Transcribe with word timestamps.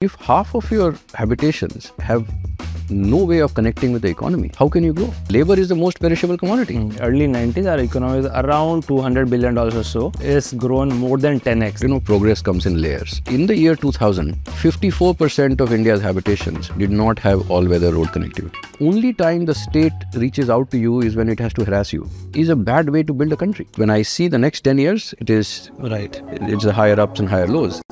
If 0.00 0.14
half 0.14 0.54
of 0.54 0.70
your 0.70 0.94
habitations 1.12 1.90
have 1.98 2.24
no 2.88 3.24
way 3.24 3.40
of 3.40 3.54
connecting 3.54 3.92
with 3.92 4.02
the 4.02 4.08
economy, 4.08 4.52
how 4.56 4.68
can 4.68 4.84
you 4.84 4.92
grow? 4.92 5.12
Labor 5.28 5.58
is 5.58 5.70
the 5.70 5.74
most 5.74 5.98
perishable 5.98 6.38
commodity. 6.38 6.74
Mm. 6.74 7.00
Early 7.00 7.26
90s, 7.26 7.68
our 7.68 7.80
economy 7.80 8.20
is 8.20 8.26
around 8.26 8.86
200 8.86 9.28
billion 9.28 9.54
dollars 9.54 9.74
or 9.74 9.82
so. 9.82 10.12
It's 10.20 10.52
grown 10.52 10.90
more 10.90 11.18
than 11.18 11.40
10x. 11.40 11.82
You 11.82 11.88
know, 11.88 11.98
progress 11.98 12.40
comes 12.40 12.64
in 12.64 12.80
layers. 12.80 13.20
In 13.26 13.46
the 13.46 13.56
year 13.56 13.74
2000, 13.74 14.36
54% 14.44 15.60
of 15.60 15.72
India's 15.72 16.00
habitations 16.00 16.68
did 16.78 16.92
not 16.92 17.18
have 17.18 17.50
all-weather 17.50 17.92
road 17.92 18.06
connectivity. 18.10 18.54
Only 18.80 19.12
time 19.12 19.46
the 19.46 19.54
state 19.56 19.92
reaches 20.14 20.48
out 20.48 20.70
to 20.70 20.78
you 20.78 21.00
is 21.00 21.16
when 21.16 21.28
it 21.28 21.40
has 21.40 21.52
to 21.54 21.64
harass 21.64 21.92
you. 21.92 22.08
Is 22.34 22.50
a 22.50 22.54
bad 22.54 22.88
way 22.90 23.02
to 23.02 23.12
build 23.12 23.32
a 23.32 23.36
country. 23.36 23.66
When 23.74 23.90
I 23.90 24.02
see 24.02 24.28
the 24.28 24.38
next 24.38 24.60
10 24.60 24.78
years, 24.78 25.12
it 25.18 25.28
is 25.28 25.72
right. 25.78 26.22
It's 26.42 26.62
the 26.62 26.72
higher 26.72 27.00
ups 27.00 27.18
and 27.18 27.28
higher 27.28 27.48
lows. 27.48 27.82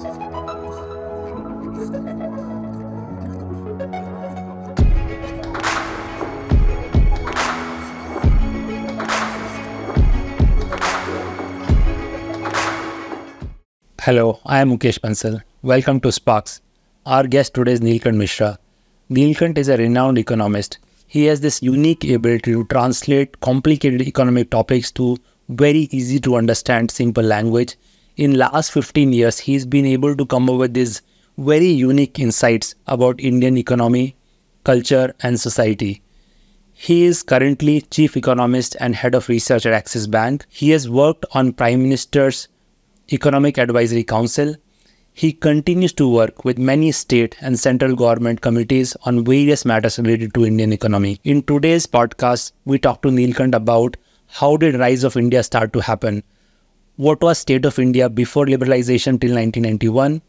Hello, 14.06 14.38
I 14.46 14.60
am 14.60 14.70
Mukesh 14.70 15.00
Bansal. 15.00 15.42
Welcome 15.62 15.98
to 16.02 16.10
SparX. 16.10 16.60
Our 17.06 17.26
guest 17.26 17.54
today 17.54 17.72
is 17.72 17.80
Neelkanth 17.80 18.16
Mishra. 18.16 18.56
Neelkanth 19.10 19.58
is 19.58 19.68
a 19.68 19.76
renowned 19.76 20.16
economist. 20.16 20.78
He 21.08 21.24
has 21.24 21.40
this 21.40 21.60
unique 21.60 22.04
ability 22.04 22.52
to 22.52 22.62
translate 22.66 23.40
complicated 23.40 24.02
economic 24.02 24.50
topics 24.50 24.92
to 24.92 25.16
very 25.48 25.88
easy 25.90 26.20
to 26.20 26.36
understand 26.36 26.92
simple 26.92 27.24
language. 27.24 27.74
In 28.16 28.38
last 28.38 28.70
15 28.70 29.12
years, 29.12 29.40
he's 29.40 29.66
been 29.66 29.86
able 29.86 30.14
to 30.14 30.24
come 30.24 30.48
up 30.48 30.58
with 30.58 30.74
these 30.74 31.02
very 31.36 31.66
unique 31.66 32.20
insights 32.20 32.76
about 32.86 33.20
Indian 33.20 33.58
economy, 33.58 34.14
culture 34.62 35.12
and 35.24 35.40
society. 35.40 36.00
He 36.74 37.06
is 37.06 37.24
currently 37.24 37.80
chief 37.80 38.16
economist 38.16 38.76
and 38.78 38.94
head 38.94 39.16
of 39.16 39.28
research 39.28 39.66
at 39.66 39.72
Axis 39.72 40.06
Bank. 40.06 40.46
He 40.48 40.70
has 40.70 40.88
worked 40.88 41.26
on 41.32 41.54
Prime 41.54 41.82
Minister's 41.82 42.46
Economic 43.12 43.56
Advisory 43.56 44.02
Council. 44.02 44.56
He 45.12 45.32
continues 45.32 45.92
to 45.92 46.08
work 46.08 46.44
with 46.44 46.58
many 46.58 46.90
state 46.90 47.36
and 47.40 47.56
central 47.56 47.94
government 47.94 48.40
committees 48.40 48.96
on 49.04 49.24
various 49.24 49.64
matters 49.64 50.00
related 50.00 50.34
to 50.34 50.44
Indian 50.44 50.72
economy. 50.72 51.20
In 51.22 51.44
today's 51.44 51.86
podcast, 51.86 52.50
we 52.64 52.80
talk 52.80 53.02
to 53.02 53.08
Neelkanth 53.08 53.54
about 53.54 53.96
how 54.26 54.56
did 54.56 54.74
rise 54.74 55.04
of 55.04 55.16
India 55.16 55.44
start 55.44 55.72
to 55.74 55.80
happen? 55.80 56.24
What 56.96 57.22
was 57.22 57.38
state 57.38 57.64
of 57.64 57.78
India 57.78 58.08
before 58.08 58.44
liberalization 58.44 59.20
till 59.20 59.36
1991? 59.36 60.20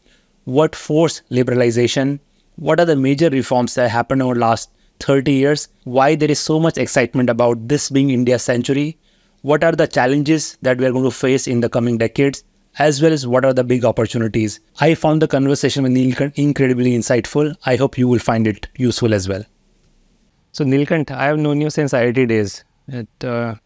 What 0.44 0.76
forced 0.76 1.28
liberalization? 1.30 2.20
What 2.54 2.78
are 2.78 2.86
the 2.86 2.94
major 2.94 3.28
reforms 3.28 3.74
that 3.74 3.90
happened 3.90 4.22
over 4.22 4.36
last 4.36 4.70
30 5.00 5.32
years? 5.32 5.66
Why 5.82 6.14
there 6.14 6.30
is 6.30 6.38
so 6.38 6.60
much 6.60 6.78
excitement 6.78 7.28
about 7.28 7.66
this 7.66 7.90
being 7.90 8.10
India's 8.10 8.44
century? 8.44 8.98
What 9.42 9.64
are 9.64 9.72
the 9.72 9.88
challenges 9.88 10.56
that 10.62 10.78
we 10.78 10.86
are 10.86 10.92
going 10.92 11.04
to 11.04 11.10
face 11.10 11.48
in 11.48 11.58
the 11.60 11.68
coming 11.68 11.98
decades? 11.98 12.44
As 12.78 13.02
well 13.02 13.12
as 13.12 13.26
what 13.26 13.44
are 13.44 13.52
the 13.52 13.64
big 13.64 13.84
opportunities. 13.84 14.60
I 14.78 14.94
found 14.94 15.20
the 15.20 15.26
conversation 15.26 15.82
with 15.82 15.92
Neelkanth 15.92 16.34
incredibly 16.36 16.96
insightful. 16.96 17.56
I 17.66 17.74
hope 17.74 17.98
you 17.98 18.06
will 18.06 18.20
find 18.20 18.46
it 18.46 18.68
useful 18.76 19.12
as 19.14 19.28
well. 19.28 19.44
So 20.52 20.64
Neelkanth, 20.64 21.10
I 21.10 21.26
have 21.26 21.38
known 21.38 21.60
you 21.60 21.70
since 21.70 21.92
IIT 21.92 22.28
days. 22.28 22.64
At, 22.92 23.24
uh, 23.24 23.56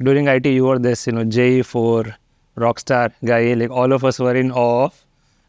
during 0.00 0.28
IT, 0.28 0.46
you 0.46 0.66
were 0.66 0.78
this, 0.78 1.06
you 1.06 1.12
know, 1.12 1.24
J4 1.24 2.14
rockstar 2.56 3.12
guy. 3.24 3.54
Like 3.54 3.70
all 3.70 3.92
of 3.92 4.04
us 4.04 4.18
were 4.20 4.34
in 4.34 4.52
awe 4.52 4.84
of, 4.84 5.04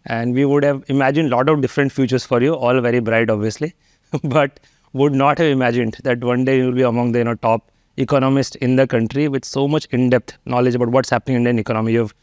and 0.05 0.33
we 0.33 0.45
would 0.45 0.63
have 0.63 0.83
imagined 0.87 1.31
a 1.31 1.35
lot 1.35 1.47
of 1.47 1.61
different 1.61 1.91
futures 1.91 2.25
for 2.25 2.41
you, 2.41 2.55
all 2.55 2.81
very 2.81 2.99
bright, 2.99 3.29
obviously, 3.29 3.75
but 4.23 4.59
would 4.93 5.13
not 5.13 5.37
have 5.37 5.47
imagined 5.47 5.97
that 6.03 6.23
one 6.23 6.43
day 6.43 6.57
you 6.57 6.65
will 6.65 6.73
be 6.73 6.81
among 6.81 7.11
the 7.11 7.19
you 7.19 7.25
know 7.25 7.35
top 7.35 7.71
economists 7.97 8.55
in 8.55 8.75
the 8.75 8.87
country 8.87 9.27
with 9.27 9.45
so 9.45 9.67
much 9.67 9.85
in-depth 9.91 10.37
knowledge 10.45 10.75
about 10.75 10.89
what's 10.89 11.09
happening 11.09 11.35
in 11.37 11.41
Indian 11.41 11.59
economy. 11.59 11.93
You've 11.93 12.13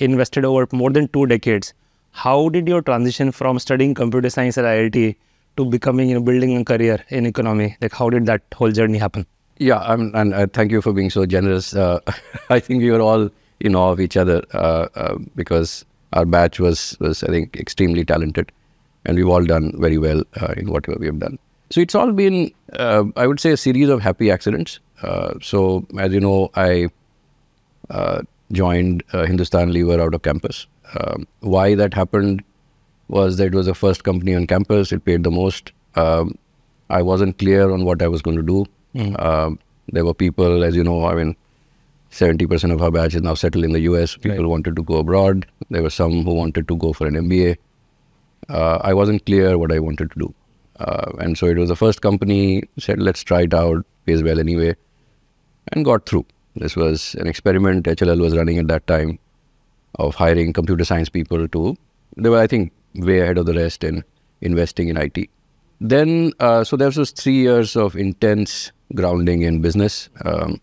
invested 0.00 0.44
over 0.44 0.66
more 0.72 0.90
than 0.90 1.08
two 1.08 1.26
decades. 1.26 1.72
How 2.12 2.48
did 2.48 2.66
your 2.66 2.82
transition 2.82 3.30
from 3.32 3.58
studying 3.58 3.94
computer 3.94 4.30
science 4.30 4.58
at 4.58 4.64
IIT 4.64 5.16
to 5.56 5.64
becoming, 5.64 6.08
you 6.08 6.14
know, 6.16 6.22
building 6.22 6.56
a 6.56 6.64
career 6.64 7.04
in 7.08 7.26
economy? 7.26 7.76
Like, 7.80 7.92
how 7.92 8.10
did 8.10 8.26
that 8.26 8.42
whole 8.54 8.72
journey 8.72 8.98
happen? 8.98 9.26
Yeah, 9.58 9.78
I'm, 9.80 10.14
and 10.14 10.32
uh, 10.32 10.46
thank 10.52 10.72
you 10.72 10.80
for 10.80 10.92
being 10.92 11.10
so 11.10 11.26
generous. 11.26 11.74
Uh, 11.74 12.00
I 12.50 12.60
think 12.60 12.82
we 12.82 12.90
were 12.90 13.00
all 13.00 13.30
in 13.60 13.76
awe 13.76 13.90
of 13.92 14.00
each 14.00 14.16
other 14.16 14.42
uh, 14.54 14.88
uh, 14.94 15.18
because 15.36 15.84
our 16.14 16.24
batch 16.24 16.58
was, 16.58 16.96
was, 16.98 17.22
I 17.22 17.28
think, 17.28 17.56
extremely 17.56 18.04
talented, 18.04 18.50
and 19.04 19.16
we've 19.16 19.28
all 19.28 19.44
done 19.44 19.72
very 19.78 19.98
well 19.98 20.22
uh, 20.40 20.54
in 20.56 20.70
whatever 20.70 20.98
we 20.98 21.06
have 21.06 21.20
done. 21.20 21.38
So 21.68 21.80
it's 21.80 21.94
all 21.94 22.10
been, 22.10 22.50
uh, 22.72 23.04
I 23.16 23.26
would 23.26 23.38
say, 23.38 23.52
a 23.52 23.56
series 23.56 23.88
of 23.90 24.00
happy 24.00 24.30
accidents. 24.30 24.80
so 25.42 25.86
as 25.98 26.12
you 26.12 26.20
know, 26.20 26.50
I 26.56 26.88
joined 28.52 29.02
uh, 29.12 29.24
Hindustan 29.24 29.72
Lever 29.72 30.00
out 30.00 30.14
of 30.14 30.22
campus. 30.22 30.66
Um, 30.98 31.26
why 31.40 31.74
that 31.74 31.94
happened 31.94 32.42
was 33.08 33.36
that 33.36 33.46
it 33.46 33.54
was 33.54 33.66
the 33.66 33.74
first 33.74 34.04
company 34.04 34.34
on 34.34 34.46
campus. 34.46 34.92
It 34.92 35.04
paid 35.04 35.24
the 35.24 35.30
most. 35.30 35.72
Um, 35.94 36.36
I 36.88 37.02
wasn't 37.02 37.38
clear 37.38 37.70
on 37.70 37.84
what 37.84 38.02
I 38.02 38.08
was 38.08 38.22
going 38.22 38.36
to 38.36 38.42
do. 38.42 38.66
Mm. 38.94 39.24
Um, 39.24 39.58
there 39.92 40.04
were 40.04 40.14
people, 40.14 40.62
as 40.62 40.76
you 40.76 40.84
know, 40.84 41.04
I 41.04 41.14
mean, 41.14 41.36
70% 42.10 42.72
of 42.72 42.82
our 42.82 42.90
batch 42.90 43.14
is 43.14 43.22
now 43.22 43.34
settled 43.34 43.64
in 43.64 43.72
the 43.72 43.80
US. 43.80 44.16
People 44.16 44.38
right. 44.38 44.46
wanted 44.46 44.76
to 44.76 44.82
go 44.82 44.96
abroad. 44.96 45.46
There 45.70 45.82
were 45.82 45.90
some 45.90 46.24
who 46.24 46.34
wanted 46.34 46.66
to 46.68 46.76
go 46.76 46.92
for 46.92 47.06
an 47.06 47.14
MBA. 47.14 47.56
Uh, 48.48 48.78
I 48.82 48.94
wasn't 48.94 49.24
clear 49.26 49.58
what 49.58 49.72
I 49.72 49.78
wanted 49.78 50.10
to 50.12 50.18
do. 50.18 50.34
Uh, 50.80 51.12
and 51.18 51.36
so 51.36 51.46
it 51.46 51.58
was 51.58 51.68
the 51.68 51.76
first 51.76 52.00
company, 52.00 52.62
said, 52.78 52.98
let's 52.98 53.22
try 53.22 53.42
it 53.42 53.54
out, 53.54 53.84
pays 54.06 54.22
well 54.22 54.40
anyway, 54.40 54.74
and 55.72 55.84
got 55.84 56.06
through. 56.06 56.24
This 56.56 56.76
was 56.76 57.14
an 57.16 57.26
experiment 57.26 57.86
HLL 57.86 58.20
was 58.20 58.36
running 58.36 58.58
at 58.58 58.68
that 58.68 58.86
time 58.86 59.18
of 59.96 60.14
hiring 60.14 60.52
computer 60.52 60.84
science 60.84 61.08
people 61.08 61.46
to, 61.48 61.76
they 62.16 62.28
were, 62.28 62.38
I 62.38 62.46
think, 62.46 62.72
way 62.94 63.20
ahead 63.20 63.38
of 63.38 63.46
the 63.46 63.54
rest 63.54 63.84
in 63.84 64.04
investing 64.40 64.88
in 64.88 64.96
IT. 64.96 65.28
Then, 65.80 66.32
uh, 66.40 66.64
so 66.64 66.76
there 66.76 66.90
was 66.90 67.10
three 67.10 67.34
years 67.34 67.76
of 67.76 67.96
intense 67.96 68.72
grounding 68.94 69.42
in 69.42 69.60
business, 69.60 70.08
um, 70.24 70.60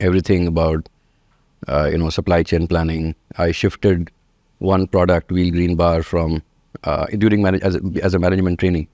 everything 0.00 0.46
about, 0.46 0.88
uh, 1.68 1.88
you 1.90 1.98
know, 1.98 2.10
supply 2.10 2.42
chain 2.42 2.66
planning. 2.66 3.14
I 3.36 3.52
shifted 3.52 4.10
one 4.58 4.86
product, 4.86 5.32
Wheel 5.32 5.50
Green 5.50 5.74
Bar, 5.74 6.02
from 6.02 6.42
uh, 6.84 7.06
during 7.06 7.42
manage 7.42 7.62
as 7.62 7.76
a, 7.76 7.80
as 8.02 8.14
a 8.14 8.18
management 8.18 8.60
training, 8.60 8.88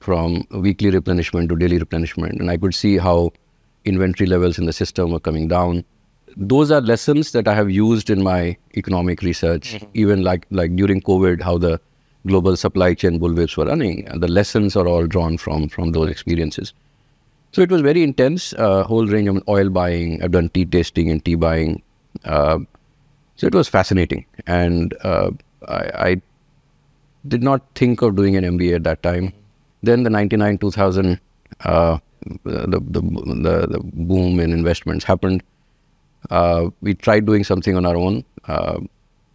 from 0.00 0.46
weekly 0.50 0.90
replenishment 0.90 1.48
to 1.48 1.56
daily 1.56 1.78
replenishment, 1.78 2.40
and 2.40 2.50
I 2.50 2.56
could 2.56 2.74
see 2.74 2.98
how 2.98 3.32
inventory 3.84 4.28
levels 4.28 4.58
in 4.58 4.66
the 4.66 4.72
system 4.72 5.10
were 5.10 5.20
coming 5.20 5.48
down. 5.48 5.84
Those 6.36 6.70
are 6.70 6.80
lessons 6.80 7.32
that 7.32 7.46
I 7.46 7.54
have 7.54 7.70
used 7.70 8.10
in 8.10 8.22
my 8.22 8.56
economic 8.76 9.22
research, 9.22 9.74
mm-hmm. 9.74 9.90
even 9.94 10.22
like 10.22 10.46
like 10.50 10.74
during 10.74 11.00
COVID, 11.00 11.42
how 11.42 11.58
the 11.58 11.80
global 12.26 12.56
supply 12.56 12.94
chain 12.94 13.20
bullwhips 13.20 13.56
were 13.56 13.66
running. 13.66 14.08
And 14.08 14.22
the 14.22 14.28
lessons 14.28 14.74
are 14.76 14.88
all 14.88 15.06
drawn 15.06 15.38
from 15.38 15.68
from 15.68 15.92
those 15.92 16.10
experiences. 16.10 16.72
So 17.52 17.62
it 17.62 17.70
was 17.70 17.82
very 17.82 18.02
intense, 18.02 18.52
uh, 18.54 18.82
whole 18.82 19.06
range 19.06 19.28
of 19.28 19.40
oil 19.48 19.68
buying. 19.68 20.20
I've 20.20 20.32
done 20.32 20.48
tea 20.48 20.64
tasting 20.64 21.08
and 21.08 21.24
tea 21.24 21.36
buying. 21.36 21.82
Uh, 22.24 22.58
so 23.36 23.46
it 23.46 23.54
was 23.54 23.68
fascinating. 23.68 24.26
And 24.46 24.92
uh, 25.04 25.30
I, 25.68 26.08
I, 26.08 26.22
did 27.26 27.42
not 27.42 27.62
think 27.74 28.02
of 28.02 28.16
doing 28.16 28.36
an 28.36 28.44
MBA 28.44 28.74
at 28.74 28.84
that 28.84 29.02
time. 29.02 29.32
Then 29.82 30.02
the 30.02 30.10
99 30.10 30.58
2000 30.58 31.18
uh, 31.60 31.98
the, 32.43 32.67
the, 32.67 33.01
the, 33.01 33.67
the 33.67 33.79
boom 33.83 34.39
in 34.39 34.51
investments 34.51 35.05
happened. 35.05 35.43
Uh, 36.29 36.69
we 36.81 36.93
tried 36.93 37.25
doing 37.25 37.43
something 37.43 37.75
on 37.75 37.85
our 37.85 37.95
own. 37.95 38.23
Uh, 38.47 38.79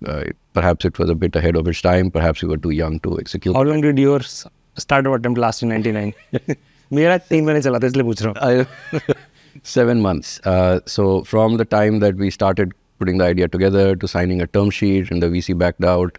uh, 0.06 0.24
perhaps 0.52 0.84
it 0.84 0.98
was 0.98 1.08
a 1.08 1.14
bit 1.14 1.34
ahead 1.34 1.56
of 1.56 1.66
its 1.66 1.80
time. 1.80 2.10
Perhaps 2.10 2.42
we 2.42 2.48
were 2.48 2.56
too 2.58 2.70
young 2.70 3.00
to 3.00 3.18
execute. 3.18 3.54
How 3.56 3.62
long 3.62 3.80
did 3.80 3.98
your 3.98 4.20
startup 4.20 5.14
attempt 5.14 5.38
last 5.38 5.62
in 5.62 5.68
99? 5.70 6.14
मेरा 6.92 7.16
तीन 7.30 7.44
महीने 7.44 7.60
चला 7.60 7.78
था 7.78 7.86
इसलिए 7.86 8.04
पूछ 8.04 8.22
रहा 8.22 8.50
हूँ 8.50 8.66
seven 9.62 10.00
months 10.04 10.30
uh, 10.52 10.80
so 10.92 11.04
from 11.32 11.56
the 11.58 11.64
time 11.64 11.98
that 12.00 12.16
we 12.22 12.30
started 12.36 12.72
putting 12.98 13.18
the 13.18 13.24
idea 13.24 13.48
together 13.48 13.84
to 13.96 14.08
signing 14.12 14.40
a 14.44 14.46
term 14.56 14.70
sheet 14.78 15.12
and 15.12 15.24
the 15.24 15.28
vc 15.34 15.56
backed 15.60 15.84
out 15.90 16.18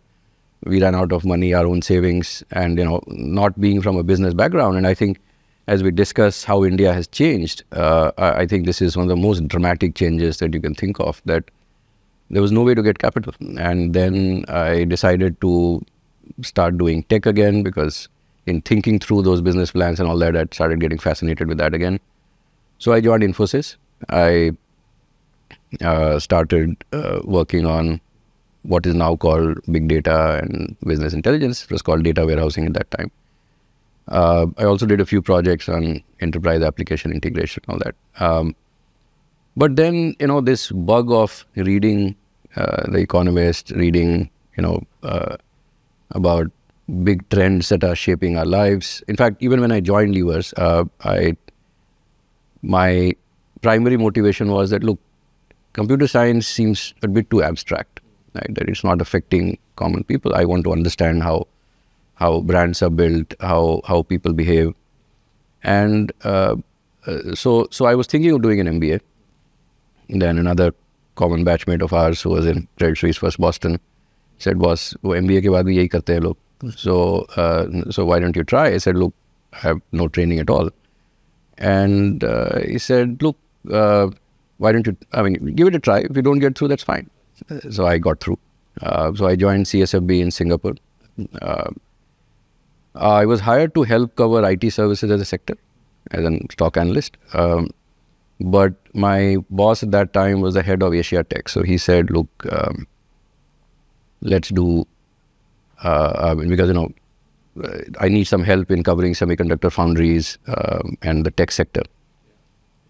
we 0.74 0.80
ran 0.83 0.95
out 1.00 1.16
of 1.18 1.25
money 1.31 1.50
our 1.54 1.68
own 1.72 1.81
savings 1.88 2.31
and 2.62 2.80
you 2.81 2.86
know 2.89 3.01
not 3.07 3.60
being 3.66 3.81
from 3.88 4.00
a 4.04 4.04
business 4.12 4.38
background 4.44 4.81
and 4.81 4.88
i 4.92 4.94
think 5.01 5.19
as 5.70 5.84
we 5.84 5.90
discuss 5.93 6.43
how 6.43 6.64
India 6.64 6.93
has 6.93 7.06
changed, 7.06 7.62
uh, 7.72 8.11
I 8.19 8.44
think 8.44 8.67
this 8.67 8.82
is 8.82 8.96
one 8.96 9.05
of 9.05 9.08
the 9.08 9.22
most 9.25 9.46
dramatic 9.46 9.94
changes 9.94 10.38
that 10.38 10.52
you 10.52 10.61
can 10.61 10.75
think 10.75 10.99
of. 10.99 11.22
That 11.26 11.44
there 12.28 12.43
was 12.43 12.50
no 12.50 12.62
way 12.62 12.75
to 12.75 12.82
get 12.82 12.99
capital, 12.99 13.34
and 13.56 13.94
then 13.94 14.44
I 14.49 14.82
decided 14.84 15.40
to 15.43 15.81
start 16.43 16.76
doing 16.76 17.05
tech 17.05 17.25
again 17.25 17.62
because 17.62 18.08
in 18.46 18.61
thinking 18.62 18.99
through 18.99 19.22
those 19.22 19.40
business 19.40 19.70
plans 19.70 20.00
and 20.00 20.08
all 20.08 20.19
that, 20.19 20.37
I 20.37 20.44
started 20.50 20.81
getting 20.81 20.99
fascinated 20.99 21.46
with 21.46 21.58
that 21.58 21.73
again. 21.73 22.00
So 22.78 22.93
I 22.93 23.00
joined 23.00 23.23
Infosys. 23.23 23.76
I 24.08 24.52
uh, 25.82 26.19
started 26.19 26.84
uh, 26.93 27.20
working 27.23 27.64
on 27.64 28.00
what 28.62 28.87
is 28.87 28.94
now 28.96 29.14
called 29.14 29.58
big 29.70 29.87
data 29.87 30.40
and 30.43 30.76
business 30.84 31.12
intelligence. 31.12 31.62
It 31.62 31.70
was 31.70 31.82
called 31.82 32.02
data 32.02 32.26
warehousing 32.26 32.66
at 32.66 32.75
that 32.75 32.90
time. 32.90 33.12
Uh, 34.11 34.47
I 34.59 34.65
also 34.65 34.87
did 34.87 35.01
a 35.01 35.07
few 35.07 35.23
projects 35.23 35.69
on 35.69 36.03
enterprise 36.21 36.62
application 36.62 37.12
integration, 37.12 37.62
all 37.69 37.79
that. 37.79 37.95
Um, 38.19 38.57
but 39.57 39.77
then, 39.77 40.15
you 40.19 40.27
know, 40.27 40.41
this 40.41 40.71
bug 40.73 41.11
of 41.12 41.45
reading 41.57 42.17
uh, 42.57 42.91
The 42.91 42.99
Economist, 42.99 43.71
reading, 43.71 44.31
you 44.57 44.62
know, 44.62 44.83
uh, 45.03 45.37
about 46.11 46.51
big 47.05 47.29
trends 47.31 47.69
that 47.69 47.85
are 47.85 47.95
shaping 47.95 48.37
our 48.37 48.45
lives. 48.45 49.03
In 49.07 49.17
fact, 49.17 49.37
even 49.41 49.61
when 49.61 49.71
I 49.71 49.81
joined 49.81 50.15
Levers, 50.15 50.53
uh, 50.57 50.85
I 51.05 51.37
my 52.62 53.12
primary 53.62 53.97
motivation 53.97 54.51
was 54.51 54.71
that 54.71 54.83
look, 54.83 54.99
computer 55.73 56.07
science 56.07 56.47
seems 56.47 56.95
a 57.03 57.09
bit 57.09 57.31
too 57.31 57.43
abstract, 57.43 58.01
right? 58.35 58.55
That 58.55 58.69
it's 58.69 58.85
not 58.85 59.01
affecting 59.01 59.59
common 59.77 60.05
people. 60.05 60.35
I 60.35 60.45
want 60.45 60.65
to 60.65 60.73
understand 60.73 61.23
how 61.23 61.47
how 62.19 62.42
brands 62.42 62.81
are 62.81 62.89
built, 62.89 63.33
how 63.39 63.81
how 63.86 64.04
people 64.04 64.33
behave, 64.33 64.74
and 65.63 66.12
uh, 66.24 66.56
uh, 67.07 67.36
so 67.36 67.68
so 67.72 67.86
I 67.86 67.95
was 67.95 68.07
thinking 68.07 68.31
of 68.31 68.42
doing 68.42 68.60
an 68.60 68.68
MBA. 68.80 69.01
Then 70.10 70.38
another 70.38 70.74
common 71.16 71.45
batchmate 71.45 71.81
of 71.81 71.94
ours 71.94 72.22
who 72.22 72.30
was 72.30 72.45
in 72.45 72.68
Credit 72.77 72.98
Suisse 72.98 73.18
First 73.18 73.39
Boston 73.39 73.80
said, 74.38 74.60
"Boss, 74.60 74.95
वो 75.04 75.16
MBA 75.16 75.42
के 75.42 75.50
बाद 75.50 75.66
भी 75.66 75.77
यही 75.77 75.88
करते 75.88 76.13
हैं 76.13 76.22
लोग." 76.22 76.38
So 76.77 77.25
uh, 77.36 77.92
so 77.92 78.06
why 78.06 78.19
don't 78.19 78.36
you 78.36 78.44
try? 78.44 78.68
I 78.68 78.77
said, 78.77 78.95
"Look, 78.95 79.13
I 79.54 79.68
have 79.68 79.81
no 79.92 80.07
training 80.07 80.39
at 80.39 80.50
all," 80.50 80.69
and 81.57 82.24
uh, 82.24 82.60
he 82.60 82.77
said, 82.77 83.22
"Look." 83.22 83.38
Uh, 83.72 84.12
why 84.57 84.72
don't 84.72 84.88
you, 84.88 84.95
I 85.12 85.22
mean, 85.22 85.33
give 85.56 85.68
it 85.68 85.75
a 85.75 85.80
try. 85.80 86.00
If 86.00 86.16
you 86.16 86.22
don't 86.22 86.39
get 86.39 86.57
through, 86.57 86.69
that's 86.69 86.83
fine. 86.83 87.10
So 87.69 87.86
I 87.86 87.98
got 87.98 88.19
through. 88.22 88.38
Uh, 88.81 89.13
so 89.13 89.27
I 89.27 89.36
joined 89.36 89.66
CSFB 89.66 90.19
in 90.22 90.31
Singapore. 90.31 90.75
uh, 92.94 93.10
I 93.10 93.25
was 93.25 93.40
hired 93.40 93.75
to 93.75 93.82
help 93.82 94.16
cover 94.16 94.48
IT 94.48 94.70
services 94.72 95.10
as 95.10 95.20
a 95.20 95.25
sector, 95.25 95.54
as 96.10 96.25
a 96.25 96.38
stock 96.50 96.76
analyst. 96.76 97.16
Um, 97.32 97.70
but 98.40 98.75
my 98.94 99.37
boss 99.50 99.82
at 99.82 99.90
that 99.92 100.12
time 100.12 100.40
was 100.40 100.54
the 100.54 100.62
head 100.62 100.82
of 100.82 100.94
Asia 100.94 101.22
Tech. 101.22 101.48
So 101.48 101.62
he 101.62 101.78
said, 101.78 102.10
look, 102.10 102.28
um, 102.50 102.87
let's 104.22 104.48
do, 104.48 104.87
uh, 105.82 106.31
I 106.31 106.34
mean, 106.34 106.48
because, 106.48 106.69
you 106.69 106.75
know, 106.75 106.92
I 107.98 108.08
need 108.08 108.25
some 108.25 108.42
help 108.42 108.70
in 108.70 108.82
covering 108.82 109.12
semiconductor 109.12 109.70
foundries 109.70 110.38
um, 110.46 110.96
and 111.02 111.26
the 111.26 111.31
tech 111.31 111.50
sector. 111.50 111.82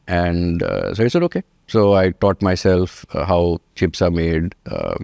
And 0.07 0.63
uh, 0.63 0.95
so 0.95 1.05
I 1.05 1.09
said, 1.09 1.23
okay. 1.25 1.43
So 1.67 1.95
I 1.95 2.11
taught 2.11 2.43
myself 2.43 3.07
uh, 3.15 3.25
how 3.25 3.61
chips 3.75 4.03
are 4.03 4.11
made, 4.11 4.55
uh, 4.67 4.97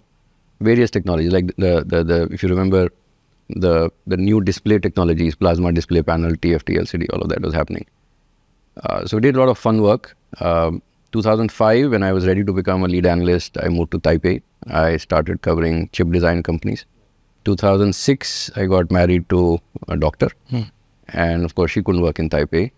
various 0.60 0.90
technologies 0.90 1.32
like 1.32 1.54
the, 1.56 1.84
the 1.86 2.02
the 2.02 2.22
if 2.32 2.42
you 2.42 2.48
remember 2.48 2.88
the 3.48 3.90
the 4.06 4.16
new 4.16 4.40
display 4.40 4.78
technologies, 4.78 5.34
plasma 5.34 5.72
display 5.72 6.02
panel, 6.02 6.32
TFT, 6.32 6.78
LCD, 6.78 7.06
all 7.12 7.22
of 7.22 7.28
that 7.28 7.40
was 7.40 7.54
happening. 7.54 7.86
Uh, 8.82 9.06
so 9.06 9.16
we 9.16 9.20
did 9.20 9.36
a 9.36 9.38
lot 9.38 9.48
of 9.48 9.58
fun 9.58 9.82
work. 9.82 10.16
Um, 10.40 10.82
2005, 11.12 11.90
when 11.90 12.02
I 12.02 12.12
was 12.12 12.26
ready 12.26 12.44
to 12.44 12.52
become 12.52 12.82
a 12.82 12.88
lead 12.88 13.06
analyst, 13.06 13.56
I 13.62 13.68
moved 13.68 13.92
to 13.92 13.98
Taipei. 13.98 14.42
I 14.68 14.96
started 14.96 15.42
covering 15.42 15.88
chip 15.92 16.10
design 16.10 16.42
companies. 16.42 16.84
2006, 17.44 18.50
I 18.56 18.66
got 18.66 18.90
married 18.90 19.28
to 19.30 19.58
a 19.88 19.96
doctor, 19.96 20.28
hmm. 20.50 20.62
and 21.08 21.44
of 21.44 21.54
course, 21.54 21.70
she 21.70 21.82
couldn't 21.82 22.02
work 22.02 22.18
in 22.18 22.28
Taipei. 22.28 22.72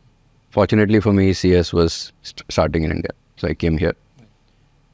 Fortunately 0.50 1.00
for 1.00 1.12
me, 1.12 1.32
CS 1.32 1.72
was 1.72 2.12
st 2.22 2.42
starting 2.50 2.84
in 2.84 2.92
India. 2.92 3.10
So 3.36 3.48
I 3.48 3.54
came 3.54 3.78
here. 3.78 3.94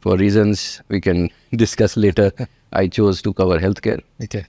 For 0.00 0.16
reasons 0.16 0.80
we 0.88 1.00
can 1.00 1.30
discuss 1.64 1.96
later, 1.96 2.32
I 2.72 2.86
chose 2.86 3.22
to 3.22 3.32
cover 3.32 3.58
healthcare. 3.58 4.00
Okay. 4.22 4.46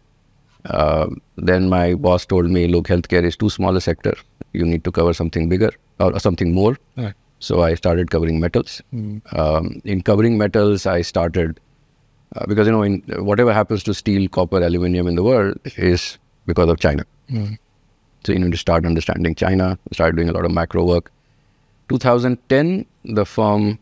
Uh, 0.65 1.07
then 1.37 1.69
my 1.69 1.93
boss 1.93 2.25
told 2.25 2.49
me, 2.49 2.67
look, 2.67 2.87
healthcare 2.87 3.23
is 3.23 3.37
too 3.37 3.49
small 3.49 3.75
a 3.75 3.81
sector. 3.81 4.15
You 4.53 4.65
need 4.65 4.83
to 4.83 4.91
cover 4.91 5.13
something 5.13 5.49
bigger 5.49 5.71
or 5.99 6.19
something 6.19 6.53
more. 6.53 6.77
Right. 6.97 7.13
So 7.39 7.61
I 7.61 7.75
started 7.75 8.09
covering 8.09 8.39
metals. 8.39 8.81
Mm. 8.93 9.21
Um, 9.37 9.81
in 9.83 10.01
covering 10.01 10.37
metals, 10.37 10.85
I 10.85 11.01
started 11.01 11.59
uh, 12.35 12.45
because 12.47 12.65
you 12.65 12.71
know, 12.71 12.81
in 12.81 13.01
whatever 13.17 13.53
happens 13.53 13.83
to 13.83 13.93
steel, 13.93 14.27
copper, 14.27 14.61
aluminium 14.61 15.07
in 15.07 15.15
the 15.15 15.23
world 15.23 15.57
is 15.77 16.17
because 16.45 16.69
of 16.69 16.79
China. 16.79 17.05
Mm. 17.29 17.57
So 18.25 18.33
you 18.33 18.39
need 18.39 18.51
to 18.51 18.57
start 18.57 18.85
understanding 18.85 19.35
China, 19.35 19.77
start 19.91 20.15
doing 20.15 20.29
a 20.29 20.31
lot 20.31 20.45
of 20.45 20.51
macro 20.51 20.83
work. 20.83 21.11
2010, 21.89 22.85
the 23.03 23.25
firm 23.25 23.77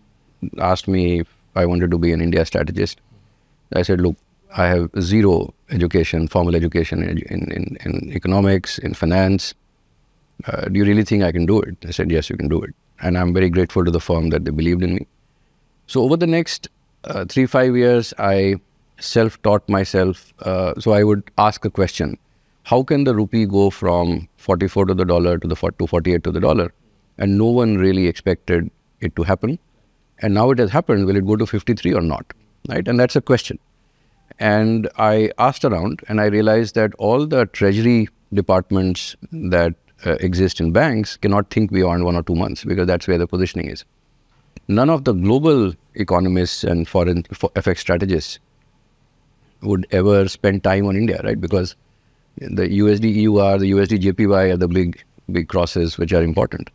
asked 0.60 0.88
me 0.88 1.22
if 1.22 1.28
I 1.56 1.66
wanted 1.66 1.92
to 1.92 1.98
be 1.98 2.12
an 2.12 2.22
India 2.22 2.46
strategist. 2.46 3.00
I 3.74 3.82
said, 3.82 4.02
look, 4.02 4.18
I 4.56 4.68
have 4.68 4.90
zero 5.00 5.54
education, 5.74 6.28
formal 6.28 6.56
education 6.56 7.04
in, 7.04 7.18
in, 7.30 7.78
in 7.84 8.12
economics, 8.14 8.78
in 8.78 8.94
finance. 8.94 9.54
Uh, 10.46 10.66
do 10.66 10.80
you 10.80 10.86
really 10.86 11.04
think 11.04 11.24
I 11.24 11.32
can 11.32 11.46
do 11.46 11.60
it? 11.62 11.78
I 11.86 11.92
said, 11.92 12.12
yes, 12.12 12.30
you 12.30 12.38
can 12.38 12.48
do 12.48 12.62
it. 12.62 12.74
And 13.02 13.18
I'm 13.18 13.34
very 13.34 13.50
grateful 13.50 13.84
to 13.84 13.92
the 13.92 14.00
firm 14.00 14.30
that 14.30 14.46
they 14.46 14.52
believed 14.52 14.84
in 14.84 14.96
me. 14.96 15.08
So 15.88 16.04
over 16.04 16.16
the 16.18 16.28
next 16.28 16.70
uh, 17.04 17.26
three, 17.26 17.46
five 17.46 17.76
years, 17.76 18.14
I 18.18 18.56
self-taught 19.00 19.68
myself. 19.68 20.34
Uh, 20.40 20.74
so 20.80 20.94
I 20.94 21.04
would 21.04 21.30
ask 21.38 21.66
a 21.66 21.70
question 21.70 22.18
how 22.64 22.82
can 22.82 23.04
the 23.04 23.14
rupee 23.14 23.46
go 23.46 23.70
from 23.70 24.28
44 24.38 24.86
to 24.86 24.94
the 24.94 25.04
dollar 25.04 25.38
to 25.38 25.48
the 25.48 25.56
48 25.56 26.24
to 26.24 26.32
the 26.32 26.40
dollar? 26.40 26.74
And 27.18 27.38
no 27.38 27.46
one 27.46 27.78
really 27.78 28.08
expected 28.08 28.72
it 29.02 29.16
to 29.18 29.24
happen. 29.24 29.60
And 30.20 30.34
now 30.34 30.50
it 30.52 30.60
has 30.60 30.72
happened. 30.72 31.06
Will 31.06 31.18
it 31.18 31.28
go 31.28 31.36
to 31.36 31.46
53 31.46 31.94
or 31.94 32.02
not? 32.02 32.26
Right? 32.70 32.88
And 32.88 32.98
that's 32.98 33.18
a 33.18 33.22
question. 33.22 33.60
And 34.40 34.90
I 34.98 35.32
asked 35.38 35.64
around 35.64 36.02
and 36.08 36.20
I 36.20 36.26
realized 36.26 36.76
that 36.76 36.94
all 36.96 37.26
the 37.26 37.46
treasury 37.48 38.10
departments 38.34 39.16
that 39.32 39.76
uh, 40.06 40.18
exist 40.20 40.60
in 40.60 40.72
banks 40.72 41.18
cannot 41.18 41.50
think 41.50 41.72
beyond 41.72 42.04
one 42.04 42.16
or 42.16 42.24
two 42.24 42.36
months 42.36 42.64
because 42.64 42.88
that's 42.88 43.08
where 43.08 43.18
the 43.18 43.28
positioning 43.28 43.70
is. 43.70 43.86
None 44.68 44.90
of 44.90 45.04
the 45.04 45.14
global 45.14 45.74
economists 45.96 46.64
and 46.64 46.88
foreign 46.88 47.24
FX 47.24 47.80
strategists 47.80 48.40
would 49.62 49.88
ever 49.92 50.28
spend 50.28 50.64
time 50.64 50.86
on 50.86 50.96
India, 50.96 51.22
right? 51.24 51.40
Because 51.40 51.76
the 52.38 52.68
USD 52.68 53.16
EUR, 53.16 53.58
the 53.60 53.72
USD 53.72 54.02
JPY 54.02 54.54
are 54.54 54.58
the 54.58 54.68
big 54.68 55.04
big 55.32 55.48
crosses 55.48 55.98
which 55.98 56.12
are 56.14 56.24
important. 56.24 56.70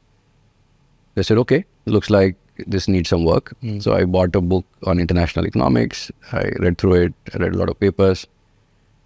They 1.14 1.22
said, 1.22 1.38
okay, 1.38 1.64
looks 1.84 2.11
like 2.11 2.37
this 2.66 2.88
needs 2.88 3.08
some 3.08 3.25
work. 3.25 3.55
Mm. 3.62 3.82
So 3.82 3.94
I 3.94 4.05
bought 4.05 4.34
a 4.34 4.40
book 4.40 4.64
on 4.84 4.99
international 4.99 5.46
economics. 5.46 6.10
I 6.32 6.50
read 6.58 6.78
through 6.78 6.94
it. 6.94 7.14
I 7.34 7.38
read 7.38 7.55
a 7.55 7.58
lot 7.58 7.69
of 7.69 7.78
papers, 7.78 8.26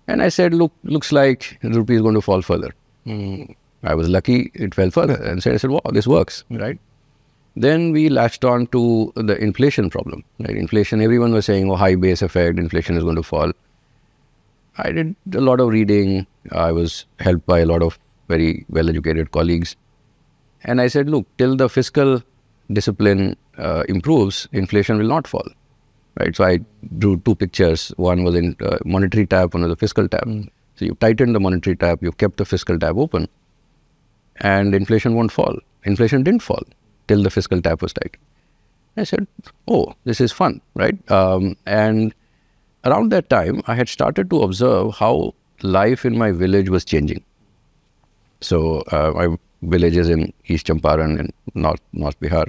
and 0.06 0.22
I 0.22 0.28
said, 0.28 0.54
look, 0.54 0.72
looks 0.84 1.12
like 1.12 1.58
the 1.62 1.70
rupee 1.70 1.96
is 1.96 2.02
going 2.02 2.14
to 2.14 2.20
fall 2.20 2.42
further. 2.42 2.72
Mm. 3.06 3.54
I 3.84 3.94
was 3.94 4.08
lucky; 4.08 4.50
it 4.54 4.74
fell 4.74 4.90
further, 4.90 5.14
and 5.14 5.42
said, 5.42 5.54
I 5.54 5.56
said, 5.56 5.70
wow, 5.70 5.82
this 5.90 6.06
works, 6.06 6.44
mm. 6.50 6.60
right? 6.60 6.78
Then 7.54 7.92
we 7.92 8.08
latched 8.08 8.44
on 8.44 8.66
to 8.68 9.12
the 9.14 9.36
inflation 9.36 9.90
problem. 9.90 10.24
Right? 10.38 10.56
Inflation, 10.56 11.02
everyone 11.02 11.32
was 11.32 11.44
saying, 11.46 11.70
oh, 11.70 11.76
high 11.76 11.96
base 11.96 12.22
effect, 12.22 12.58
inflation 12.58 12.96
is 12.96 13.02
going 13.02 13.16
to 13.16 13.22
fall. 13.22 13.52
I 14.78 14.90
did 14.90 15.14
a 15.34 15.40
lot 15.40 15.60
of 15.60 15.68
reading. 15.68 16.26
I 16.50 16.72
was 16.72 17.04
helped 17.18 17.44
by 17.44 17.58
a 17.60 17.66
lot 17.66 17.82
of 17.82 17.98
very 18.28 18.64
well 18.70 18.88
educated 18.88 19.32
colleagues. 19.32 19.76
And 20.64 20.80
I 20.80 20.86
said, 20.86 21.10
look, 21.10 21.26
till 21.36 21.56
the 21.56 21.68
fiscal 21.68 22.22
discipline 22.70 23.36
uh, 23.58 23.84
improves, 23.88 24.48
inflation 24.52 24.98
will 24.98 25.08
not 25.08 25.26
fall. 25.26 25.48
Right. 26.20 26.36
So 26.36 26.44
I 26.44 26.58
drew 26.98 27.18
two 27.20 27.34
pictures. 27.34 27.88
One 27.96 28.22
was 28.22 28.34
in 28.34 28.54
uh, 28.60 28.76
monetary 28.84 29.26
tab, 29.26 29.54
one 29.54 29.62
was 29.62 29.72
a 29.72 29.76
fiscal 29.76 30.06
tab. 30.08 30.26
Mm. 30.26 30.50
So 30.76 30.84
you 30.84 30.94
tightened 30.96 31.34
the 31.34 31.40
monetary 31.40 31.74
tab, 31.74 32.02
you 32.02 32.12
kept 32.12 32.36
the 32.36 32.44
fiscal 32.44 32.78
tab 32.78 32.98
open, 32.98 33.28
and 34.36 34.74
inflation 34.74 35.14
won't 35.14 35.32
fall. 35.32 35.56
Inflation 35.84 36.22
didn't 36.22 36.42
fall 36.42 36.62
till 37.08 37.22
the 37.22 37.30
fiscal 37.30 37.62
tab 37.62 37.80
was 37.82 37.94
tight. 37.94 38.16
I 38.96 39.04
said, 39.04 39.26
oh, 39.68 39.94
this 40.04 40.20
is 40.20 40.32
fun, 40.32 40.60
right? 40.74 41.10
Um, 41.10 41.56
and 41.64 42.14
around 42.84 43.10
that 43.12 43.30
time, 43.30 43.62
I 43.66 43.74
had 43.74 43.88
started 43.88 44.28
to 44.30 44.42
observe 44.42 44.94
how 44.96 45.34
life 45.62 46.04
in 46.04 46.18
my 46.18 46.30
village 46.30 46.68
was 46.68 46.84
changing. 46.84 47.24
So 48.40 48.80
uh, 48.92 49.12
my 49.14 49.36
village 49.61 49.97
is 49.97 50.09
in 50.09 50.33
East 50.45 50.67
Champaran 50.67 51.19
in 51.19 51.33
North, 51.53 51.81
North 51.93 52.19
Bihar. 52.19 52.47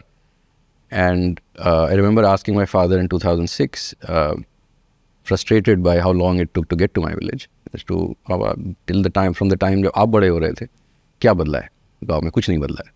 And 0.91 1.41
uh, 1.59 1.85
I 1.85 1.95
remember 1.95 2.25
asking 2.25 2.55
my 2.55 2.67
father 2.67 2.99
in 2.99 3.09
2006, 3.09 3.95
uh, 4.09 4.35
frustrated 5.25 5.83
by 5.83 6.01
how 6.01 6.11
long 6.11 6.41
it 6.41 6.55
took 6.55 6.69
to 6.69 6.77
get 6.77 6.95
to 6.95 7.01
my 7.01 7.15
village, 7.15 7.49
as 7.75 7.85
to 7.85 8.17
how, 8.27 8.41
uh, 8.41 8.55
till 8.87 9.03
the 9.03 9.11
time, 9.11 9.35
from 9.35 9.49
the 9.49 9.57
time 9.57 9.83
जब 9.83 9.93
आप 9.97 10.09
बड़े 10.09 10.29
हो 10.29 10.39
रहे 10.39 10.53
थे, 10.53 10.67
क्या 11.21 11.35
बदला 11.35 11.59
है? 11.59 11.71
गाँव 12.05 12.23
में 12.23 12.31
कुछ 12.31 12.49
नहीं 12.49 12.59
बदला 12.59 12.83
है. 12.87 12.93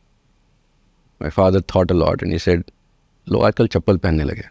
My 1.20 1.30
father 1.30 1.60
thought 1.60 1.90
a 1.90 1.94
lot 1.94 2.22
and 2.22 2.32
he 2.32 2.38
said, 2.38 2.64
लोग 3.28 3.44
आजकल 3.44 3.66
चप्पल 3.66 3.96
पहनने 3.96 4.24
लगे 4.24 4.48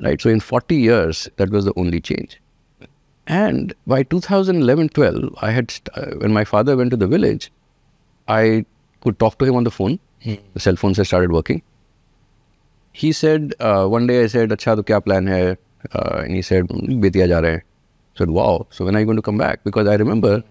right? 0.00 0.20
So 0.20 0.30
in 0.30 0.40
40 0.40 0.76
years, 0.76 1.28
that 1.36 1.50
was 1.50 1.64
the 1.64 1.72
only 1.76 2.00
change. 2.00 2.40
And 3.26 3.74
by 3.86 4.04
2011-12, 4.04 5.34
I 5.42 5.50
had 5.50 5.72
uh, 5.94 6.16
when 6.18 6.32
my 6.32 6.44
father 6.44 6.76
went 6.76 6.90
to 6.90 6.96
the 6.96 7.06
village, 7.06 7.50
I 8.27 8.65
could 9.01 9.19
talk 9.19 9.37
to 9.39 9.45
him 9.45 9.55
on 9.55 9.63
the 9.63 9.71
phone. 9.71 9.99
Hmm. 10.23 10.35
The 10.53 10.59
cell 10.59 10.75
phones 10.75 10.97
had 10.97 11.07
started 11.07 11.31
working. 11.31 11.61
He 12.93 13.11
said 13.11 13.53
uh, 13.59 13.87
one 13.87 14.07
day 14.07 14.23
I 14.23 14.27
said, 14.27 14.49
"Acha, 14.49 14.75
to 14.75 14.83
kya 14.83 15.03
plan 15.03 15.27
hai?" 15.27 15.57
Uh, 15.93 16.21
and 16.23 16.35
he 16.35 16.41
said, 16.41 16.67
Betia 16.67 17.27
ja 17.27 17.41
rahe. 17.41 17.57
I 17.57 18.17
said, 18.17 18.29
wow. 18.29 18.67
So 18.69 18.85
when 18.85 18.95
are 18.95 18.99
you 18.99 19.05
going 19.05 19.15
to 19.17 19.21
come 19.21 19.37
back? 19.37 19.63
Because 19.63 19.87
I 19.87 19.95
remember 19.95 20.43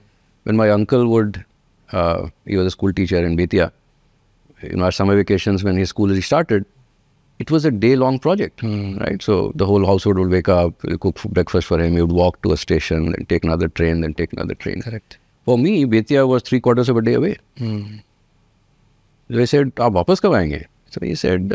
when 0.42 0.56
my 0.56 0.70
uncle 0.70 1.06
would, 1.06 1.44
uh, 1.92 2.28
he 2.46 2.56
was 2.56 2.66
a 2.66 2.70
school 2.70 2.92
teacher 2.92 3.24
in 3.24 3.36
Betia. 3.36 3.70
You 4.62 4.76
know, 4.76 4.84
our 4.84 4.90
summer 4.90 5.14
vacations 5.16 5.62
when 5.62 5.76
his 5.76 5.90
school 5.90 6.08
restarted, 6.08 6.64
it 7.38 7.50
was 7.50 7.64
a 7.64 7.70
day-long 7.70 8.18
project, 8.18 8.62
right? 8.62 9.22
So 9.22 9.52
the 9.54 9.64
whole 9.64 9.86
household 9.86 10.18
would 10.18 10.30
wake 10.30 10.48
up, 10.48 10.74
cook 11.00 11.22
breakfast 11.24 11.68
for 11.68 11.78
him. 11.78 11.94
He 11.94 12.02
would 12.02 12.12
walk 12.12 12.42
to 12.42 12.52
a 12.52 12.56
station, 12.56 13.12
then 13.12 13.24
take 13.26 13.44
another 13.44 13.68
train, 13.68 14.00
then 14.00 14.12
take 14.14 14.32
another 14.32 14.54
train. 14.54 14.82
Correct. 14.82 15.16
For 15.50 15.58
me 15.58 15.84
Bettiah 15.84 16.22
was 16.24 16.42
three 16.46 16.58
quarter 16.60 16.84
से 16.84 16.92
बड्डे 16.92 17.14
away 17.14 17.36
जैसे 19.30 19.58
आप 19.80 19.92
वापस 19.92 20.20
कब 20.20 20.34
आएँगे? 20.34 20.64
Sir 20.94 21.04
ये 21.04 21.14
said 21.16 21.52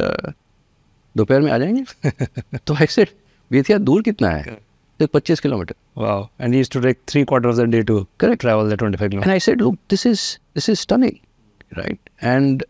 दोपहर 1.15 1.41
में 1.41 1.51
आ 1.51 1.57
जाएँगे. 1.57 2.57
तो 2.67 2.73
आई 2.73 2.85
सेड 2.89 3.09
बेतिया 3.51 3.77
दूर 3.77 4.01
कितना 4.01 4.29
है? 4.29 4.43
सिर्फ़ 4.43 5.11
पच्चीस 5.13 5.39
kilometre. 5.39 5.75
Wow 5.97 6.27
and 6.41 6.55
used 6.55 6.71
to 6.71 6.79
take 6.81 6.99
three 7.07 7.23
quarter 7.23 7.49
of 7.49 7.55
the 7.55 7.65
day 7.69 7.81
to 7.83 8.05
correct 8.19 8.41
travel 8.41 8.75
twenty 8.75 8.97
five 8.97 9.13
and 9.13 9.27
I 9.27 9.39
said 9.39 9.61
look 9.61 9.77
this 9.89 10.05
is 10.07 10.21
this 10.55 10.69
is 10.69 10.79
stunning 10.79 11.77
right 11.77 12.09
and 12.23 12.63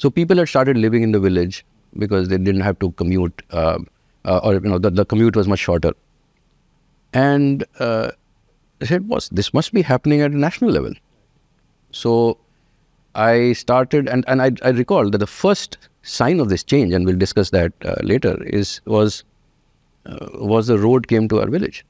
so 0.00 0.10
people 0.10 0.38
had 0.38 0.48
started 0.48 0.76
living 0.76 1.04
in 1.04 1.12
the 1.12 1.16
village 1.16 1.62
because 1.98 2.28
they 2.28 2.38
didn't 2.38 2.62
have 2.64 2.76
to 2.80 2.88
commute 2.98 3.42
और 4.24 5.04
commute 5.04 5.36
was 5.36 5.48
much 5.48 5.58
shorter 5.58 5.94
and 7.14 7.64
I 8.80 8.86
said, 8.86 9.08
"Was 9.08 9.28
this 9.30 9.52
must 9.54 9.72
be 9.72 9.82
happening 9.82 10.20
at 10.20 10.30
a 10.30 10.38
national 10.38 10.70
level?" 10.70 10.92
So 11.92 12.38
I 13.14 13.52
started, 13.52 14.08
and 14.08 14.24
and 14.28 14.42
I, 14.42 14.52
I 14.62 14.70
recall 14.70 15.10
that 15.10 15.18
the 15.18 15.26
first 15.26 15.78
sign 16.02 16.40
of 16.40 16.48
this 16.48 16.64
change, 16.64 16.92
and 16.92 17.04
we'll 17.06 17.16
discuss 17.16 17.50
that 17.50 17.72
uh, 17.84 17.96
later, 18.02 18.42
is 18.44 18.80
was 18.86 19.24
uh, 20.06 20.28
was 20.34 20.66
the 20.68 20.78
road 20.78 21.08
came 21.08 21.28
to 21.28 21.40
our 21.40 21.48
village. 21.48 21.84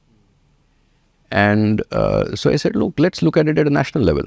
And 1.31 1.81
uh, 1.91 2.35
so 2.35 2.49
I 2.49 2.57
said, 2.57 2.75
look, 2.75 2.99
let's 2.99 3.21
look 3.21 3.37
at 3.37 3.47
it 3.47 3.57
at 3.57 3.67
a 3.67 3.69
national 3.69 4.03
level. 4.03 4.23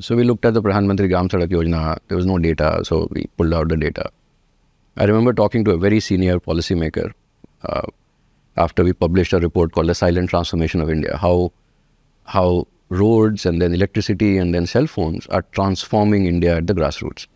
So 0.00 0.16
we 0.16 0.24
looked 0.24 0.44
at 0.44 0.54
the 0.54 0.62
Pradhan 0.62 0.86
Mantri 0.86 1.08
Gram 1.08 1.28
Sadak 1.28 1.48
Yojana. 1.48 1.98
There 2.08 2.16
was 2.16 2.26
no 2.26 2.38
data, 2.38 2.84
so 2.84 3.06
we 3.12 3.28
pulled 3.36 3.54
out 3.54 3.68
the 3.68 3.76
data. 3.76 4.10
I 4.96 5.04
remember 5.04 5.32
talking 5.32 5.64
to 5.64 5.70
a 5.72 5.78
very 5.78 6.00
senior 6.00 6.40
policymaker 6.40 7.12
uh, 7.62 7.82
after 8.57 8.83
we 8.83 8.93
published 8.93 9.33
a 9.33 9.39
report 9.39 9.71
called 9.73 9.87
"The 9.87 9.95
Silent 9.95 10.29
Transformation 10.29 10.81
of 10.81 10.89
India." 10.89 11.17
How 11.17 11.51
how 12.35 12.67
roads 12.89 13.45
and 13.45 13.61
then 13.61 13.73
electricity 13.73 14.37
and 14.37 14.53
then 14.53 14.65
cell 14.73 14.87
phones 14.87 15.25
are 15.27 15.43
transforming 15.59 16.25
India 16.25 16.57
at 16.57 16.67
the 16.67 16.73
grassroots. 16.73 17.27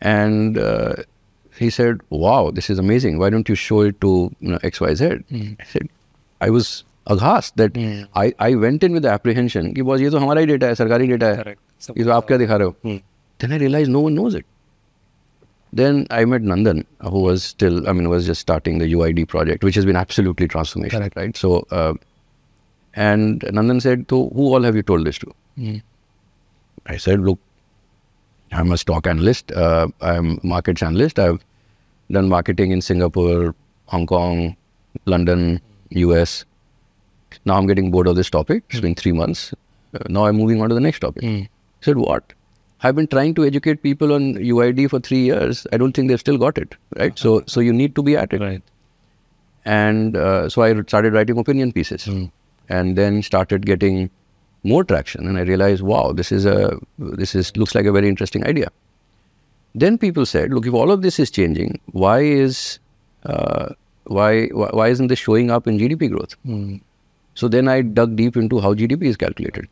And 0.00 0.58
uh, 0.58 0.94
he 1.58 1.70
said, 1.70 2.00
"Wow, 2.10 2.50
this 2.50 2.68
is 2.70 2.78
amazing. 2.78 3.18
Why 3.18 3.30
don't 3.30 3.48
you 3.48 3.54
show 3.54 3.80
it 3.82 4.00
to 4.02 4.30
you 4.40 4.50
know, 4.52 4.58
X 4.62 4.80
Y 4.80 4.94
Z?" 4.94 5.04
I 5.32 5.64
said, 5.64 5.88
"I 6.40 6.50
was 6.50 6.84
aghast 7.06 7.56
that 7.56 7.76
I, 8.14 8.32
I 8.38 8.54
went 8.56 8.82
in 8.82 8.92
with 8.92 9.02
the 9.04 9.10
apprehension 9.10 9.72
कि 9.74 9.82
boss 9.88 10.00
ये 10.00 10.10
तो 10.10 10.18
हमारा 10.18 10.40
ही 10.40 10.46
data 10.46 10.66
है 10.66 10.74
सरकारी 10.74 11.06
data 11.06 11.26
है 11.26 11.42
Correct. 11.42 11.60
सब 11.86 11.98
ये 11.98 12.04
तो 12.04 12.10
आप 12.10 12.26
क्या 12.28 12.36
दिखा 12.38 12.56
रहे 12.56 12.68
हो 12.68 13.00
then 13.42 13.52
I 13.52 13.58
realized 13.62 13.90
no 13.96 14.00
one 14.06 14.14
knows 14.18 14.34
it 14.40 14.44
then 15.73 16.05
I 16.09 16.25
met 16.25 16.41
Nandan 16.41 16.85
who 17.01 17.19
was 17.19 17.43
still 17.43 17.87
I 17.87 17.93
mean 17.93 18.09
was 18.09 18.25
just 18.25 18.41
starting 18.41 18.79
the 18.79 18.91
UID 18.93 19.27
project 19.27 19.63
which 19.63 19.75
has 19.75 19.85
been 19.85 19.95
absolutely 19.95 20.47
transformational 20.47 20.91
Correct. 20.91 21.15
right 21.15 21.37
so 21.37 21.65
uh, 21.71 21.93
and 22.93 23.41
Nandan 23.41 23.81
said 23.81 24.05
so 24.09 24.29
who 24.29 24.53
all 24.53 24.63
have 24.63 24.75
you 24.75 24.83
told 24.83 25.05
this 25.05 25.17
to 25.19 25.33
I 26.85 26.97
said 26.97 27.19
look 27.21 27.39
I'm 28.51 28.71
a 28.71 28.77
stock 28.77 29.07
analyst 29.07 29.51
uh, 29.51 29.87
I'm 30.01 30.39
markets 30.43 30.83
analyst 30.83 31.19
I've 31.19 31.43
done 32.11 32.27
marketing 32.27 32.71
in 32.71 32.81
Singapore 32.81 33.55
Hong 33.85 34.05
Kong 34.05 34.55
London 35.05 35.61
US 35.91 36.45
now 37.45 37.57
I'm 37.57 37.67
getting 37.67 37.91
bored 37.91 38.07
of 38.07 38.15
this 38.15 38.29
topic. 38.29 38.63
It's 38.69 38.79
been 38.79 38.95
three 38.95 39.11
months. 39.11 39.53
Uh, 39.93 39.99
now 40.09 40.25
I'm 40.25 40.35
moving 40.37 40.61
on 40.61 40.69
to 40.69 40.75
the 40.75 40.81
next 40.81 40.99
topic. 40.99 41.23
I 41.23 41.49
said, 41.81 41.97
what? 41.97 42.33
I've 42.83 42.95
been 42.95 43.07
trying 43.07 43.35
to 43.35 43.45
educate 43.45 43.83
people 43.83 44.13
on 44.13 44.35
UID 44.35 44.89
for 44.89 44.99
three 44.99 45.23
years. 45.23 45.67
I 45.71 45.77
don't 45.77 45.93
think 45.93 46.07
they've 46.09 46.19
still 46.19 46.37
got 46.37 46.57
it, 46.57 46.75
right? 46.97 47.17
So, 47.17 47.43
so 47.45 47.59
you 47.59 47.73
need 47.73 47.95
to 47.95 48.03
be 48.03 48.17
at 48.17 48.33
it. 48.33 48.41
Right. 48.41 48.63
And 49.65 50.17
uh, 50.17 50.49
so 50.49 50.63
I 50.63 50.81
started 50.81 51.13
writing 51.13 51.37
opinion 51.37 51.71
pieces, 51.71 52.07
and 52.69 52.97
then 52.97 53.21
started 53.21 53.65
getting 53.65 54.09
more 54.63 54.83
traction. 54.83 55.27
And 55.27 55.37
I 55.37 55.41
realized, 55.41 55.83
wow, 55.83 56.11
this 56.11 56.31
is 56.31 56.45
a 56.45 56.79
this 56.97 57.35
is 57.35 57.55
looks 57.55 57.75
like 57.75 57.85
a 57.85 57.91
very 57.91 58.07
interesting 58.07 58.45
idea. 58.45 58.69
Then 59.75 59.97
people 59.97 60.25
said, 60.25 60.51
look, 60.51 60.65
if 60.65 60.73
all 60.73 60.91
of 60.91 61.03
this 61.03 61.19
is 61.19 61.29
changing, 61.29 61.79
why 61.91 62.21
is 62.21 62.79
uh, 63.23 63.69
why, 64.05 64.47
why 64.47 64.69
why 64.73 64.87
isn't 64.87 65.07
this 65.07 65.19
showing 65.19 65.51
up 65.51 65.67
in 65.67 65.77
GDP 65.77 66.09
growth? 66.09 66.35
So 67.35 67.47
then 67.47 67.67
I 67.67 67.81
dug 67.81 68.15
deep 68.15 68.35
into 68.35 68.59
how 68.59 68.73
GDP 68.73 69.03
is 69.03 69.17
calculated. 69.17 69.67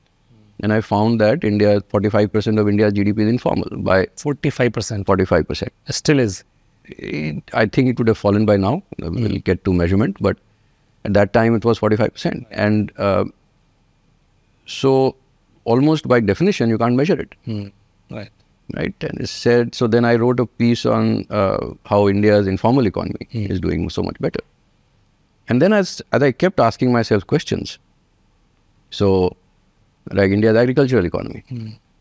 And 0.62 0.74
I 0.74 0.82
found 0.82 1.22
that 1.22 1.44
India, 1.44 1.82
45% 1.82 2.60
of 2.60 2.68
India's 2.68 2.94
GDP 2.94 3.20
is 3.22 3.30
informal 3.30 3.70
by 3.78 4.06
45% 4.18 5.06
45%. 5.06 5.70
still 5.90 6.20
is. 6.20 6.44
It, 6.86 7.44
I 7.54 7.66
think 7.66 7.88
it 7.90 7.98
would 8.00 8.08
have 8.08 8.18
fallen 8.18 8.46
by 8.46 8.58
now. 8.58 8.84
Uh, 9.02 9.12
We'll 9.12 9.40
get 9.40 9.64
to 9.66 9.74
measurement. 9.74 10.18
But 10.20 10.38
at 11.06 11.14
that 11.14 11.34
time, 11.34 11.56
it 11.56 11.64
was 11.64 11.80
45%. 11.80 12.46
And 12.52 12.92
uh, 12.98 13.26
so 14.66 15.16
almost 15.66 16.08
by 16.08 16.20
definition, 16.20 16.70
you 16.70 16.78
can't 16.78 16.96
measure 16.96 17.20
it. 17.20 17.36
Right. 18.12 18.30
Right. 18.76 18.94
And 19.02 19.20
it 19.22 19.28
said, 19.30 19.74
so 19.76 19.88
then 19.88 20.04
I 20.06 20.16
wrote 20.16 20.40
a 20.40 20.46
piece 20.46 20.86
on 20.86 21.26
uh, 21.30 21.74
how 21.86 22.08
India's 22.08 22.48
informal 22.48 22.86
economy 22.86 23.28
is 23.32 23.60
doing 23.60 23.90
so 23.90 24.04
much 24.04 24.20
better. 24.20 24.42
And 25.48 25.62
then 25.62 25.74
as, 25.74 26.02
as 26.12 26.22
I 26.22 26.32
kept 26.32 26.60
asking 26.60 26.92
myself 26.92 27.26
questions, 27.26 27.80
so 28.92 29.36
like 30.12 30.32
India's 30.32 30.56
agricultural 30.58 31.06
economy, 31.06 31.44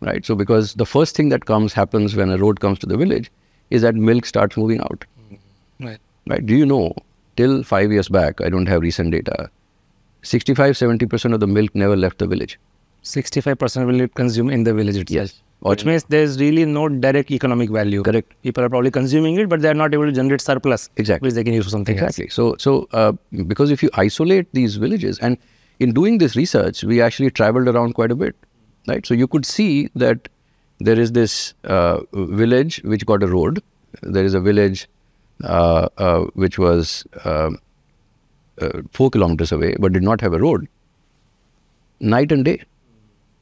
right? 0.01 0.25
So 0.25 0.35
because 0.35 0.75
the 0.75 0.87
first 0.87 1.17
thing 1.17 1.29
that 1.31 1.45
comes 1.47 1.73
happens 1.73 2.15
when 2.17 2.31
a 2.31 2.39
road 2.39 2.61
comes 2.61 2.79
to 2.81 2.87
the 2.87 2.97
village 2.97 3.31
is 3.71 3.83
that 3.83 3.95
milk 3.95 4.27
starts 4.27 4.57
moving 4.57 4.81
out, 4.81 5.05
Right. 5.81 5.99
right? 6.27 6.45
Do 6.45 6.55
you 6.57 6.67
know, 6.67 6.95
till 7.37 7.63
five 7.63 7.93
years 7.93 8.09
back, 8.09 8.41
I 8.41 8.49
don't 8.49 8.67
have 8.67 8.81
recent 8.83 9.11
data, 9.13 9.51
65, 10.23 10.75
70% 10.75 11.35
of 11.35 11.41
the 11.41 11.47
milk 11.47 11.75
never 11.75 11.97
left 11.97 12.19
the 12.19 12.27
village. 12.27 12.59
65% 13.05 13.87
will 13.87 13.99
be 13.99 14.09
consumed 14.09 14.51
in 14.53 14.65
the 14.65 14.75
village 14.75 14.97
itself. 14.97 15.11
Yes. 15.31 15.43
Which 15.61 15.85
means 15.85 16.05
there's 16.05 16.39
really 16.41 16.65
no 16.65 16.89
direct 16.89 17.31
economic 17.33 17.69
value. 17.71 18.03
Correct. 18.03 18.33
People 18.43 18.63
are 18.65 18.69
probably 18.69 18.91
consuming 18.93 19.39
it, 19.39 19.49
but 19.49 19.61
they're 19.61 19.75
not 19.75 19.93
able 19.93 20.07
to 20.07 20.13
generate 20.13 20.41
surplus. 20.41 20.89
Exactly. 20.97 21.27
Which 21.27 21.35
they 21.35 21.43
can 21.45 21.53
use 21.53 21.65
for 21.65 21.71
something 21.71 21.95
Exactly. 21.97 22.29
So, 22.29 22.55
so 22.59 22.87
uh, 22.93 23.13
because 23.47 23.71
if 23.73 23.83
you 23.83 23.91
isolate 23.95 24.47
these 24.53 24.77
villages, 24.77 25.19
and 25.19 25.37
in 25.80 25.94
doing 25.94 26.18
this 26.18 26.36
research, 26.36 26.84
we 26.84 27.02
actually 27.02 27.32
traveled 27.32 27.68
around 27.68 27.94
quite 27.94 28.12
a 28.12 28.16
bit, 28.16 28.36
right? 28.88 29.06
So 29.06 29.14
you 29.14 29.28
could 29.28 29.46
see 29.46 29.90
that 29.96 30.28
there 30.80 31.00
is 31.00 31.12
this 31.12 31.54
uh, 31.64 32.00
village 32.14 32.82
which 32.84 33.06
got 33.06 33.24
a 33.24 33.28
road. 33.28 33.62
There 34.02 34.24
is 34.26 34.34
a 34.34 34.40
village 34.40 34.88
uh, 35.44 35.88
uh, 35.98 36.22
which 36.34 36.58
was 36.60 37.06
um 37.26 37.60
uh, 38.62 38.82
four 38.92 39.10
kilometers 39.10 39.52
away 39.52 39.76
but 39.80 39.94
did 39.94 40.04
not 40.04 40.22
have 40.22 40.34
a 40.34 40.40
road. 40.40 40.68
Night 42.00 42.32
and 42.32 42.46
day, 42.46 42.62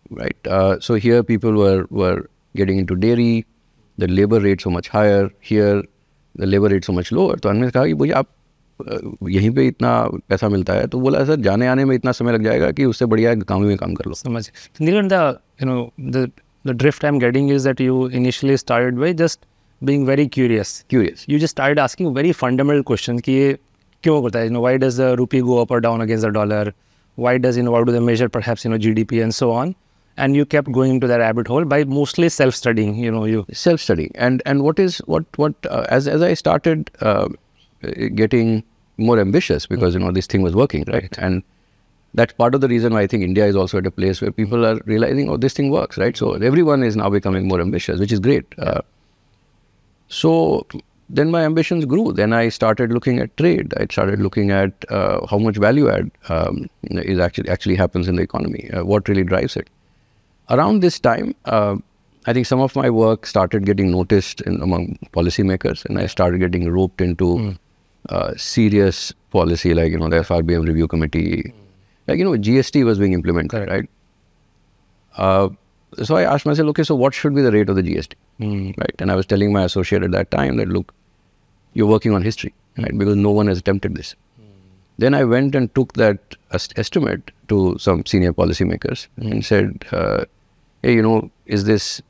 right? 0.10 0.38
Uh, 0.48 0.80
so 0.80 0.94
here 0.96 1.24
people 1.24 1.53
were 1.53 1.86
were 1.89 2.30
getting 2.56 2.77
into 2.77 2.96
dairy. 2.96 3.46
The 3.98 4.08
labor 4.08 4.39
rates 4.39 4.65
were 4.65 4.72
much 4.72 4.88
higher. 4.89 5.30
Here 5.39 5.84
the 6.36 6.46
labor 6.46 6.68
rates 6.70 6.88
were 6.88 6.96
much 6.96 7.12
lower. 7.12 7.36
तो 7.36 7.50
हमने 7.50 7.72
कहा 7.72 7.86
कि 7.86 7.94
भैया 7.94 8.18
आप 8.18 8.27
अ, 8.27 8.45
यहीं 9.28 9.50
पे 9.50 9.66
इतना 9.66 10.09
पैसा 10.28 10.49
मिलता 10.49 10.73
है 10.73 10.87
तो 10.87 11.00
बोला 11.00 11.25
सर 11.25 11.37
जाने 11.37 11.66
आने 11.66 11.85
में 11.85 11.97
इतना 11.97 12.12
समय 12.12 12.33
लग 12.33 12.45
जाएगा 12.45 12.71
कि 12.71 12.85
उससे 12.85 13.06
बढ़िया 13.06 13.35
काम 13.35 13.62
में 13.62 13.76
काम 13.76 13.95
कर 13.95 14.04
लो। 14.06 14.14
समझ 14.14 14.50
नीलन 14.80 15.09
do 15.09 15.66
know 15.66 15.92
the 16.00 16.30
drift 16.66 17.04
I 17.04 17.09
am 17.09 17.18
getting 17.18 17.50
is 17.50 17.68
that 17.68 17.80
you 17.80 18.09
initially 18.09 18.56
started 18.56 18.95
by 18.95 19.14
just 19.14 19.40
being 19.85 20.06
very 20.06 20.26
curious 20.26 20.85
curious 20.90 21.26
you 21.28 21.38
just 21.38 21.50
start 21.50 21.78
asking 21.78 22.14
very 22.14 22.33
fundamental 22.33 22.83
question 22.83 23.18
कि 23.18 23.33
ये 23.33 23.59
क्यों 24.02 24.23
करता 24.23 24.38
है? 24.38 24.52
You 24.52 24.66
does 24.66 25.00
the 25.00 25.00
rupee 25.00 25.40
go 25.40 25.56
upper 25.56 25.78
down 25.78 26.00
against 26.00 26.26
the 26.26 26.28
dollar 26.28 26.73
why 27.18 27.38
does 27.38 27.59
in 27.59 27.68
what 27.68 27.85
do 27.85 27.92
the 27.92 27.97
major 27.97 28.30
in 28.66 28.78
G 28.78 28.92
D 28.92 29.04
P 29.04 29.16
and 29.16 29.33
so 29.33 29.52
on 29.52 29.75
and 30.21 30.35
you 30.35 30.45
kept 30.54 30.68
going 30.75 31.00
to 31.00 31.09
that 31.09 31.21
rabbit 31.21 31.49
hole 31.50 31.64
by 31.71 31.88
mostly 31.88 32.28
self 32.40 32.54
studying 32.54 32.92
you 33.04 33.11
know 33.16 33.25
you. 33.33 33.40
Self 33.50 33.80
study 33.80 34.06
and 34.23 34.40
and 34.47 34.62
what 34.66 34.80
is 34.87 35.02
what 35.11 35.25
what 35.40 35.54
uh, 35.73 35.83
as 35.97 36.09
as 36.14 36.23
i 36.28 36.30
started 36.42 36.85
uh, 37.02 37.33
getting 38.14 38.64
more 38.99 39.18
ambitious 39.18 39.66
because 39.66 39.95
you 39.95 40.00
know 40.00 40.11
this 40.11 40.26
thing 40.26 40.42
was 40.42 40.54
working 40.54 40.85
right, 40.88 41.14
and 41.18 41.42
that's 42.14 42.33
part 42.33 42.54
of 42.54 42.61
the 42.61 42.68
reason 42.68 42.95
why 42.95 43.02
I 43.02 43.06
think 43.06 43.23
India 43.23 43.47
is 43.47 43.56
also 43.56 43.78
at 43.78 43.87
a 43.87 43.90
place 43.90 44.21
where 44.21 44.33
people 44.33 44.64
are 44.64 44.80
realizing 44.87 45.28
oh 45.28 45.37
this 45.37 45.52
thing 45.52 45.71
works 45.71 45.99
right? 45.99 46.16
So 46.16 46.35
everyone 46.35 46.83
is 46.83 46.97
now 46.97 47.11
becoming 47.11 47.47
more 47.47 47.61
ambitious 47.61 48.00
which 48.00 48.12
is 48.12 48.21
great. 48.21 48.47
Uh, 48.59 48.80
so 50.09 50.66
then 51.09 51.30
my 51.30 51.45
ambitions 51.45 51.85
grew. 51.85 52.12
Then 52.12 52.33
I 52.33 52.49
started 52.49 52.92
looking 52.92 53.21
at 53.21 53.37
trade. 53.37 53.73
I 53.76 53.87
started 53.90 54.21
looking 54.21 54.50
at 54.50 54.73
uh, 54.88 55.25
how 55.26 55.38
much 55.38 55.56
value 55.56 55.88
add 55.88 56.11
um, 56.28 56.68
is 56.83 57.18
actually 57.18 57.49
actually 57.49 57.76
happens 57.76 58.09
in 58.09 58.16
the 58.16 58.23
economy 58.23 58.71
uh, 58.73 58.85
what 58.85 59.09
really 59.09 59.25
drives 59.25 59.56
it. 59.56 59.68
Around 60.49 60.80
this 60.80 60.99
time, 60.99 61.35
uh, 61.45 61.76
I 62.26 62.33
think 62.33 62.47
some 62.47 62.61
of 62.61 62.75
my 62.75 62.90
work 62.90 63.26
started 63.26 63.66
getting 63.66 63.90
noticed 63.90 64.40
in, 64.40 64.61
among 64.62 64.99
policymakers, 65.12 65.85
and 65.85 65.99
I 65.99 66.06
started 66.06 66.38
getting 66.38 66.71
roped 66.71 67.00
into 67.00 67.56
uh, 68.09 68.35
serious 68.37 69.13
policy 69.31 69.75
like 69.75 69.91
you 69.93 69.99
know 69.99 70.09
the 70.09 70.17
FRBM 70.17 70.67
review 70.67 70.87
committee, 70.89 71.53
like 72.07 72.19
you 72.19 72.25
know 72.25 72.33
GST 72.33 72.85
was 72.85 72.99
being 72.99 73.13
implemented, 73.13 73.69
right? 73.69 73.89
Uh, 75.17 75.49
so 76.03 76.17
I 76.17 76.23
asked 76.25 76.45
myself, 76.47 76.69
okay, 76.69 76.83
so 76.83 76.95
what 76.95 77.15
should 77.15 77.35
be 77.35 77.43
the 77.43 77.51
rate 77.53 77.69
of 77.69 77.77
the 77.77 77.83
GST, 77.83 78.15
right? 78.79 78.95
And 78.99 79.11
I 79.11 79.15
was 79.15 79.27
telling 79.27 79.53
my 79.53 79.65
associate 79.65 80.03
at 80.03 80.11
that 80.13 80.31
time 80.31 80.57
that 80.57 80.69
look, 80.69 80.93
you're 81.75 81.87
working 81.87 82.13
on 82.13 82.23
history, 82.23 82.55
right? 82.79 82.97
Because 82.97 83.17
no 83.17 83.31
one 83.31 83.47
has 83.47 83.59
attempted 83.59 83.95
this. 83.97 84.15
Then 84.99 85.15
I 85.15 85.25
went 85.25 85.55
and 85.55 85.75
took 85.75 85.93
that 85.95 86.37
est- 86.53 86.73
estimate 86.79 87.31
to 87.49 87.77
some 87.79 88.05
senior 88.07 88.33
policymakers 88.33 89.09
and 89.17 89.45
said, 89.45 89.85
uh, 89.93 90.25
"Hey, 90.83 90.95
you 90.95 91.03
know, 91.03 91.31
is 91.47 91.65
this 91.65 92.01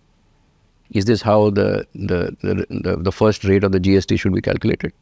is 0.91 1.05
this 1.07 1.23
how 1.23 1.51
the 1.51 1.87
the, 1.95 2.37
the 2.43 2.67
the 2.71 2.97
the 2.97 3.13
first 3.13 3.45
rate 3.45 3.65
of 3.65 3.73
the 3.73 3.81
GST 3.81 4.19
should 4.21 4.35
be 4.35 4.41
calculated?" 4.41 4.93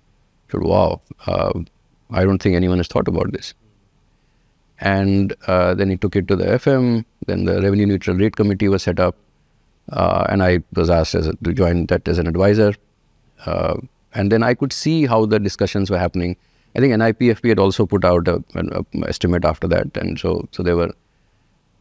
Said, 0.51 0.63
"Wow, 0.63 1.01
uh, 1.27 1.53
I 2.11 2.25
don't 2.25 2.41
think 2.43 2.57
anyone 2.57 2.79
has 2.79 2.89
thought 2.89 3.09
about 3.09 3.33
this." 3.33 3.55
And 4.81 5.35
uh, 5.47 5.75
then 5.75 5.91
he 5.91 5.97
took 5.97 6.17
it 6.17 6.29
to 6.29 6.37
the 6.37 6.45
FM. 6.45 7.05
Then 7.27 7.45
the 7.45 7.61
revenue 7.63 7.87
neutral 7.87 8.17
rate 8.17 8.37
committee 8.37 8.69
was 8.69 8.83
set 8.83 9.01
up, 9.01 9.17
uh, 9.93 10.27
and 10.29 10.43
I 10.43 10.61
was 10.75 10.91
asked 10.91 11.15
as 11.15 11.27
a, 11.27 11.35
to 11.45 11.53
join 11.53 11.87
that 11.87 12.07
as 12.09 12.19
an 12.19 12.27
advisor. 12.27 12.75
Uh, 13.47 13.77
and 14.15 14.31
then 14.31 14.43
I 14.43 14.55
could 14.55 14.73
see 14.73 15.07
how 15.07 15.27
the 15.27 15.39
discussions 15.39 15.91
were 15.91 15.99
happening. 15.99 16.37
I 16.77 16.81
think 16.81 16.93
NIPFP 16.93 17.49
had 17.49 17.59
also 17.59 17.87
put 17.87 18.05
out 18.05 18.27
an 18.27 18.87
estimate 19.07 19.45
after 19.45 19.69
that, 19.69 19.97
and 19.97 20.19
so 20.19 20.49
so 20.51 20.63
they 20.63 20.75
were. 20.75 20.93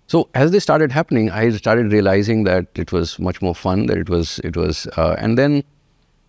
So 0.08 0.30
as 0.36 0.52
they 0.52 0.60
started 0.60 0.92
happening, 0.92 1.32
I 1.32 1.50
started 1.52 1.92
realizing 1.92 2.44
that 2.44 2.68
it 2.76 2.92
was 2.92 3.18
much 3.18 3.42
more 3.42 3.56
fun. 3.56 3.88
That 3.88 3.98
it 3.98 4.10
was 4.10 4.40
it 4.40 4.56
was, 4.56 4.88
uh, 4.98 5.16
and 5.18 5.38
then 5.38 5.64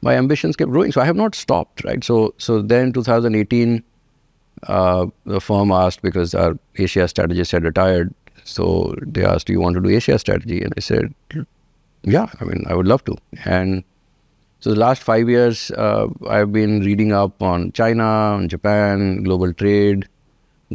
my 0.04 0.14
ambitions 0.16 0.54
kept 0.54 0.70
growing. 0.70 0.92
So 0.92 1.00
I 1.00 1.06
have 1.06 1.16
not 1.16 1.34
stopped, 1.34 1.82
right? 1.84 2.04
So 2.04 2.34
so 2.36 2.60
then 2.60 2.92
2018, 2.92 3.82
uh, 4.68 5.06
the 5.24 5.40
firm 5.40 5.72
asked 5.72 6.02
because 6.02 6.34
our 6.34 6.58
Asia 6.76 7.08
strategist 7.08 7.52
had 7.52 7.64
retired. 7.64 8.14
So 8.44 8.94
they 9.16 9.24
asked, 9.24 9.46
"Do 9.46 9.54
you 9.54 9.60
want 9.60 9.76
to 9.76 9.82
do 9.86 9.94
Asia 9.98 10.18
strategy?" 10.18 10.62
And 10.62 10.74
I 10.76 10.80
said, 10.80 11.14
"Yeah, 12.16 12.26
I 12.40 12.44
mean, 12.44 12.64
I 12.68 12.74
would 12.80 12.90
love 12.94 13.04
to." 13.10 13.16
And 13.44 13.82
so 14.60 14.74
the 14.74 14.80
last 14.80 15.06
five 15.06 15.30
years, 15.34 15.70
uh, 15.86 16.08
I've 16.28 16.52
been 16.52 16.80
reading 16.88 17.12
up 17.20 17.46
on 17.52 17.72
China, 17.80 18.10
on 18.38 18.48
Japan, 18.48 19.22
global 19.22 19.54
trade, 19.62 20.06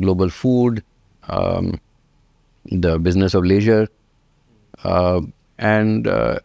global 0.08 0.30
food, 0.30 0.84
um, 1.28 1.80
the 2.88 2.98
business 3.10 3.38
of 3.42 3.46
leisure, 3.54 3.88
uh, 4.84 5.22
and 5.60 6.08
uh, 6.08 6.40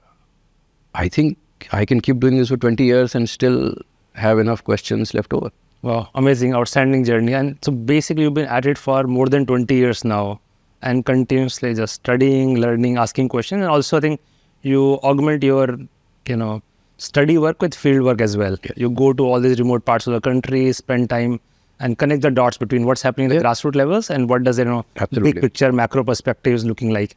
I 0.94 1.08
think 1.08 1.38
I 1.72 1.84
can 1.84 2.00
keep 2.00 2.20
doing 2.20 2.36
this 2.36 2.48
for 2.48 2.56
20 2.56 2.84
years 2.84 3.14
and 3.14 3.28
still 3.28 3.74
have 4.14 4.38
enough 4.38 4.62
questions 4.64 5.14
left 5.14 5.32
over. 5.32 5.50
Wow, 5.82 6.08
amazing, 6.14 6.54
outstanding 6.54 7.04
journey. 7.04 7.34
And 7.34 7.58
so 7.62 7.72
basically, 7.72 8.22
you've 8.22 8.34
been 8.34 8.46
at 8.46 8.64
it 8.64 8.78
for 8.78 9.04
more 9.04 9.26
than 9.26 9.44
20 9.44 9.74
years 9.74 10.04
now 10.04 10.40
and 10.82 11.04
continuously 11.04 11.74
just 11.74 11.94
studying, 11.94 12.60
learning, 12.60 12.96
asking 12.96 13.28
questions. 13.28 13.60
And 13.60 13.70
also, 13.70 13.98
I 13.98 14.00
think 14.00 14.20
you 14.62 14.94
augment 15.02 15.42
your, 15.42 15.78
you 16.26 16.36
know, 16.36 16.62
study 16.96 17.36
work 17.38 17.60
with 17.60 17.74
field 17.74 18.04
work 18.04 18.20
as 18.20 18.36
well. 18.36 18.56
You 18.76 18.90
go 18.90 19.12
to 19.12 19.24
all 19.24 19.40
these 19.40 19.58
remote 19.58 19.84
parts 19.84 20.06
of 20.06 20.14
the 20.14 20.20
country, 20.20 20.72
spend 20.72 21.10
time 21.10 21.40
and 21.80 21.98
connect 21.98 22.22
the 22.22 22.30
dots 22.30 22.56
between 22.56 22.86
what's 22.86 23.02
happening 23.02 23.30
at 23.30 23.38
the 23.38 23.44
grassroots 23.44 23.74
levels 23.74 24.10
and 24.10 24.28
what 24.28 24.44
does, 24.44 24.58
you 24.58 24.64
know, 24.64 24.86
Absolutely. 24.96 25.32
big 25.32 25.42
picture, 25.42 25.72
macro 25.72 26.04
perspectives 26.04 26.64
looking 26.64 26.90
like. 26.90 27.16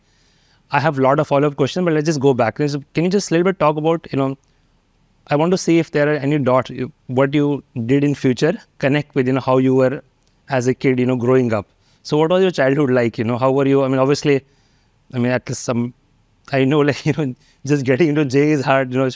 I 0.71 0.79
have 0.79 0.99
a 0.99 1.01
lot 1.01 1.19
of 1.19 1.27
follow-up 1.27 1.55
questions, 1.55 1.85
but 1.85 1.93
let's 1.93 2.05
just 2.05 2.19
go 2.19 2.33
back. 2.33 2.55
Can 2.55 3.03
you 3.03 3.09
just 3.09 3.31
a 3.31 3.33
little 3.33 3.45
bit 3.45 3.59
talk 3.59 3.77
about, 3.77 4.05
you 4.11 4.17
know, 4.17 4.37
I 5.27 5.35
want 5.35 5.51
to 5.51 5.57
see 5.57 5.79
if 5.79 5.91
there 5.91 6.11
are 6.11 6.15
any 6.15 6.37
dots, 6.39 6.71
what 7.07 7.33
you 7.33 7.63
did 7.85 8.03
in 8.03 8.15
future, 8.15 8.57
connect 8.79 9.15
with, 9.15 9.27
you 9.27 9.33
know, 9.33 9.41
how 9.41 9.57
you 9.57 9.75
were 9.75 10.01
as 10.49 10.67
a 10.67 10.73
kid, 10.73 10.99
you 10.99 11.05
know, 11.05 11.15
growing 11.15 11.53
up. 11.53 11.67
So 12.03 12.17
what 12.17 12.29
was 12.29 12.41
your 12.41 12.51
childhood 12.51 12.89
like? 12.89 13.17
You 13.17 13.23
know, 13.23 13.37
how 13.37 13.51
were 13.51 13.67
you? 13.67 13.83
I 13.83 13.87
mean, 13.87 13.99
obviously, 13.99 14.41
I 15.13 15.19
mean, 15.19 15.31
at 15.31 15.47
least 15.47 15.63
some, 15.63 15.93
I 16.51 16.63
know, 16.65 16.79
like, 16.89 17.05
you 17.05 17.13
know, 17.17 17.35
just 17.65 17.85
getting 17.85 18.09
into 18.09 18.25
JEE 18.25 18.51
is 18.51 18.63
hard, 18.63 18.93
you 18.93 18.99
know, 18.99 19.09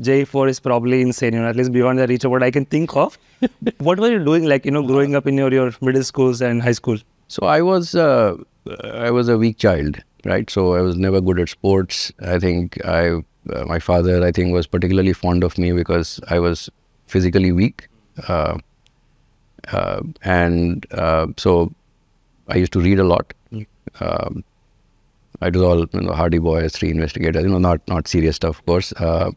J4 0.00 0.48
is 0.48 0.60
probably 0.60 1.00
insane, 1.00 1.32
you 1.34 1.40
know, 1.40 1.48
at 1.48 1.56
least 1.56 1.72
beyond 1.72 1.98
the 1.98 2.06
reach 2.06 2.24
of 2.24 2.30
what 2.30 2.42
I 2.42 2.52
can 2.52 2.64
think 2.64 2.96
of. 2.96 3.18
what 3.78 3.98
were 3.98 4.10
you 4.10 4.24
doing, 4.24 4.44
like, 4.44 4.64
you 4.64 4.70
know, 4.70 4.82
growing 4.82 5.16
up 5.16 5.26
in 5.26 5.36
your, 5.36 5.52
your 5.52 5.72
middle 5.80 6.04
schools 6.04 6.40
and 6.40 6.62
high 6.62 6.72
school? 6.72 6.98
So 7.26 7.46
I 7.46 7.60
was 7.62 7.94
uh, 7.94 8.36
I 8.84 9.10
was 9.10 9.28
a 9.28 9.36
weak 9.36 9.58
child, 9.58 9.98
right? 10.24 10.48
So 10.50 10.74
I 10.74 10.80
was 10.80 10.96
never 10.96 11.20
good 11.20 11.38
at 11.40 11.48
sports. 11.48 12.12
I 12.20 12.38
think 12.38 12.84
I 12.84 13.22
uh, 13.52 13.64
my 13.66 13.78
father 13.78 14.24
I 14.24 14.32
think 14.32 14.52
was 14.52 14.66
particularly 14.66 15.12
fond 15.12 15.44
of 15.44 15.56
me 15.58 15.72
because 15.72 16.20
I 16.28 16.38
was 16.38 16.68
physically 17.06 17.52
weak, 17.52 17.88
uh, 18.28 18.58
uh, 19.72 20.00
and 20.22 20.86
uh, 20.92 21.28
so 21.36 21.72
I 22.48 22.56
used 22.56 22.72
to 22.74 22.80
read 22.80 22.98
a 22.98 23.04
lot. 23.04 23.32
Um, 24.00 24.44
I 25.40 25.50
do 25.50 25.64
all 25.64 25.80
you 25.80 26.00
know, 26.00 26.12
Hardy 26.12 26.38
Boys, 26.38 26.72
Three 26.72 26.90
Investigators, 26.90 27.42
you 27.42 27.48
know, 27.48 27.58
not 27.58 27.80
not 27.88 28.08
serious 28.08 28.36
stuff, 28.36 28.58
of 28.58 28.66
course, 28.66 28.92
uh, 28.94 29.30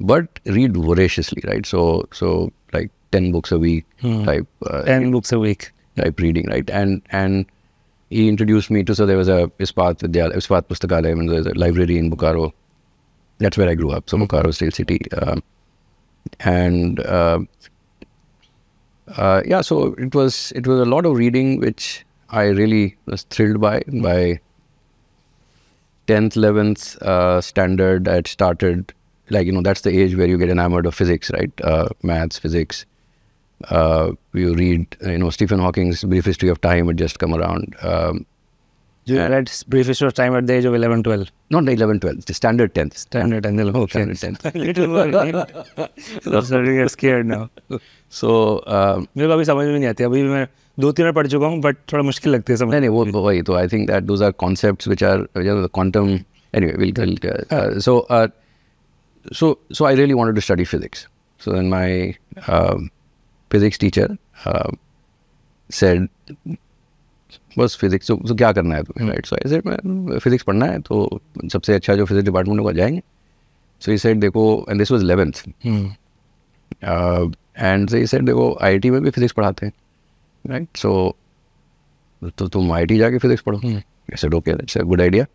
but 0.00 0.40
read 0.46 0.76
voraciously, 0.76 1.42
right? 1.46 1.66
So 1.66 2.08
so 2.12 2.52
like 2.72 2.90
ten 3.10 3.32
books 3.32 3.52
a 3.52 3.58
week 3.58 3.84
type. 4.24 4.46
Uh, 4.66 4.82
10 4.82 5.10
books 5.10 5.32
a 5.32 5.38
week. 5.38 5.72
type 5.96 6.18
reading, 6.20 6.46
right? 6.46 6.68
And 6.70 7.02
and 7.10 7.46
he 8.12 8.28
introduced 8.28 8.70
me 8.70 8.84
to 8.84 8.94
so 8.94 9.06
there 9.06 9.16
was 9.16 9.28
a 9.28 9.50
Ispat 9.58 10.02
Ispat 10.40 10.62
Pustakalaya, 10.68 11.12
and 11.12 11.28
there's 11.28 11.46
a 11.46 11.54
library 11.54 11.98
in 11.98 12.10
Bokaro. 12.10 12.52
That's 13.38 13.56
where 13.56 13.68
I 13.68 13.74
grew 13.74 13.90
up. 13.90 14.08
So 14.08 14.18
Bokaro 14.18 14.54
Steel 14.54 14.70
City, 14.70 15.00
um, 15.12 15.42
and 16.40 17.00
uh, 17.00 17.40
uh, 19.16 19.42
yeah, 19.46 19.62
so 19.62 19.94
it 19.94 20.14
was 20.14 20.52
it 20.54 20.66
was 20.66 20.80
a 20.80 20.84
lot 20.84 21.06
of 21.06 21.16
reading 21.16 21.58
which 21.58 22.04
I 22.30 22.44
really 22.44 22.96
was 23.06 23.22
thrilled 23.24 23.60
by. 23.60 23.82
By 24.02 24.40
tenth, 26.06 26.36
eleventh 26.36 27.00
uh, 27.02 27.40
standard, 27.40 28.08
I 28.08 28.22
started 28.26 28.92
like 29.30 29.46
you 29.46 29.52
know 29.52 29.62
that's 29.62 29.80
the 29.80 29.98
age 29.98 30.16
where 30.16 30.26
you 30.26 30.38
get 30.38 30.50
enamored 30.50 30.86
of 30.86 30.94
physics, 30.94 31.30
right? 31.30 31.52
Uh, 31.62 31.88
maths, 32.02 32.38
physics 32.38 32.84
uh, 33.69 34.11
you 34.33 34.53
read, 34.53 34.95
you 35.01 35.17
know, 35.17 35.29
Stephen 35.29 35.59
Hawking's 35.59 36.03
Brief 36.03 36.25
History 36.25 36.49
of 36.49 36.61
Time 36.61 36.87
had 36.87 36.97
just 36.97 37.19
come 37.19 37.33
around. 37.33 37.75
Um, 37.81 38.25
You 39.09 39.15
Yeah. 39.15 39.27
read 39.31 39.49
Brief 39.73 39.87
History 39.89 40.07
of 40.11 40.13
Time 40.15 40.33
at 40.37 40.47
the 40.47 40.53
age 40.53 40.65
of 40.69 40.73
11, 40.77 41.01
12. 41.03 41.27
not 41.55 41.67
11, 41.73 41.99
12, 42.05 42.25
the 42.29 42.33
standard 42.33 42.73
10th. 42.77 42.97
Standard 43.03 43.45
and 43.49 43.61
11. 43.65 43.81
Okay. 43.83 44.13
Standard 44.15 44.17
10th. 44.23 44.55
Little 44.63 44.87
more. 44.87 45.05
I'm 46.25 46.41
starting 46.47 46.71
to 46.71 46.75
get 46.79 46.91
scared 46.95 47.25
now. 47.29 47.49
So, 48.21 48.31
um, 48.77 49.07
मेरे 49.17 49.27
को 49.27 49.33
अभी 49.33 49.45
समझ 49.45 49.65
में 49.67 49.77
नहीं 49.77 49.87
आती 49.89 50.03
अभी 50.03 50.23
भी 50.23 50.29
मैं 50.29 50.47
दो 50.79 50.91
तीन 50.97 51.05
बार 51.05 51.13
पढ़ 51.19 51.27
चुका 51.27 51.47
हूँ 51.53 51.59
बट 51.61 51.77
थोड़ा 51.93 52.03
मुश्किल 52.09 52.33
लगती 52.33 52.53
है 52.53 52.57
समझ 52.57 52.71
नहीं 52.71 52.79
नहीं 52.81 52.89
वो 52.97 53.05
वो 53.11 53.21
वही 53.27 53.41
तो 53.49 53.55
I 53.61 53.65
think 53.75 53.89
that 53.93 54.07
those 54.11 54.25
are 54.27 54.33
concepts 54.45 54.91
which 54.93 55.03
are 55.11 55.17
you 55.35 55.47
know, 55.53 55.61
the 55.61 55.69
quantum. 55.79 56.11
Anyway, 56.53 56.75
we'll, 56.83 56.93
we'll 56.97 57.15
uh, 57.31 57.55
uh, 57.59 57.79
so 57.87 57.95
uh, 58.17 58.27
so 59.41 59.57
so 59.71 59.85
I 59.85 59.93
really 59.93 60.19
wanted 60.23 60.35
to 60.35 60.41
study 60.41 60.65
physics. 63.52 63.78
Teacher 63.82 64.08
uh, 64.46 64.70
said, 65.70 66.08
बस 67.58 67.76
फिजिक्स 67.80 68.06
तो, 68.08 68.16
तो 68.16 68.34
क्या 68.34 68.52
करना 68.52 68.74
है 68.74 68.82
तुम्हें 68.82 69.08
right 69.08 69.26
so 69.26 69.36
ऐसे 69.36 69.60
मैं 69.66 70.18
physics 70.18 70.44
पढ़ना 70.44 70.66
है 70.66 70.78
तो 70.80 71.20
सबसे 71.52 71.74
अच्छा 71.74 71.94
जो 71.94 72.04
फिजिक्स 72.06 72.24
डिपार्टमेंट 72.24 72.60
होगा 72.60 72.72
जाएँगे. 72.72 73.02
सो 73.82 73.90
ही 73.90 73.98
सेड 73.98 74.20
देखो 74.20 74.44
and 74.70 74.78
this 74.78 74.92
was 74.92 75.02
11th 75.02 75.48
and 77.58 77.88
so 77.90 77.96
ये 77.96 78.06
सेट 78.06 78.22
देखो 78.22 78.58
आईआईटी 78.62 78.90
में 78.90 79.00
भी 79.02 79.10
फिजिक्स 79.10 79.32
पढ़ाते 79.32 79.66
हैं 79.66 79.72
राइट 80.46 80.76
सो 80.76 81.16
तो 82.38 82.48
तुम 82.48 82.72
आईआईटी 82.72 82.98
जाके 82.98 83.18
फिजिक्स 83.18 83.42
पढ़ो. 83.42 83.60
I 83.66 84.16
said 84.16 84.34
okay 84.34 84.54
that's 84.54 84.78
a 84.78 84.82
good 84.82 85.00
idea 85.00 85.26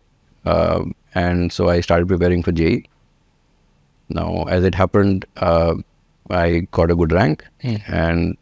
and 1.16 1.50
so 1.50 1.68
I 1.68 1.82
start 1.82 2.06
preparing 2.06 2.42
for 2.44 2.54
JEE 2.54 2.82
as 4.54 4.64
it 4.66 4.76
happened 4.76 5.24
uh, 5.46 5.74
I 6.30 6.60
got 6.72 6.90
a 6.90 6.96
good 6.96 7.12
rank, 7.12 7.44
mm. 7.62 7.82
and 7.88 8.36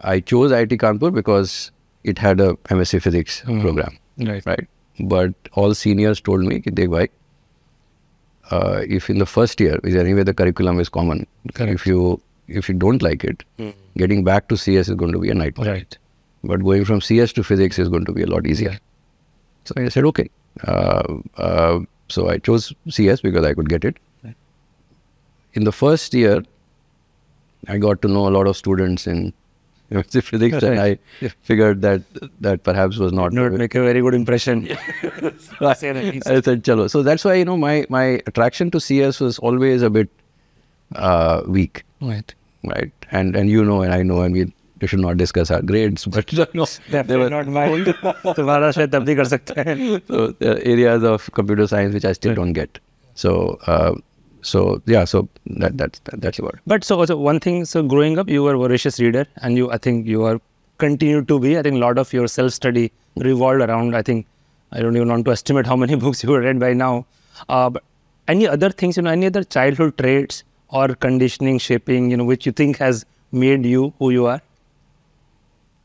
I 0.00 0.20
chose 0.20 0.50
IIT 0.50 0.78
Kanpur 0.78 1.12
because 1.14 1.70
it 2.02 2.18
had 2.18 2.40
a 2.40 2.54
MSc 2.54 3.02
Physics 3.02 3.42
mm. 3.46 3.60
program, 3.60 3.98
right? 4.18 4.44
Right. 4.46 4.68
But 5.00 5.34
all 5.52 5.74
seniors 5.74 6.20
told 6.20 6.42
me 6.42 6.60
that 6.60 6.90
why. 6.90 7.08
Uh, 8.50 8.82
if 8.86 9.08
in 9.08 9.18
the 9.18 9.26
first 9.26 9.58
year, 9.58 9.80
is 9.84 9.94
anyway 9.94 10.22
the 10.22 10.34
curriculum 10.34 10.78
is 10.78 10.90
common. 10.90 11.26
Correct. 11.54 11.72
If 11.72 11.86
you 11.86 12.20
if 12.46 12.68
you 12.68 12.74
don't 12.74 13.02
like 13.02 13.24
it, 13.24 13.42
mm. 13.58 13.72
getting 13.96 14.22
back 14.22 14.48
to 14.48 14.56
CS 14.56 14.88
is 14.88 14.94
going 14.94 15.12
to 15.12 15.18
be 15.18 15.30
a 15.30 15.34
nightmare. 15.34 15.72
Right. 15.72 15.98
But 16.42 16.62
going 16.62 16.84
from 16.84 17.00
CS 17.00 17.32
to 17.34 17.42
physics 17.42 17.78
is 17.78 17.88
going 17.88 18.04
to 18.04 18.12
be 18.12 18.22
a 18.22 18.26
lot 18.26 18.46
easier. 18.46 18.78
So 19.64 19.74
I 19.78 19.88
said 19.88 20.04
okay. 20.04 20.28
Uh, 20.62 21.14
uh, 21.38 21.80
so 22.08 22.28
I 22.28 22.38
chose 22.38 22.72
CS 22.90 23.22
because 23.22 23.44
I 23.44 23.54
could 23.54 23.68
get 23.68 23.84
it. 23.84 23.96
In 25.54 25.64
the 25.64 25.72
first 25.72 26.12
year, 26.12 26.42
I 27.67 27.77
got 27.77 28.01
to 28.03 28.07
know 28.07 28.27
a 28.27 28.33
lot 28.37 28.47
of 28.47 28.57
students 28.57 29.05
in 29.07 29.33
MSc 29.91 30.21
physics, 30.23 30.63
and 30.63 30.79
I 30.79 30.97
figured 31.51 31.81
that 31.81 32.03
that 32.47 32.63
perhaps 32.63 32.97
was 32.97 33.11
not. 33.11 33.33
not 33.33 33.51
make 33.53 33.73
a 33.75 33.81
very 33.83 34.01
good 34.01 34.13
impression 34.13 34.67
I 35.61 35.73
said, 35.73 36.63
chalo. 36.63 36.89
So 36.89 37.01
that's 37.03 37.25
why 37.25 37.35
you 37.35 37.45
know 37.45 37.57
my 37.57 37.85
my 37.89 38.03
attraction 38.27 38.71
to 38.71 38.79
CS 38.79 39.19
was 39.19 39.39
always 39.39 39.81
a 39.81 39.89
bit 39.89 40.09
uh, 40.95 41.41
weak. 41.47 41.83
right 42.01 42.33
right? 42.63 42.91
And 43.11 43.35
and 43.35 43.49
you 43.49 43.63
know, 43.65 43.81
and 43.81 43.93
I 43.93 44.03
know, 44.03 44.21
and 44.21 44.33
we, 44.33 44.51
we 44.81 44.87
should 44.87 44.99
not 44.99 45.17
discuss 45.17 45.51
our 45.51 45.61
grades, 45.61 46.05
but 46.05 46.31
no, 46.53 46.65
Definitely 46.91 47.17
were- 47.23 47.29
not 47.29 47.47
mine. 47.47 47.85
तुम्हारा 48.39 48.71
शायद 48.77 48.91
तब 48.93 49.05
भी 49.05 49.15
कर 49.15 49.25
सकते 49.33 49.63
हैं 49.69 50.01
so 50.07 50.27
there 50.39 50.53
are 50.55 50.61
areas 50.75 51.03
of 51.03 51.29
computer 51.39 51.67
science 51.73 51.93
which 51.93 52.05
I 52.05 52.13
still 52.13 52.35
don't 52.35 52.53
get. 52.53 52.79
So 53.15 53.57
uh, 53.67 53.93
so 54.44 54.82
yeah, 54.86 55.04
so 55.04 55.28
that 55.46 55.76
that's 55.78 55.98
that, 56.00 56.20
that's 56.20 56.38
about. 56.38 56.54
it. 56.54 56.60
But 56.66 56.84
so, 56.84 57.04
so 57.04 57.16
one 57.16 57.40
thing, 57.40 57.64
so 57.64 57.82
growing 57.82 58.18
up, 58.18 58.28
you 58.28 58.42
were 58.42 58.54
a 58.54 58.58
voracious 58.58 59.00
reader, 59.00 59.26
and 59.38 59.56
you, 59.56 59.70
I 59.70 59.78
think, 59.78 60.06
you 60.06 60.24
are 60.24 60.40
continued 60.78 61.28
to 61.28 61.38
be. 61.40 61.58
I 61.58 61.62
think 61.62 61.76
a 61.76 61.78
lot 61.78 61.98
of 61.98 62.12
your 62.12 62.28
self 62.28 62.52
study 62.52 62.92
revolved 63.16 63.62
around. 63.62 63.96
I 63.96 64.02
think 64.02 64.26
I 64.72 64.80
don't 64.80 64.96
even 64.96 65.08
want 65.08 65.24
to 65.24 65.32
estimate 65.32 65.66
how 65.66 65.76
many 65.76 65.96
books 66.06 66.22
you 66.22 66.32
have 66.32 66.44
read 66.44 66.60
by 66.60 66.72
now. 66.74 67.06
Uh, 67.48 67.70
but 67.70 67.82
any 68.28 68.46
other 68.46 68.70
things, 68.70 68.96
you 68.96 69.02
know, 69.02 69.10
any 69.10 69.26
other 69.26 69.44
childhood 69.44 69.96
traits 69.98 70.44
or 70.68 70.88
conditioning, 70.88 71.58
shaping, 71.58 72.10
you 72.10 72.16
know, 72.16 72.24
which 72.24 72.46
you 72.46 72.52
think 72.52 72.78
has 72.78 73.04
made 73.32 73.64
you 73.64 73.92
who 73.98 74.10
you 74.10 74.26
are? 74.26 74.40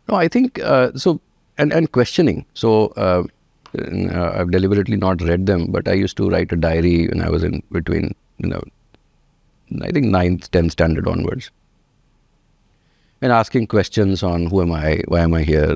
No, 0.07 0.15
I 0.15 0.27
think 0.27 0.59
uh, 0.59 0.91
so, 0.95 1.19
and 1.57 1.71
and 1.71 1.91
questioning. 1.91 2.45
So 2.53 2.87
uh, 2.97 3.23
uh, 3.77 4.31
I've 4.35 4.51
deliberately 4.51 4.97
not 4.97 5.21
read 5.21 5.45
them, 5.45 5.67
but 5.69 5.87
I 5.87 5.93
used 5.93 6.17
to 6.17 6.29
write 6.29 6.51
a 6.51 6.55
diary 6.55 7.07
when 7.07 7.21
I 7.21 7.29
was 7.29 7.43
in 7.43 7.61
between, 7.71 8.15
you 8.39 8.49
know, 8.49 8.63
I 9.81 9.91
think 9.91 10.07
ninth, 10.07 10.49
tenth 10.51 10.71
standard 10.71 11.07
onwards, 11.07 11.51
and 13.21 13.31
asking 13.31 13.67
questions 13.67 14.23
on 14.23 14.47
who 14.47 14.61
am 14.61 14.71
I, 14.71 15.01
why 15.07 15.21
am 15.21 15.33
I 15.33 15.43
here, 15.43 15.75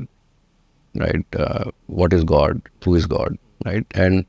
right? 0.96 1.26
Uh, 1.38 1.72
what 1.88 2.14
is 2.14 2.24
God? 2.24 2.62
Who 2.84 2.96
is 2.96 3.06
God? 3.06 3.38
Right? 3.66 3.86
And 3.92 4.26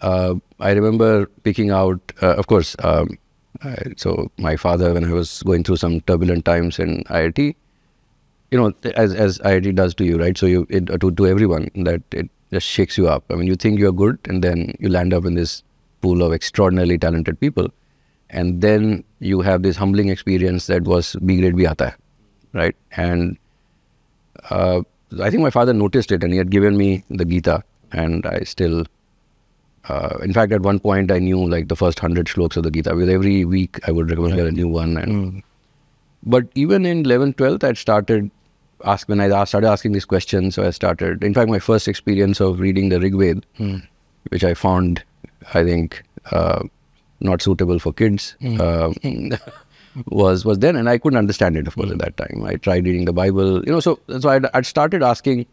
uh, 0.00 0.34
I 0.60 0.72
remember 0.72 1.26
picking 1.44 1.70
out, 1.70 2.00
uh, 2.22 2.34
of 2.34 2.46
course. 2.46 2.76
Um, 2.82 3.18
I, 3.62 3.76
so 3.96 4.30
my 4.38 4.56
father, 4.56 4.92
when 4.92 5.04
I 5.04 5.12
was 5.12 5.42
going 5.44 5.62
through 5.62 5.76
some 5.76 6.00
turbulent 6.02 6.44
times 6.44 6.78
in 6.78 7.04
IIT, 7.04 7.54
you 8.50 8.58
know, 8.58 8.72
as 8.94 9.14
as 9.14 9.38
IIT 9.38 9.74
does 9.76 9.94
to 9.94 10.04
you, 10.04 10.18
right? 10.18 10.36
So 10.36 10.46
you 10.46 10.66
it, 10.68 10.86
to 10.86 11.10
to 11.10 11.26
everyone 11.26 11.70
that 11.74 12.02
it 12.10 12.28
just 12.52 12.66
shakes 12.66 12.98
you 12.98 13.08
up. 13.08 13.24
I 13.30 13.34
mean, 13.34 13.46
you 13.46 13.56
think 13.56 13.78
you're 13.78 13.92
good, 13.92 14.18
and 14.24 14.42
then 14.42 14.74
you 14.78 14.88
land 14.88 15.14
up 15.14 15.24
in 15.24 15.34
this 15.34 15.62
pool 16.02 16.22
of 16.22 16.32
extraordinarily 16.32 16.98
talented 16.98 17.38
people, 17.40 17.68
and 18.30 18.60
then 18.60 19.04
you 19.20 19.40
have 19.40 19.62
this 19.62 19.76
humbling 19.76 20.08
experience 20.08 20.66
that 20.66 20.84
was 20.94 21.12
B 21.24 21.38
grade 21.42 21.54
bhi 21.60 21.68
aata 21.74 21.90
hai, 21.90 21.94
right? 22.62 22.76
And 22.96 23.38
uh, 24.50 24.82
I 25.20 25.30
think 25.30 25.42
my 25.42 25.50
father 25.50 25.72
noticed 25.72 26.12
it, 26.12 26.22
and 26.24 26.32
he 26.32 26.38
had 26.38 26.50
given 26.50 26.76
me 26.76 27.04
the 27.22 27.24
Gita, 27.36 27.62
and 27.92 28.26
I 28.26 28.40
still. 28.56 28.84
Uh, 29.88 30.18
in 30.22 30.32
fact, 30.32 30.52
at 30.52 30.62
one 30.62 30.78
point, 30.78 31.10
I 31.10 31.18
knew 31.18 31.44
like 31.52 31.66
the 31.70 31.78
first 31.78 31.98
hundred 31.98 32.28
shloks 32.28 32.56
of 32.56 32.62
the 32.62 32.70
Gita 32.70 32.94
because 32.94 33.08
every 33.08 33.44
week 33.44 33.80
I 33.88 33.90
would 33.90 34.10
remember 34.10 34.46
a 34.46 34.52
new 34.52 34.68
one, 34.68 34.96
and 34.96 35.42
but 36.24 36.46
even 36.54 36.86
in 36.86 37.02
11th 37.04 37.34
12th 37.36 37.64
i 37.64 37.72
started 37.72 38.30
ask 38.84 39.08
when 39.08 39.20
i 39.20 39.28
asked, 39.28 39.50
started 39.50 39.68
asking 39.68 39.92
these 39.92 40.04
questions 40.04 40.54
so 40.54 40.64
i 40.66 40.70
started 40.70 41.24
in 41.24 41.34
fact 41.34 41.50
my 41.50 41.58
first 41.58 41.88
experience 41.88 42.40
of 42.40 42.60
reading 42.60 42.88
the 42.88 43.00
rig 43.00 43.14
ved 43.14 43.44
which 44.28 44.44
i 44.44 44.54
found 44.54 45.02
i 45.54 45.64
think 45.64 46.02
uh, 46.30 46.62
not 47.20 47.42
suitable 47.42 47.78
for 47.78 47.92
kids 47.92 48.36
uh, 48.58 48.92
was 50.06 50.44
was 50.44 50.58
then 50.58 50.76
and 50.76 50.88
i 50.88 50.96
couldn't 50.98 51.18
understand 51.18 51.56
it 51.56 51.66
of 51.66 51.74
course 51.74 51.90
at 51.90 51.98
that 51.98 52.16
time 52.16 52.44
i 52.44 52.54
tried 52.56 52.84
reading 52.86 53.04
the 53.04 53.12
bible 53.12 53.64
you 53.64 53.72
know 53.72 53.80
so 53.80 53.98
so 54.18 54.28
i'd, 54.30 54.46
I'd 54.54 54.66
started 54.66 55.02
asking 55.02 55.46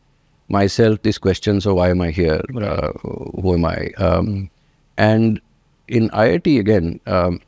myself 0.47 1.01
these 1.03 1.17
questions 1.17 1.65
of 1.65 1.75
why 1.75 1.89
am 1.89 2.01
i 2.01 2.09
here 2.09 2.41
uh, 2.55 2.91
who 3.01 3.53
am 3.53 3.65
i 3.65 3.89
um, 3.97 4.49
and 4.97 5.41
in 5.87 6.09
iit 6.09 6.59
again 6.59 6.99
um, 7.05 7.41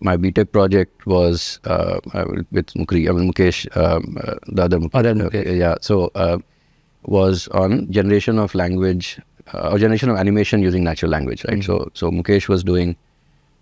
my 0.00 0.16
BTech 0.16 0.52
project 0.52 1.06
was 1.06 1.60
uh, 1.64 2.00
uh, 2.14 2.24
with 2.50 2.66
Mukri, 2.74 3.08
I 3.08 3.12
mean 3.12 3.32
Mukesh, 3.32 3.64
um, 3.76 4.16
uh, 4.22 4.34
the 4.46 4.64
other 4.64 4.78
Mukesh. 4.78 4.94
Other 4.94 5.10
uh, 5.10 5.14
Mukesh. 5.14 5.58
yeah. 5.58 5.74
So 5.80 6.10
uh, 6.14 6.38
was 7.02 7.48
on 7.48 7.90
generation 7.92 8.38
of 8.38 8.54
language 8.54 9.20
uh, 9.54 9.70
or 9.70 9.78
generation 9.78 10.10
of 10.10 10.16
animation 10.16 10.62
using 10.62 10.84
natural 10.84 11.10
language, 11.10 11.44
right? 11.48 11.62
So 11.62 11.90
so 11.94 12.10
Mukesh 12.10 12.48
was 12.48 12.64
doing 12.64 12.96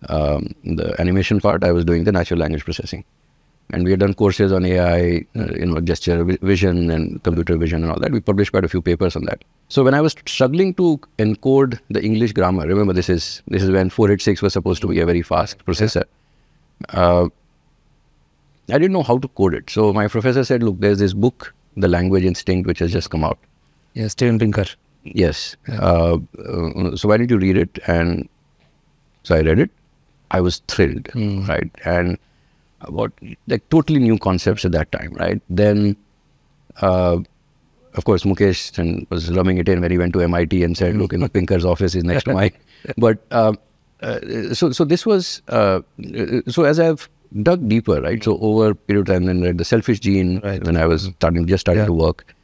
um, 0.08 0.54
the 0.64 0.94
animation 1.00 1.40
part. 1.40 1.64
I 1.64 1.72
was 1.72 1.84
doing 1.84 2.04
the 2.04 2.12
natural 2.12 2.40
language 2.40 2.64
processing, 2.64 3.04
and 3.70 3.84
we 3.84 3.90
had 3.90 4.00
done 4.00 4.14
courses 4.14 4.52
on 4.52 4.64
AI, 4.64 5.26
uh, 5.36 5.54
you 5.54 5.66
know, 5.66 5.80
gesture 5.80 6.24
vi- 6.24 6.38
vision 6.42 6.90
and 6.90 7.22
computer 7.22 7.56
vision 7.56 7.82
and 7.82 7.92
all 7.92 7.98
that. 8.00 8.12
We 8.12 8.20
published 8.20 8.52
quite 8.52 8.64
a 8.64 8.68
few 8.68 8.82
papers 8.82 9.16
on 9.16 9.24
that. 9.24 9.42
So 9.68 9.84
when 9.84 9.94
I 9.94 10.00
was 10.00 10.14
struggling 10.26 10.74
to 10.74 11.00
encode 11.18 11.78
the 11.90 12.02
English 12.02 12.32
grammar, 12.32 12.66
remember 12.66 12.92
this 12.92 13.08
is 13.08 13.42
this 13.48 13.62
is 13.62 13.70
when 13.70 13.90
486 13.90 14.42
was 14.42 14.52
supposed 14.52 14.80
to 14.82 14.88
be 14.88 15.00
a 15.00 15.06
very 15.06 15.22
fast 15.22 15.64
processor 15.64 16.04
uh, 16.90 17.28
I 18.70 18.78
didn't 18.78 18.92
know 18.92 19.02
how 19.02 19.18
to 19.18 19.28
code 19.28 19.54
it. 19.54 19.70
So 19.70 19.92
my 19.92 20.08
professor 20.08 20.44
said, 20.44 20.62
"Look, 20.62 20.78
there's 20.80 20.98
this 20.98 21.14
book, 21.14 21.54
The 21.76 21.88
Language 21.88 22.24
Instinct, 22.24 22.66
which 22.66 22.78
has 22.80 22.92
just 22.92 23.10
come 23.10 23.24
out. 23.24 23.38
Yeah, 23.94 24.08
Steven 24.08 24.38
Pinker. 24.38 24.66
Yes. 25.14 25.56
Uh, 25.68 26.18
uh, 26.38 26.96
so 26.96 27.08
why 27.08 27.16
did 27.16 27.30
you 27.30 27.38
read 27.38 27.56
it?" 27.56 27.78
And 27.86 28.28
so 29.22 29.34
I 29.36 29.40
read 29.42 29.58
it. 29.58 29.70
I 30.30 30.40
was 30.40 30.58
thrilled, 30.68 31.08
right? 31.48 31.70
And 31.84 32.18
about 32.82 33.12
like 33.46 33.68
totally 33.70 33.98
new 34.00 34.18
concepts 34.18 34.64
at 34.64 34.72
that 34.72 34.92
time, 34.92 35.12
right? 35.14 35.40
Then, 35.48 35.96
uh, 36.82 37.18
of 37.94 38.04
course, 38.04 38.22
Mukesh 38.24 38.78
and 38.78 39.06
was 39.10 39.30
rubbing 39.32 39.58
it 39.58 39.68
in 39.68 39.80
when 39.80 39.90
he 39.90 39.98
went 39.98 40.12
to 40.14 40.20
MIT 40.20 40.62
and 40.62 40.76
said, 40.76 40.96
"Look, 40.96 41.12
you 41.12 41.18
know, 41.24 41.28
Pinker's 41.28 41.64
office 41.64 41.94
is 41.94 42.04
next 42.04 42.24
to 42.24 42.34
mine." 42.34 42.52
But 42.96 43.18
uh, 43.32 43.54
uh, 44.02 44.54
so, 44.54 44.70
so 44.70 44.84
this 44.84 45.04
was 45.04 45.42
uh, 45.48 45.80
so 46.46 46.64
as 46.64 46.78
I've 46.78 47.08
dug 47.42 47.68
deeper, 47.68 48.00
right? 48.00 48.22
So 48.22 48.38
over 48.38 48.70
a 48.70 48.74
period 48.74 49.08
of 49.08 49.14
time, 49.14 49.24
then 49.26 49.40
read 49.42 49.58
the 49.58 49.64
Selfish 49.64 50.00
Gene 50.00 50.40
Right. 50.44 50.62
when 50.64 50.76
I 50.76 50.86
was 50.86 51.04
starting, 51.16 51.46
just 51.46 51.62
starting 51.62 51.82
Yeah. 51.82 51.86
to 51.86 51.92
work, 51.92 52.34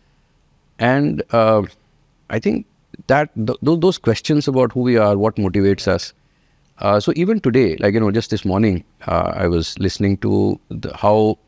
and 0.79 1.23
uh, 1.31 1.63
I 2.31 2.39
think 2.39 2.67
that 3.09 3.31
th- 3.35 3.59
th- 3.65 3.81
those 3.81 3.99
questions 3.99 4.49
about 4.49 4.73
who 4.73 4.81
we 4.81 4.97
are, 4.97 5.17
what 5.17 5.37
motivates 5.37 5.87
us. 5.89 6.13
Uh, 6.79 6.99
so 7.01 7.13
even 7.17 7.41
today, 7.41 7.77
like 7.79 7.95
you 7.95 8.01
know, 8.01 8.11
just 8.11 8.31
this 8.31 8.45
morning, 8.45 8.85
uh, 9.07 9.33
I 9.35 9.47
was 9.47 9.79
listening 9.79 10.17
to 10.19 10.59
the, 10.71 10.95
how 10.97 11.39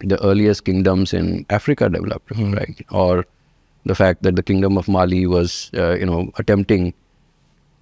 the 0.00 0.22
earliest 0.24 0.64
kingdoms 0.64 1.12
in 1.14 1.46
Africa 1.50 1.88
developed, 1.88 2.30
right? 2.36 2.84
Or 2.90 3.24
the 3.86 3.94
fact 3.94 4.22
that 4.24 4.36
the 4.36 4.42
kingdom 4.42 4.76
of 4.76 4.88
Mali 4.88 5.26
was, 5.26 5.70
uh, 5.74 5.96
you 5.96 6.04
know, 6.06 6.30
attempting 6.38 6.92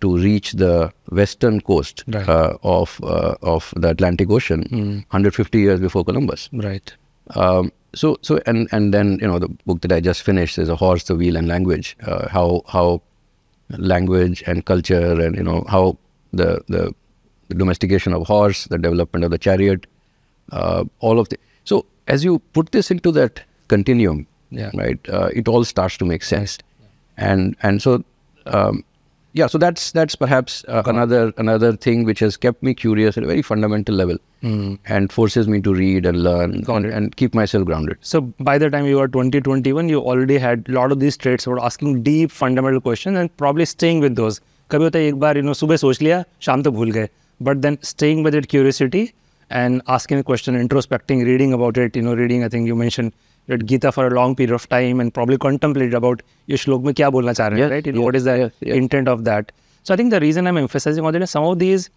to 0.00 0.16
reach 0.16 0.52
the 0.52 0.92
western 1.10 1.60
coast 1.60 2.04
Right. 2.08 2.26
uh, 2.28 2.56
of 2.62 2.98
uh, 3.02 3.34
of 3.42 3.72
the 3.76 3.88
Atlantic 3.90 4.30
Ocean 4.30 4.62
150 5.10 5.58
years 5.60 5.80
before 5.80 6.04
Columbus. 6.04 6.48
Right. 6.52 6.94
Um, 7.34 7.70
so 7.94 8.18
so 8.22 8.40
and 8.46 8.68
and 8.72 8.94
then 8.94 9.18
you 9.20 9.26
know 9.26 9.38
the 9.38 9.48
book 9.66 9.80
that 9.82 9.92
I 9.92 10.00
just 10.00 10.22
finished 10.22 10.58
is 10.58 10.68
a 10.68 10.76
horse, 10.76 11.04
the 11.04 11.14
wheel, 11.16 11.36
and 11.36 11.48
language. 11.48 11.96
Uh, 12.06 12.28
how 12.28 12.62
how 12.68 13.02
language 13.78 14.42
and 14.46 14.64
culture 14.64 15.20
and 15.20 15.36
you 15.36 15.42
know 15.42 15.64
how 15.68 15.96
the 16.32 16.60
the, 16.68 16.94
the 17.48 17.54
domestication 17.54 18.12
of 18.12 18.26
horse, 18.26 18.64
the 18.66 18.78
development 18.78 19.24
of 19.24 19.30
the 19.30 19.38
chariot, 19.38 19.86
uh, 20.52 20.84
all 21.00 21.18
of 21.18 21.28
the 21.28 21.38
so 21.64 21.84
as 22.08 22.24
you 22.24 22.38
put 22.52 22.72
this 22.72 22.90
into 22.90 23.12
that 23.12 23.42
continuum, 23.68 24.26
Yeah. 24.50 24.70
right, 24.74 24.98
uh, 25.08 25.28
it 25.34 25.46
all 25.48 25.64
starts 25.64 25.96
to 25.98 26.04
make 26.04 26.22
sense, 26.24 26.58
and 27.16 27.56
and 27.62 27.80
so. 27.82 28.04
Um, 28.46 28.84
yeah, 29.33 29.47
so 29.47 29.57
that's 29.57 29.91
that's 29.91 30.15
perhaps 30.15 30.63
uh, 30.69 30.81
another 30.85 31.33
another 31.37 31.75
thing 31.75 32.05
which 32.05 32.19
has 32.19 32.37
kept 32.37 32.63
me 32.63 32.73
curious 32.73 33.17
at 33.17 33.25
a 33.25 33.27
very 33.27 33.41
fundamental 33.41 33.93
level, 33.93 34.17
and 34.85 35.11
forces 35.11 35.49
me 35.49 35.59
to 35.59 35.73
read 35.73 36.05
and 36.05 36.23
learn 36.23 36.53
and, 36.75 36.85
and 36.85 37.15
keep 37.17 37.33
myself 37.33 37.65
grounded. 37.65 37.97
So 37.99 38.21
by 38.39 38.57
the 38.57 38.69
time 38.69 38.85
you 38.85 38.95
were 38.95 39.09
20, 39.09 39.41
21, 39.41 39.89
you 39.89 39.99
already 39.99 40.37
had 40.37 40.69
a 40.69 40.71
lot 40.71 40.93
of 40.93 41.01
these 41.01 41.17
traits 41.17 41.47
about 41.47 41.61
asking 41.63 42.03
deep 42.03 42.31
fundamental 42.31 42.79
questions 42.79 43.17
and 43.17 43.35
probably 43.35 43.65
staying 43.65 43.99
with 43.99 44.15
those. 44.15 44.39
कभी 44.71 44.83
होता 44.83 44.99
है 44.99 45.07
एक 45.07 45.15
बार 45.19 45.37
you 45.37 45.43
know 45.45 45.53
सुबह 45.53 45.77
सोच 45.77 46.01
लिया 46.01 46.23
शाम 46.41 46.61
तक 46.63 46.69
भूल 46.79 46.91
गए 46.91 47.09
but 47.47 47.61
then 47.65 47.77
staying 47.87 48.23
with 48.27 48.35
it 48.39 48.47
curiosity 48.53 49.01
and 49.61 49.81
asking 49.95 50.19
a 50.19 50.23
question 50.23 50.55
introspecting 50.61 51.23
reading 51.25 51.53
about 51.57 51.77
it 51.83 51.99
you 51.99 52.01
know 52.01 52.15
reading 52.21 52.45
I 52.45 52.49
think 52.53 52.71
you 52.71 52.75
mentioned 52.75 53.11
read 53.53 53.65
Gita 53.71 53.91
for 53.95 54.07
a 54.07 54.13
long 54.17 54.35
period 54.37 54.53
of 54.59 54.67
time 54.69 55.01
and 55.03 55.13
probably 55.17 55.37
contemplated 55.45 55.93
about 56.01 56.21
ये 56.49 56.57
श्लोक 56.63 56.83
में 56.85 56.93
क्या 57.01 57.09
बोलना 57.15 57.33
चाह 57.39 57.47
रहे 57.47 57.61
हैं 57.61 57.67
Yes, 57.67 57.73
right 57.75 57.87
you 57.89 57.93
know 57.97 58.01
yes, 58.03 58.07
what 58.09 58.15
is 58.21 58.23
the 58.29 58.35
yes, 58.43 58.51
yes. 58.69 58.77
intent 58.83 59.11
of 59.13 59.23
that 59.29 59.51
so 59.89 59.93
I 59.93 59.97
think 60.01 60.13
the 60.15 60.19
reason 60.25 60.47
I'm 60.51 60.57
emphasizing 60.63 61.05
on 61.11 61.15
it 61.19 61.25
is 61.27 61.33
some 61.37 61.45
of 61.51 61.57
these 61.63 61.89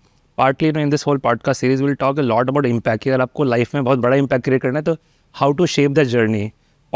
partly 0.42 0.68
you 0.68 0.72
know, 0.76 0.80
in 0.86 0.90
this 0.94 1.02
whole 1.08 1.18
podcast 1.28 1.64
series 1.64 1.82
we'll 1.86 1.96
talk 2.04 2.18
a 2.24 2.26
lot 2.30 2.52
about 2.54 2.66
impact 2.72 3.02
कि 3.04 3.10
अगर 3.10 3.20
आपको 3.26 3.44
life 3.54 3.74
में 3.74 3.82
बहुत 3.84 3.98
बड़ा 4.06 4.16
impact 4.24 4.48
create 4.48 4.62
करना 4.62 4.78
है 4.78 4.84
तो 4.90 4.96
how 5.42 5.50
to 5.60 5.68
shape 5.76 5.94
the 6.00 6.04
journey 6.16 6.44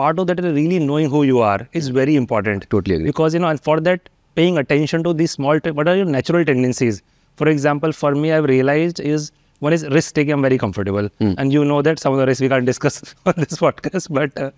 part 0.00 0.20
of 0.24 0.26
that 0.32 0.42
is 0.44 0.52
really 0.58 0.78
knowing 0.90 1.10
who 1.14 1.22
you 1.30 1.40
are 1.52 1.58
is 1.80 1.88
very 2.00 2.16
important 2.24 2.68
Totally 2.74 2.96
agree. 2.98 3.06
because 3.12 3.34
you 3.38 3.40
know 3.44 3.48
and 3.54 3.64
for 3.70 3.78
that 3.88 4.08
paying 4.40 4.58
attention 4.64 5.02
to 5.08 5.14
these 5.22 5.30
small 5.38 5.58
te- 5.66 5.72
what 5.80 5.88
are 5.92 5.96
your 6.02 6.10
natural 6.18 6.44
tendencies 6.52 7.00
for 7.40 7.48
example 7.54 7.92
for 8.02 8.12
me 8.22 8.30
i've 8.36 8.46
realized 8.52 9.00
is 9.14 9.26
one 9.66 9.74
is 9.76 9.82
risk 9.96 10.14
taking 10.18 10.32
i'm 10.36 10.42
very 10.46 10.58
comfortable 10.60 11.08
and 11.26 11.52
you 11.56 11.64
know 11.72 11.80
that 11.88 12.00
some 12.04 12.12
of 12.14 12.18
the 12.20 12.26
risks 12.30 12.44
we 12.44 12.48
can't 12.52 12.66
discuss 12.70 12.96
on 13.32 13.34
this 13.42 13.58
podcast 13.64 14.08
but 14.18 14.40
uh, 14.46 14.50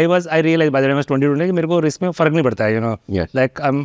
i 0.00 0.02
was 0.14 0.26
i 0.38 0.40
realized 0.48 0.72
by 0.76 0.82
the 0.84 0.90
time 0.90 0.98
i 0.98 1.02
was 1.02 1.08
22 1.12 1.46
कि 1.50 1.52
मेरे 1.60 1.68
को 1.74 1.80
risk 1.86 2.02
में 2.02 2.10
फर्क 2.18 2.32
नहीं 2.32 2.42
पड़ता 2.48 2.64
है 2.64 2.74
you 2.76 2.82
know 2.86 2.92
Yes. 3.18 3.32
like 3.40 3.62
i'm 3.70 3.80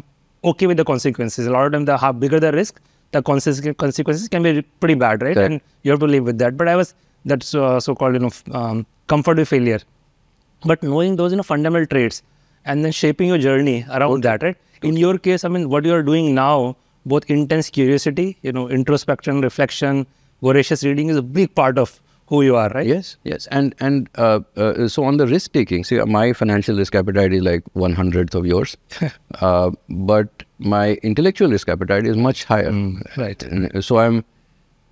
okay 0.51 0.67
with 0.71 0.81
the 0.84 0.88
consequences 0.91 1.47
a 1.53 1.55
lot 1.58 1.69
of 1.69 1.71
them 1.77 1.86
the 1.91 1.97
how 2.05 2.12
bigger 2.25 2.41
the 2.47 2.51
risk 2.60 2.81
the 3.17 3.21
consequences 3.31 3.77
consequences 3.86 4.27
can 4.36 4.43
be 4.49 4.53
pretty 4.84 4.97
bad 5.05 5.23
right 5.27 5.39
Correct. 5.39 5.51
and 5.53 5.62
you 5.84 5.91
have 5.95 6.03
to 6.05 6.12
live 6.15 6.25
with 6.31 6.38
that 6.43 6.58
but 6.63 6.73
i 6.73 6.75
was 6.81 6.93
that's 7.34 7.55
uh, 7.65 7.79
so-called 7.89 8.19
you 8.19 8.23
know 8.25 8.34
f- 8.38 8.43
um, 8.62 8.86
comfort 9.13 9.38
with 9.41 9.47
failure, 9.53 9.79
but 10.71 10.84
knowing 10.84 11.15
those 11.15 11.31
you 11.31 11.38
know 11.38 11.43
fundamental 11.43 11.86
traits 11.93 12.21
and 12.65 12.84
then 12.84 12.91
shaping 12.91 13.27
your 13.29 13.38
journey 13.38 13.86
around 13.91 14.23
that, 14.23 14.43
right? 14.43 14.58
In 14.81 14.97
your 14.97 15.17
case, 15.17 15.43
I 15.43 15.49
mean, 15.49 15.69
what 15.69 15.86
you 15.86 15.93
are 15.93 16.01
doing 16.03 16.34
now, 16.36 16.75
both 17.05 17.25
intense 17.29 17.69
curiosity, 17.69 18.38
you 18.41 18.51
know, 18.51 18.67
introspection, 18.69 19.41
reflection, 19.41 20.05
voracious 20.42 20.85
reading 20.85 21.09
is 21.09 21.16
a 21.16 21.22
big 21.22 21.55
part 21.55 21.79
of 21.79 22.00
who 22.26 22.42
you 22.42 22.55
are, 22.57 22.68
right? 22.70 22.87
Yes, 22.87 23.16
yes, 23.24 23.46
and 23.48 23.74
and 23.81 24.09
uh, 24.14 24.40
uh, 24.57 24.87
so 24.88 25.03
on 25.05 25.16
the 25.16 25.26
risk 25.26 25.53
taking, 25.53 25.83
see, 25.85 25.98
my 26.05 26.33
financial 26.33 26.76
risk 26.76 26.94
appetite 26.94 27.33
is 27.33 27.42
like 27.42 27.64
one 27.72 27.92
hundredth 27.92 28.35
of 28.37 28.46
yours, 28.46 28.76
uh, 29.40 29.70
but 29.88 30.44
my 30.59 30.94
intellectual 31.03 31.50
risk 31.50 31.68
appetite 31.68 32.07
is 32.07 32.16
much 32.16 32.44
higher. 32.44 32.70
right. 33.16 33.42
And 33.42 33.85
so 33.85 33.98
I'm 33.98 34.24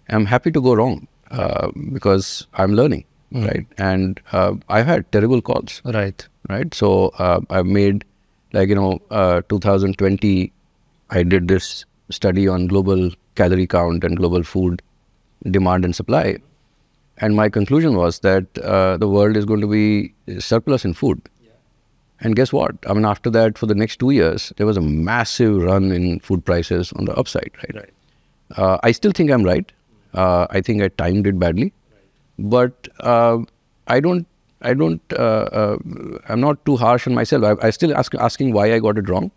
I'm 0.09 0.27
happy 0.27 0.51
to 0.51 0.61
go 0.61 0.75
wrong 0.75 1.07
uh, 1.31 1.71
because 1.93 2.47
I'm 2.55 2.75
learning, 2.75 3.05
right? 3.33 3.67
And 3.79 4.21
uh, 4.33 4.55
I've 4.69 4.87
had 4.87 5.11
terrible 5.13 5.41
calls, 5.41 5.81
Right. 5.85 6.27
right? 6.49 6.75
So 6.75 7.09
uh, 7.19 7.41
I've 7.51 7.67
made 7.67 8.05
like 8.53 8.69
you 8.69 8.75
know 8.75 9.01
uh, 9.11 9.43
2020, 9.49 10.53
I 11.11 11.23
did 11.23 11.47
this 11.47 11.85
study 12.11 12.49
on 12.49 12.67
global 12.67 13.11
calorie 13.37 13.67
count 13.69 14.03
and 14.03 14.17
global 14.17 14.43
food 14.43 14.83
demand 15.45 15.85
and 15.85 15.95
supply, 15.95 16.39
and 17.19 17.35
my 17.35 17.49
conclusion 17.49 17.97
was 17.97 18.21
that 18.21 18.59
uh, 18.59 18.97
the 18.97 19.09
world 19.09 19.37
is 19.37 19.45
going 19.45 19.61
to 19.61 19.67
be 19.67 20.15
surplus 20.39 20.85
in 20.85 20.95
food. 20.95 21.21
And 22.21 22.35
guess 22.35 22.53
what? 22.53 22.75
I 22.89 22.95
mean, 22.95 23.05
after 23.05 23.31
that, 23.31 23.57
for 23.57 23.67
the 23.67 23.77
next 23.77 23.99
two 24.01 24.11
years, 24.11 24.53
there 24.57 24.67
was 24.67 24.77
a 24.77 24.81
massive 24.81 25.57
run 25.63 25.93
in 25.93 26.19
food 26.21 26.45
prices 26.45 26.93
on 26.95 27.05
the 27.05 27.15
upside, 27.15 27.53
right? 27.59 27.75
Right. 27.75 27.91
Uh, 28.57 28.79
I 28.83 28.93
still 28.93 29.13
think 29.13 29.31
I'm 29.31 29.45
right. 29.45 29.71
Uh, 30.15 30.47
I 30.51 30.61
think 30.61 30.83
I 30.83 30.89
timed 30.89 31.27
it 31.27 31.39
badly, 31.39 31.73
but 32.39 32.89
uh, 33.01 33.39
I 33.87 34.01
don't. 34.01 34.27
I 34.63 34.75
don't. 34.75 35.01
Uh, 35.13 35.49
uh, 35.53 35.79
I'm 36.29 36.41
not 36.41 36.65
too 36.67 36.77
harsh 36.77 37.07
on 37.07 37.15
myself. 37.15 37.45
I, 37.45 37.69
I 37.69 37.71
still 37.71 37.97
ask 37.97 38.15
asking 38.17 38.53
why 38.53 38.73
I 38.73 38.79
got 38.81 38.99
it 38.99 39.09
wrong, 39.09 39.31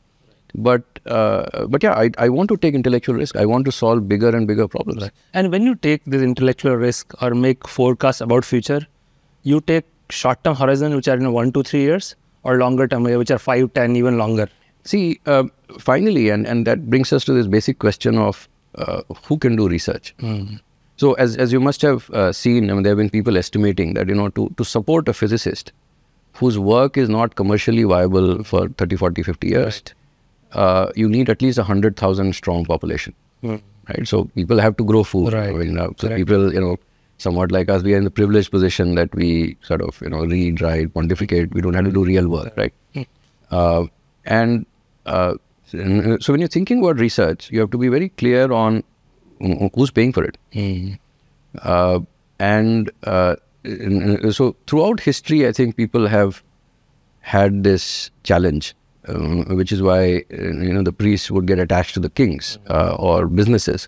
but 0.55 0.83
uh, 1.05 1.65
but 1.67 1.83
yeah, 1.83 1.93
I, 1.93 2.11
I 2.17 2.29
want 2.29 2.49
to 2.49 2.57
take 2.57 2.73
intellectual 2.73 3.15
risk. 3.15 3.35
I 3.35 3.45
want 3.45 3.65
to 3.65 3.71
solve 3.71 4.07
bigger 4.07 4.35
and 4.35 4.47
bigger 4.47 4.67
problems. 4.67 5.09
And 5.33 5.51
when 5.51 5.63
you 5.63 5.75
take 5.75 6.03
this 6.05 6.21
intellectual 6.21 6.75
risk 6.75 7.13
or 7.21 7.33
make 7.33 7.67
forecasts 7.67 8.21
about 8.21 8.45
future, 8.45 8.81
you 9.43 9.61
take 9.61 9.85
short-term 10.09 10.55
horizon, 10.55 10.95
which 10.95 11.07
are 11.07 11.15
you 11.15 11.23
know 11.23 11.31
one 11.31 11.51
to 11.53 11.63
three 11.63 11.81
years, 11.81 12.15
or 12.43 12.57
longer 12.57 12.87
term, 12.87 13.03
which 13.03 13.31
are 13.31 13.39
five, 13.39 13.73
ten, 13.73 13.95
even 13.95 14.17
longer. 14.17 14.49
See, 14.83 15.19
uh, 15.25 15.43
finally, 15.79 16.29
and, 16.29 16.47
and 16.47 16.65
that 16.65 16.89
brings 16.89 17.13
us 17.13 17.23
to 17.25 17.33
this 17.33 17.47
basic 17.47 17.79
question 17.79 18.17
of 18.17 18.49
uh, 18.75 19.01
who 19.25 19.37
can 19.37 19.55
do 19.55 19.67
research. 19.67 20.15
So, 20.97 21.13
as, 21.13 21.35
as 21.37 21.51
you 21.51 21.59
must 21.59 21.81
have 21.81 22.09
uh, 22.11 22.31
seen, 22.31 22.69
I 22.69 22.73
mean, 22.73 22.83
there 22.83 22.91
have 22.91 22.97
been 22.97 23.09
people 23.09 23.37
estimating 23.37 23.95
that, 23.95 24.07
you 24.07 24.13
know, 24.13 24.29
to, 24.29 24.53
to 24.57 24.63
support 24.63 25.07
a 25.07 25.13
physicist 25.13 25.71
whose 26.33 26.57
work 26.59 26.97
is 26.97 27.09
not 27.09 27.35
commercially 27.35 27.83
viable 27.83 28.43
for 28.43 28.69
30, 28.69 28.95
40, 28.97 29.23
50 29.23 29.47
years, 29.47 29.83
uh, 30.53 30.91
you 30.95 31.07
need 31.07 31.29
at 31.29 31.41
least 31.41 31.57
a 31.57 31.61
100,000 31.61 32.33
strong 32.33 32.65
population, 32.65 33.13
right? 33.43 34.07
So, 34.07 34.25
people 34.35 34.59
have 34.59 34.77
to 34.77 34.83
grow 34.83 35.03
food. 35.03 35.33
Right. 35.33 35.49
I 35.49 35.53
mean, 35.53 35.77
uh, 35.77 35.89
so 35.97 36.09
people, 36.15 36.53
you 36.53 36.61
know, 36.61 36.77
somewhat 37.17 37.51
like 37.51 37.69
us, 37.69 37.83
we 37.83 37.93
are 37.93 37.97
in 37.97 38.03
the 38.03 38.11
privileged 38.11 38.51
position 38.51 38.95
that 38.95 39.13
we 39.13 39.57
sort 39.61 39.81
of, 39.81 40.01
you 40.01 40.09
know, 40.09 40.25
read, 40.25 40.61
write, 40.61 40.93
pontificate. 40.93 41.53
We 41.53 41.61
don't 41.61 41.73
have 41.73 41.85
to 41.85 41.91
do 41.91 42.03
real 42.03 42.27
work, 42.27 42.53
right? 42.57 42.73
Uh, 43.51 43.85
and 44.25 44.65
uh, 45.05 45.35
and, 45.73 46.23
so 46.23 46.33
when 46.33 46.39
you're 46.39 46.49
thinking 46.49 46.79
about 46.79 46.99
research, 46.99 47.49
you 47.51 47.59
have 47.59 47.71
to 47.71 47.77
be 47.77 47.87
very 47.87 48.09
clear 48.09 48.51
on 48.51 48.83
mm, 49.39 49.69
who's 49.75 49.91
paying 49.91 50.13
for 50.13 50.23
it. 50.23 50.37
Uh, 51.59 51.99
and 52.39 52.91
uh, 53.03 53.35
so 54.31 54.55
throughout 54.67 54.99
history, 54.99 55.47
I 55.47 55.51
think 55.51 55.75
people 55.75 56.07
have 56.07 56.43
had 57.19 57.63
this 57.63 58.09
challenge, 58.23 58.73
um, 59.07 59.45
which 59.55 59.71
is 59.71 59.81
why 59.81 60.23
uh, 60.31 60.51
you 60.67 60.73
know 60.73 60.83
the 60.83 60.93
priests 60.93 61.31
would 61.31 61.47
get 61.47 61.59
attached 61.59 61.93
to 61.95 61.99
the 61.99 62.09
kings 62.09 62.57
uh, 62.69 62.95
or 62.99 63.27
businesses 63.27 63.87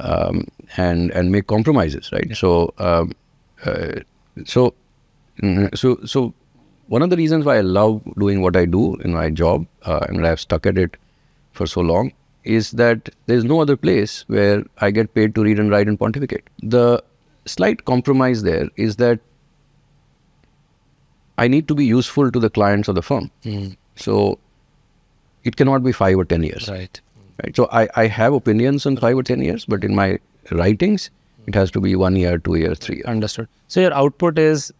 um, 0.00 0.46
and 0.76 1.10
and 1.10 1.30
make 1.30 1.46
compromises, 1.46 2.10
right? 2.12 2.36
So 2.36 2.74
um, 2.78 3.12
uh, 3.64 4.00
so 4.44 4.74
mm, 5.42 5.76
so 5.76 5.98
so 6.04 6.34
one 6.88 7.02
of 7.02 7.10
the 7.10 7.16
reasons 7.16 7.44
why 7.44 7.58
I 7.58 7.60
love 7.60 8.02
doing 8.18 8.42
what 8.42 8.56
I 8.56 8.64
do 8.64 8.96
in 8.96 9.12
my 9.12 9.30
job 9.30 9.66
uh, 9.84 10.00
and 10.08 10.26
I've 10.26 10.40
stuck 10.40 10.66
at 10.66 10.76
it 10.76 10.96
for 11.52 11.66
so 11.66 11.80
long 11.80 12.12
is 12.44 12.72
that 12.72 13.08
there's 13.26 13.44
no 13.44 13.60
other 13.60 13.76
place 13.76 14.24
where 14.26 14.64
I 14.78 14.90
get 14.90 15.14
paid 15.14 15.34
to 15.36 15.42
read 15.42 15.58
and 15.58 15.70
write 15.70 15.88
and 15.88 15.98
pontificate. 15.98 16.48
The 16.62 17.02
slight 17.46 17.84
compromise 17.84 18.42
there 18.42 18.68
is 18.76 18.96
that 18.96 19.20
I 21.38 21.48
need 21.48 21.68
to 21.68 21.74
be 21.74 21.84
useful 21.84 22.30
to 22.30 22.38
the 22.38 22.50
clients 22.50 22.88
of 22.88 22.94
the 22.94 23.02
firm. 23.02 23.30
So 23.95 24.39
it 25.43 25.55
cannot 25.55 25.83
be 25.83 25.91
five 25.91 26.17
or 26.17 26.25
ten 26.25 26.43
years. 26.43 26.69
Right. 26.69 27.01
Right. 27.43 27.55
So 27.55 27.67
I, 27.71 27.87
I 27.95 28.07
have 28.07 28.33
opinions 28.33 28.85
on 28.85 28.97
five 28.97 29.17
or 29.17 29.23
ten 29.23 29.41
years, 29.41 29.65
but 29.65 29.83
in 29.83 29.95
my 29.95 30.17
writings, 30.51 31.09
it 31.45 31.55
has 31.55 31.71
to 31.71 31.81
be 31.81 31.95
one 31.95 32.15
year, 32.15 32.37
two 32.37 32.55
years, 32.55 32.79
three 32.79 32.97
years. 32.97 33.05
Understood. 33.05 33.47
So 33.67 33.79
your 33.79 33.93
output 33.93 34.37
is 34.37 34.73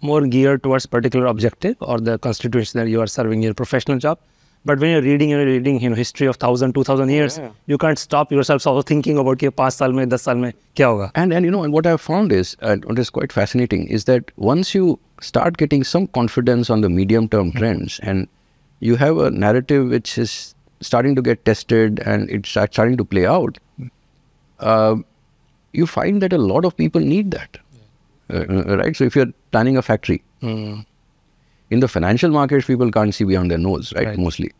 more 0.00 0.26
geared 0.26 0.62
towards 0.62 0.86
particular 0.86 1.26
objective 1.26 1.76
or 1.80 1.98
the 1.98 2.18
constituency 2.18 2.78
that 2.78 2.88
you 2.88 3.00
are 3.00 3.06
serving 3.06 3.42
your 3.42 3.54
professional 3.54 3.98
job. 3.98 4.18
But 4.64 4.80
when 4.80 4.90
you're 4.90 5.02
reading, 5.02 5.30
you're 5.30 5.44
reading, 5.44 5.80
you 5.80 5.88
know, 5.88 5.94
history 5.94 6.26
of 6.26 6.36
thousand, 6.36 6.74
two 6.74 6.82
thousand 6.84 7.10
years, 7.10 7.38
you 7.66 7.78
can't 7.78 7.98
stop 7.98 8.32
yourself 8.32 8.66
also 8.66 8.82
thinking 8.82 9.18
about 9.18 9.38
कि 9.38 9.50
पाँच 9.50 9.72
साल 9.72 9.92
में, 9.92 10.08
दस 10.08 10.22
साल 10.22 10.36
में 10.36 10.52
क्या 10.76 10.86
होगा. 10.86 11.10
And 11.14 11.32
and 11.32 11.44
you 11.44 11.52
know, 11.52 11.62
and 11.62 11.72
what 11.72 11.86
I've 11.86 12.00
found 12.00 12.32
is, 12.32 12.56
and 12.60 12.84
what 12.84 12.98
is 12.98 13.10
quite 13.10 13.32
fascinating, 13.32 13.86
is 13.86 14.04
that 14.06 14.32
once 14.36 14.74
you 14.74 14.98
start 15.20 15.56
getting 15.56 15.84
some 15.84 16.08
confidence 16.08 16.70
on 16.70 16.80
the 16.80 16.88
medium 16.88 17.28
term 17.28 17.52
trends, 17.52 18.00
and 18.02 18.26
you 18.89 18.95
have 19.01 19.17
a 19.25 19.29
narrative 19.31 19.89
which 19.95 20.17
is 20.23 20.31
starting 20.87 21.15
to 21.17 21.21
get 21.27 21.43
tested 21.49 21.99
and 22.13 22.29
it's 22.37 22.49
start- 22.53 22.73
starting 22.77 22.97
to 23.01 23.05
play 23.15 23.25
out, 23.33 23.57
uh, 24.59 24.95
you 25.81 25.85
find 25.87 26.21
that 26.21 26.33
a 26.33 26.37
lot 26.37 26.65
of 26.71 26.75
people 26.83 27.01
need 27.13 27.31
that, 27.37 27.57
Uh, 28.33 28.43
uh, 28.57 28.77
right? 28.79 28.95
So 28.97 29.03
if 29.11 29.15
you're 29.19 29.31
planning 29.51 29.77
a 29.77 29.81
factory, 29.91 30.21
in 31.75 31.79
the 31.83 31.87
financial 31.87 32.29
markets, 32.35 32.67
people 32.67 32.91
can't 32.97 33.13
see 33.17 33.23
beyond 33.31 33.51
their 33.51 33.57
nose, 33.65 33.91
right? 33.97 34.07
Right. 34.07 34.17
Mostly. 34.27 34.51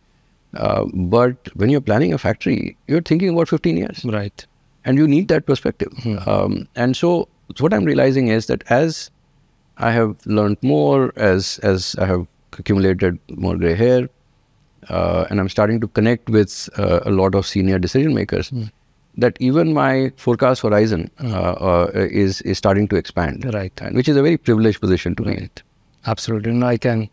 Uh, 0.56 0.86
but 1.16 1.50
when 1.62 1.70
you're 1.74 1.82
planning 1.90 2.14
a 2.14 2.18
factory, 2.18 2.78
you're 2.88 3.02
thinking 3.12 3.30
about 3.36 3.50
15 3.50 3.78
years 3.78 4.04
Right. 4.16 4.46
and 4.86 4.98
you 5.04 5.08
need 5.08 5.28
that 5.34 5.46
perspective. 5.46 5.94
Um, 6.28 6.68
and 6.76 6.96
so, 7.02 7.12
so 7.56 7.64
what 7.68 7.74
I'm 7.74 7.86
realizing 7.92 8.28
is 8.38 8.48
that 8.48 8.64
as 8.80 9.10
I 9.78 9.92
have 9.92 10.16
learned 10.26 10.58
more, 10.62 11.12
as 11.30 11.60
as 11.72 11.96
I 12.06 12.06
have 12.14 12.28
accumulated 12.60 13.20
more 13.30 13.56
gray 13.58 13.76
hair, 13.76 14.10
uh, 14.89 15.26
and 15.30 15.39
I'm 15.39 15.50
starting 15.50 15.80
to 15.82 15.88
connect 15.88 16.30
with 16.30 16.70
uh, 16.78 17.00
a 17.06 17.12
lot 17.12 17.36
of 17.36 17.48
senior 17.48 17.80
decision 17.80 18.13
makers, 18.13 18.52
that 19.18 19.38
even 19.39 19.74
my 19.74 20.12
forecast 20.18 20.62
horizon 20.62 21.10
uh, 21.24 21.54
uh, 21.72 21.92
is 21.94 22.42
is 22.42 22.58
starting 22.58 22.88
to 22.89 22.96
expand, 22.96 23.46
Right. 23.54 23.82
which 23.94 24.10
is 24.10 24.18
a 24.18 24.22
very 24.22 24.38
privileged 24.38 24.82
position 24.82 25.16
to 25.16 25.24
be 25.24 25.38
in. 25.38 25.50
Absolutely. 26.06 26.52
You 26.52 26.58
know, 26.58 26.68
I 26.68 26.78
can 26.78 27.10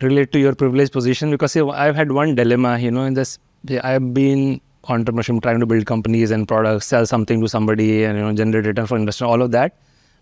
relate 0.00 0.32
to 0.32 0.38
your 0.38 0.54
privileged 0.54 0.92
position 0.92 1.30
because 1.30 1.52
see, 1.52 1.60
I've 1.60 1.96
had 1.96 2.12
one 2.12 2.34
dilemma, 2.34 2.78
you 2.78 2.90
know, 2.90 3.04
in 3.04 3.14
this, 3.14 3.38
I've 3.82 4.14
been 4.14 4.60
entrepreneurship, 4.84 5.42
trying 5.42 5.60
to 5.60 5.66
build 5.66 5.86
companies 5.86 6.30
and 6.30 6.46
products, 6.48 6.86
sell 6.86 7.04
something 7.06 7.40
to 7.40 7.48
somebody 7.48 8.04
and, 8.04 8.16
you 8.16 8.24
know, 8.24 8.32
generate 8.32 8.66
return 8.66 8.86
for 8.86 8.96
investor, 8.96 9.24
all 9.24 9.42
of 9.42 9.50
that. 9.50 9.76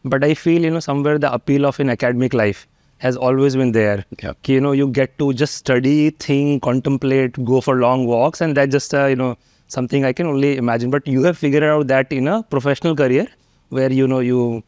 But 0.04 0.24
I 0.24 0.34
feel, 0.34 0.62
you 0.62 0.70
know, 0.70 0.80
somewhere 0.80 1.18
the 1.18 1.32
appeal 1.32 1.66
of 1.66 1.78
an 1.80 1.90
academic 1.90 2.34
life 2.34 2.66
has 2.98 3.16
always 3.16 3.56
been 3.56 3.72
there. 3.72 4.04
Yeah. 4.22 4.32
You 4.46 4.60
know, 4.60 4.72
you 4.72 4.88
get 4.88 5.18
to 5.18 5.32
just 5.32 5.54
study, 5.54 6.10
think, 6.10 6.62
contemplate, 6.62 7.42
go 7.44 7.60
for 7.60 7.76
long 7.76 8.06
walks, 8.06 8.40
and 8.40 8.56
that's 8.56 8.72
just, 8.72 8.94
uh, 8.94 9.06
you 9.06 9.16
know, 9.16 9.36
something 9.68 10.04
I 10.04 10.12
can 10.12 10.26
only 10.26 10.56
imagine. 10.56 10.90
But 10.90 11.06
you 11.06 11.22
have 11.24 11.38
figured 11.38 11.62
out 11.62 11.86
that 11.88 12.12
in 12.12 12.28
a 12.28 12.42
professional 12.42 12.96
career 12.96 13.28
where, 13.68 13.92
you 13.92 14.06
know, 14.08 14.18
you 14.20 14.62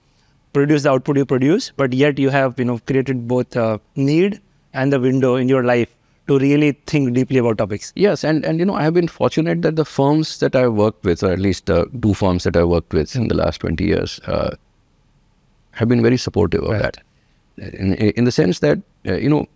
produce 0.52 0.82
the 0.82 0.90
output 0.90 1.16
you 1.16 1.24
produce, 1.24 1.72
but 1.76 1.92
yet 1.92 2.18
you 2.18 2.28
have 2.28 2.58
you 2.58 2.64
know 2.64 2.78
created 2.86 3.28
both 3.28 3.56
uh, 3.56 3.78
need 3.94 4.40
and 4.72 4.92
the 4.92 4.98
window 4.98 5.36
in 5.36 5.48
your 5.48 5.62
life 5.62 5.88
to 6.26 6.38
really 6.38 6.72
think 6.86 7.12
deeply 7.14 7.38
about 7.38 7.58
topics. 7.58 7.92
Yes, 7.96 8.24
and, 8.24 8.44
and 8.44 8.58
you 8.58 8.64
know, 8.64 8.74
I 8.74 8.82
have 8.82 8.94
been 8.94 9.08
fortunate 9.08 9.62
that 9.62 9.76
the 9.76 9.84
firms 9.84 10.38
that 10.40 10.54
I 10.54 10.68
worked 10.68 11.04
with, 11.04 11.22
or 11.22 11.32
at 11.32 11.38
least 11.38 11.70
uh, 11.70 11.86
two 12.02 12.14
firms 12.14 12.44
that 12.44 12.56
I 12.56 12.64
worked 12.64 12.92
with 12.92 13.14
in 13.16 13.28
the 13.28 13.34
last 13.34 13.60
20 13.60 13.84
years, 13.84 14.20
uh, 14.26 14.54
have 15.72 15.88
been 15.88 16.02
very 16.02 16.16
supportive 16.16 16.62
of 16.64 16.70
Right. 16.70 16.82
that. 16.82 16.98
In, 17.60 17.94
in 17.94 18.24
the 18.24 18.32
sense 18.32 18.60
that, 18.60 18.78
uh, 19.06 19.14
you 19.14 19.28
know, 19.28 19.46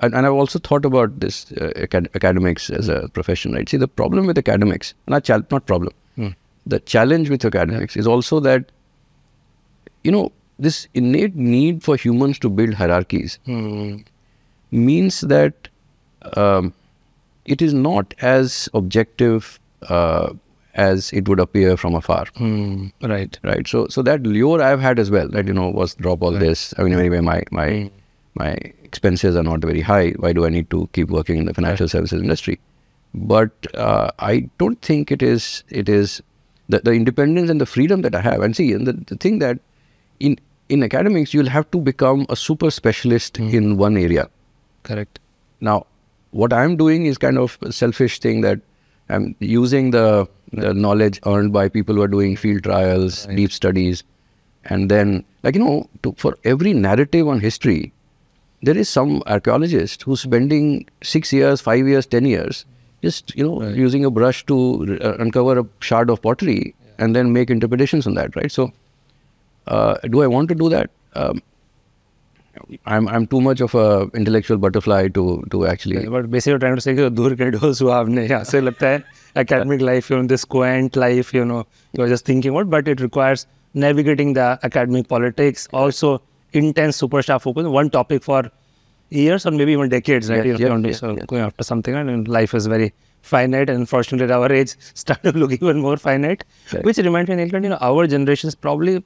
and, 0.00 0.14
and 0.14 0.26
I've 0.26 0.32
also 0.34 0.58
thought 0.58 0.84
about 0.84 1.18
this 1.20 1.50
uh, 1.52 1.72
acad- 1.76 2.08
academics 2.14 2.68
as 2.68 2.88
a 2.88 3.08
profession, 3.08 3.52
right? 3.54 3.68
See, 3.68 3.78
the 3.78 3.88
problem 3.88 4.26
with 4.26 4.36
academics, 4.36 4.92
not, 5.06 5.28
not 5.28 5.66
problem, 5.66 5.92
the 6.66 6.80
challenge 6.80 7.30
with 7.30 7.44
academics 7.44 7.96
is 7.96 8.06
also 8.06 8.40
that, 8.40 8.70
you 10.02 10.12
know, 10.12 10.30
this 10.58 10.88
innate 10.94 11.34
need 11.36 11.82
for 11.82 11.96
humans 11.96 12.38
to 12.40 12.50
build 12.50 12.74
hierarchies 12.74 13.38
means 14.70 15.20
that 15.22 15.68
um, 16.36 16.72
it 17.44 17.60
is 17.62 17.74
not 17.74 18.14
as 18.20 18.68
objective 18.74 19.58
uh, 19.88 20.32
as 20.74 21.12
it 21.12 21.28
would 21.28 21.40
appear 21.40 21.76
from 21.76 21.94
afar. 21.94 22.26
Hmm. 22.36 22.88
Right. 23.02 23.38
Right. 23.42 23.66
So 23.66 23.86
so 23.88 24.02
that 24.02 24.22
lure 24.24 24.62
I've 24.62 24.80
had 24.80 24.98
as 24.98 25.10
well. 25.10 25.28
That 25.28 25.46
you 25.46 25.54
know 25.54 25.68
was 25.68 25.94
drop 25.94 26.22
all 26.22 26.32
this. 26.32 26.74
I 26.78 26.82
mean 26.82 26.94
anyway 26.98 27.20
my 27.20 27.42
my 27.50 27.68
Hmm. 27.70 27.88
my 28.42 28.52
expenses 28.82 29.36
are 29.36 29.42
not 29.42 29.60
very 29.60 29.80
high. 29.80 30.10
Why 30.18 30.32
do 30.32 30.44
I 30.46 30.48
need 30.48 30.70
to 30.70 30.88
keep 30.92 31.08
working 31.10 31.36
in 31.36 31.44
the 31.46 31.54
financial 31.54 31.88
services 31.88 32.20
industry? 32.22 32.58
But 33.14 33.66
uh, 33.74 34.10
I 34.18 34.48
don't 34.58 34.80
think 34.82 35.12
it 35.12 35.22
is 35.22 35.62
it 35.68 35.88
is 35.88 36.20
the, 36.68 36.80
the 36.80 36.92
independence 36.92 37.50
and 37.50 37.60
the 37.60 37.66
freedom 37.66 38.02
that 38.02 38.14
I 38.14 38.20
have. 38.20 38.40
And 38.40 38.56
see, 38.56 38.72
and 38.72 38.86
the, 38.86 38.92
the 38.92 39.16
thing 39.16 39.38
that 39.38 39.58
in 40.20 40.38
in 40.68 40.82
academics 40.82 41.32
you'll 41.34 41.48
have 41.48 41.70
to 41.70 41.78
become 41.78 42.26
a 42.28 42.36
super 42.36 42.70
specialist 42.70 43.38
in 43.38 43.76
one 43.76 43.96
area. 43.96 44.28
Correct. 44.82 45.18
Now, 45.60 45.86
what 46.32 46.52
I'm 46.52 46.76
doing 46.76 47.06
is 47.06 47.18
kind 47.18 47.38
of 47.38 47.58
a 47.62 47.72
selfish 47.72 48.18
thing 48.18 48.40
that 48.40 48.60
I'm 49.08 49.34
using 49.38 49.90
the, 49.90 50.26
the 50.52 50.72
knowledge 50.72 51.20
earned 51.26 51.52
by 51.52 51.68
people 51.68 51.94
who 51.94 52.02
are 52.02 52.08
doing 52.08 52.36
field 52.36 52.62
trials, 52.62 53.26
deep 53.26 53.52
studies, 53.52 54.02
and 54.64 54.90
then, 54.90 55.24
like, 55.42 55.54
you 55.54 55.62
know, 55.62 55.88
to, 56.02 56.14
for 56.16 56.38
every 56.44 56.72
narrative 56.72 57.28
on 57.28 57.40
history, 57.40 57.92
there 58.62 58.76
is 58.76 58.88
some 58.88 59.22
archaeologist 59.26 60.02
who's 60.02 60.22
spending 60.22 60.88
six 61.02 61.32
years, 61.32 61.60
five 61.60 61.86
years, 61.86 62.06
ten 62.06 62.24
years, 62.24 62.64
just, 63.02 63.36
you 63.36 63.44
know, 63.44 63.68
using 63.68 64.04
a 64.04 64.10
brush 64.10 64.46
to 64.46 64.98
uh, 65.02 65.16
uncover 65.18 65.58
a 65.58 65.66
shard 65.80 66.08
of 66.08 66.22
pottery 66.22 66.74
and 66.98 67.14
then 67.14 67.32
make 67.32 67.50
interpretations 67.50 68.06
on 68.06 68.14
that, 68.14 68.34
right? 68.36 68.50
So, 68.50 68.72
uh, 69.66 69.96
do 70.08 70.22
I 70.22 70.26
want 70.26 70.48
to 70.48 70.54
do 70.54 70.70
that? 70.70 70.90
Um, 71.14 71.42
I'm 72.85 73.07
I'm 73.07 73.25
too 73.27 73.39
much 73.41 73.61
of 73.61 73.73
a 73.75 74.07
intellectual 74.13 74.57
butterfly 74.57 75.07
to 75.09 75.43
to 75.51 75.65
actually. 75.67 76.07
But 76.07 76.29
basically, 76.31 76.51
you're 76.51 76.59
trying 76.59 76.75
to 76.75 76.81
say 76.81 76.95
कि 76.95 77.09
दूर 77.15 77.35
के 77.41 77.49
ढोल 77.51 77.73
सुहावने 77.73 78.27
यहाँ 78.27 78.43
से 78.43 78.61
लगता 78.61 78.87
है 78.87 79.03
academic 79.35 79.81
life, 79.81 80.09
you 80.09 80.17
know, 80.17 80.27
this 80.27 80.45
quaint 80.45 80.95
life, 80.95 81.33
you 81.33 81.45
know, 81.45 81.65
you're 81.93 82.07
just 82.07 82.25
thinking 82.25 82.51
about, 82.51 82.69
but 82.69 82.87
it 82.87 83.01
requires 83.01 83.45
navigating 83.73 84.33
the 84.33 84.47
academic 84.63 85.07
politics, 85.07 85.67
also 85.71 86.21
intense 86.53 87.01
superstar 87.01 87.41
focus, 87.41 87.67
one 87.67 87.89
topic 87.89 88.23
for 88.23 88.51
years 89.09 89.45
or 89.45 89.51
maybe 89.51 89.71
even 89.71 89.89
decades, 89.89 90.29
right? 90.29 90.45
Yes, 90.45 90.59
you 90.59 90.69
know, 90.69 90.77
yes, 90.87 90.99
so 90.99 91.09
yes, 91.09 91.17
yes. 91.17 91.25
going 91.27 91.41
after 91.43 91.63
something, 91.63 91.93
and 91.95 92.27
life 92.27 92.53
is 92.53 92.67
very 92.67 92.93
finite, 93.21 93.69
and 93.69 93.79
unfortunately, 93.79 94.25
at 94.25 94.31
our 94.31 94.51
age, 94.51 94.75
started 94.93 95.35
looking 95.35 95.59
even 95.61 95.79
more 95.79 95.97
finite. 95.97 96.43
Correct. 96.67 96.85
Which 96.85 96.97
reminds 96.97 97.29
me, 97.29 97.35
Nilkant, 97.35 97.63
you 97.63 97.69
know, 97.69 97.77
our 97.81 98.07
generation 98.07 98.47
is 98.47 98.55
probably 98.55 99.03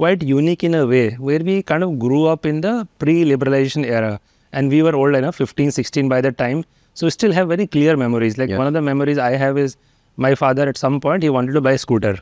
quite 0.00 0.22
unique 0.30 0.62
in 0.68 0.74
a 0.80 0.86
way 0.92 1.04
where 1.28 1.42
we 1.48 1.54
kind 1.70 1.84
of 1.86 1.98
grew 2.04 2.22
up 2.32 2.46
in 2.50 2.60
the 2.66 2.72
pre-liberalization 3.02 3.84
era 3.98 4.10
and 4.52 4.74
we 4.76 4.80
were 4.86 4.94
old 5.02 5.16
enough 5.20 5.40
15 5.44 5.70
16 5.78 6.08
by 6.14 6.20
the 6.26 6.32
time 6.42 6.64
so 6.96 7.06
we 7.08 7.10
still 7.18 7.32
have 7.38 7.48
very 7.54 7.66
clear 7.76 7.96
memories 8.02 8.38
like 8.40 8.50
Yeah. 8.52 8.60
one 8.62 8.70
of 8.72 8.76
the 8.78 8.82
memories 8.90 9.18
i 9.28 9.32
have 9.44 9.58
is 9.64 9.76
my 10.18 10.32
father 10.42 10.66
at 10.72 10.82
some 10.84 11.00
point 11.06 11.26
he 11.28 11.30
wanted 11.38 11.58
to 11.58 11.62
buy 11.68 11.74
a 11.78 11.82
scooter 11.86 12.12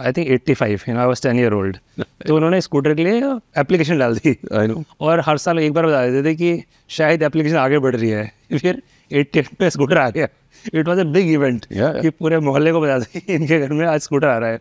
i 0.00 0.12
think 0.18 0.30
85 0.36 0.86
you 0.88 0.94
know 0.94 1.02
i 1.06 1.08
was 1.12 1.24
10 1.26 1.40
year 1.42 1.52
old 1.58 1.80
तो 2.26 2.36
उन्होंने 2.36 2.60
scooter 2.66 2.94
के 3.00 3.04
लिए 3.04 3.32
application 3.62 3.98
डाल 3.98 4.14
दी 4.24 4.32
I 4.60 4.64
know. 4.70 4.82
और 5.08 5.20
हर 5.26 5.38
साल 5.46 5.58
एक 5.66 5.72
बार 5.72 5.86
बता 5.86 6.06
देते 6.06 6.22
थे 6.28 6.34
कि 6.42 6.62
शायद 6.96 7.22
एप्लीकेशन 7.22 7.56
आगे 7.66 7.78
बढ़ 7.86 7.96
रही 7.96 8.10
है 8.10 8.58
फिर 8.64 8.80
88 9.22 9.60
में 9.60 9.68
स्कूटर 9.70 9.98
आ 9.98 10.08
गया 10.16 10.28
it 10.74 10.88
was 10.88 10.98
a 10.98 11.04
big 11.14 11.30
event. 11.32 11.66
कि 11.72 12.10
पूरे 12.18 12.38
मोहल्ले 12.48 12.72
को 12.72 12.80
बता 12.80 12.98
दें 12.98 13.34
इनके 13.34 13.58
घर 13.60 13.72
में 13.80 13.86
आज 13.86 14.00
स्कूटर 14.00 14.28
आ 14.28 14.36
रहा 14.38 14.50
है 14.50 14.60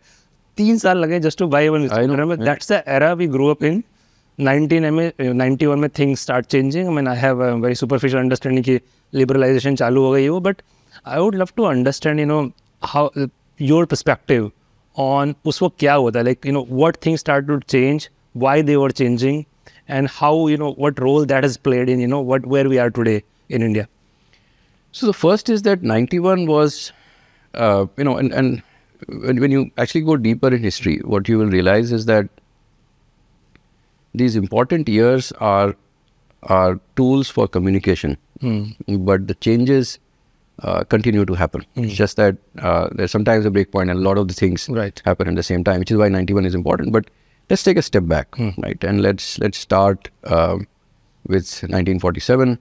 तीन 0.57 0.77
साल 0.77 0.97
लगे 0.97 1.19
just 1.19 1.39
to 1.39 1.47
buy 1.47 1.69
one 1.69 1.87
that's 1.87 2.71
the 2.71 2.83
era 2.87 3.11
we 3.13 3.27
grow 3.27 3.49
up 3.51 3.63
in 3.63 3.83
19 4.39 4.89
में 4.91 5.11
91 5.21 5.75
में 5.77 5.89
things 5.99 6.21
start 6.21 6.45
changing 6.45 6.87
I 6.87 6.93
mean 6.93 7.07
I 7.07 7.17
have 7.17 7.43
very 7.63 7.75
superficial 7.75 8.21
understanding 8.21 8.63
कि 8.65 8.79
लिबरलाइजेशन 9.13 9.75
चालू 9.75 10.03
हो 10.03 10.11
गई 10.11 10.27
वो 10.27 10.39
but 10.39 10.61
I 11.07 11.19
would 11.19 11.35
love 11.35 11.49
to 11.55 11.63
understand 11.63 12.19
you 12.19 12.25
know 12.25 12.41
how 12.83 13.25
your 13.61 13.85
perspective 13.85 14.51
on 14.97 15.35
उस 15.45 15.61
वक्त 15.63 15.75
क्या 15.79 15.93
होता 15.93 16.19
है? 16.19 16.25
Like 16.25 16.45
you 16.45 16.53
know 16.53 16.65
what 16.71 16.97
things 17.05 17.19
start 17.19 17.47
to 17.47 17.59
change 17.59 18.09
why 18.37 18.63
they 18.63 18.75
were 18.75 18.91
changing 18.91 19.43
and 19.89 20.07
how 20.11 20.47
you 20.49 20.57
know 20.57 20.75
what 20.79 20.99
role 20.99 21.25
that 21.25 21.45
is 21.45 21.57
played 21.63 21.89
in 21.89 22.01
you 22.01 22.07
know 22.07 22.23
what 22.33 22.47
where 22.47 22.67
we 22.67 22.77
are 22.77 22.89
today 22.89 23.21
in 23.51 23.63
India 23.63 23.85
so 24.93 25.07
the 25.07 25.13
first 25.13 25.49
is 25.49 25.63
that 25.63 25.83
91 25.83 26.45
was, 26.47 26.91
uh, 27.53 27.85
you 27.97 28.03
know, 28.03 28.17
and, 28.17 28.33
and 28.33 28.61
when, 29.07 29.39
when 29.39 29.51
you 29.51 29.71
actually 29.77 30.01
go 30.01 30.17
deeper 30.17 30.47
in 30.53 30.63
history, 30.63 30.97
what 31.03 31.27
you 31.27 31.37
will 31.37 31.47
realize 31.47 31.91
is 31.91 32.05
that 32.05 32.27
these 34.13 34.35
important 34.35 34.87
years 34.89 35.31
are 35.33 35.75
are 36.43 36.79
tools 36.97 37.29
for 37.29 37.47
communication, 37.47 38.17
but 38.87 39.27
the 39.27 39.33
changes 39.35 39.97
uh, 40.59 40.83
continue 40.83 41.25
to 41.25 41.33
happen. 41.33 41.65
It's 41.75 41.93
just 41.93 42.17
that 42.17 42.37
uh, 42.59 42.89
there's 42.91 43.11
sometimes 43.11 43.45
a 43.45 43.51
break 43.51 43.71
point, 43.71 43.89
and 43.89 43.97
a 43.99 44.01
lot 44.01 44.17
of 44.17 44.27
the 44.27 44.33
things 44.33 44.67
Right. 44.69 45.01
happen 45.05 45.27
at 45.29 45.35
the 45.35 45.43
same 45.43 45.63
time, 45.63 45.79
which 45.79 45.91
is 45.91 45.97
why 45.97 46.09
91 46.09 46.45
is 46.45 46.53
important. 46.53 46.91
But 46.91 47.09
let's 47.49 47.63
take 47.63 47.77
a 47.77 47.81
step 47.81 48.07
back, 48.07 48.37
right, 48.57 48.83
and 48.83 49.01
let's 49.01 49.39
let's 49.39 49.57
start 49.57 50.09
um, 50.25 50.67
with 51.27 51.47
1947 51.63 52.59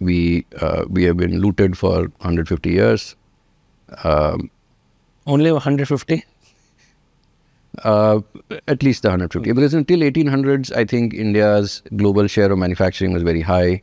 we 0.00 0.44
uh, 0.60 0.84
we 0.88 1.04
have 1.04 1.16
been 1.16 1.40
looted 1.40 1.76
for 1.78 2.00
150 2.02 2.70
years. 2.70 3.16
Um, 4.04 4.50
only 5.26 5.52
150 5.52 6.24
uh, 7.84 8.20
at 8.68 8.82
least 8.82 9.04
150 9.04 9.52
because 9.52 9.74
until 9.74 10.00
1800s 10.00 10.74
i 10.76 10.84
think 10.84 11.14
india's 11.14 11.82
global 11.96 12.26
share 12.26 12.50
of 12.50 12.58
manufacturing 12.58 13.12
was 13.12 13.22
very 13.22 13.40
high. 13.40 13.82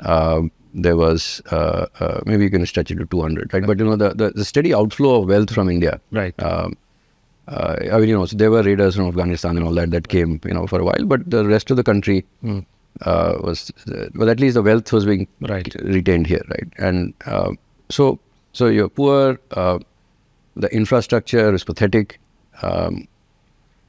Uh, 0.00 0.42
there 0.74 0.96
was 0.96 1.40
uh, 1.52 1.86
uh 2.00 2.20
maybe 2.26 2.42
you 2.44 2.50
can 2.50 2.66
stretch 2.66 2.90
it 2.90 2.96
to 2.96 3.06
200 3.06 3.54
right, 3.54 3.64
but 3.64 3.78
you 3.78 3.84
know 3.84 3.96
the, 3.96 4.12
the, 4.12 4.30
the, 4.30 4.44
steady 4.44 4.74
outflow 4.74 5.22
of 5.22 5.28
wealth 5.28 5.52
from 5.52 5.70
india 5.70 6.00
right. 6.10 6.34
Um, 6.42 6.76
uh, 7.46 7.76
i 7.92 7.98
mean 7.98 8.08
you 8.08 8.18
know 8.18 8.26
so 8.26 8.36
there 8.36 8.50
were 8.50 8.62
raiders 8.62 8.96
from 8.96 9.06
afghanistan 9.06 9.56
and 9.56 9.64
all 9.64 9.72
that 9.74 9.92
that 9.92 10.08
came 10.08 10.40
you 10.44 10.52
know 10.52 10.66
for 10.66 10.80
a 10.80 10.84
while 10.84 11.04
but 11.04 11.30
the 11.30 11.44
rest 11.46 11.70
of 11.70 11.76
the 11.76 11.84
country 11.84 12.26
mm. 12.42 12.66
was 13.44 13.72
well 14.16 14.28
at 14.28 14.40
least 14.40 14.54
the 14.54 14.62
wealth 14.62 14.92
was 14.92 15.06
being 15.06 15.28
right. 15.42 15.72
retained 15.82 16.26
here 16.26 16.42
right? 16.50 16.68
And 16.78 17.14
so 17.88 18.18
so 18.52 18.66
you're 18.66 18.88
poor 18.88 19.38
the 20.56 20.72
infrastructure 20.74 21.52
is 21.54 21.64
pathetic, 21.64 22.20
um, 22.62 23.08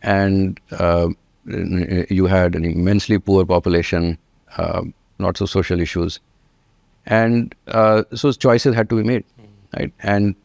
and 0.01 0.59
uh, 0.71 1.09
you 1.45 2.25
had 2.25 2.55
an 2.55 2.65
immensely 2.65 3.19
poor 3.19 3.45
population, 3.45 4.17
uh, 4.57 4.81
lots 5.19 5.41
of 5.41 5.49
social 5.49 5.79
issues, 5.79 6.19
and 7.05 7.53
uh, 7.67 8.03
so 8.13 8.31
choices 8.31 8.75
had 8.75 8.89
to 8.89 8.95
be 8.95 9.03
made, 9.03 9.23
right? 9.77 9.93
And 9.99 10.35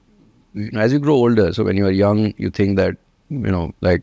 you 0.54 0.70
know, 0.72 0.80
as 0.80 0.92
you 0.92 0.98
grow 0.98 1.14
older, 1.14 1.52
so 1.52 1.64
when 1.64 1.76
you 1.76 1.86
are 1.86 1.90
young, 1.90 2.34
you 2.36 2.50
think 2.50 2.76
that 2.76 2.96
you 3.30 3.50
know, 3.50 3.72
like 3.80 4.02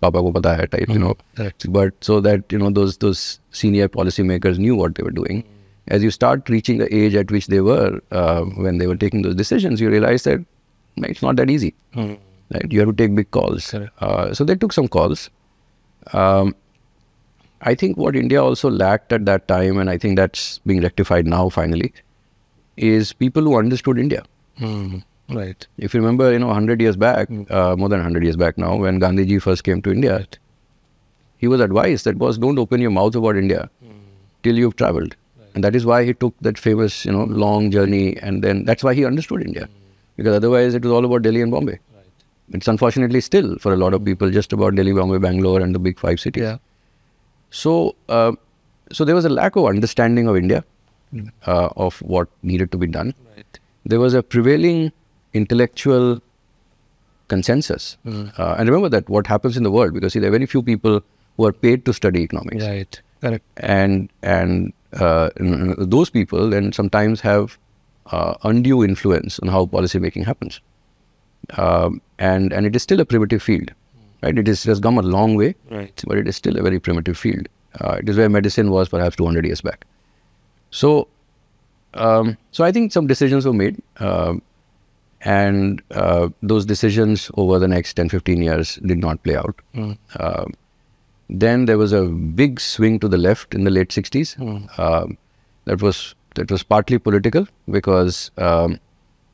Papa 0.00 0.20
ko 0.20 0.32
pata 0.32 0.56
hai 0.56 0.66
type, 0.66 0.88
you 0.88 0.98
know. 0.98 1.16
Correct. 1.36 1.72
But 1.72 1.92
so 2.00 2.20
that 2.20 2.50
you 2.50 2.58
know 2.58 2.70
those 2.70 2.98
those 2.98 3.40
senior 3.50 3.88
policymakers 3.88 4.58
knew 4.58 4.74
what 4.76 4.96
they 4.96 5.02
were 5.02 5.12
doing. 5.12 5.44
As 5.88 6.02
you 6.02 6.10
start 6.10 6.48
reaching 6.48 6.78
the 6.78 6.94
age 6.94 7.14
at 7.14 7.30
which 7.30 7.46
they 7.46 7.60
were 7.60 8.00
uh, 8.10 8.42
when 8.42 8.78
they 8.78 8.86
were 8.86 8.96
taking 8.96 9.22
those 9.22 9.34
decisions, 9.34 9.80
you 9.80 9.90
realize 9.90 10.24
that 10.24 10.44
it's 10.96 11.22
not 11.22 11.36
that 11.36 11.50
easy. 11.50 11.74
Right? 12.52 12.70
You 12.70 12.80
have 12.80 12.90
to 12.90 12.94
take 12.94 13.14
big 13.14 13.30
calls. 13.30 13.72
Uh, 13.98 14.34
so 14.34 14.44
they 14.44 14.54
took 14.54 14.72
some 14.72 14.88
calls. 14.88 15.30
Um, 16.12 16.54
I 17.62 17.74
think 17.74 17.96
what 17.96 18.14
India 18.14 18.42
also 18.42 18.68
lacked 18.70 19.12
at 19.12 19.24
that 19.24 19.48
time, 19.48 19.78
and 19.78 19.88
I 19.88 19.96
think 19.96 20.16
that's 20.16 20.58
being 20.66 20.82
rectified 20.82 21.26
now 21.26 21.48
finally, 21.48 21.92
is 22.76 23.12
people 23.12 23.42
who 23.42 23.56
understood 23.58 23.98
India. 23.98 24.22
Right. 25.30 25.66
If 25.78 25.94
you 25.94 26.00
remember, 26.00 26.30
you 26.32 26.38
know, 26.38 26.48
100 26.48 26.80
years 26.82 26.96
back, 26.96 27.28
uh, 27.50 27.74
more 27.76 27.88
than 27.88 27.98
100 28.00 28.22
years 28.22 28.36
back 28.36 28.58
now, 28.58 28.76
when 28.76 29.00
Gandhiji 29.00 29.40
first 29.40 29.64
came 29.64 29.80
to 29.82 29.90
India, 29.90 30.26
he 31.38 31.48
was 31.48 31.60
advised 31.60 32.04
that 32.04 32.18
was 32.18 32.36
don't 32.36 32.58
open 32.58 32.80
your 32.82 32.90
mouth 32.90 33.14
about 33.14 33.36
India 33.36 33.70
till 34.42 34.58
you've 34.58 34.76
traveled. 34.76 35.16
And 35.54 35.64
that 35.64 35.74
is 35.74 35.86
why 35.86 36.04
he 36.04 36.12
took 36.12 36.34
that 36.42 36.58
famous, 36.58 37.04
you 37.06 37.12
know, 37.12 37.24
long 37.24 37.70
journey. 37.70 38.18
And 38.18 38.42
then 38.44 38.64
that's 38.64 38.84
why 38.84 38.92
he 38.92 39.04
understood 39.06 39.40
India. 39.40 39.68
Because 40.16 40.36
otherwise 40.36 40.74
it 40.74 40.82
was 40.82 40.92
all 40.92 41.04
about 41.04 41.22
Delhi 41.22 41.40
and 41.40 41.50
Bombay. 41.50 41.78
It's 42.52 42.68
unfortunately 42.68 43.20
still 43.20 43.56
for 43.58 43.72
a 43.72 43.76
lot 43.76 43.94
of 43.94 44.04
people 44.04 44.30
just 44.30 44.52
about 44.52 44.74
Delhi, 44.74 44.92
Bombay, 44.92 45.18
Bangalore, 45.18 45.60
and 45.60 45.74
the 45.74 45.78
big 45.78 45.98
five 45.98 46.20
cities. 46.20 46.42
Yeah. 46.42 46.58
So, 47.50 47.96
uh, 48.08 48.32
so 48.92 49.04
there 49.04 49.14
was 49.14 49.24
a 49.24 49.30
lack 49.30 49.56
of 49.56 49.64
understanding 49.64 50.28
of 50.28 50.36
India, 50.36 50.62
uh, 51.46 51.68
of 51.76 51.96
what 52.02 52.28
needed 52.42 52.70
to 52.72 52.78
be 52.78 52.86
done. 52.86 53.14
Right. 53.36 53.58
There 53.86 53.98
was 53.98 54.12
a 54.12 54.22
prevailing 54.22 54.92
intellectual 55.32 56.20
consensus. 57.28 57.96
Uh, 58.06 58.56
and 58.58 58.68
remember 58.68 58.88
that 58.90 59.08
what 59.08 59.26
happens 59.26 59.56
in 59.56 59.62
the 59.62 59.70
world, 59.70 59.94
because 59.94 60.12
see, 60.12 60.18
there 60.18 60.28
are 60.28 60.32
very 60.38 60.46
few 60.46 60.62
people 60.62 61.00
who 61.36 61.46
are 61.46 61.52
paid 61.52 61.84
to 61.86 61.92
study 61.92 62.20
economics, 62.20 62.64
Right. 62.64 63.00
Correct. 63.20 63.44
and 63.56 64.10
and 64.22 64.72
uh, 64.92 65.30
those 65.38 66.10
people 66.10 66.50
then 66.50 66.72
sometimes 66.72 67.22
have 67.22 67.56
uh, 68.12 68.34
undue 68.42 68.84
influence 68.84 69.38
on 69.40 69.48
how 69.48 69.66
policy 69.66 69.98
making 69.98 70.24
happens. 70.24 70.60
Um, 71.58 72.00
and 72.18 72.52
and 72.52 72.66
it 72.66 72.74
is 72.76 72.82
still 72.82 73.00
a 73.00 73.04
primitive 73.04 73.42
field, 73.42 73.70
right? 74.22 74.36
It 74.38 74.48
is 74.48 74.64
it 74.64 74.68
has 74.70 74.80
come 74.80 74.98
a 74.98 75.02
long 75.02 75.34
way, 75.34 75.54
Right. 75.70 76.02
but 76.06 76.16
it 76.18 76.26
is 76.28 76.36
still 76.36 76.56
a 76.58 76.62
very 76.62 76.80
primitive 76.80 77.18
field. 77.18 77.48
Uh, 77.80 77.96
it 78.00 78.08
is 78.08 78.16
where 78.16 78.28
medicine 78.28 78.70
was 78.70 78.88
perhaps 78.88 79.16
200 79.16 79.44
years 79.44 79.60
back. 79.60 79.84
So, 80.70 81.08
um, 81.94 82.36
so 82.52 82.64
I 82.64 82.72
think 82.72 82.92
some 82.92 83.06
decisions 83.06 83.44
were 83.46 83.52
made, 83.52 83.80
um, 83.98 84.40
and 85.22 85.82
uh, 85.90 86.28
those 86.42 86.64
decisions 86.66 87.30
over 87.34 87.58
the 87.58 87.68
next 87.68 87.94
10, 87.94 88.08
15 88.08 88.42
years 88.42 88.76
did 88.76 88.98
not 88.98 89.22
play 89.22 89.36
out. 89.36 89.60
Uh, 90.18 90.44
then 91.28 91.64
there 91.66 91.78
was 91.78 91.92
a 91.92 92.02
big 92.04 92.60
swing 92.60 92.98
to 93.00 93.08
the 93.08 93.18
left 93.18 93.54
in 93.54 93.64
the 93.64 93.70
late 93.70 93.88
60s. 93.88 94.38
Um, 94.78 95.16
that 95.64 95.80
was 95.82 96.14
that 96.34 96.50
was 96.50 96.62
partly 96.62 96.98
political 96.98 97.46
because 97.70 98.30
um, 98.38 98.78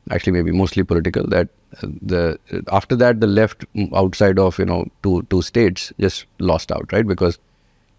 actually 0.09 0.33
maybe 0.33 0.51
mostly 0.51 0.83
political. 0.83 1.27
That 1.27 1.49
the 1.81 2.39
after 2.71 2.95
that 2.95 3.19
the 3.21 3.27
left 3.27 3.65
mm, 3.75 3.91
outside 3.93 4.39
of 4.39 4.57
you 4.59 4.65
know 4.65 4.85
two 5.03 5.25
two 5.29 5.41
states 5.41 5.91
just 5.99 6.25
lost 6.39 6.71
out 6.71 6.91
right 6.91 7.07
because 7.07 7.37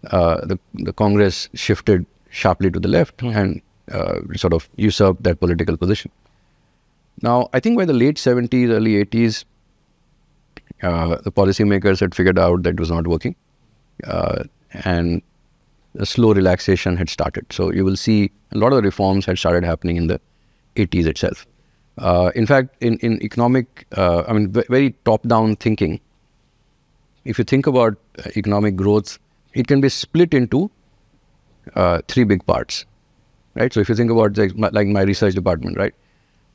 uh, 0.07 0.45
the 0.45 0.59
the 0.73 0.93
Congress 0.93 1.49
shifted 1.53 2.05
sharply 2.29 2.71
to 2.71 2.79
the 2.79 2.87
left 2.87 3.21
and 3.21 3.61
uh, 3.91 4.19
sort 4.35 4.53
of 4.53 4.69
usurped 4.75 5.23
that 5.23 5.39
political 5.39 5.77
position. 5.77 6.11
Now 7.21 7.49
I 7.53 7.59
think 7.59 7.77
by 7.77 7.85
the 7.85 7.93
late 7.93 8.15
70s, 8.17 8.69
early 8.69 9.03
80s, 9.05 9.45
uh, 10.81 11.17
the 11.23 11.31
policymakers 11.31 11.99
had 11.99 12.15
figured 12.15 12.39
out 12.39 12.63
that 12.63 12.71
it 12.71 12.79
was 12.79 12.89
not 12.89 13.07
working, 13.07 13.35
uh, 14.05 14.43
and 14.83 15.21
a 15.99 16.05
slow 16.05 16.33
relaxation 16.33 16.97
had 16.97 17.09
started. 17.09 17.45
So 17.51 17.71
you 17.71 17.85
will 17.85 17.95
see 17.95 18.31
a 18.53 18.57
lot 18.57 18.73
of 18.73 18.77
the 18.77 18.83
reforms 18.83 19.25
had 19.25 19.37
started 19.37 19.63
happening 19.63 19.97
in 19.97 20.07
the 20.07 20.19
80s 20.75 21.05
itself. 21.05 21.45
Uh, 21.97 22.31
in 22.35 22.45
fact, 22.45 22.75
in 22.81 22.97
in 22.99 23.21
economic, 23.21 23.85
uh, 23.95 24.23
I 24.27 24.33
mean, 24.33 24.51
ve- 24.51 24.69
very 24.69 24.91
top-down 25.05 25.55
thinking. 25.57 25.99
If 27.25 27.37
you 27.37 27.43
think 27.43 27.67
about 27.67 27.97
uh, 28.19 28.31
economic 28.35 28.75
growth, 28.75 29.19
it 29.53 29.67
can 29.67 29.81
be 29.81 29.89
split 29.89 30.33
into 30.33 30.71
uh, 31.75 32.01
three 32.07 32.23
big 32.23 32.45
parts, 32.45 32.85
right? 33.55 33.71
So 33.71 33.79
if 33.79 33.89
you 33.89 33.95
think 33.95 34.11
about 34.11 34.37
my, 34.57 34.69
like 34.69 34.87
my 34.87 35.03
research 35.03 35.35
department, 35.35 35.77
right? 35.77 35.93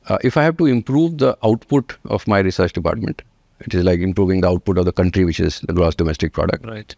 Uh, 0.07 0.17
if 0.23 0.37
I 0.37 0.43
have 0.43 0.57
to 0.57 0.65
improve 0.65 1.17
the 1.19 1.37
output 1.43 1.97
of 2.05 2.27
my 2.27 2.39
research 2.39 2.73
department, 2.73 3.21
it 3.61 3.73
is 3.73 3.83
like 3.83 3.99
improving 3.99 4.41
the 4.41 4.49
output 4.49 4.77
of 4.77 4.85
the 4.85 4.91
country, 4.91 5.23
which 5.25 5.39
is 5.39 5.61
the 5.61 5.73
gross 5.73 5.95
domestic 5.95 6.33
product. 6.33 6.65
Right. 6.65 6.95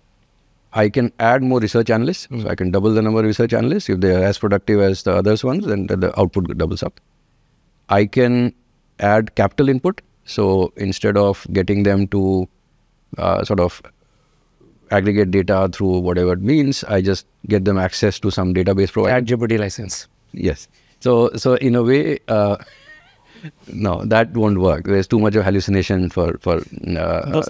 I 0.73 0.89
can 0.89 1.11
add 1.19 1.43
more 1.43 1.59
research 1.59 1.89
analysts. 1.89 2.27
So 2.41 2.47
I 2.47 2.55
can 2.55 2.71
double 2.71 2.93
the 2.93 3.01
number 3.01 3.19
of 3.19 3.25
research 3.25 3.53
analysts. 3.53 3.89
If 3.89 3.99
they 3.99 4.15
are 4.15 4.23
as 4.23 4.37
productive 4.37 4.79
as 4.79 5.03
the 5.03 5.13
others 5.13 5.43
ones, 5.43 5.65
then 5.65 5.87
the- 5.87 5.97
the 5.97 6.19
output 6.19 6.57
doubles 6.57 6.83
up. 6.83 6.99
I 7.89 8.05
can 8.05 8.53
add 8.99 9.35
capital 9.35 9.69
input. 9.69 10.01
So 10.25 10.71
instead 10.77 11.17
of 11.17 11.45
getting 11.51 11.83
them 11.83 12.07
to 12.09 12.47
uh, 13.17 13.43
sort 13.43 13.59
of 13.59 13.81
aggregate 14.91 15.31
data 15.31 15.69
through 15.73 15.99
whatever 15.99 16.33
it 16.33 16.41
means, 16.41 16.83
I 16.85 17.01
just 17.01 17.25
get 17.47 17.65
them 17.65 17.77
access 17.77 18.19
to 18.19 18.31
some 18.31 18.53
database 18.53 18.91
provider. 18.91 19.15
Add 19.15 19.25
ChatGPT 19.27 19.59
license. 19.59 20.07
Yes. 20.31 20.67
So 20.99 21.31
so 21.35 21.55
in 21.55 21.75
a 21.75 21.83
way, 21.83 22.19
uh, 22.27 22.57
no, 23.67 24.03
that 24.05 24.31
won't 24.33 24.59
work. 24.59 24.85
There's 24.85 25.07
too 25.07 25.19
much 25.19 25.35
of 25.35 25.43
hallucination 25.43 26.09
for 26.09 26.37
for. 26.39 26.57
Uh, 26.57 27.31
oh, 27.33 27.41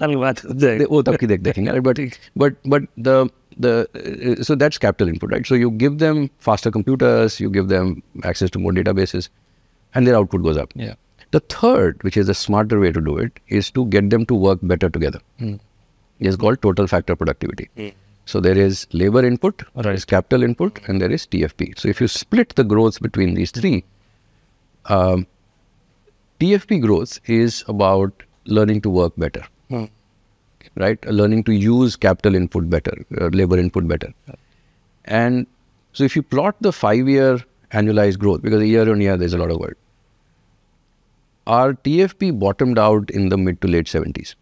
but 1.82 1.98
but 2.36 2.54
but 2.64 2.82
the 2.96 3.30
the 3.58 4.38
uh, 4.38 4.42
so 4.42 4.54
that's 4.54 4.78
capital 4.78 5.08
input, 5.08 5.32
right? 5.32 5.46
So 5.46 5.54
you 5.54 5.70
give 5.70 5.98
them 5.98 6.30
faster 6.38 6.70
computers, 6.70 7.40
you 7.40 7.50
give 7.50 7.68
them 7.68 8.02
access 8.24 8.50
to 8.50 8.58
more 8.58 8.72
databases, 8.72 9.28
and 9.94 10.06
their 10.06 10.16
output 10.16 10.42
goes 10.42 10.56
up. 10.56 10.72
Yeah. 10.74 10.94
The 11.30 11.40
third, 11.40 12.02
which 12.02 12.16
is 12.16 12.28
a 12.28 12.34
smarter 12.34 12.78
way 12.78 12.92
to 12.92 13.00
do 13.00 13.16
it, 13.16 13.40
is 13.48 13.70
to 13.70 13.86
get 13.86 14.10
them 14.10 14.26
to 14.26 14.34
work 14.34 14.58
better 14.62 14.90
together. 14.90 15.20
Mm. 15.40 15.60
It's 16.20 16.36
called 16.36 16.60
total 16.62 16.86
factor 16.86 17.16
productivity. 17.16 17.68
Mm. 17.76 17.94
So 18.26 18.40
there 18.40 18.56
is 18.56 18.86
labor 18.92 19.24
input, 19.24 19.62
right. 19.74 19.82
there 19.82 19.92
is 19.92 20.04
capital 20.04 20.42
input, 20.42 20.80
and 20.86 21.00
there 21.00 21.10
is 21.10 21.26
TFP. 21.26 21.78
So 21.78 21.88
if 21.88 22.00
you 22.00 22.06
split 22.06 22.50
the 22.50 22.64
growth 22.64 23.00
between 23.00 23.34
these 23.34 23.50
three, 23.50 23.84
um, 24.86 25.26
tfp 26.42 26.80
growth 26.84 27.18
is 27.38 27.64
about 27.74 28.28
learning 28.58 28.80
to 28.86 28.90
work 29.00 29.12
better 29.24 29.44
right? 30.76 31.04
Learning 31.06 31.42
to 31.44 31.52
use 31.52 31.96
capital 31.96 32.34
input 32.34 32.68
better, 32.70 33.04
uh, 33.20 33.26
labor 33.26 33.58
input 33.58 33.86
better. 33.86 34.12
And 35.04 35.46
so 35.92 36.04
if 36.04 36.16
you 36.16 36.22
plot 36.22 36.56
the 36.60 36.72
five 36.72 37.08
year 37.08 37.40
annualized 37.72 38.18
growth, 38.18 38.42
because 38.42 38.62
year 38.62 38.90
on 38.90 39.00
year 39.00 39.16
there's 39.16 39.34
a 39.34 39.38
lot 39.38 39.50
of 39.50 39.58
work, 39.58 39.76
our 41.46 41.74
TFP 41.74 42.38
bottomed 42.38 42.78
out 42.78 43.10
in 43.10 43.28
the 43.28 43.36
mid 43.36 43.60
to 43.62 43.68
late 43.68 43.86
70s. 43.86 44.34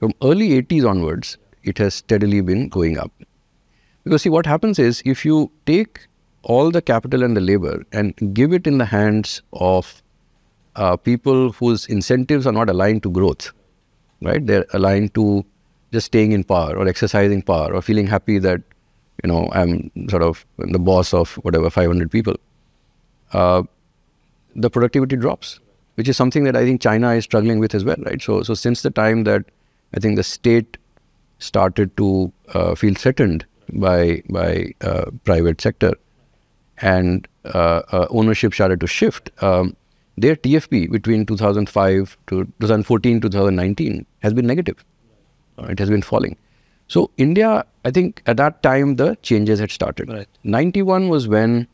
From 0.00 0.12
early 0.22 0.50
80s 0.62 0.88
onwards, 0.88 1.38
it 1.62 1.78
has 1.78 1.94
steadily 1.94 2.40
been 2.40 2.68
going 2.68 2.98
up. 2.98 3.12
Because 4.02 4.22
see, 4.22 4.28
what 4.28 4.44
happens 4.46 4.78
is 4.78 5.02
if 5.04 5.24
you 5.24 5.50
take 5.66 6.06
all 6.42 6.70
the 6.70 6.82
capital 6.82 7.22
and 7.22 7.36
the 7.36 7.40
labor 7.40 7.84
and 7.92 8.34
give 8.34 8.52
it 8.52 8.66
in 8.66 8.76
the 8.78 8.84
hands 8.84 9.40
of 9.52 10.02
uh, 10.76 10.96
people 10.96 11.52
whose 11.52 11.86
incentives 11.86 12.46
are 12.46 12.52
not 12.52 12.70
aligned 12.70 13.02
to 13.04 13.10
growth, 13.10 13.52
right? 14.22 14.44
They're 14.46 14.66
aligned 14.72 15.14
to 15.14 15.44
just 15.92 16.06
staying 16.06 16.32
in 16.32 16.44
power 16.44 16.76
or 16.76 16.88
exercising 16.88 17.42
power 17.42 17.72
or 17.72 17.82
feeling 17.82 18.06
happy 18.06 18.38
that, 18.38 18.62
you 19.22 19.28
know, 19.28 19.48
I'm 19.52 19.90
sort 20.08 20.22
of 20.22 20.44
the 20.58 20.78
boss 20.78 21.14
of 21.14 21.34
whatever 21.44 21.70
500 21.70 22.10
people. 22.10 22.36
Uh, 23.32 23.62
the 24.56 24.70
productivity 24.70 25.16
drops, 25.16 25.60
which 25.94 26.08
is 26.08 26.16
something 26.16 26.44
that 26.44 26.56
I 26.56 26.64
think 26.64 26.80
China 26.80 27.10
is 27.10 27.24
struggling 27.24 27.58
with 27.58 27.74
as 27.74 27.84
well, 27.84 27.96
right? 28.04 28.20
So, 28.20 28.42
so 28.42 28.54
since 28.54 28.82
the 28.82 28.90
time 28.90 29.24
that 29.24 29.44
I 29.94 30.00
think 30.00 30.16
the 30.16 30.22
state 30.22 30.76
started 31.38 31.96
to 31.96 32.32
uh, 32.52 32.74
feel 32.74 32.94
threatened 32.94 33.44
by 33.72 34.22
by 34.28 34.72
uh, 34.80 35.10
private 35.24 35.60
sector, 35.60 35.94
and 36.78 37.26
uh, 37.44 37.82
uh, 37.92 38.06
ownership 38.10 38.54
started 38.54 38.80
to 38.80 38.86
shift. 38.86 39.30
Um, 39.42 39.76
their 40.16 40.36
TFP 40.36 40.90
between 40.90 41.26
2005 41.26 42.16
to 42.28 42.44
2014 42.60 43.20
2019 43.20 44.06
has 44.20 44.32
been 44.32 44.46
negative. 44.46 44.84
Uh, 45.58 45.64
it 45.66 45.78
has 45.78 45.90
been 45.90 46.02
falling. 46.02 46.36
So 46.88 47.10
India, 47.16 47.64
I 47.84 47.90
think 47.90 48.22
at 48.26 48.36
that 48.36 48.62
time 48.62 48.96
the 48.96 49.16
changes 49.22 49.58
had 49.58 49.70
started. 49.70 50.08
Right. 50.08 50.28
91 50.44 51.08
was 51.08 51.26
when 51.28 51.66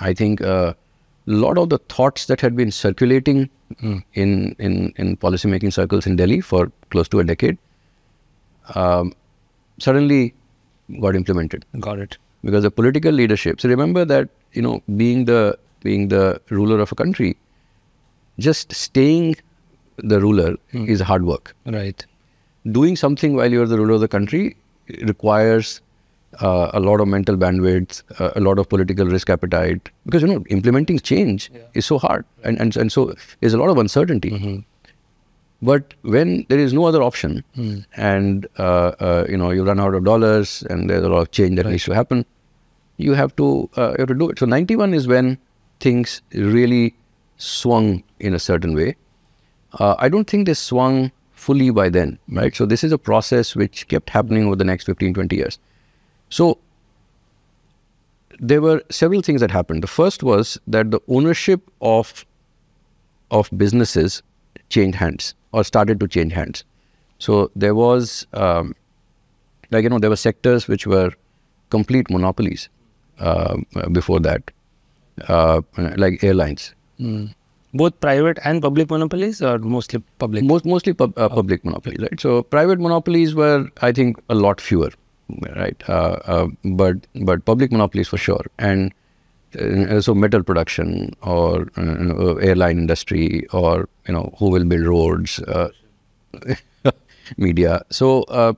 I 0.00 0.14
think 0.14 0.40
a 0.40 0.76
lot 1.26 1.58
of 1.58 1.68
the 1.68 1.78
thoughts 1.78 2.26
that 2.26 2.40
had 2.40 2.56
been 2.56 2.70
circulating 2.70 3.50
in, 3.80 4.02
in, 4.58 4.92
in 4.96 5.16
policymaking 5.16 5.72
circles 5.72 6.06
in 6.06 6.16
Delhi 6.16 6.40
for 6.40 6.72
close 6.90 7.08
to 7.08 7.20
a 7.20 7.24
decade 7.24 7.56
um, 8.74 9.12
suddenly 9.78 10.34
got 11.00 11.14
implemented 11.14 11.64
Got 11.78 11.98
it. 12.00 12.18
because 12.42 12.62
the 12.62 12.70
political 12.70 13.12
leadership. 13.12 13.60
So 13.60 13.68
remember 13.68 14.04
that 14.04 14.28
you 14.52 14.62
know 14.62 14.82
being 14.96 15.24
the 15.24 15.58
being 15.82 16.08
the 16.08 16.40
ruler 16.50 16.80
of 16.80 16.92
a 16.92 16.94
country, 16.94 17.36
just 18.38 18.72
staying 18.72 19.36
the 19.98 20.20
ruler 20.20 20.56
is 20.72 21.00
hard 21.00 21.24
work. 21.24 21.54
Right. 21.66 22.04
Doing 22.72 22.96
something 22.96 23.36
while 23.36 23.50
you're 23.50 23.66
the 23.66 23.78
ruler 23.78 23.94
of 23.94 24.00
the 24.00 24.08
country 24.08 24.56
requires 25.02 25.80
uh, 26.40 26.70
a 26.72 26.80
lot 26.80 27.00
of 27.00 27.08
mental 27.08 27.36
bandwidth, 27.36 28.02
uh, 28.20 28.30
a 28.36 28.40
lot 28.40 28.58
of 28.58 28.68
political 28.68 29.06
risk 29.06 29.28
appetite. 29.30 29.88
Because 30.04 30.22
you 30.22 30.28
know 30.28 30.44
implementing 30.48 30.98
change 30.98 31.50
is 31.74 31.86
so 31.86 31.98
hard, 31.98 32.24
and, 32.44 32.60
and 32.60 32.76
and 32.76 32.92
so 32.92 33.14
there's 33.40 33.54
a 33.54 33.58
lot 33.58 33.68
of 33.70 33.78
uncertainty. 33.78 34.64
But 35.62 35.92
when 36.02 36.46
there 36.48 36.58
is 36.58 36.72
no 36.72 36.84
other 36.86 37.02
option, 37.02 37.44
and 37.96 38.46
uh, 38.58 38.92
uh, 39.00 39.26
you 39.28 39.36
know 39.36 39.50
you 39.50 39.64
run 39.64 39.80
out 39.80 39.94
of 39.94 40.04
dollars, 40.04 40.62
and 40.70 40.88
there's 40.88 41.02
a 41.02 41.08
lot 41.08 41.20
of 41.20 41.30
change 41.32 41.56
that 41.56 41.66
needs 41.66 41.84
to 41.84 41.92
happen, 41.94 42.24
you 42.96 43.12
have 43.14 43.34
to 43.36 43.68
uh, 43.76 43.90
you 43.90 43.96
have 43.98 44.08
to 44.08 44.14
do 44.14 44.30
it. 44.30 44.38
So 44.38 44.46
91 44.46 44.94
is 44.94 45.06
when 45.06 45.36
things 45.80 46.22
really 46.34 46.94
swung 47.36 48.02
in 48.18 48.34
a 48.34 48.38
certain 48.38 48.74
way. 48.74 48.96
Uh, 49.74 49.94
I 49.98 50.08
don't 50.08 50.28
think 50.28 50.46
they 50.46 50.54
swung 50.54 51.10
fully 51.32 51.70
by 51.70 51.88
then, 51.88 52.18
right? 52.28 52.54
So 52.54 52.66
this 52.66 52.84
is 52.84 52.92
a 52.92 52.98
process 52.98 53.56
which 53.56 53.88
kept 53.88 54.10
happening 54.10 54.46
over 54.46 54.56
the 54.56 54.64
next 54.64 54.84
15, 54.84 55.14
20 55.14 55.36
years. 55.36 55.58
So 56.28 56.58
there 58.38 58.60
were 58.60 58.82
several 58.90 59.22
things 59.22 59.40
that 59.40 59.50
happened. 59.50 59.82
The 59.82 59.88
first 59.88 60.22
was 60.22 60.58
that 60.66 60.90
the 60.90 61.00
ownership 61.08 61.70
of 61.80 62.24
of 63.30 63.48
businesses 63.56 64.22
changed 64.70 64.96
hands 64.98 65.34
or 65.52 65.62
started 65.62 66.00
to 66.00 66.08
change 66.08 66.32
hands. 66.32 66.64
So 67.18 67.50
there 67.54 67.74
was, 67.74 68.26
um, 68.32 68.74
like 69.70 69.84
you 69.84 69.90
know, 69.90 69.98
there 69.98 70.10
were 70.10 70.16
sectors 70.16 70.66
which 70.66 70.86
were 70.86 71.12
complete 71.68 72.10
monopolies 72.10 72.68
uh, 73.18 73.56
before 73.92 74.20
that, 74.20 74.50
uh, 75.28 75.60
like 75.96 76.22
airlines. 76.24 76.74
Both 77.72 78.00
private 78.00 78.38
and 78.44 78.60
public 78.60 78.90
monopolies, 78.90 79.40
or 79.40 79.58
mostly 79.58 80.02
public? 80.18 80.42
Most 80.44 80.64
mostly 80.64 80.92
pub, 80.92 81.16
uh, 81.16 81.28
public 81.28 81.64
monopolies, 81.64 82.00
right? 82.00 82.20
So 82.20 82.42
private 82.42 82.80
monopolies 82.80 83.34
were, 83.34 83.68
I 83.80 83.92
think, 83.92 84.20
a 84.28 84.34
lot 84.34 84.60
fewer, 84.60 84.90
right? 85.54 85.80
Uh, 85.88 86.18
uh, 86.24 86.46
but 86.64 86.96
but 87.14 87.44
public 87.44 87.70
monopolies 87.70 88.08
for 88.08 88.18
sure, 88.18 88.44
and 88.58 88.92
uh, 89.58 90.00
so 90.00 90.14
metal 90.14 90.42
production 90.42 91.14
or 91.22 91.68
uh, 91.76 92.34
airline 92.36 92.78
industry 92.78 93.46
or 93.52 93.88
you 94.08 94.14
know 94.14 94.34
who 94.38 94.50
will 94.50 94.64
build 94.64 94.86
roads, 94.86 95.38
uh, 95.40 95.68
media. 97.36 97.82
So 97.90 98.22
uh, 98.24 98.52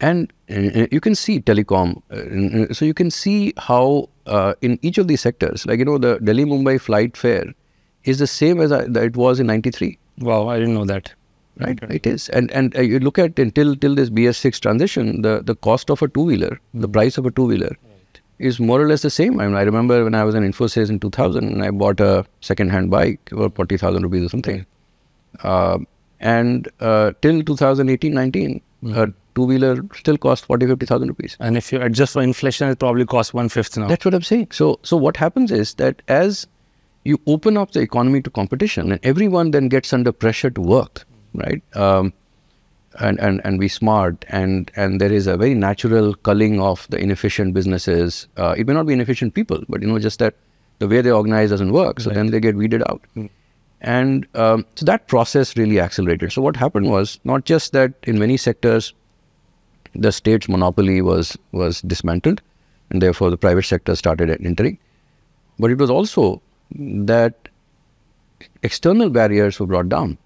and 0.00 0.32
uh, 0.50 0.86
you 0.92 1.00
can 1.00 1.14
see 1.14 1.40
telecom. 1.40 2.02
Uh, 2.10 2.72
so 2.72 2.84
you 2.84 2.94
can 2.94 3.10
see 3.10 3.52
how 3.56 4.08
uh, 4.26 4.54
in 4.62 4.78
each 4.82 4.98
of 4.98 5.08
these 5.08 5.20
sectors, 5.20 5.66
like 5.66 5.78
you 5.78 5.84
know, 5.84 5.98
the 5.98 6.18
Delhi 6.20 6.44
Mumbai 6.44 6.80
flight 6.80 7.16
fare 7.16 7.54
is 8.04 8.18
the 8.18 8.26
same 8.26 8.60
as 8.60 8.72
I, 8.72 8.80
it 8.82 9.16
was 9.16 9.40
in 9.40 9.46
93 9.46 9.98
Wow, 10.20 10.48
I 10.48 10.58
didn't 10.58 10.74
know 10.74 10.84
that. 10.84 11.12
right 11.60 11.80
it 11.90 12.06
is. 12.06 12.28
And 12.28 12.50
and 12.52 12.76
uh, 12.76 12.82
you 12.82 12.98
look 13.00 13.18
at 13.18 13.38
until 13.38 13.74
till 13.84 13.94
this 14.00 14.10
bs6 14.10 14.60
transition 14.60 15.22
the 15.22 15.42
the 15.48 15.56
cost 15.66 15.90
of 15.94 16.02
a 16.06 16.08
two 16.16 16.22
wheeler 16.28 16.50
the 16.84 16.88
price 16.96 17.18
of 17.18 17.26
a 17.30 17.32
two 17.38 17.46
wheeler 17.52 17.70
is 18.38 18.60
more 18.60 18.80
or 18.80 18.86
less 18.90 19.02
the 19.02 19.10
same. 19.10 19.40
I 19.40 19.46
mean 19.48 19.56
i 19.56 19.62
remember 19.68 19.96
when 20.04 20.14
i 20.14 20.22
was 20.28 20.36
in 20.40 20.44
infosys 20.48 20.92
in 20.94 21.00
2000 21.00 21.48
and 21.48 21.64
i 21.68 21.70
bought 21.82 22.00
a 22.08 22.24
second 22.50 22.70
hand 22.70 22.92
bike 22.92 23.32
for 23.40 23.50
40000 23.50 24.02
rupees 24.08 24.26
or 24.26 24.28
something. 24.28 24.64
Uh, 25.42 25.78
and 26.20 26.68
uh, 26.80 27.12
till 27.22 27.42
2018 27.42 28.14
19 28.14 28.60
a 28.94 29.08
two 29.38 29.48
wheeler 29.52 29.72
still 30.02 30.20
cost 30.26 30.46
40 30.52 30.68
50000 30.74 31.08
rupees 31.14 31.36
And 31.48 31.56
if 31.62 31.72
you 31.72 31.80
adjust 31.88 32.18
for 32.18 32.22
inflation, 32.28 32.68
it 32.76 32.78
probably 32.84 33.06
costs 33.16 33.34
one 33.40 33.50
fifth 33.56 33.76
now. 33.82 33.88
that's 33.94 34.04
what 34.10 34.14
I'm 34.20 34.28
saying. 34.30 34.48
So, 34.60 34.78
so 34.92 34.96
what 35.08 35.16
happens 35.24 35.52
is 35.64 35.74
that 35.82 36.02
as 36.20 36.46
you 37.10 37.18
open 37.34 37.56
up 37.64 37.72
the 37.72 37.80
economy 37.80 38.20
to 38.22 38.30
competition, 38.38 38.90
and 38.92 39.00
everyone 39.10 39.52
then 39.52 39.68
gets 39.74 39.92
under 39.98 40.12
pressure 40.24 40.50
to 40.50 40.60
work, 40.60 41.04
right? 41.42 41.62
Um, 41.84 42.12
and, 43.06 43.20
and 43.20 43.40
and 43.44 43.60
be 43.60 43.68
smart, 43.68 44.24
and 44.28 44.70
and 44.84 45.00
there 45.02 45.12
is 45.12 45.26
a 45.32 45.36
very 45.42 45.54
natural 45.54 46.14
culling 46.28 46.60
of 46.60 46.86
the 46.94 46.98
inefficient 46.98 47.54
businesses. 47.54 48.26
Uh, 48.36 48.54
it 48.58 48.66
may 48.66 48.74
not 48.78 48.86
be 48.86 48.92
inefficient 48.92 49.34
people, 49.34 49.62
but 49.68 49.82
you 49.82 49.88
know 49.88 49.98
just 50.06 50.18
that 50.24 50.34
the 50.84 50.88
way 50.88 51.00
they 51.00 51.10
organize 51.18 51.50
doesn't 51.50 51.72
work. 51.72 52.00
So 52.00 52.10
then 52.10 52.30
they 52.32 52.40
get 52.40 52.56
weeded 52.56 52.82
out. 52.88 53.02
And 53.80 54.26
um, 54.34 54.64
so 54.74 54.84
that 54.86 55.06
process 55.06 55.56
really 55.56 55.80
accelerated. 55.80 56.32
So 56.32 56.42
what 56.42 56.56
happened 56.56 56.90
was 56.90 57.18
not 57.24 57.44
just 57.44 57.72
that 57.72 57.92
in 58.04 58.18
many 58.18 58.36
sectors 58.36 58.92
the 59.94 60.12
state's 60.12 60.48
monopoly 60.48 61.00
was 61.02 61.36
was 61.52 61.80
dismantled, 61.82 62.42
and 62.90 63.02
therefore 63.02 63.30
the 63.30 63.36
private 63.36 63.64
sector 63.64 63.96
started 63.96 64.30
entering. 64.44 64.78
But 65.58 65.70
it 65.70 65.78
was 65.78 65.90
also 65.90 66.40
that 66.74 67.48
external 68.62 69.10
barriers 69.10 69.58
were 69.58 69.66
brought 69.66 69.88
down. 69.88 70.18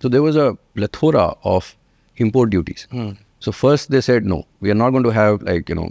So 0.00 0.08
there 0.08 0.22
was 0.22 0.36
a 0.36 0.58
plethora 0.74 1.34
of 1.44 1.76
import 2.16 2.50
duties. 2.50 2.86
Hmm. 2.90 3.12
So 3.40 3.52
first 3.52 3.90
they 3.90 4.00
said 4.00 4.24
no, 4.24 4.46
we 4.60 4.70
are 4.70 4.74
not 4.74 4.90
going 4.90 5.04
to 5.04 5.10
have 5.10 5.42
like 5.42 5.68
you 5.68 5.74
know 5.74 5.88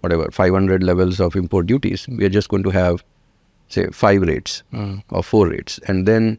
whatever 0.00 0.30
500 0.30 0.82
levels 0.82 1.20
of 1.20 1.36
import 1.36 1.66
duties. 1.66 2.06
We 2.08 2.24
are 2.24 2.34
just 2.40 2.48
going 2.48 2.62
to 2.64 2.70
have 2.70 3.04
say 3.68 3.86
five 3.88 4.22
rates 4.22 4.62
hmm. 4.70 4.98
or 5.10 5.22
four 5.22 5.48
rates, 5.48 5.78
and 5.86 6.06
then 6.06 6.38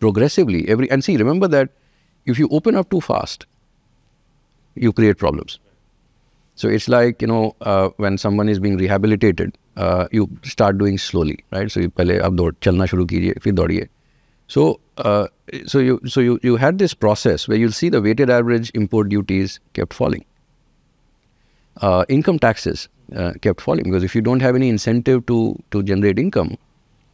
progressively 0.00 0.68
every 0.68 0.90
and 0.90 1.02
see 1.02 1.16
remember 1.16 1.48
that 1.48 1.70
if 2.26 2.38
you 2.38 2.48
open 2.52 2.76
up 2.76 2.90
too 2.90 3.00
fast, 3.00 3.46
you 4.74 4.92
create 4.92 5.18
problems. 5.18 5.58
So 6.54 6.68
it's 6.68 6.88
like, 6.88 7.22
you 7.22 7.28
know, 7.28 7.54
uh, 7.60 7.90
when 7.98 8.18
someone 8.18 8.48
is 8.48 8.58
being 8.58 8.76
rehabilitated, 8.76 9.56
uh, 9.76 10.08
you 10.10 10.28
start 10.42 10.78
doing 10.78 10.98
slowly, 10.98 11.38
right? 11.52 11.70
So 11.70 11.80
you 11.80 11.90
pehle 11.90 12.20
chalna 12.60 12.88
shuru 12.88 13.06
kijiye, 13.06 13.40
fir. 13.40 13.88
So, 14.48 14.80
uh, 14.96 15.28
so 15.66 15.78
you, 15.78 16.00
so 16.06 16.20
you, 16.20 16.40
you 16.42 16.56
had 16.56 16.78
this 16.78 16.94
process 16.94 17.46
where 17.46 17.56
you'll 17.56 17.70
see 17.70 17.88
the 17.90 18.02
weighted 18.02 18.30
average 18.30 18.72
import 18.74 19.08
duties 19.08 19.60
kept 19.74 19.92
falling. 19.92 20.24
Uh, 21.80 22.04
income 22.08 22.40
taxes 22.40 22.88
uh, 23.14 23.34
kept 23.40 23.60
falling 23.60 23.84
because 23.84 24.02
if 24.02 24.14
you 24.14 24.20
don't 24.20 24.40
have 24.40 24.56
any 24.56 24.68
incentive 24.68 25.24
to 25.26 25.56
to 25.70 25.82
generate 25.84 26.18
income, 26.18 26.56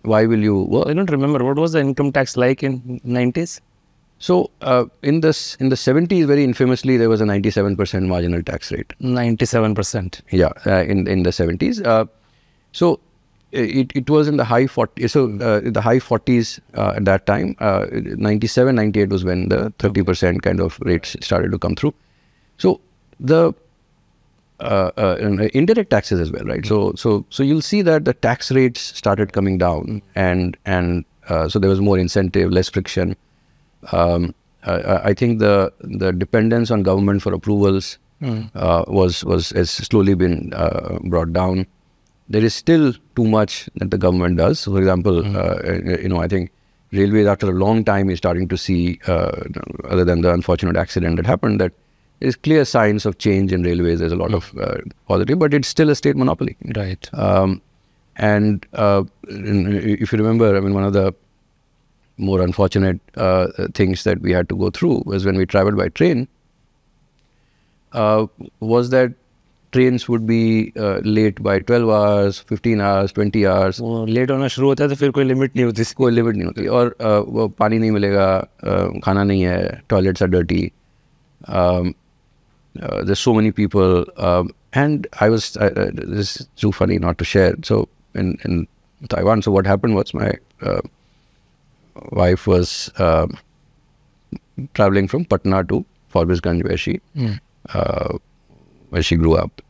why 0.02 0.24
will 0.24 0.38
you 0.38 0.62
Well, 0.62 0.88
I 0.88 0.94
don't 0.94 1.11
remember 1.11 1.44
what 1.44 1.57
was 1.57 1.72
the 1.72 1.80
income 1.80 2.12
tax 2.12 2.36
like 2.36 2.62
in 2.62 3.00
nineties. 3.05 3.61
So 4.19 4.51
uh, 4.62 4.87
in 5.03 5.21
this 5.21 5.57
in 5.57 5.69
the 5.69 5.77
70s, 5.77 6.27
very 6.27 6.45
infamously, 6.45 6.97
there 6.97 7.09
was 7.09 7.21
a 7.21 7.25
97% 7.25 8.07
marginal 8.07 8.43
tax 8.43 8.73
rate. 8.73 8.93
97%. 9.01 10.21
Yeah, 10.31 10.51
uh, 10.67 10.85
in 10.85 11.07
in 11.07 11.25
the 11.25 11.31
70s. 11.31 11.85
Uh, 11.85 12.07
so 12.73 13.01
it, 13.53 13.93
it 13.95 14.11
was 14.11 14.29
in 14.29 14.37
the 14.37 14.45
high 14.45 14.65
40s. 14.65 15.11
So 15.11 15.25
uh, 15.45 15.61
the 15.65 15.81
high 15.81 15.99
40s 15.99 16.61
uh, 16.75 16.95
at 16.97 17.05
that 17.05 17.27
time. 17.27 17.57
Uh, 17.61 17.87
97, 17.93 18.75
98 18.75 19.11
was 19.11 19.25
when 19.25 19.49
the 19.49 19.73
30% 19.79 20.43
kind 20.43 20.61
of 20.61 20.79
rates 20.81 21.17
started 21.21 21.53
to 21.53 21.59
come 21.59 21.75
through. 21.77 21.95
So 22.59 22.81
the 23.21 23.53
uh, 24.61 24.91
uh, 24.97 25.17
uh, 25.21 25.49
indirect 25.53 25.91
taxes 25.91 26.21
as 26.21 26.31
well, 26.31 26.45
right? 26.45 26.65
So 26.65 26.93
so 26.97 27.27
so 27.29 27.43
you'll 27.43 27.61
see 27.61 27.83
that 27.83 28.05
the 28.05 28.15
tax 28.15 28.53
rates 28.53 28.81
started 28.81 29.33
coming 29.33 29.59
down, 29.59 30.01
and 30.15 30.57
and 30.65 31.05
uh, 31.29 31.49
so 31.49 31.59
there 31.59 31.69
was 31.69 31.81
more 31.81 31.99
incentive, 31.99 32.53
less 32.53 32.69
friction. 32.69 33.17
Um, 33.93 34.35
uh, 34.64 35.01
I 35.05 35.12
think 35.14 35.39
the 35.41 35.72
the 35.80 36.12
dependence 36.12 36.70
on 36.70 36.82
government 36.82 37.22
for 37.22 37.35
approvals 37.35 37.99
uh, 38.55 38.85
was 38.87 39.24
was 39.24 39.51
has 39.51 39.70
slowly 39.70 40.14
been 40.14 40.53
uh, 40.55 40.99
brought 41.05 41.32
down. 41.32 41.66
There 42.28 42.43
is 42.43 42.55
still 42.55 42.95
too 43.16 43.24
much 43.24 43.68
that 43.76 43.91
the 43.91 43.99
government 43.99 44.39
does. 44.39 44.61
So 44.61 44.72
for 44.72 44.78
example, 44.78 45.18
uh, 45.37 45.72
you 46.01 46.09
know, 46.09 46.18
I 46.18 46.28
think 46.28 46.51
railways 46.93 47.26
after 47.26 47.51
a 47.51 47.53
long 47.53 47.85
time 47.85 48.09
is 48.09 48.18
starting 48.18 48.49
to 48.49 48.57
see, 48.57 48.99
uh, 49.07 49.43
other 49.85 50.05
than 50.05 50.22
the 50.22 50.32
unfortunate 50.32 50.76
accident 50.76 51.16
that 51.16 51.26
happened, 51.26 51.61
that 51.61 51.72
there's 52.20 52.37
clear 52.37 52.64
signs 52.64 53.05
of 53.05 53.18
change 53.18 53.53
in 53.53 53.62
railways. 53.62 53.99
There's 53.99 54.12
a 54.12 54.16
lot 54.16 54.32
of 54.32 54.57
uh, 54.59 54.76
positive, 55.07 55.39
but 55.39 55.53
it's 55.53 55.68
still 55.68 55.91
a 55.91 55.95
state 55.95 56.16
monopoly. 56.16 56.57
Right. 56.74 57.11
Um, 57.12 57.61
and 58.16 58.64
uh, 58.72 59.05
if 59.24 60.12
you 60.12 60.18
remember, 60.18 60.57
I 60.57 60.61
mean, 60.61 60.72
one 60.72 60.85
of 60.85 60.93
the 60.93 61.14
more 62.18 62.41
unfortunate 62.41 62.99
uh, 63.18 63.47
things 63.74 64.03
that 64.03 64.22
we 64.22 64.32
had 64.34 64.49
to 64.49 64.55
go 64.55 64.70
through 64.70 65.03
was 65.05 65.26
when 65.26 65.38
we 65.38 65.45
traveled 65.45 65.78
by 65.78 65.88
train. 65.89 66.28
Uh, 67.93 68.28
was 68.60 68.89
that 68.91 69.14
trains 69.72 70.07
would 70.10 70.26
be 70.28 70.74
uh, 70.78 70.99
late 71.03 71.41
by 71.43 71.60
12 71.60 71.89
hours, 71.89 72.39
15 72.39 72.82
hours, 72.82 73.12
20 73.14 73.45
hours. 73.47 73.80
वो 73.82 74.05
late 74.05 74.32
होना 74.32 74.47
शुरू 74.55 74.68
होता 74.68 74.84
है 74.84 74.89
तो 74.89 74.95
फिर 74.95 75.12
कोई 75.18 75.24
limit 75.24 75.55
नहीं 75.55 75.66
होती 75.66 75.84
कोई 75.97 76.12
लिमिट 76.12 76.36
नहीं 76.36 76.45
होती 76.45 76.66
और 76.80 76.95
अ, 77.01 77.18
वो 77.38 77.47
पानी 77.60 77.80
नहीं 77.80 77.91
मिलेगा 77.91 78.28
अ, 78.38 78.99
खाना 79.05 79.24
नहीं 79.24 79.41
है 79.43 79.82
toilets 79.89 80.24
are 80.24 80.30
dirty 80.30 80.62
there's 83.07 83.20
so 83.20 83.34
many 83.34 83.51
people 83.51 84.05
um, 84.18 84.49
and 84.74 85.07
I 85.20 85.30
was 85.30 85.57
uh, 85.57 85.70
uh, 85.84 85.89
this 85.93 86.36
is 86.41 86.47
too 86.55 86.72
funny 86.72 86.97
not 87.05 87.18
to 87.18 87.26
share 87.26 87.55
so 87.64 87.88
in, 88.16 88.38
in 88.45 88.68
Taiwan 89.14 89.41
so 89.41 89.51
what 89.51 89.66
happened 89.66 89.95
was 89.95 90.14
my 90.14 90.32
uh, 90.62 90.82
wife 92.12 92.47
was 92.47 92.90
um 92.99 93.36
traveling 94.74 95.09
from 95.09 95.24
Patna 95.24 95.64
to 95.64 95.84
Forbesganj 96.12 96.64
where 96.68 96.76
she 96.76 97.01
uh, 97.74 98.18
where 98.90 99.03
she 99.03 99.16
grew 99.16 99.34
up. 99.36 99.61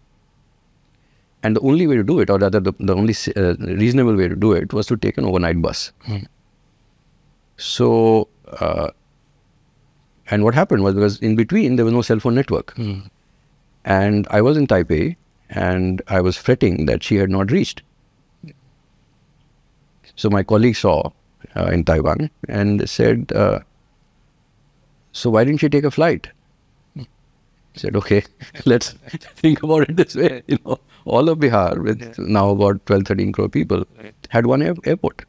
And 1.43 1.55
the 1.57 1.61
only 1.61 1.87
way 1.87 1.97
to 1.97 2.03
do 2.03 2.21
it 2.21 2.31
or 2.31 2.39
rather 2.39 2.59
the, 2.61 2.73
the 2.81 2.95
only 2.95 3.15
uh, 3.37 3.55
reasonable 3.59 4.15
way 4.17 4.29
to 4.29 4.37
do 4.37 4.53
it 4.53 4.73
was 4.73 4.87
to 4.87 4.97
take 4.97 5.19
an 5.19 5.25
overnight 5.27 5.61
bus. 5.61 5.93
So 7.57 8.29
uh, 8.49 8.91
and 10.31 10.43
what 10.45 10.55
happened 10.55 10.83
was 10.83 10.95
because 10.95 11.19
in 11.21 11.37
between 11.37 11.77
there 11.77 11.85
was 11.85 11.93
no 11.95 12.03
cell 12.03 12.19
phone 12.21 12.35
network. 12.35 12.75
And 13.85 14.27
I 14.31 14.41
was 14.41 14.57
in 14.57 14.67
Taipei 14.67 15.17
and 15.51 16.01
I 16.09 16.21
was 16.23 16.37
fretting 16.39 16.87
that 16.87 17.03
she 17.03 17.17
had 17.17 17.29
not 17.29 17.51
reached. 17.51 17.83
So 20.17 20.31
my 20.31 20.43
colleague 20.43 20.77
saw 20.77 21.11
uh, 21.57 21.67
in 21.67 21.85
Taiwan 21.85 22.31
and 22.49 22.89
said, 22.89 23.33
uh, 23.33 23.61
"So 25.13 25.31
why 25.31 25.45
didn't 25.45 25.61
she 25.61 25.69
take 25.69 25.85
a 25.85 25.91
flight?" 25.91 26.29
I 26.99 27.07
said, 27.83 27.97
"Okay, 27.97 28.23
let's 28.67 28.93
think 29.43 29.63
about 29.63 29.89
it 29.89 29.97
this 29.97 30.15
way. 30.15 30.43
You 30.47 30.59
know, 30.65 30.79
all 31.05 31.29
of 31.29 31.39
Bihar, 31.39 31.83
with 31.83 32.19
now 32.19 32.51
about 32.51 32.85
12, 32.87 33.05
13 33.05 33.33
crore 33.33 33.49
people, 33.49 33.85
had 34.31 34.47
one 34.47 34.63
air- 34.63 34.75
airport, 34.85 35.25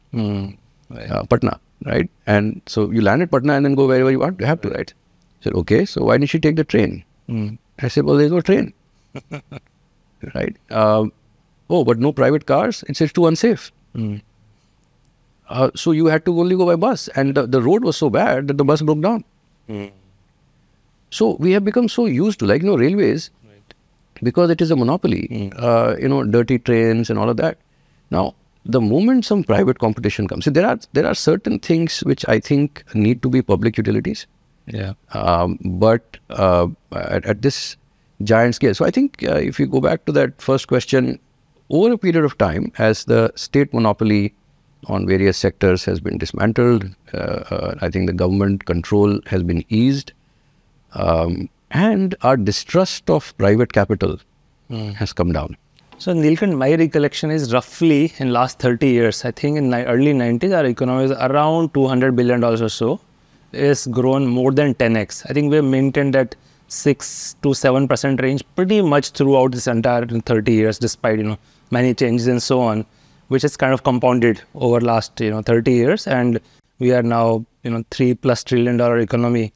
uh, 0.96 1.24
Patna, 1.24 1.58
right? 1.84 2.08
And 2.26 2.60
so 2.66 2.90
you 2.90 3.00
land 3.02 3.22
at 3.22 3.30
Patna 3.30 3.54
and 3.54 3.64
then 3.64 3.74
go 3.74 3.86
wherever 3.88 4.10
you 4.10 4.20
want. 4.20 4.40
You 4.40 4.46
have 4.46 4.60
to, 4.62 4.70
right?" 4.70 4.92
I 5.40 5.44
said, 5.44 5.54
"Okay, 5.54 5.84
so 5.84 6.04
why 6.04 6.18
didn't 6.18 6.30
she 6.30 6.38
take 6.40 6.56
the 6.56 6.64
train?" 6.64 7.04
I 7.80 7.88
said, 7.88 8.04
well, 8.04 8.16
there's 8.16 8.32
no 8.32 8.40
train. 8.40 8.72
right? 10.34 10.56
Um, 10.70 11.12
oh, 11.68 11.84
but 11.84 11.98
no 11.98 12.12
private 12.12 12.46
cars? 12.46 12.84
It's, 12.88 13.00
it's 13.00 13.12
too 13.12 13.26
unsafe. 13.26 13.70
Uh, 15.48 15.70
so 15.74 15.92
you 15.92 16.06
had 16.06 16.24
to 16.26 16.38
only 16.40 16.56
go 16.56 16.66
by 16.66 16.76
bus. 16.76 17.08
And 17.08 17.34
the, 17.34 17.46
the 17.46 17.62
road 17.62 17.84
was 17.84 17.96
so 17.96 18.10
bad 18.10 18.48
that 18.48 18.58
the 18.58 18.64
bus 18.64 18.82
broke 18.82 19.00
down. 19.00 19.24
So 21.10 21.36
we 21.38 21.52
have 21.52 21.64
become 21.64 21.88
so 21.88 22.06
used 22.06 22.40
to, 22.40 22.46
like, 22.46 22.62
you 22.62 22.68
know, 22.68 22.76
railways, 22.76 23.30
because 24.22 24.50
it 24.50 24.60
is 24.60 24.70
a 24.70 24.76
monopoly, 24.76 25.52
uh, 25.56 25.94
you 26.00 26.08
know, 26.08 26.24
dirty 26.24 26.58
trains 26.58 27.10
and 27.10 27.18
all 27.18 27.28
of 27.28 27.36
that. 27.36 27.58
Now, 28.10 28.34
the 28.64 28.80
moment 28.80 29.24
some 29.24 29.44
private 29.44 29.78
competition 29.78 30.26
comes, 30.26 30.44
see, 30.46 30.50
there 30.50 30.66
are 30.66 30.78
there 30.92 31.06
are 31.06 31.14
certain 31.14 31.58
things 31.60 32.00
which 32.00 32.24
I 32.28 32.40
think 32.40 32.82
need 32.94 33.22
to 33.22 33.28
be 33.28 33.40
public 33.40 33.76
utilities 33.76 34.26
Yeah. 34.66 34.94
um, 35.12 35.58
but 35.64 36.16
uh, 36.30 36.66
at, 36.92 37.24
at 37.24 37.42
this 37.42 37.76
giant 38.24 38.56
scale. 38.56 38.74
So 38.74 38.84
I 38.84 38.90
think 38.90 39.22
uh, 39.22 39.34
if 39.36 39.60
you 39.60 39.66
go 39.66 39.80
back 39.80 40.04
to 40.06 40.12
that 40.12 40.42
first 40.42 40.66
question, 40.66 41.20
over 41.70 41.92
a 41.92 41.98
period 41.98 42.24
of 42.24 42.36
time, 42.38 42.72
as 42.78 43.04
the 43.04 43.32
state 43.36 43.72
monopoly 43.72 44.34
on 44.88 45.06
various 45.06 45.36
sectors 45.36 45.84
has 45.84 46.00
been 46.00 46.18
dismantled, 46.18 46.88
uh, 47.12 47.16
uh, 47.16 47.74
I 47.80 47.90
think 47.90 48.06
the 48.06 48.12
government 48.12 48.64
control 48.64 49.20
has 49.26 49.42
been 49.42 49.64
eased, 49.68 50.12
um, 50.92 51.48
and 51.70 52.14
our 52.22 52.36
distrust 52.36 53.10
of 53.10 53.36
private 53.38 53.72
capital 53.72 54.18
has 54.70 55.12
come 55.12 55.32
down. 55.32 55.56
So 55.98 56.12
Neelkanth, 56.12 56.56
my 56.56 56.74
recollection 56.74 57.30
is 57.30 57.52
roughly 57.54 58.12
in 58.18 58.32
last 58.32 58.58
30 58.58 58.86
years, 58.86 59.24
I 59.24 59.30
think 59.30 59.56
in 59.56 59.72
early 59.72 60.12
90s, 60.12 60.54
our 60.54 60.66
economy 60.66 61.04
is 61.04 61.10
around 61.12 61.72
200 61.72 62.14
billion 62.14 62.40
dollars 62.40 62.60
or 62.60 62.68
so. 62.68 63.00
It's 63.52 63.86
grown 63.86 64.26
more 64.26 64.52
than 64.52 64.74
10x. 64.74 65.24
I 65.30 65.32
think 65.32 65.50
we 65.50 65.56
have 65.56 65.64
maintained 65.64 66.14
that 66.14 66.34
six 66.68 67.36
to 67.42 67.54
seven 67.54 67.88
percent 67.88 68.20
range 68.20 68.44
pretty 68.56 68.82
much 68.82 69.10
throughout 69.10 69.52
this 69.52 69.66
entire 69.66 70.04
30 70.06 70.52
years, 70.52 70.78
despite 70.78 71.18
you 71.18 71.24
know 71.24 71.38
many 71.70 71.94
changes 71.94 72.26
and 72.26 72.42
so 72.42 72.60
on, 72.60 72.84
which 73.28 73.44
is 73.44 73.56
kind 73.56 73.72
of 73.72 73.82
compounded 73.82 74.42
over 74.54 74.80
last 74.80 75.20
you 75.20 75.30
know 75.30 75.42
30 75.42 75.72
years, 75.72 76.06
and 76.06 76.40
we 76.78 76.92
are 76.92 77.02
now 77.02 77.44
you 77.62 77.70
know 77.70 77.84
three 77.90 78.14
plus 78.14 78.44
trillion 78.44 78.76
dollar 78.76 78.98
economy, 78.98 79.52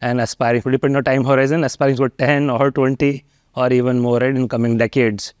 and 0.00 0.20
aspiring, 0.20 0.62
depending 0.62 0.96
on 0.96 1.04
time 1.04 1.24
horizon, 1.24 1.64
aspiring 1.64 1.96
for 1.96 2.08
10 2.08 2.50
or 2.50 2.70
20 2.70 3.24
or 3.56 3.72
even 3.72 3.98
more 4.00 4.18
right, 4.18 4.34
in 4.36 4.48
coming 4.48 4.76
decades. 4.76 5.34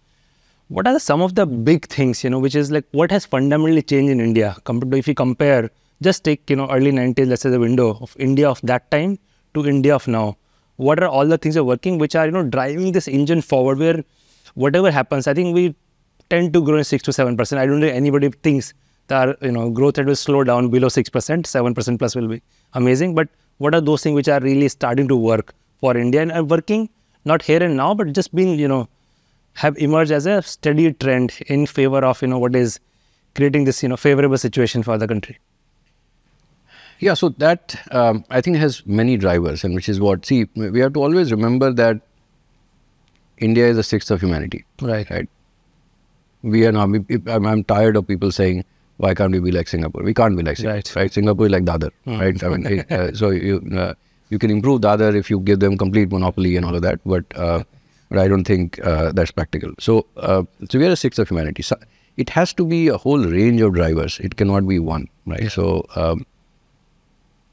What 0.68 0.86
are 0.86 0.92
the, 0.92 1.00
some 1.00 1.20
of 1.20 1.34
the 1.34 1.46
big 1.46 1.86
things 1.86 2.22
you 2.22 2.30
know, 2.30 2.38
which 2.38 2.54
is 2.54 2.70
like 2.70 2.84
what 2.92 3.10
has 3.10 3.26
fundamentally 3.26 3.82
changed 3.82 4.10
in 4.10 4.20
India? 4.20 4.56
Compared 4.64 4.92
to 4.92 4.98
if 4.98 5.08
you 5.08 5.14
compare, 5.14 5.70
just 6.02 6.24
take 6.24 6.48
you 6.48 6.56
know 6.56 6.68
early 6.70 6.92
90s, 6.92 7.28
let's 7.28 7.42
say 7.42 7.50
the 7.50 7.58
window 7.58 7.98
of 8.00 8.16
India 8.18 8.48
of 8.48 8.60
that 8.62 8.90
time 8.90 9.18
to 9.54 9.66
India 9.66 9.94
of 9.94 10.06
now. 10.06 10.36
What 10.76 11.02
are 11.02 11.08
all 11.08 11.26
the 11.26 11.36
things 11.36 11.56
are 11.56 11.64
working 11.64 11.98
which 11.98 12.14
are 12.14 12.26
you 12.26 12.32
know 12.32 12.42
driving 12.42 12.92
this 12.92 13.08
engine 13.08 13.42
forward 13.42 13.78
where 13.78 14.04
whatever 14.54 14.90
happens 14.90 15.26
i 15.26 15.34
think 15.34 15.54
we 15.54 15.74
tend 16.30 16.52
to 16.52 16.62
grow 16.62 16.78
in 16.82 16.84
6 16.84 17.02
to 17.08 17.12
7 17.12 17.36
percent 17.36 17.60
i 17.60 17.66
don't 17.66 17.80
think 17.80 17.94
anybody 17.94 18.30
thinks 18.48 18.72
that 19.08 19.42
you 19.48 19.52
know 19.56 19.68
growth 19.78 19.98
rate 19.98 20.06
will 20.12 20.20
slow 20.22 20.42
down 20.50 20.70
below 20.76 20.88
6 20.88 21.10
percent 21.16 21.46
7 21.46 21.74
percent 21.74 21.98
plus 22.02 22.16
will 22.20 22.28
be 22.34 22.40
amazing 22.82 23.14
but 23.20 23.28
what 23.58 23.74
are 23.74 23.82
those 23.90 24.02
things 24.06 24.14
which 24.20 24.32
are 24.36 24.40
really 24.48 24.68
starting 24.76 25.08
to 25.12 25.18
work 25.30 25.54
for 25.84 25.96
india 26.04 26.22
and 26.22 26.32
are 26.40 26.46
working 26.54 26.88
not 27.32 27.42
here 27.50 27.62
and 27.68 27.76
now 27.82 27.92
but 28.00 28.12
just 28.20 28.34
being 28.40 28.58
you 28.64 28.72
know 28.74 28.82
have 29.64 29.76
emerged 29.88 30.12
as 30.18 30.26
a 30.26 30.40
steady 30.42 30.92
trend 31.04 31.38
in 31.58 31.66
favor 31.76 32.02
of 32.10 32.22
you 32.22 32.28
know 32.32 32.42
what 32.44 32.60
is 32.64 32.78
creating 33.34 33.64
this 33.70 33.82
you 33.82 33.88
know 33.88 34.00
favorable 34.08 34.38
situation 34.48 34.86
for 34.90 34.98
the 35.02 35.08
country 35.14 35.38
yeah, 37.00 37.14
so 37.14 37.30
that 37.30 37.80
um, 37.92 38.24
I 38.28 38.42
think 38.42 38.58
has 38.58 38.84
many 38.86 39.16
drivers, 39.16 39.64
and 39.64 39.74
which 39.74 39.88
is 39.88 40.00
what 40.00 40.26
see 40.26 40.46
we 40.54 40.80
have 40.80 40.92
to 40.92 41.02
always 41.02 41.32
remember 41.32 41.72
that 41.72 42.00
India 43.38 43.66
is 43.66 43.78
a 43.78 43.82
sixth 43.82 44.10
of 44.10 44.20
humanity. 44.20 44.64
Right. 44.82 45.08
Right. 45.08 45.28
We 46.42 46.66
are 46.66 46.72
now. 46.72 46.82
I'm, 46.82 47.46
I'm 47.46 47.64
tired 47.64 47.96
of 47.96 48.06
people 48.06 48.32
saying 48.32 48.64
why 48.96 49.14
can't 49.14 49.32
we 49.32 49.40
be 49.40 49.50
like 49.50 49.68
Singapore? 49.68 50.02
We 50.02 50.14
can't 50.14 50.36
be 50.36 50.42
like 50.42 50.56
Singapore. 50.56 50.76
Right. 50.76 50.96
right? 50.96 51.12
Singapore 51.12 51.46
is 51.46 51.52
like 51.52 51.64
Dadar. 51.64 51.90
Mm. 52.06 52.20
Right. 52.20 52.44
I 52.44 52.48
mean, 52.48 52.66
it, 52.66 52.92
uh, 52.92 53.14
so 53.14 53.30
you 53.30 53.60
uh, 53.76 53.94
you 54.28 54.38
can 54.38 54.50
improve 54.50 54.80
Dadar 54.82 55.14
if 55.14 55.30
you 55.30 55.40
give 55.40 55.60
them 55.60 55.76
complete 55.76 56.10
monopoly 56.10 56.56
and 56.56 56.64
all 56.64 56.74
of 56.74 56.82
that, 56.82 57.00
but. 57.04 57.24
Uh, 57.36 57.62
but 58.10 58.18
I 58.18 58.26
don't 58.26 58.42
think 58.44 58.84
uh, 58.84 59.12
that's 59.12 59.30
practical. 59.30 59.72
So, 59.78 60.04
uh, 60.16 60.42
so 60.68 60.80
we 60.80 60.86
are 60.86 60.90
a 60.90 60.96
sixth 60.96 61.20
of 61.20 61.28
humanity. 61.28 61.62
So 61.62 61.76
it 62.16 62.28
has 62.30 62.52
to 62.54 62.64
be 62.64 62.88
a 62.88 62.98
whole 62.98 63.24
range 63.24 63.60
of 63.60 63.74
drivers. 63.74 64.18
It 64.18 64.36
cannot 64.36 64.66
be 64.66 64.80
one, 64.80 65.08
right? 65.26 65.44
Yeah. 65.44 65.48
So, 65.48 65.86
um, 65.94 66.26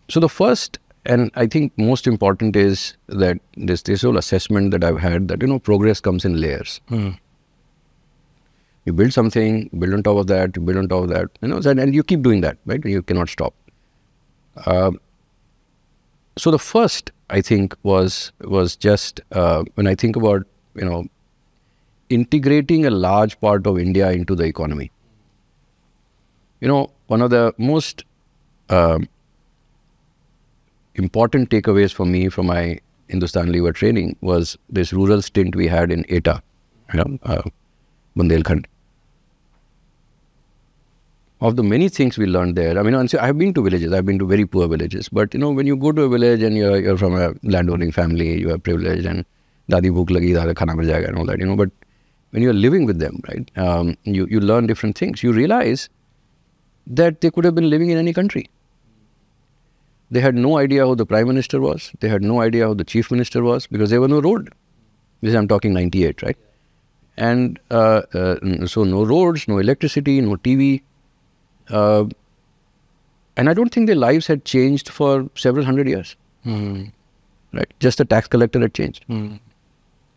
so 0.09 0.19
the 0.19 0.29
first 0.29 0.79
and 1.05 1.31
I 1.35 1.47
think 1.47 1.77
most 1.77 2.07
important 2.07 2.55
is 2.55 2.97
that 3.07 3.39
this 3.55 3.83
this 3.83 4.01
whole 4.01 4.17
assessment 4.17 4.71
that 4.71 4.83
I've 4.83 4.99
had 4.99 5.27
that 5.29 5.41
you 5.41 5.47
know 5.47 5.59
progress 5.59 6.01
comes 6.01 6.25
in 6.25 6.41
layers. 6.41 6.81
Mm. 6.89 7.17
You 8.88 8.93
build 8.93 9.11
something, 9.11 9.69
build 9.77 9.93
on 9.95 10.01
top 10.01 10.15
of 10.15 10.27
that, 10.27 10.53
build 10.65 10.77
on 10.77 10.88
top 10.88 11.03
of 11.03 11.09
that, 11.09 11.29
you 11.41 11.49
know, 11.49 11.57
and 11.69 11.93
you 11.93 12.03
keep 12.03 12.21
doing 12.21 12.39
that, 12.39 12.57
right? 12.65 12.83
You 12.85 13.01
cannot 13.01 13.27
stop. 13.27 13.53
Uh, 14.65 14.91
so 16.38 16.51
the 16.51 16.59
first 16.59 17.11
I 17.29 17.41
think 17.41 17.75
was 17.83 18.31
was 18.41 18.77
just 18.77 19.19
uh, 19.33 19.63
when 19.75 19.88
I 19.88 19.95
think 19.95 20.15
about 20.15 20.47
you 20.75 20.85
know 20.85 21.03
integrating 22.09 22.85
a 22.85 22.89
large 22.89 23.38
part 23.41 23.67
of 23.67 23.77
India 23.77 24.09
into 24.11 24.35
the 24.35 24.45
economy. 24.45 24.89
You 26.61 26.69
know, 26.69 26.89
one 27.07 27.21
of 27.21 27.29
the 27.29 27.53
most 27.57 28.05
uh, 28.69 28.99
important 30.95 31.49
takeaways 31.49 31.93
for 31.93 32.05
me 32.05 32.29
from 32.29 32.47
my 32.47 32.79
Hindustan 33.09 33.51
Lever 33.51 33.73
training 33.73 34.15
was 34.21 34.57
this 34.69 34.93
rural 34.93 35.21
stint 35.21 35.57
we 35.57 35.67
had 35.67 35.91
in 35.91 36.05
Etah, 36.05 36.41
you 36.93 37.03
know, 37.03 37.19
uh, 37.23 37.41
Bundelkhand. 38.17 38.65
Of 41.39 41.55
the 41.55 41.63
many 41.63 41.88
things 41.88 42.17
we 42.17 42.25
learned 42.25 42.55
there, 42.55 42.79
I 42.79 42.81
mean, 42.81 42.95
I've 42.95 43.38
been 43.38 43.53
to 43.53 43.61
villages, 43.61 43.93
I've 43.93 44.07
been 44.07 44.17
to 44.17 44.25
very 44.25 44.45
poor 44.45 44.67
villages, 44.67 45.07
but 45.07 45.35
you 45.35 45.39
know, 45.39 45.51
when 45.51 45.67
you 45.67 45.77
go 45.77 45.91
to 45.91 46.01
a 46.03 46.09
village 46.09 46.41
and 46.41 46.57
you're, 46.57 46.79
you're 46.79 46.97
from 46.97 47.15
a 47.15 47.33
landowning 47.43 47.91
family, 47.91 48.39
you 48.39 48.51
are 48.51 48.57
privileged 48.57 49.05
and 49.05 49.23
dadi 49.69 49.91
bhook 49.91 50.09
lagi, 50.09 50.33
dada 50.33 50.55
khana 50.55 50.75
mil 50.75 50.88
jayega 50.88 51.09
and 51.09 51.17
all 51.19 51.25
that, 51.25 51.39
you 51.39 51.45
know, 51.45 51.55
but 51.55 51.69
when 52.31 52.41
you're 52.41 52.53
living 52.53 52.85
with 52.85 52.97
them, 52.99 53.21
right, 53.27 53.51
um, 53.57 53.95
you, 54.03 54.25
you 54.31 54.39
learn 54.39 54.65
different 54.65 54.97
things. 54.97 55.21
You 55.21 55.31
realize 55.31 55.89
that 56.88 57.21
they 57.21 57.29
could 57.29 57.45
have 57.45 57.53
been 57.53 57.69
living 57.69 57.91
in 57.91 57.97
any 57.97 58.13
country. 58.13 58.49
They 60.09 60.21
had 60.21 60.35
no 60.35 60.57
idea 60.57 60.88
who 60.88 60.95
the 60.95 61.05
prime 61.05 61.27
minister 61.27 61.61
was. 61.61 61.91
They 61.99 62.09
had 62.09 62.23
no 62.23 62.41
idea 62.41 62.67
who 62.67 62.75
the 62.75 62.83
chief 62.83 63.11
minister 63.11 63.43
was 63.43 63.67
because 63.67 63.89
there 63.89 64.01
was 64.01 64.09
no 64.09 64.21
road. 64.21 64.53
This 65.21 65.35
I'm 65.35 65.47
talking 65.47 65.73
98, 65.73 66.21
right? 66.21 66.38
And 67.17 67.59
uh, 67.71 68.03
uh, 68.13 68.67
so 68.67 68.83
no 68.83 69.03
roads, 69.03 69.47
no 69.47 69.57
electricity, 69.57 70.21
no 70.21 70.38
TV. 70.38 70.81
Uh, 71.70 72.05
and 73.36 73.49
I 73.49 73.53
don't 73.53 73.74
think 73.74 73.88
their 73.88 73.95
lives 73.95 74.28
had 74.28 74.45
changed 74.45 74.89
for 74.89 75.30
several 75.36 75.63
hundred 75.63 75.88
years. 75.88 76.15
Mm. 76.45 76.91
Right? 77.53 77.72
Just 77.80 77.99
the 77.99 78.05
tax 78.05 78.28
collector 78.28 78.59
had 78.59 78.74
changed. 78.74 79.05
Mm. 79.09 79.39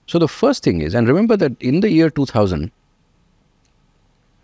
So 0.07 0.19
the 0.19 0.29
first 0.29 0.65
thing 0.65 0.81
is, 0.81 0.95
and 0.95 1.07
remember 1.07 1.37
that 1.37 1.53
in 1.61 1.81
the 1.81 1.91
year 1.91 2.11
2000, 2.11 2.73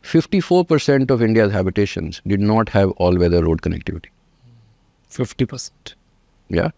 54% 0.02 1.10
of 1.10 1.20
India's 1.20 1.50
habitations 1.50 2.22
did 2.26 2.40
not 2.40 2.68
have 2.68 2.90
all-weather 2.92 3.44
road 3.44 3.62
connectivity. 3.62 4.06
50%. 5.10 5.70
Yeah. 6.48 6.70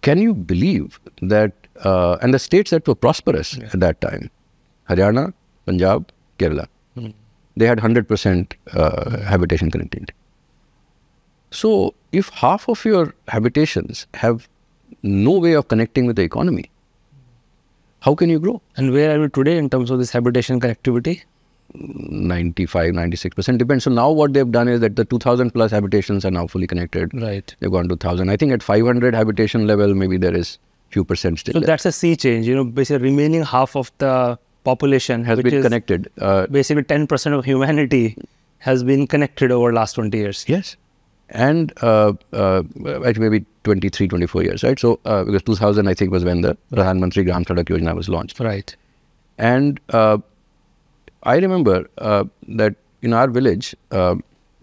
Can 0.00 0.20
you 0.20 0.34
believe 0.34 0.98
that, 1.20 1.52
uh, 1.84 2.16
and 2.20 2.34
the 2.34 2.40
states 2.40 2.70
that 2.72 2.88
were 2.88 2.96
prosperous 2.96 3.56
yeah. 3.56 3.70
at 3.72 3.78
that 3.78 4.00
time, 4.00 4.30
Haryana, 4.88 5.32
Punjab, 5.66 6.10
Kerala. 6.38 6.66
They 7.56 7.66
had 7.66 7.78
100% 7.78 8.52
uh, 8.72 9.20
habitation 9.20 9.70
connectivity. 9.70 10.10
So, 11.50 11.94
if 12.12 12.28
half 12.30 12.68
of 12.68 12.84
your 12.84 13.14
habitations 13.28 14.06
have 14.14 14.48
no 15.02 15.32
way 15.32 15.52
of 15.52 15.68
connecting 15.68 16.06
with 16.06 16.16
the 16.16 16.22
economy, 16.22 16.70
how 18.00 18.14
can 18.14 18.30
you 18.30 18.40
grow? 18.40 18.60
And 18.76 18.92
where 18.92 19.14
are 19.14 19.20
we 19.20 19.28
today 19.28 19.58
in 19.58 19.68
terms 19.68 19.90
of 19.90 19.98
this 19.98 20.10
habitation 20.10 20.60
connectivity? 20.60 21.22
95 21.74 22.92
96% 22.92 23.58
depends 23.58 23.84
so 23.84 23.90
now 23.90 24.10
what 24.10 24.32
they've 24.32 24.50
done 24.50 24.68
is 24.68 24.80
that 24.80 24.96
the 24.96 25.04
2000 25.06 25.52
plus 25.52 25.70
habitations 25.70 26.24
are 26.24 26.30
now 26.30 26.46
fully 26.46 26.66
connected 26.66 27.10
right 27.14 27.54
they've 27.60 27.70
gone 27.70 27.88
to 27.88 27.94
1000 27.94 28.28
i 28.28 28.36
think 28.36 28.52
at 28.52 28.62
500 28.62 29.14
habitation 29.14 29.66
level 29.66 29.94
maybe 29.94 30.18
there 30.18 30.34
is 30.36 30.58
few 30.90 31.04
percent 31.04 31.38
still 31.38 31.52
so 31.52 31.58
left. 31.60 31.66
that's 31.66 31.86
a 31.86 31.92
sea 31.92 32.14
change 32.14 32.46
you 32.46 32.54
know 32.54 32.64
basically 32.64 33.02
remaining 33.02 33.42
half 33.42 33.74
of 33.74 33.90
the 33.98 34.38
population 34.64 35.24
has 35.24 35.40
been 35.40 35.62
connected 35.62 36.10
uh, 36.20 36.46
basically 36.46 36.82
10% 36.82 37.38
of 37.38 37.44
humanity 37.44 38.16
has 38.58 38.84
been 38.84 39.06
connected 39.06 39.50
over 39.50 39.72
last 39.72 39.94
20 39.94 40.16
years 40.16 40.44
yes 40.48 40.76
and 41.30 41.72
uh, 41.82 42.12
uh, 42.32 42.62
maybe 42.76 43.44
23 43.64 44.08
24 44.08 44.42
years 44.42 44.62
right 44.62 44.78
so 44.78 45.00
uh, 45.04 45.24
because 45.24 45.42
2000 45.42 45.88
i 45.88 45.94
think 45.94 46.10
was 46.10 46.24
when 46.24 46.42
the 46.42 46.56
Pradhan 46.72 46.98
Mantri 46.98 47.24
Gram 47.24 47.44
Sadak 47.44 47.64
Yojana 47.64 47.96
was 47.96 48.08
launched 48.08 48.40
right 48.40 48.76
and 49.38 49.80
uh, 49.90 50.18
I 51.22 51.36
remember 51.36 51.88
uh, 51.98 52.24
that 52.48 52.76
in 53.02 53.12
our 53.12 53.28
village, 53.28 53.74
uh, 53.90 54.16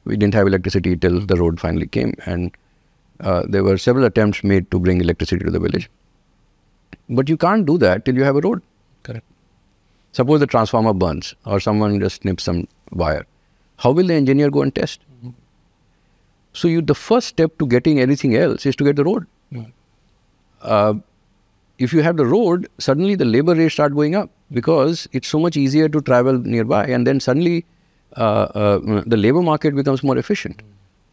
we 0.06 0.18
didn't 0.18 0.34
have 0.34 0.48
electricity 0.48 0.96
till 0.98 1.20
the 1.22 1.36
road 1.36 1.60
finally 1.60 1.88
came, 1.88 2.14
and 2.26 2.56
uh, 3.22 3.44
there 3.48 3.64
were 3.64 3.78
several 3.78 4.06
attempts 4.06 4.44
made 4.44 4.70
to 4.72 4.80
bring 4.80 5.02
electricity 5.02 5.44
to 5.46 5.52
the 5.52 5.60
village. 5.60 5.90
But 7.10 7.30
you 7.30 7.38
can't 7.38 7.66
do 7.66 7.78
that 7.78 8.06
till 8.06 8.16
you 8.16 8.24
have 8.24 8.36
a 8.36 8.42
road. 8.42 8.62
Correct. 9.04 9.26
Suppose 10.12 10.40
the 10.40 10.48
transformer 10.48 10.94
burns 10.94 11.36
or 11.46 11.60
someone 11.60 12.00
just 12.00 12.22
snips 12.22 12.44
some 12.44 12.68
wire. 12.92 13.26
How 13.78 13.92
will 13.92 14.08
the 14.08 14.16
engineer 14.16 14.50
go 14.50 14.62
and 14.62 14.74
test? 14.74 15.02
Mm 15.02 15.28
-hmm. 15.28 15.34
So 16.54 16.68
you, 16.68 16.82
the 16.82 16.96
first 16.96 17.28
step 17.28 17.58
to 17.60 17.68
getting 17.68 18.02
anything 18.02 18.36
else 18.36 18.70
is 18.70 18.76
to 18.76 18.86
get 18.86 18.96
the 18.96 19.04
road. 19.04 19.26
Mm 19.52 19.66
-hmm 19.66 21.04
if 21.80 21.94
you 21.94 22.02
have 22.02 22.18
the 22.18 22.26
road, 22.26 22.68
suddenly 22.78 23.16
the 23.16 23.26
labor 23.26 23.56
rates 23.56 23.74
start 23.74 23.96
going 23.96 24.14
up 24.14 24.30
because 24.52 25.08
it's 25.14 25.28
so 25.28 25.40
much 25.40 25.56
easier 25.56 25.88
to 25.90 26.02
travel 26.02 26.38
nearby. 26.38 26.86
And 26.86 27.08
then 27.08 27.20
suddenly 27.20 27.66
uh, 28.18 28.48
uh, 28.54 29.04
the 29.06 29.18
labor 29.18 29.42
market 29.42 29.76
becomes 29.76 30.04
more 30.04 30.18
efficient. 30.18 30.62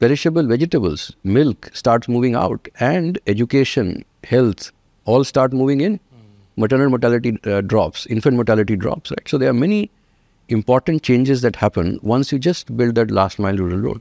Perishable 0.01 0.43
vegetables, 0.43 1.13
milk 1.23 1.71
starts 1.73 2.09
moving 2.09 2.35
out, 2.35 2.69
and 2.81 3.19
education, 3.27 4.05
health 4.25 4.73
all 5.05 5.25
start 5.25 5.53
moving 5.53 5.81
in. 5.81 5.99
Maternal 6.57 6.89
mortality 6.89 7.39
uh, 7.45 7.61
drops, 7.61 8.07
infant 8.07 8.37
mortality 8.37 8.77
drops, 8.77 9.11
right? 9.11 9.29
So 9.29 9.39
there 9.39 9.51
are 9.51 9.55
many 9.55 9.91
important 10.49 11.03
changes 11.03 11.43
that 11.43 11.57
happen 11.57 11.99
once 12.03 12.33
you 12.33 12.39
just 12.39 12.77
build 12.77 12.95
that 12.95 13.11
last 13.11 13.39
mile 13.39 13.57
rural 13.57 13.79
road. 13.79 14.01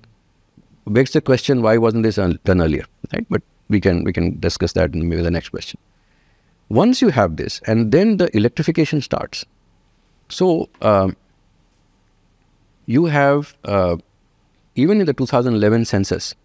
Begs 0.88 1.12
the 1.12 1.22
question, 1.22 1.62
why 1.62 1.78
wasn't 1.78 2.04
this 2.04 2.16
done 2.16 2.62
earlier, 2.62 2.86
right? 3.14 3.26
But 3.30 3.42
we 3.70 3.82
can 3.82 4.04
we 4.04 4.14
can 4.14 4.40
discuss 4.40 4.74
that 4.74 4.94
in 4.94 5.10
maybe 5.10 5.22
the 5.22 5.32
next 5.32 5.50
question. 5.50 5.80
Once 6.70 7.02
you 7.02 7.10
have 7.10 7.36
this, 7.36 7.60
and 7.68 7.92
then 7.92 8.18
the 8.18 8.36
electrification 8.36 9.02
starts, 9.02 9.46
So 10.30 10.70
um, 10.82 11.16
you 12.86 13.06
have 13.06 13.56
uh, 13.66 13.98
even 14.76 15.00
in 15.00 15.06
the 15.06 15.14
2011 15.14 15.86
census, 15.86 16.36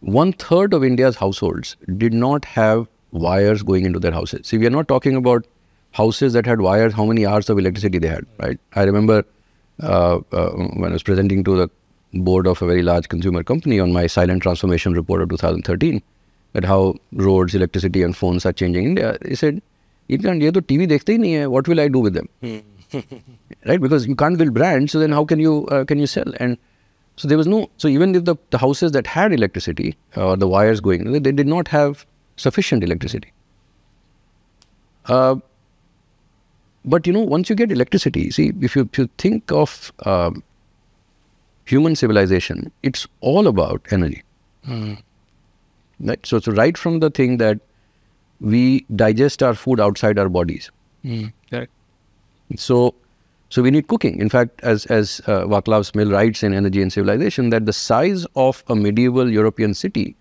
one 0.00 0.32
third 0.32 0.74
of 0.74 0.84
India's 0.84 1.16
households 1.16 1.76
did 1.96 2.12
not 2.12 2.44
have 2.44 2.88
wires 3.14 3.62
going 3.62 3.86
into 3.86 3.98
their 3.98 4.12
houses. 4.12 4.46
See, 4.46 4.58
we 4.58 4.66
are 4.66 4.70
not 4.70 4.88
talking 4.88 5.16
about 5.16 5.46
houses 5.92 6.32
that 6.32 6.44
had 6.44 6.60
wires, 6.60 6.92
how 6.92 7.06
many 7.06 7.24
hours 7.24 7.48
of 7.48 7.58
electricity 7.58 7.98
they 7.98 8.08
had, 8.08 8.26
right? 8.38 8.58
I 8.74 8.82
remember 8.82 9.24
uh, 9.82 10.20
uh, 10.32 10.50
when 10.50 10.90
I 10.90 10.94
was 10.94 11.02
presenting 11.02 11.44
to 11.44 11.56
the 11.56 11.70
board 12.12 12.46
of 12.46 12.60
a 12.60 12.66
very 12.66 12.82
large 12.82 13.08
consumer 13.08 13.42
company 13.42 13.80
on 13.80 13.92
my 13.92 14.06
silent 14.06 14.42
transformation 14.42 14.92
report 14.92 15.22
of 15.22 15.28
2013, 15.30 16.02
that 16.52 16.64
how 16.64 16.94
roads, 17.12 17.54
electricity 17.54 18.02
and 18.02 18.16
phones 18.16 18.44
are 18.44 18.52
changing 18.52 18.84
India. 18.84 19.16
They 19.22 19.34
said, 19.34 19.62
Imran, 20.10 20.42
ye 20.42 20.50
to 20.50 20.60
TV 20.60 20.86
dekhte 20.86 21.12
hi 21.12 21.22
nahi 21.24 21.50
what 21.50 21.66
will 21.66 21.80
I 21.80 21.88
do 21.88 21.98
with 21.98 22.14
them? 22.14 22.28
Hmm. 22.40 22.58
right? 23.66 23.80
Because 23.80 24.06
you 24.06 24.14
can't 24.14 24.38
build 24.38 24.54
brands, 24.54 24.92
so 24.92 24.98
then 24.98 25.12
how 25.12 25.24
can 25.24 25.40
you, 25.40 25.66
uh, 25.66 25.84
can 25.84 25.98
you 25.98 26.06
sell? 26.06 26.32
And 26.38 26.58
so 27.16 27.28
there 27.28 27.38
was 27.38 27.46
no, 27.46 27.70
so 27.76 27.88
even 27.88 28.14
if 28.14 28.24
the, 28.24 28.36
the 28.50 28.58
houses 28.58 28.92
that 28.92 29.06
had 29.06 29.32
electricity 29.32 29.96
uh, 30.16 30.28
or 30.28 30.36
the 30.36 30.48
wires 30.48 30.80
going, 30.80 31.12
they, 31.12 31.18
they 31.18 31.32
did 31.32 31.46
not 31.46 31.68
have 31.68 32.06
sufficient 32.36 32.82
electricity 32.82 33.32
uh, 35.06 35.36
but 36.84 37.06
you 37.06 37.12
know 37.12 37.20
once 37.20 37.48
you 37.50 37.56
get 37.56 37.70
electricity 37.72 38.30
see 38.30 38.52
if 38.60 38.76
you, 38.76 38.88
if 38.92 38.98
you 38.98 39.08
think 39.18 39.52
of 39.52 39.92
um, 40.04 40.42
human 41.64 41.96
civilization 41.96 42.70
it's 42.82 43.06
all 43.20 43.46
about 43.46 43.80
energy 43.90 44.22
mm. 44.66 44.98
right 46.00 46.26
so 46.26 46.38
so 46.38 46.52
right 46.52 46.76
from 46.76 47.00
the 47.00 47.10
thing 47.10 47.38
that 47.38 47.60
we 48.40 48.84
digest 48.94 49.42
our 49.42 49.54
food 49.54 49.80
outside 49.80 50.18
our 50.18 50.28
bodies. 50.28 50.70
Mm, 51.04 51.32
correct. 51.50 51.72
So, 52.56 52.94
so 53.48 53.62
we 53.62 53.70
need 53.70 53.88
cooking. 53.88 54.20
In 54.20 54.28
fact, 54.28 54.60
as 54.62 54.86
as 54.86 55.20
uh, 55.26 55.44
Vaclav 55.44 55.90
Smil 55.90 56.12
writes 56.12 56.42
in 56.42 56.52
Energy 56.52 56.82
and 56.82 56.92
Civilization, 56.92 57.50
that 57.50 57.66
the 57.66 57.72
size 57.72 58.26
of 58.36 58.62
a 58.68 58.76
medieval 58.76 59.30
European 59.30 59.74
city 59.74 60.16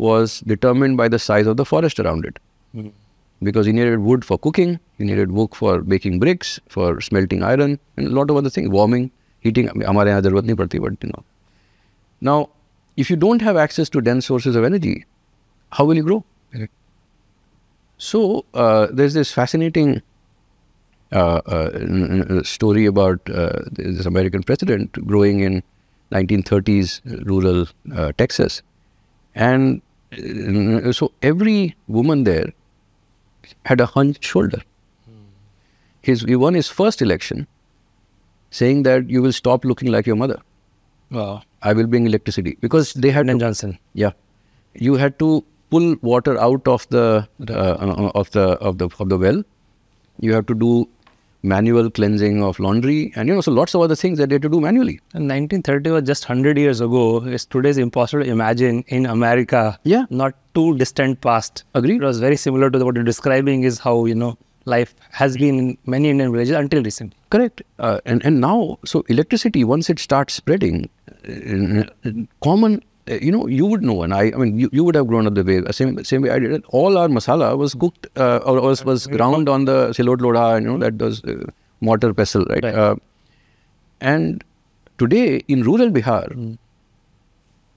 was 0.00 0.40
determined 0.40 0.96
by 0.96 1.08
the 1.08 1.18
size 1.18 1.46
of 1.46 1.56
the 1.56 1.64
forest 1.64 2.00
around 2.00 2.24
it. 2.24 2.38
Mm. 2.74 2.92
Because 3.42 3.66
you 3.66 3.72
needed 3.72 3.98
wood 3.98 4.24
for 4.24 4.38
cooking, 4.38 4.78
you 4.98 5.06
needed 5.06 5.32
wood 5.32 5.54
for 5.54 5.80
baking 5.82 6.18
bricks, 6.18 6.58
for 6.68 7.00
smelting 7.00 7.42
iron, 7.42 7.78
and 7.96 8.06
a 8.06 8.10
lot 8.10 8.30
of 8.30 8.36
other 8.36 8.50
things, 8.50 8.68
warming, 8.68 9.10
heating. 9.40 9.68
हमारे 9.68 10.10
यहाँ 10.10 10.20
जरूरत 10.22 10.44
नहीं 10.44 10.56
पड़ती, 10.56 10.80
but 10.80 10.96
you 11.02 11.10
know. 11.10 11.24
Now, 12.20 12.48
if 12.96 13.10
you 13.10 13.16
don't 13.16 13.42
have 13.42 13.56
access 13.56 13.90
to 13.90 14.00
dense 14.00 14.26
sources 14.26 14.56
of 14.56 14.64
energy, 14.64 15.04
how 15.70 15.84
will 15.84 15.96
you 15.96 16.02
grow? 16.02 16.24
Correct. 16.52 16.72
So 17.98 18.44
uh, 18.54 18.88
there's 18.90 19.14
this 19.14 19.32
fascinating 19.32 20.02
uh, 21.12 21.40
uh, 21.46 22.42
story 22.42 22.86
about 22.86 23.20
uh, 23.30 23.62
this 23.72 24.06
American 24.06 24.42
president 24.42 24.92
growing 25.06 25.40
in 25.40 25.62
1930s 26.12 27.26
rural 27.26 27.66
uh, 27.94 28.12
Texas, 28.16 28.62
and 29.34 29.78
uh, 29.78 29.80
so 30.91 31.11
every 31.21 31.75
woman 31.87 32.23
there 32.23 32.51
had 33.65 33.79
a 33.79 33.85
hunched 33.85 34.23
shoulder. 34.23 34.61
His, 36.01 36.21
he 36.23 36.35
won 36.35 36.53
his 36.55 36.67
first 36.67 37.01
election, 37.01 37.47
saying 38.49 38.83
that 38.83 39.09
you 39.09 39.21
will 39.21 39.31
stop 39.31 39.63
looking 39.63 39.91
like 39.91 40.07
your 40.07 40.15
mother. 40.15 40.41
Wow. 41.11 41.43
I 41.61 41.73
will 41.73 41.85
bring 41.85 42.07
electricity 42.07 42.57
because 42.59 42.93
they 42.93 43.11
had 43.11 43.27
to, 43.27 43.37
Johnson. 43.37 43.77
Yeah, 43.93 44.11
you 44.73 44.95
had 44.95 45.19
to 45.19 45.43
pull 45.69 45.95
water 46.01 46.39
out 46.39 46.67
of 46.67 46.87
the 46.89 47.27
uh, 47.47 48.11
of 48.15 48.31
the 48.31 48.41
of 48.41 48.77
the 48.79 48.89
of 48.99 49.09
the 49.09 49.17
well. 49.17 49.43
You 50.19 50.33
have 50.33 50.47
to 50.47 50.55
do 50.55 50.89
manual 51.43 51.89
cleansing 51.89 52.43
of 52.43 52.59
laundry 52.59 53.11
and 53.15 53.27
you 53.27 53.33
know 53.33 53.41
so 53.41 53.51
lots 53.51 53.73
of 53.73 53.81
other 53.81 53.95
things 53.95 54.17
that 54.17 54.29
they 54.29 54.35
had 54.35 54.41
to 54.43 54.49
do 54.49 54.61
manually. 54.61 54.99
And 55.13 55.27
1930 55.27 55.91
was 55.91 56.03
just 56.03 56.27
100 56.27 56.57
years 56.57 56.81
ago. 56.81 57.23
It's 57.25 57.45
today's 57.45 57.77
impossible 57.77 58.23
to 58.23 58.29
imagine 58.29 58.83
in 58.87 59.05
America. 59.05 59.79
Yeah. 59.83 60.05
Not 60.09 60.35
too 60.53 60.77
distant 60.77 61.21
past. 61.21 61.63
Agreed. 61.73 62.01
It 62.01 62.05
was 62.05 62.19
very 62.19 62.35
similar 62.35 62.69
to 62.69 62.85
what 62.85 62.95
you're 62.95 63.03
describing 63.03 63.63
is 63.63 63.79
how 63.79 64.05
you 64.05 64.15
know 64.15 64.37
life 64.65 64.93
has 65.11 65.37
been 65.37 65.57
in 65.57 65.77
many 65.85 66.09
Indian 66.09 66.31
villages 66.31 66.55
until 66.55 66.83
recently. 66.83 67.17
Correct. 67.29 67.61
Uh, 67.79 67.99
and 68.05 68.23
and 68.25 68.39
now 68.41 68.77
so 68.85 69.03
electricity 69.09 69.63
once 69.63 69.89
it 69.89 69.99
starts 69.99 70.33
spreading, 70.33 70.89
uh, 71.27 72.11
common 72.43 72.75
uh, 72.75 72.79
you 73.19 73.31
know, 73.31 73.47
you 73.47 73.65
would 73.65 73.81
know, 73.83 74.03
and 74.03 74.13
I, 74.13 74.31
I 74.33 74.37
mean, 74.37 74.57
you, 74.57 74.69
you 74.71 74.83
would 74.83 74.95
have 74.95 75.07
grown 75.07 75.27
up 75.27 75.35
the 75.35 75.43
way, 75.43 75.59
uh, 75.59 75.71
same, 75.71 76.03
same 76.03 76.21
way 76.21 76.29
I 76.29 76.39
did 76.39 76.51
it. 76.51 76.63
All 76.69 76.97
our 76.97 77.07
masala 77.07 77.57
was 77.57 77.73
cooked 77.73 78.07
uh, 78.15 78.37
or 78.45 78.61
was, 78.61 78.85
was 78.85 79.07
ground 79.07 79.49
on 79.49 79.65
the 79.65 79.89
silot 79.89 80.21
loda, 80.21 80.61
you 80.61 80.67
know, 80.67 80.77
that 80.77 80.97
was 80.97 81.23
uh, 81.23 81.45
mortar 81.81 82.13
pestle, 82.13 82.45
right? 82.45 82.63
right. 82.63 82.75
Uh, 82.75 82.95
and 83.99 84.43
today 84.97 85.43
in 85.47 85.63
rural 85.63 85.89
Bihar, 85.89 86.33
mm. 86.33 86.57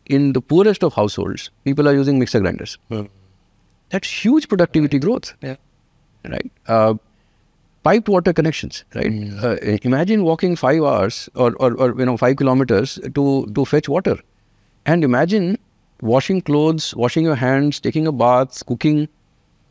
in 0.07 0.32
the 0.32 0.41
poorest 0.41 0.82
of 0.82 0.95
households, 0.95 1.51
people 1.64 1.89
are 1.89 1.95
using 1.95 2.18
mixer 2.18 2.41
grinders. 2.41 2.78
Mm. 2.91 3.09
That's 3.91 4.09
huge 4.09 4.49
productivity 4.49 4.99
growth. 4.99 5.35
Yeah. 5.41 5.57
Right. 6.24 6.51
Uh, 6.66 6.95
piped 7.82 8.09
water 8.09 8.32
connections, 8.32 8.85
right? 8.95 9.11
Mm. 9.11 9.85
imagine 9.85 10.24
walking 10.24 10.57
five 10.57 10.82
hours 10.82 11.28
or, 11.35 11.55
or, 11.61 11.74
or, 11.74 11.99
you 11.99 12.07
know, 12.07 12.16
five 12.16 12.37
kilometers 12.37 12.99
to, 13.14 13.47
to 13.55 13.64
fetch 13.64 13.89
water 13.89 14.18
and 14.86 15.04
imagine 15.04 15.58
washing 16.02 16.42
clothes, 16.42 16.94
washing 16.96 17.26
your 17.26 17.36
hands, 17.36 17.80
taking 17.80 18.08
a 18.08 18.12
bath, 18.12 18.66
cooking 18.66 19.08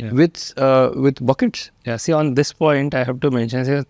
yeah. 0.00 0.12
with 0.12 0.52
uh, 0.56 0.90
with 0.94 1.24
buckets. 1.24 1.70
Yeah. 1.84 1.96
See, 1.96 2.12
on 2.12 2.34
this 2.34 2.52
point, 2.52 2.94
I 2.94 3.04
have 3.04 3.20
to 3.20 3.30
mention. 3.30 3.86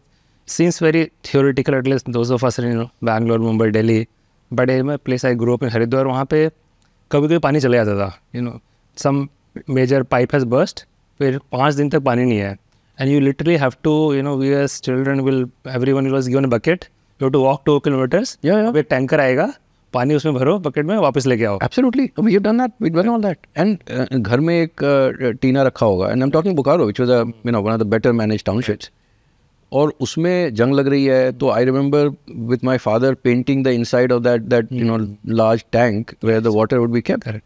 Seems 0.48 0.78
very 0.78 1.12
theoretical, 1.22 1.74
at 1.74 1.86
least 1.86 2.10
those 2.10 2.30
of 2.30 2.42
us 2.42 2.58
in 2.58 2.68
you 2.68 2.74
know, 2.74 2.90
Bangalore, 3.02 3.38
Mumbai, 3.38 3.72
Delhi. 3.72 4.08
But 4.50 4.70
in 4.70 4.86
my 4.86 4.96
place, 4.96 5.24
I 5.24 5.34
grew 5.34 5.54
up 5.54 5.62
in 5.62 5.70
Haridwar. 5.70 6.04
वहाँ 6.06 6.24
पे 6.24 6.48
कभी 7.10 7.26
कभी 7.26 7.38
पानी 7.38 7.60
चले 7.60 7.76
जाता 7.76 7.96
था 7.98 8.08
you 8.34 8.42
know 8.42 8.58
some 8.96 9.26
major 9.70 10.02
pipe 10.14 10.34
has 10.34 10.44
burst 10.54 10.84
फिर 11.20 11.38
पाँच 11.52 11.74
दिन 11.74 11.90
तक 11.90 12.00
पानी 12.02 12.24
नहीं 12.24 12.38
है 12.38 12.56
and 13.00 13.10
you 13.10 13.20
literally 13.20 13.56
have 13.56 13.74
to 13.84 13.92
you 14.14 14.22
know 14.22 14.36
V 14.36 14.48
S 14.62 14.80
children 14.84 15.20
will 15.20 15.46
every 15.74 15.92
one 15.92 16.10
was 16.10 16.28
given 16.28 16.46
bucket 16.50 16.84
you 17.22 17.28
to 17.28 17.40
walk 17.42 17.62
to 17.66 17.78
kilometres 17.86 18.38
एक 18.44 18.86
टैंकर 18.90 19.20
आएगा 19.20 19.52
पानी 19.93 20.15
उसमें 20.15 20.35
भरो 20.35 20.57
बकेट 20.59 20.85
में 20.85 20.97
वापस 20.97 21.27
लेके 21.27 21.45
आओ। 21.45 21.59
Absolutely 21.63 22.09
we 22.19 22.31
have 22.31 22.41
done 22.41 22.57
that 22.57 22.71
we 22.81 22.89
done 22.91 23.09
all 23.09 23.21
that 23.21 23.37
and 23.57 23.77
घर 24.21 24.39
में 24.39 24.55
एक 24.55 24.71
uh, 24.71 25.41
टीना 25.41 25.63
रखा 25.63 25.85
होगा। 25.85 26.07
And 26.07 26.15
I 26.15 26.23
am 26.23 26.31
talking 26.31 26.55
Bokaro 26.55 26.83
which 26.83 26.99
was 26.99 27.09
a 27.09 27.19
you 27.45 27.51
know 27.51 27.61
one 27.61 27.71
of 27.71 27.79
the 27.81 27.87
better 27.87 28.11
managed 28.13 28.45
townships 28.45 28.91
और 29.71 29.93
उसमें 30.01 30.53
जंग 30.55 30.73
लग 30.75 30.87
रही 30.87 31.05
है 31.05 31.31
तो 31.31 31.49
I 31.49 31.65
remember 31.65 32.07
with 32.49 32.63
my 32.63 32.77
father 32.77 33.13
painting 33.23 33.63
the 33.65 33.67
inside 33.69 34.11
of 34.11 34.23
that 34.23 34.41
that 34.41 34.73
you 34.73 34.85
know 34.85 34.97
large 35.35 35.65
tank 35.71 36.11
where 36.23 36.41
the 36.41 36.47
water 36.55 36.77
would 36.77 36.91
be 36.91 37.01
kept 37.01 37.27
and 37.27 37.41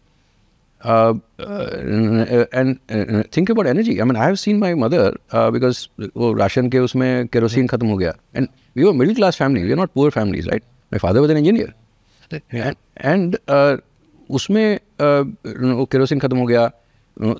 think 3.37 3.51
about 3.51 3.67
energy 3.67 3.97
I 3.97 4.05
mean 4.05 4.17
I 4.17 4.25
have 4.25 4.35
seen 4.35 4.57
my 4.59 4.75
mother 4.75 5.17
because 5.35 5.87
वो 6.17 6.33
ration 6.33 6.69
के 6.69 6.79
उसमें 6.79 7.27
kerosene 7.27 7.67
खत्म 7.67 7.87
हो 7.87 7.97
गया। 7.97 8.13
And 8.35 8.47
we 8.75 8.83
were 8.83 8.93
middle 8.93 9.15
class 9.15 9.37
family 9.37 9.63
we 9.63 9.71
are 9.71 9.77
not 9.77 9.89
poor 9.95 10.11
families 10.11 10.49
right 10.49 10.63
my 10.91 10.99
father 10.99 11.19
was 11.19 11.31
an 11.31 11.37
engineer 11.37 11.73
and 12.34 13.36
uh, 13.36 13.78
उसमें 14.30 14.78
वो 15.00 15.84
kerosene 15.92 16.18
ख़त्म 16.18 16.36
हो 16.38 16.46
गया 16.46 16.70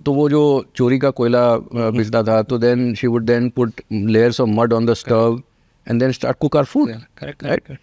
तो 0.05 0.12
वो 0.14 0.28
जो 0.30 0.43
चोरी 0.76 0.99
का 0.99 1.11
कोयला 1.20 1.45
पिसता 1.74 2.22
था 2.22 2.43
तो 2.43 2.59
then 2.59 2.95
she 2.95 3.07
would 3.07 3.24
then 3.26 3.49
put 3.57 3.80
layers 3.93 4.40
of 4.40 4.49
mud 4.49 4.72
on 4.72 4.86
the 4.86 4.95
stove 5.05 5.40
and 5.86 6.01
then 6.01 6.12
start 6.12 6.38
cook 6.38 6.57
our 6.59 6.66
food. 6.72 6.90
Yeah, 6.90 7.01
correct, 7.20 7.38
correct, 7.38 7.68
right? 7.68 7.78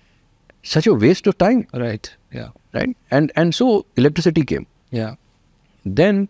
Such 0.63 0.85
a 0.87 0.93
waste 0.93 1.27
of 1.27 1.37
time. 1.37 1.67
Right. 1.73 2.09
Yeah. 2.35 2.49
Right. 2.73 2.95
And 3.11 3.33
and 3.41 3.57
so 3.57 3.67
electricity 4.03 4.43
came. 4.51 4.67
Yeah. 4.97 5.15
Then 5.85 6.21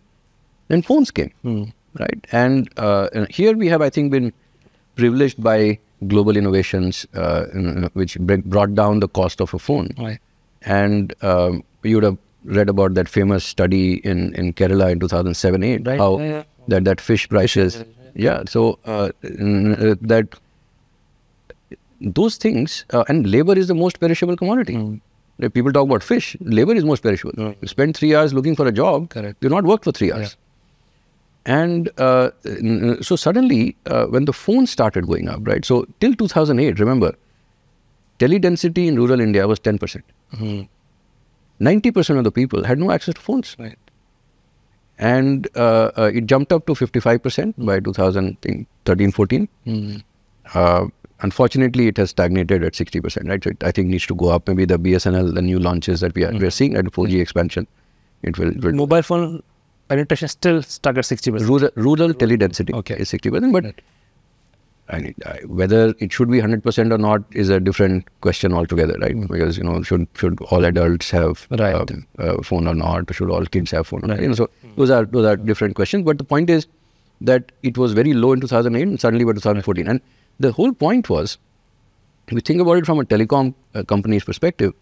then 0.72 0.82
phones 0.88 1.12
came. 1.12 1.30
Mm. 1.44 1.72
Right. 1.98 2.26
And, 2.30 2.68
uh, 2.76 3.08
and 3.12 3.30
here 3.30 3.56
we 3.56 3.66
have, 3.66 3.82
I 3.82 3.90
think, 3.90 4.12
been 4.12 4.32
privileged 4.96 5.42
by 5.42 5.78
global 6.06 6.36
innovations, 6.36 7.06
uh, 7.14 7.46
which 7.94 8.16
brought 8.20 8.74
down 8.74 9.00
the 9.00 9.08
cost 9.08 9.40
of 9.40 9.52
a 9.54 9.58
phone. 9.58 9.90
Right. 9.98 10.20
And 10.65 11.13
um, 11.21 11.63
you 11.83 11.95
would 11.97 12.03
have 12.03 12.17
read 12.43 12.69
about 12.69 12.93
that 12.95 13.09
famous 13.09 13.43
study 13.43 13.95
in, 13.97 14.33
in 14.35 14.53
Kerala 14.53 14.91
in 14.91 14.99
2007-8, 14.99 15.87
right. 15.87 15.99
how 15.99 16.19
yeah, 16.19 16.43
that 16.67 16.85
that 16.85 17.01
fish 17.01 17.27
prices, 17.29 17.83
yeah. 18.13 18.43
So 18.47 18.79
uh, 18.85 19.09
that 19.21 20.27
those 22.01 22.37
things 22.37 22.85
uh, 22.91 23.03
and 23.07 23.29
labor 23.29 23.57
is 23.57 23.67
the 23.67 23.75
most 23.75 23.99
perishable 23.99 24.35
commodity. 24.37 24.75
Mm. 24.75 25.01
People 25.53 25.73
talk 25.73 25.85
about 25.85 26.01
fish. 26.01 26.37
Labor 26.39 26.73
is 26.73 26.85
most 26.85 27.03
perishable. 27.03 27.33
Mm. 27.33 27.55
You 27.61 27.67
spend 27.67 27.97
three 27.97 28.15
hours 28.15 28.33
looking 28.33 28.55
for 28.55 28.67
a 28.67 28.71
job. 28.71 29.09
Correct. 29.09 29.37
You 29.41 29.49
not 29.49 29.65
work 29.65 29.83
for 29.83 29.91
three 29.91 30.11
hours. 30.11 30.37
Yeah. 30.37 30.41
And 31.47 31.89
uh, 31.99 32.31
so 33.01 33.15
suddenly, 33.15 33.75
uh, 33.85 34.05
when 34.05 34.25
the 34.25 34.33
phone 34.33 34.65
started 34.65 35.05
going 35.05 35.29
up, 35.29 35.45
right? 35.45 35.63
So 35.63 35.85
till 35.99 36.15
2008, 36.15 36.79
remember, 36.79 37.15
teledensity 38.17 38.87
in 38.87 38.95
rural 38.95 39.19
India 39.19 39.47
was 39.47 39.59
10%. 39.59 40.01
Mm-hmm. 40.33 40.63
90% 41.65 42.17
of 42.17 42.23
the 42.23 42.31
people 42.31 42.63
had 42.63 42.77
no 42.79 42.91
access 42.91 43.15
to 43.15 43.21
phones. 43.21 43.55
Right. 43.57 43.77
And 44.97 45.47
uh, 45.55 45.91
uh, 45.97 46.11
it 46.13 46.25
jumped 46.25 46.51
up 46.53 46.65
to 46.67 46.73
55% 46.73 47.53
by 47.57 47.79
2013 47.79 49.11
14. 49.11 49.49
Mm. 49.65 50.03
Uh, 50.53 50.85
unfortunately, 51.21 51.87
it 51.87 51.97
has 51.97 52.11
stagnated 52.11 52.63
at 52.63 52.73
60%, 52.73 53.27
right? 53.29 53.43
So 53.43 53.49
it, 53.49 53.63
I 53.63 53.71
think 53.71 53.89
needs 53.89 54.05
to 54.07 54.15
go 54.15 54.29
up. 54.29 54.47
Maybe 54.47 54.65
the 54.65 54.77
BSNL, 54.79 55.33
the 55.33 55.41
new 55.41 55.59
launches 55.59 55.99
that 56.01 56.15
we 56.15 56.23
are, 56.23 56.31
we 56.31 56.45
are 56.45 56.51
seeing 56.51 56.75
and 56.77 56.91
4G 56.91 57.19
expansion, 57.21 57.67
it 58.23 58.37
will, 58.37 58.51
will 58.61 58.73
Mobile 58.73 59.01
phone 59.01 59.43
penetration 59.89 60.27
still 60.27 60.61
stuck 60.63 60.97
at 60.97 61.03
60%. 61.03 61.47
rural, 61.47 61.69
rural 61.75 62.13
teledensity 62.13 62.73
Okay. 62.73 62.95
is 62.95 63.11
60%, 63.11 63.51
but 63.51 63.75
I 64.87 64.99
mean, 64.99 65.15
I, 65.25 65.39
whether 65.47 65.95
it 65.99 66.13
should 66.13 66.29
be 66.29 66.39
100% 66.39 66.91
or 66.93 66.97
not 66.99 67.23
is 67.31 67.49
a 67.49 67.59
different 67.59 68.07
question 68.21 68.53
altogether, 68.53 68.95
right? 69.01 69.19
Because, 69.27 69.57
you 69.57 69.63
know, 69.63 69.81
should 69.81 70.07
should 70.15 70.39
all 70.51 70.63
adults 70.63 71.09
have 71.09 71.47
Right. 71.49 71.73
um, 71.75 72.05
a 72.19 72.43
phone 72.43 72.67
or 72.67 72.75
not? 72.75 73.13
Should 73.13 73.31
all 73.31 73.45
kids 73.47 73.71
have 73.71 73.87
phone? 73.87 74.03
Or 74.03 74.07
not? 74.09 74.21
You 74.21 74.27
know, 74.27 74.35
so 74.35 74.49
those 74.75 74.91
are 74.91 75.05
those 75.05 75.25
are 75.25 75.35
different 75.37 75.75
questions. 75.75 76.05
But 76.05 76.19
the 76.19 76.23
point 76.23 76.51
is 76.51 76.67
that 77.21 77.51
it 77.63 77.79
was 77.79 77.93
very 77.93 78.13
low 78.13 78.31
in 78.33 78.41
2008 78.41 78.87
and 78.87 78.99
suddenly 78.99 79.25
by 79.25 79.33
2014. 79.33 79.87
And 79.87 80.01
the 80.39 80.51
whole 80.51 80.71
point 80.71 81.09
was, 81.09 81.37
if 82.27 82.33
you 82.33 82.39
think 82.41 82.61
about 82.61 82.77
it 82.77 82.85
from 82.85 82.99
a 82.99 83.05
telecom 83.05 83.53
uh, 83.73 83.83
company's 83.83 84.23
perspective, 84.23 84.73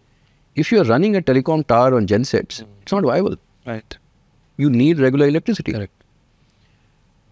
if 0.55 0.71
you 0.71 0.81
are 0.81 0.85
running 0.85 1.15
a 1.15 1.21
telecom 1.21 1.65
tower 1.65 1.95
on 1.95 2.07
gensets, 2.07 2.61
it's 2.81 2.91
not 2.91 3.03
viable. 3.03 3.37
Right. 3.65 3.97
You 4.57 4.69
need 4.69 4.99
regular 4.99 5.27
electricity. 5.27 5.71
Correct. 5.71 6.02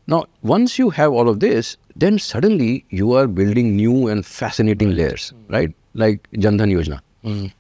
Now, 0.08 0.26
once 0.42 0.78
you 0.80 0.90
have 0.90 1.12
all 1.12 1.30
of 1.30 1.40
this, 1.40 1.78
then 1.96 2.20
suddenly 2.20 2.86
you 2.90 3.14
are 3.14 3.28
building 3.28 3.76
new 3.76 4.08
and 4.08 4.26
fascinating 4.26 4.96
layers, 4.96 5.34
right? 5.50 5.74
Like 5.94 6.30
Jandhan 6.32 6.72
Yojana. 6.74 7.00
Mm. 7.24 7.54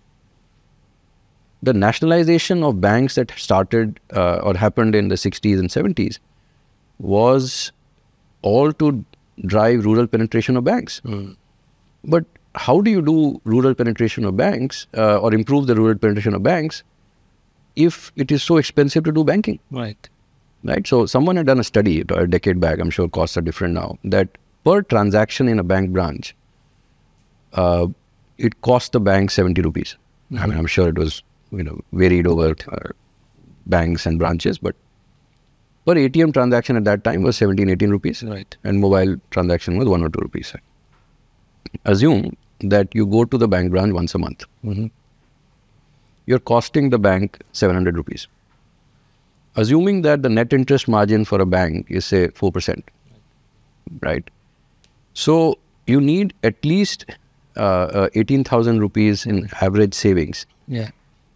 The 1.64 1.74
nationalization 1.74 2.64
of 2.64 2.82
banks 2.82 3.16
that 3.16 3.32
started 3.38 4.00
uh, 4.16 4.38
or 4.38 4.56
happened 4.56 4.96
in 4.96 5.10
the 5.10 5.16
60s 5.16 5.60
and 5.60 5.70
70s 5.70 6.18
was 6.98 7.72
all 8.42 8.74
to 8.74 9.06
drive 9.46 9.86
rural 9.86 10.08
penetration 10.08 10.58
of 10.58 10.64
banks. 10.64 11.02
Mm. 11.06 11.36
But 12.04 12.26
how 12.56 12.82
do 12.82 12.92
you 12.92 13.02
do 13.02 13.40
rural 13.44 13.76
penetration 13.76 14.26
of 14.26 14.36
banks 14.36 14.88
uh, 14.98 15.18
or 15.18 15.34
improve 15.34 15.68
the 15.68 15.76
rural 15.76 15.98
penetration 15.98 16.34
of 16.34 16.44
banks 16.44 16.84
if 17.76 18.12
it 18.16 18.32
is 18.32 18.44
so 18.44 18.58
expensive 18.58 19.04
to 19.04 19.12
do 19.12 19.24
banking? 19.24 19.60
Right. 19.70 20.10
Right? 20.64 20.86
So 20.86 21.06
someone 21.06 21.36
had 21.36 21.46
done 21.48 21.60
a 21.60 21.64
study 21.64 22.02
a 22.02 22.28
decade 22.28 22.60
back. 22.60 22.80
I'm 22.80 22.90
sure 22.90 23.08
costs 23.10 23.38
are 23.38 23.42
different 23.42 23.74
now. 23.74 23.98
That 24.04 24.30
per 24.64 24.82
transaction 24.82 25.48
in 25.48 25.60
a 25.60 25.64
bank 25.64 25.92
branch, 25.92 26.36
uh, 27.54 27.88
it 28.38 28.60
cost 28.62 28.92
the 28.92 29.00
bank 29.00 29.32
70 29.32 29.62
rupees. 29.62 29.98
I 30.40 30.48
mean, 30.48 30.58
I'm 30.58 30.66
sure 30.68 30.88
it 30.90 30.98
was 30.98 31.24
you 31.52 31.64
know 31.64 31.80
varied 31.94 32.28
over 32.28 32.56
uh, 32.72 32.90
banks 33.66 34.06
and 34.06 34.18
branches, 34.20 34.58
but 34.58 34.76
per 35.86 35.96
ATM 35.96 36.34
transaction 36.34 36.78
at 36.78 36.84
that 36.86 37.04
time 37.04 37.22
was 37.24 37.38
17, 37.38 37.70
18 37.70 37.90
rupees, 37.90 38.24
Right. 38.24 38.56
and 38.64 38.80
mobile 38.80 39.16
transaction 39.32 39.78
was 39.78 39.88
one 39.88 40.04
or 40.04 40.10
two 40.10 40.20
rupees. 40.22 40.54
Assume 41.86 42.36
that 42.62 42.94
you 42.94 43.06
go 43.06 43.26
to 43.26 43.38
the 43.38 43.48
bank 43.48 43.72
branch 43.72 43.94
once 43.94 44.14
a 44.16 44.20
month. 44.20 44.44
hmm 44.62 44.88
You're 46.28 46.40
costing 46.40 46.90
the 46.92 47.00
bank 47.00 47.40
700 47.52 47.96
rupees. 47.98 48.28
Assuming 49.56 50.02
that 50.04 50.22
the 50.24 50.30
net 50.30 50.54
interest 50.54 50.88
margin 50.88 51.26
for 51.26 51.42
a 51.42 51.46
bank 51.46 51.88
is 51.90 52.06
say 52.06 52.28
4%, 52.30 52.84
right? 54.02 54.30
So 55.14 55.58
you 55.88 56.00
need 56.00 56.34
at 56.44 56.64
least 56.64 57.06
uh, 57.58 57.60
uh, 57.60 58.10
18,000 58.16 58.80
rupees 58.80 59.26
in 59.26 59.50
average 59.62 59.94
savings 59.94 60.46
Yeah. 60.68 60.90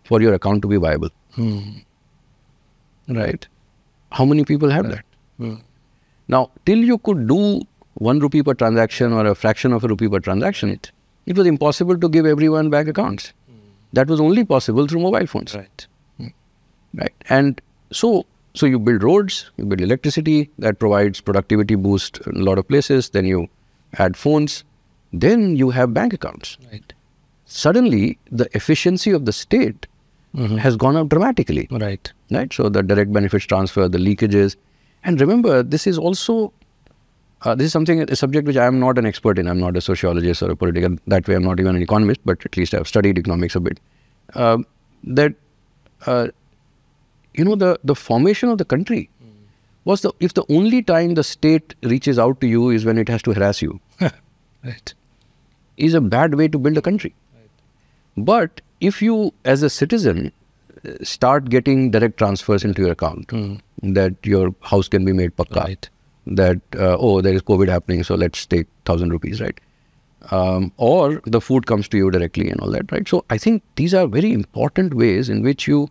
for 0.05 0.21
your 0.21 0.33
account 0.33 0.61
to 0.61 0.67
be 0.69 0.77
viable, 0.77 1.09
Hmm. 1.35 1.79
right? 3.09 3.47
How 4.11 4.23
many 4.25 4.45
people 4.45 4.69
have 4.69 4.89
that? 4.89 5.03
Hmm. 5.37 5.55
Now, 6.29 6.51
till 6.65 6.77
you 6.77 6.97
could 6.99 7.27
do 7.27 7.61
one 7.95 8.19
rupee 8.19 8.43
per 8.43 8.53
transaction 8.53 9.11
or 9.11 9.25
a 9.25 9.35
fraction 9.35 9.73
of 9.73 9.83
a 9.83 9.87
rupee 9.89 10.07
per 10.07 10.19
transaction, 10.19 10.69
it 11.25 11.37
was 11.37 11.45
impossible 11.47 11.97
to 11.97 12.07
give 12.09 12.25
everyone 12.25 12.69
bank 12.69 12.87
accounts. 12.87 13.33
That 13.93 14.07
was 14.07 14.19
only 14.21 14.43
possible 14.45 14.87
through 14.87 15.01
mobile 15.01 15.27
phones. 15.27 15.53
Right. 15.55 15.87
right 16.97 17.13
and 17.29 17.59
so 18.01 18.11
so 18.59 18.65
you 18.71 18.79
build 18.87 19.03
roads 19.07 19.37
you 19.57 19.65
build 19.71 19.81
electricity 19.87 20.37
that 20.65 20.79
provides 20.83 21.21
productivity 21.29 21.75
boost 21.87 22.19
in 22.31 22.41
a 22.41 22.45
lot 22.49 22.61
of 22.63 22.67
places 22.73 23.09
then 23.17 23.25
you 23.31 23.41
add 24.05 24.17
phones 24.25 24.55
then 25.25 25.43
you 25.63 25.69
have 25.79 25.93
bank 25.97 26.13
accounts 26.19 26.57
Right. 26.71 26.93
suddenly 27.45 28.17
the 28.41 28.47
efficiency 28.59 29.11
of 29.19 29.25
the 29.29 29.33
state 29.41 29.87
Mhm. 30.35 30.57
has 30.65 30.77
gone 30.83 30.97
up 31.01 31.09
dramatically 31.15 31.65
Right. 31.85 32.11
right 32.37 32.51
so 32.59 32.69
the 32.77 32.83
direct 32.91 33.11
benefits 33.17 33.45
transfer 33.53 33.87
the 33.97 34.01
leakages 34.07 34.55
and 35.03 35.21
remember 35.25 35.57
this 35.75 35.87
is 35.91 35.97
also 36.09 36.37
uh, 37.43 37.53
this 37.59 37.67
is 37.69 37.73
something 37.77 38.01
a 38.01 38.15
subject 38.21 38.47
which 38.51 38.57
i 38.63 38.65
am 38.71 38.79
not 38.85 38.97
an 39.01 39.05
expert 39.11 39.39
in 39.43 39.47
i'm 39.53 39.59
not 39.65 39.77
a 39.81 39.83
sociologist 39.87 40.43
or 40.47 40.49
a 40.55 40.57
political 40.63 40.97
that 41.15 41.27
way 41.31 41.35
i'm 41.39 41.47
not 41.49 41.59
even 41.65 41.75
an 41.79 41.85
economist 41.87 42.21
but 42.31 42.45
at 42.49 42.57
least 42.61 42.73
i've 42.79 42.87
studied 42.93 43.17
economics 43.23 43.55
a 43.59 43.61
bit 43.67 43.79
um, 44.45 44.65
that 45.21 45.35
uh, 46.13 46.27
you 47.37 47.45
know 47.49 47.55
the 47.63 47.71
the 47.91 47.95
formation 48.01 48.49
of 48.49 48.57
the 48.63 48.65
country 48.73 49.01
was 49.89 50.01
the 50.05 50.11
if 50.27 50.33
the 50.39 50.43
only 50.57 50.81
time 50.91 51.13
the 51.19 51.23
state 51.31 51.73
reaches 51.93 52.19
out 52.25 52.39
to 52.43 52.47
you 52.51 52.69
is 52.77 52.85
when 52.89 52.97
it 53.03 53.09
has 53.15 53.21
to 53.27 53.33
harass 53.39 53.61
you 53.65 53.79
Right. 54.69 54.93
is 55.89 55.93
a 55.93 56.01
bad 56.15 56.35
way 56.41 56.47
to 56.47 56.57
build 56.67 56.77
a 56.77 56.81
country. 56.81 57.13
But 58.17 58.61
if 58.81 59.01
you, 59.01 59.33
as 59.43 59.61
a 59.61 59.69
citizen, 59.69 60.31
start 61.03 61.49
getting 61.49 61.91
direct 61.91 62.17
transfers 62.17 62.63
into 62.63 62.81
your 62.81 62.91
account, 62.93 63.31
that 63.97 64.15
your 64.23 64.55
house 64.61 64.87
can 64.87 65.05
be 65.05 65.13
made 65.13 65.35
pakka, 65.35 65.63
Right. 65.65 65.89
that 66.41 66.61
uh, 66.87 66.95
oh 66.99 67.21
there 67.21 67.33
is 67.33 67.41
COVID 67.41 67.67
happening, 67.67 68.03
so 68.03 68.15
let's 68.15 68.45
take 68.45 68.67
thousand 68.85 69.09
rupees, 69.17 69.41
right? 69.41 69.59
Um, 70.31 70.71
or 70.77 71.21
the 71.25 71.41
food 71.41 71.67
comes 71.67 71.87
to 71.89 71.97
you 71.97 72.09
directly 72.09 72.49
and 72.49 72.59
all 72.61 72.71
that, 72.71 72.91
right? 72.91 73.07
So 73.07 73.23
I 73.29 73.37
think 73.37 73.61
these 73.75 73.93
are 73.93 74.07
very 74.07 74.33
important 74.33 74.93
ways 74.95 75.29
in 75.29 75.43
which 75.43 75.67
you 75.67 75.89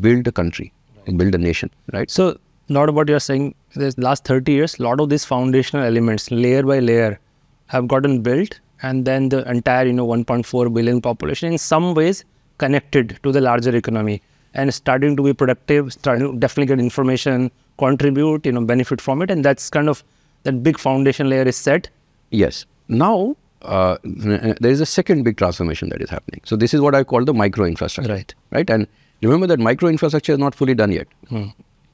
build 0.00 0.26
a 0.26 0.32
country, 0.32 0.72
build 1.14 1.34
a 1.34 1.38
nation, 1.38 1.70
right? 1.92 2.10
So, 2.10 2.38
lot 2.68 2.88
of 2.88 2.94
what 2.94 3.08
you're 3.08 3.20
saying, 3.20 3.54
this 3.74 3.96
last 3.98 4.24
30 4.24 4.52
years, 4.52 4.78
a 4.78 4.82
lot 4.82 5.00
of 5.00 5.08
these 5.08 5.24
foundational 5.24 5.84
elements, 5.84 6.30
layer 6.30 6.62
by 6.62 6.80
layer, 6.80 7.20
have 7.66 7.88
gotten 7.88 8.22
built, 8.22 8.60
and 8.82 9.04
then 9.04 9.28
the 9.28 9.48
entire, 9.48 9.86
you 9.86 9.92
know, 9.92 10.06
1.4 10.06 10.72
billion 10.72 11.00
population, 11.00 11.52
in 11.52 11.58
some 11.58 11.94
ways, 11.94 12.24
connected 12.58 13.18
to 13.22 13.32
the 13.32 13.40
larger 13.40 13.74
economy 13.74 14.22
and 14.54 14.72
starting 14.72 15.16
to 15.16 15.22
be 15.22 15.32
productive, 15.32 15.92
starting 15.92 16.32
to 16.32 16.38
definitely 16.38 16.66
get 16.74 16.80
information, 16.80 17.50
contribute, 17.78 18.46
you 18.46 18.52
know, 18.52 18.64
benefit 18.64 19.00
from 19.00 19.22
it, 19.22 19.30
and 19.30 19.44
that's 19.44 19.68
kind 19.70 19.88
of 19.88 20.02
that 20.44 20.62
big 20.62 20.78
foundation 20.78 21.28
layer 21.28 21.42
is 21.42 21.56
set. 21.56 21.88
Yes. 22.30 22.64
Now, 22.88 23.36
uh, 23.62 23.98
there 24.04 24.70
is 24.70 24.80
a 24.80 24.86
second 24.86 25.24
big 25.24 25.36
transformation 25.36 25.88
that 25.90 26.00
is 26.00 26.10
happening. 26.10 26.40
So, 26.44 26.56
this 26.56 26.72
is 26.72 26.80
what 26.80 26.94
I 26.94 27.04
call 27.04 27.24
the 27.24 27.34
micro 27.34 27.66
infrastructure. 27.66 28.12
Right. 28.12 28.34
Right. 28.50 28.68
And 28.70 28.86
remember 29.22 29.46
that 29.46 29.58
micro 29.58 29.88
infrastructure 29.88 30.32
is 30.32 30.38
not 30.38 30.54
fully 30.54 30.74
done 30.74 30.92
yet, 30.92 31.08
Hmm. 31.28 31.46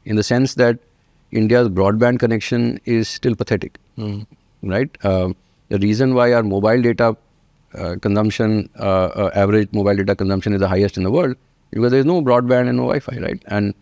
in 0.05 0.17
the 0.17 0.23
sense 0.23 0.55
that 0.55 0.79
India's 1.31 1.69
broadband 1.69 2.19
connection 2.19 2.81
is 2.85 3.09
still 3.09 3.35
pathetic. 3.35 3.79
Hmm. 3.97 4.21
Right. 4.63 4.91
Um, 5.05 5.35
the 5.71 5.79
reason 5.79 6.15
why 6.15 6.33
our 6.33 6.43
mobile 6.43 6.83
data 6.83 7.17
uh, 7.75 7.97
consumption, 8.03 8.69
uh, 8.79 9.07
uh, 9.23 9.31
average 9.35 9.69
mobile 9.73 9.97
data 9.97 10.15
consumption 10.15 10.53
is 10.53 10.61
the 10.61 10.69
highest 10.69 10.97
in 10.99 11.05
the 11.05 11.11
world, 11.11 11.35
because 11.71 11.91
there 11.91 12.01
is 12.01 12.07
no 12.07 12.21
broadband 12.23 12.69
and 12.69 12.77
no 12.77 12.83
Wi-Fi. 12.85 13.19
Right. 13.19 13.43
And 13.47 13.75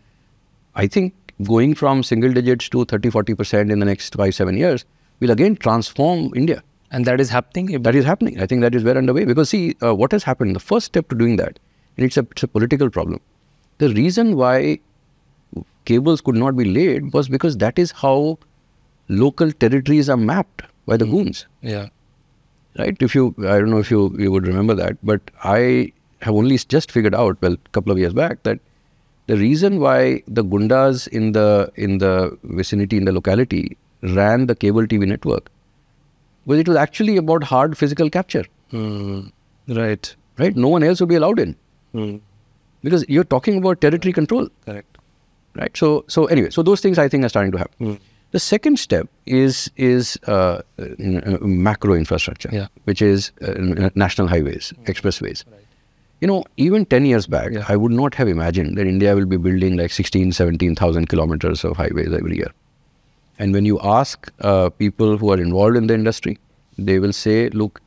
I 0.76 0.86
think 0.86 1.12
going 1.42 1.74
from 1.74 2.02
single 2.04 2.32
digits 2.32 2.68
to 2.68 2.84
30, 2.84 3.10
40% 3.10 3.70
in 3.72 3.80
the 3.80 3.86
next 3.86 4.14
five, 4.14 4.34
seven 4.34 4.56
years 4.56 4.84
will 5.18 5.30
again 5.30 5.56
transform 5.56 6.32
India. 6.36 6.62
And 6.92 7.04
that 7.04 7.20
is 7.20 7.30
happening. 7.30 7.82
That 7.82 7.94
is 7.94 8.04
happening. 8.04 8.40
I 8.40 8.46
think 8.46 8.60
that 8.62 8.74
is 8.74 8.84
well 8.84 8.96
underway. 8.96 9.24
Because 9.24 9.48
see, 9.50 9.76
uh, 9.82 9.94
what 9.94 10.12
has 10.12 10.22
happened, 10.22 10.54
the 10.54 10.60
first 10.60 10.86
step 10.86 11.08
to 11.08 11.16
doing 11.16 11.36
that, 11.36 11.58
and 11.96 12.06
it's 12.06 12.16
a, 12.16 12.26
it's 12.30 12.42
a 12.44 12.48
political 12.48 12.90
problem. 12.90 13.20
The 13.80 13.88
reason 13.96 14.36
why 14.36 14.78
cables 15.90 16.20
could 16.20 16.36
not 16.36 16.56
be 16.56 16.64
laid 16.72 17.12
was 17.12 17.28
because 17.34 17.56
that 17.58 17.78
is 17.78 17.90
how 17.90 18.38
local 19.08 19.52
territories 19.52 20.08
are 20.14 20.16
mapped 20.16 20.62
by 20.86 20.96
the 20.96 21.06
goons, 21.06 21.46
Yeah. 21.62 21.88
right? 22.78 22.96
If 23.00 23.14
you, 23.14 23.34
I 23.38 23.58
don't 23.58 23.70
know 23.70 23.78
if 23.78 23.90
you, 23.90 24.14
you 24.18 24.30
would 24.30 24.46
remember 24.46 24.74
that, 24.74 24.98
but 25.02 25.20
I 25.42 25.92
have 26.20 26.34
only 26.34 26.58
just 26.58 26.92
figured 26.92 27.14
out, 27.14 27.38
well, 27.40 27.54
a 27.54 27.68
couple 27.78 27.90
of 27.92 27.98
years 27.98 28.12
back, 28.12 28.42
that 28.44 28.60
the 29.26 29.36
reason 29.36 29.80
why 29.80 30.22
the 30.28 30.44
gundas 30.44 31.08
in 31.08 31.32
the 31.32 31.70
in 31.76 31.98
the 31.98 32.36
vicinity 32.60 32.96
in 32.96 33.04
the 33.04 33.12
locality 33.12 33.76
ran 34.02 34.46
the 34.46 34.56
cable 34.56 34.86
TV 34.92 35.06
network 35.06 35.50
was 36.46 36.58
it 36.58 36.66
was 36.68 36.76
actually 36.76 37.16
about 37.16 37.44
hard 37.44 37.76
physical 37.78 38.10
capture, 38.10 38.44
Hmm. 38.70 39.20
Right. 39.68 40.14
right? 40.38 40.56
No 40.56 40.68
one 40.68 40.82
else 40.82 41.00
would 41.00 41.08
be 41.08 41.14
allowed 41.20 41.38
in 41.38 41.54
Hmm. 41.92 42.16
Because 42.82 43.04
you're 43.08 43.24
talking 43.24 43.58
about 43.58 43.80
territory 43.80 44.12
control, 44.12 44.48
Correct. 44.66 44.98
right? 45.56 45.76
So 45.76 46.04
so 46.08 46.26
anyway, 46.26 46.50
so 46.50 46.62
those 46.62 46.80
things 46.80 46.98
I 46.98 47.08
think 47.08 47.24
are 47.24 47.28
starting 47.28 47.52
to 47.52 47.58
happen. 47.58 47.86
Hmm. 47.86 47.94
The 48.32 48.38
second 48.40 48.78
step 48.78 49.08
is 49.26 49.70
is 49.76 50.16
uh, 50.28 50.60
uh, 50.78 51.38
macro 51.40 51.94
infrastructure, 51.94 52.50
Yeah. 52.52 52.68
which 52.84 53.02
is 53.02 53.32
uh, 53.42 53.90
national 53.94 54.28
highways, 54.28 54.72
expressways. 54.84 55.44
You 56.20 56.28
know, 56.28 56.44
even 56.58 56.84
10 56.84 57.06
years 57.06 57.26
back, 57.26 57.50
Yeah. 57.52 57.64
I 57.68 57.76
would 57.76 57.92
not 57.92 58.14
have 58.14 58.28
imagined 58.28 58.76
that 58.78 58.86
India 58.86 59.14
will 59.16 59.26
be 59.26 59.36
building 59.38 59.76
like 59.76 59.90
16, 59.90 60.32
17,000 60.32 61.06
kilometers 61.08 61.64
of 61.64 61.76
highways 61.78 62.12
every 62.12 62.36
year. 62.36 62.50
And 63.38 63.54
when 63.54 63.64
you 63.64 63.80
ask 63.82 64.30
uh, 64.42 64.68
people 64.68 65.16
who 65.16 65.32
are 65.32 65.40
involved 65.40 65.76
in 65.78 65.86
the 65.86 65.94
industry, 65.94 66.38
they 66.78 66.98
will 66.98 67.14
say, 67.14 67.48
look, 67.48 67.80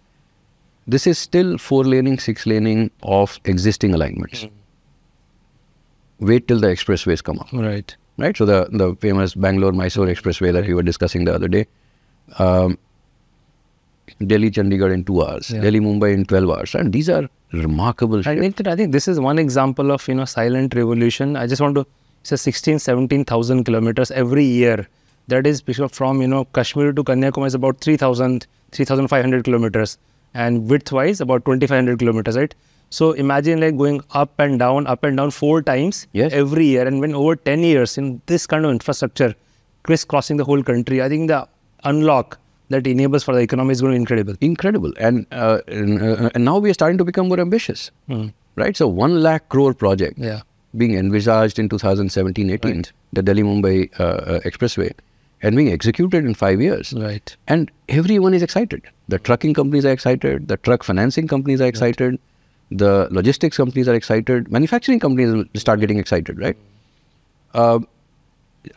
this 0.87 1.05
is 1.07 1.17
still 1.19 1.57
four 1.59 1.83
laning, 1.85 2.17
six 2.19 2.45
laning 2.47 2.89
of 3.03 3.39
existing 3.45 3.93
alignments. 3.93 4.47
Wait 6.23 6.47
till 6.47 6.59
the 6.59 6.67
expressways 6.67 7.23
come 7.23 7.39
up. 7.39 7.51
Right. 7.53 7.95
Right? 8.17 8.37
So 8.37 8.45
the, 8.45 8.67
the 8.71 8.95
famous 9.01 9.33
Bangalore-Mysore 9.35 10.05
expressway 10.07 10.53
that 10.53 10.67
we 10.67 10.73
were 10.73 10.83
discussing 10.83 11.25
the 11.25 11.33
other 11.33 11.47
day, 11.47 11.65
um, 12.39 12.77
Delhi 14.25 14.51
Chandigarh 14.51 14.93
in 14.93 15.03
two 15.03 15.23
hours, 15.23 15.49
Yeah. 15.49 15.61
Delhi 15.61 15.79
Mumbai 15.79 16.13
in 16.13 16.25
12 16.25 16.49
hours. 16.49 16.75
And 16.75 16.93
these 16.93 17.09
are 17.09 17.27
remarkable 17.51 18.19
I 18.19 18.37
think 18.37 18.67
I 18.67 18.75
think 18.75 18.91
this 18.91 19.07
is 19.07 19.19
one 19.19 19.37
example 19.39 19.91
of 19.91 20.07
you 20.07 20.15
know 20.15 20.25
silent 20.25 20.75
revolution. 20.75 21.35
I 21.35 21.47
just 21.47 21.61
want 21.61 21.75
to 21.75 21.85
say 22.23 22.35
16, 22.35 22.79
17,000 22.79 23.63
kilometers 23.63 24.11
every 24.11 24.43
year. 24.45 24.87
That 25.27 25.47
is 25.47 25.61
from 25.91 26.21
you 26.21 26.27
know 26.27 26.45
Kashmir 26.45 26.93
to 26.93 27.03
Kanyakumari 27.03 27.47
is 27.47 27.53
about 27.53 27.79
3,000, 27.79 28.47
3,500 28.71 29.43
kilometers, 29.43 29.97
and 30.33 30.69
width-wise 30.69 31.21
about 31.21 31.45
2,500 31.45 31.99
kilometers, 31.99 32.35
right? 32.35 32.53
So 32.97 33.11
imagine 33.23 33.59
like 33.65 33.75
going 33.77 33.99
up 34.21 34.39
and 34.45 34.59
down, 34.63 34.87
up 34.93 35.03
and 35.09 35.17
down 35.21 35.31
four 35.41 35.55
times 35.71 36.05
Yes. 36.21 36.31
every 36.43 36.65
year, 36.73 36.85
and 36.89 36.99
when 37.03 37.15
over 37.21 37.35
10 37.35 37.63
years 37.71 37.97
in 38.01 38.09
this 38.31 38.45
kind 38.53 38.65
of 38.69 38.71
infrastructure, 38.77 39.33
crisscrossing 39.87 40.37
the 40.41 40.45
whole 40.49 40.61
country, 40.71 41.01
I 41.05 41.09
think 41.13 41.27
the 41.33 41.39
unlock 41.91 42.39
that 42.69 42.85
enables 42.91 43.23
for 43.29 43.33
the 43.37 43.41
economy 43.41 43.71
is 43.77 43.81
going 43.81 43.93
to 43.93 43.97
be 43.97 44.01
incredible. 44.03 44.35
incredible 44.41 44.93
and, 45.07 45.25
uh, 45.31 45.59
and, 45.67 46.01
uh, 46.01 46.29
and 46.33 46.45
now 46.45 46.57
we 46.57 46.69
are 46.69 46.73
starting 46.73 46.97
to 47.01 47.03
become 47.09 47.27
more 47.27 47.39
ambitious 47.39 47.81
right 48.61 48.77
so 48.81 48.87
1 48.87 49.17
lakh 49.25 49.49
crore 49.49 49.73
project 49.83 50.17
Yeah. 50.27 50.39
being 50.81 50.93
envisaged 51.01 51.59
in 51.63 51.67
2017 51.73 52.49
18 52.55 52.71
Right. 52.77 52.91
the 53.19 53.23
delhi 53.29 53.43
mumbai 53.49 53.73
uh, 53.99 54.03
uh, 54.03 54.39
expressway 54.51 54.89
and 55.41 55.55
being 55.61 55.71
executed 55.77 56.25
in 56.31 56.33
5 56.43 56.61
years 56.67 56.93
Right. 57.05 57.35
and 57.55 57.69
everyone 57.99 58.33
is 58.39 58.45
excited 58.47 58.81
the 59.15 59.19
trucking 59.29 59.53
companies 59.61 59.85
are 59.91 59.95
excited 59.99 60.47
the 60.53 60.57
truck 60.69 60.83
financing 60.91 61.27
companies 61.35 61.61
are 61.67 61.71
excited 61.75 62.19
the 62.77 63.07
logistics 63.11 63.57
companies 63.57 63.87
are 63.87 63.93
excited 63.93 64.51
manufacturing 64.51 64.99
companies 64.99 65.33
will 65.33 65.45
start 65.55 65.79
getting 65.79 65.99
excited 65.99 66.39
right 66.39 66.57
uh, 67.53 67.79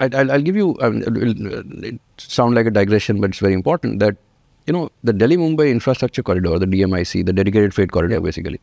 I, 0.01 0.11
I'll, 0.13 0.33
I'll 0.33 0.43
give 0.43 0.57
you. 0.57 0.77
Um, 0.81 1.03
it'll, 1.03 1.85
it 1.85 2.01
sound 2.19 2.55
like 2.55 2.67
a 2.67 2.71
digression, 2.71 3.21
but 3.21 3.31
it's 3.31 3.39
very 3.39 3.55
important 3.55 4.01
that 4.01 4.17
you 4.67 4.73
know 4.73 4.91
the 5.05 5.13
Delhi 5.13 5.37
Mumbai 5.37 5.71
infrastructure 5.71 6.23
corridor, 6.23 6.59
the 6.59 6.67
DMIC, 6.67 7.25
the 7.25 7.33
dedicated 7.33 7.73
freight 7.75 7.93
corridor, 7.93 8.21
basically, 8.21 8.61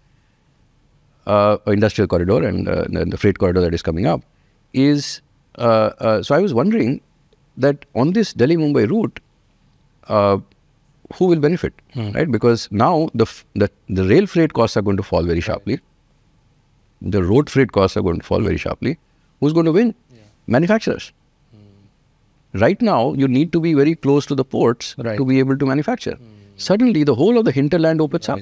uh, 1.25 1.57
industrial 1.67 2.07
corridor, 2.07 2.45
and 2.45 2.67
uh, 2.67 2.85
the, 2.89 3.05
the 3.05 3.17
freight 3.17 3.39
corridor 3.39 3.61
that 3.61 3.73
is 3.73 3.81
coming 3.81 4.05
up, 4.05 4.21
is. 4.73 5.21
Uh, 5.55 5.91
uh, 5.99 6.23
so 6.23 6.33
I 6.33 6.39
was 6.39 6.51
wondering 6.53 6.99
that 7.57 7.85
on 7.93 8.13
this 8.13 8.33
Delhi 8.33 8.57
Mumbai 8.57 8.89
route, 8.89 9.19
uh, 10.07 10.39
who 11.17 11.25
will 11.31 11.39
benefit, 11.39 11.73
right? 11.95 12.29
Because 12.31 12.67
now 12.71 13.09
the, 13.13 13.25
f- 13.25 13.45
the 13.55 13.69
the 13.89 14.05
rail 14.11 14.25
freight 14.27 14.53
costs 14.53 14.77
are 14.77 14.81
going 14.81 14.97
to 14.97 15.03
fall 15.03 15.23
very 15.23 15.41
sharply. 15.41 15.79
The 17.01 17.21
road 17.23 17.49
freight 17.49 17.71
costs 17.71 17.97
are 17.97 18.01
going 18.01 18.19
to 18.19 18.25
fall 18.25 18.41
very 18.41 18.57
sharply. 18.57 18.97
Who's 19.39 19.53
going 19.53 19.65
to 19.65 19.71
win? 19.71 19.93
Manufacturers. 20.47 21.11
Right 22.53 22.81
now, 22.81 23.13
you 23.13 23.27
need 23.27 23.51
to 23.53 23.59
be 23.59 23.73
very 23.73 23.95
close 23.95 24.25
to 24.27 24.35
the 24.35 24.45
ports 24.45 24.95
Right. 24.97 25.17
to 25.17 25.25
be 25.25 25.39
able 25.39 25.57
to 25.57 25.65
manufacture. 25.65 26.17
Suddenly, 26.57 27.03
the 27.03 27.15
whole 27.15 27.37
of 27.39 27.45
the 27.45 27.51
hinterland 27.51 27.99
opens 28.01 28.29
up. 28.29 28.39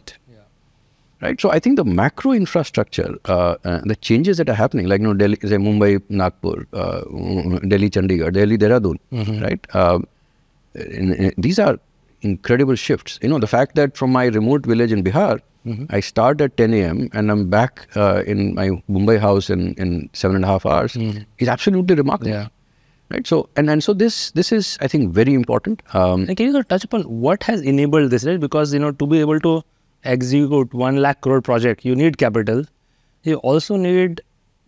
Right. 1.21 1.39
So 1.39 1.51
I 1.51 1.59
think 1.59 1.75
the 1.77 1.85
macro 1.85 2.31
infrastructure, 2.31 3.15
uh, 3.25 3.55
uh, 3.63 3.81
the 3.85 3.95
changes 3.95 4.37
that 4.37 4.49
are 4.49 4.55
happening, 4.55 4.87
like 4.87 5.01
you 5.01 5.07
know, 5.07 5.13
Delhi, 5.13 5.37
say 5.43 5.57
Mumbai, 5.57 6.01
Nagpur, 6.09 6.65
uh, 6.73 7.01
mm, 7.03 7.69
Delhi, 7.69 7.89
Chandigarh, 7.91 8.33
Delhi, 8.33 8.57
Dehradun, 8.57 8.97
right? 9.43 9.67
Uh, 9.73 9.99
in- 10.73 11.13
in- 11.13 11.33
these 11.37 11.59
are 11.59 11.77
incredible 12.21 12.75
shifts. 12.75 13.19
You 13.21 13.29
know, 13.29 13.39
the 13.39 13.47
fact 13.47 13.75
that 13.75 13.97
from 13.97 14.11
my 14.11 14.25
remote 14.25 14.65
village 14.65 14.91
in 14.91 15.03
Bihar, 15.03 15.39
I 15.89 15.99
start 15.99 16.41
at 16.41 16.57
10 16.57 16.73
a.m. 16.73 17.09
and 17.13 17.29
I'm 17.31 17.47
back 17.49 17.87
uh, 17.95 18.23
in 18.25 18.55
my 18.55 18.69
Mumbai 18.89 19.19
house 19.19 19.49
in, 19.49 19.75
in 19.75 20.09
seven 20.13 20.35
and 20.35 20.43
a 20.43 20.47
half 20.47 20.65
hours 20.65 20.95
is 21.37 21.47
absolutely 21.47 21.95
remarkable. 21.95 22.31
Yeah. 22.31 22.47
Right. 23.11 23.27
So 23.27 23.49
and 23.57 23.69
and 23.69 23.83
so 23.83 23.93
this 23.93 24.31
this 24.31 24.51
is 24.51 24.77
I 24.81 24.87
think 24.87 25.13
very 25.13 25.33
important. 25.33 25.83
Um, 25.93 26.21
And 26.27 26.35
can 26.37 26.47
you 26.47 26.63
touch 26.63 26.83
upon 26.85 27.03
what 27.03 27.43
has 27.43 27.61
enabled 27.61 28.09
this, 28.09 28.23
right? 28.23 28.39
Because 28.39 28.73
you 28.73 28.79
know 28.79 28.91
to 28.91 29.05
be 29.05 29.19
able 29.19 29.39
to 29.41 29.61
execute 30.03 30.73
one 30.73 30.97
lakh 30.97 31.21
crore 31.21 31.41
project, 31.41 31.85
you 31.85 31.95
need 31.95 32.17
capital. 32.17 32.63
You 33.23 33.35
also 33.53 33.75
need 33.75 34.21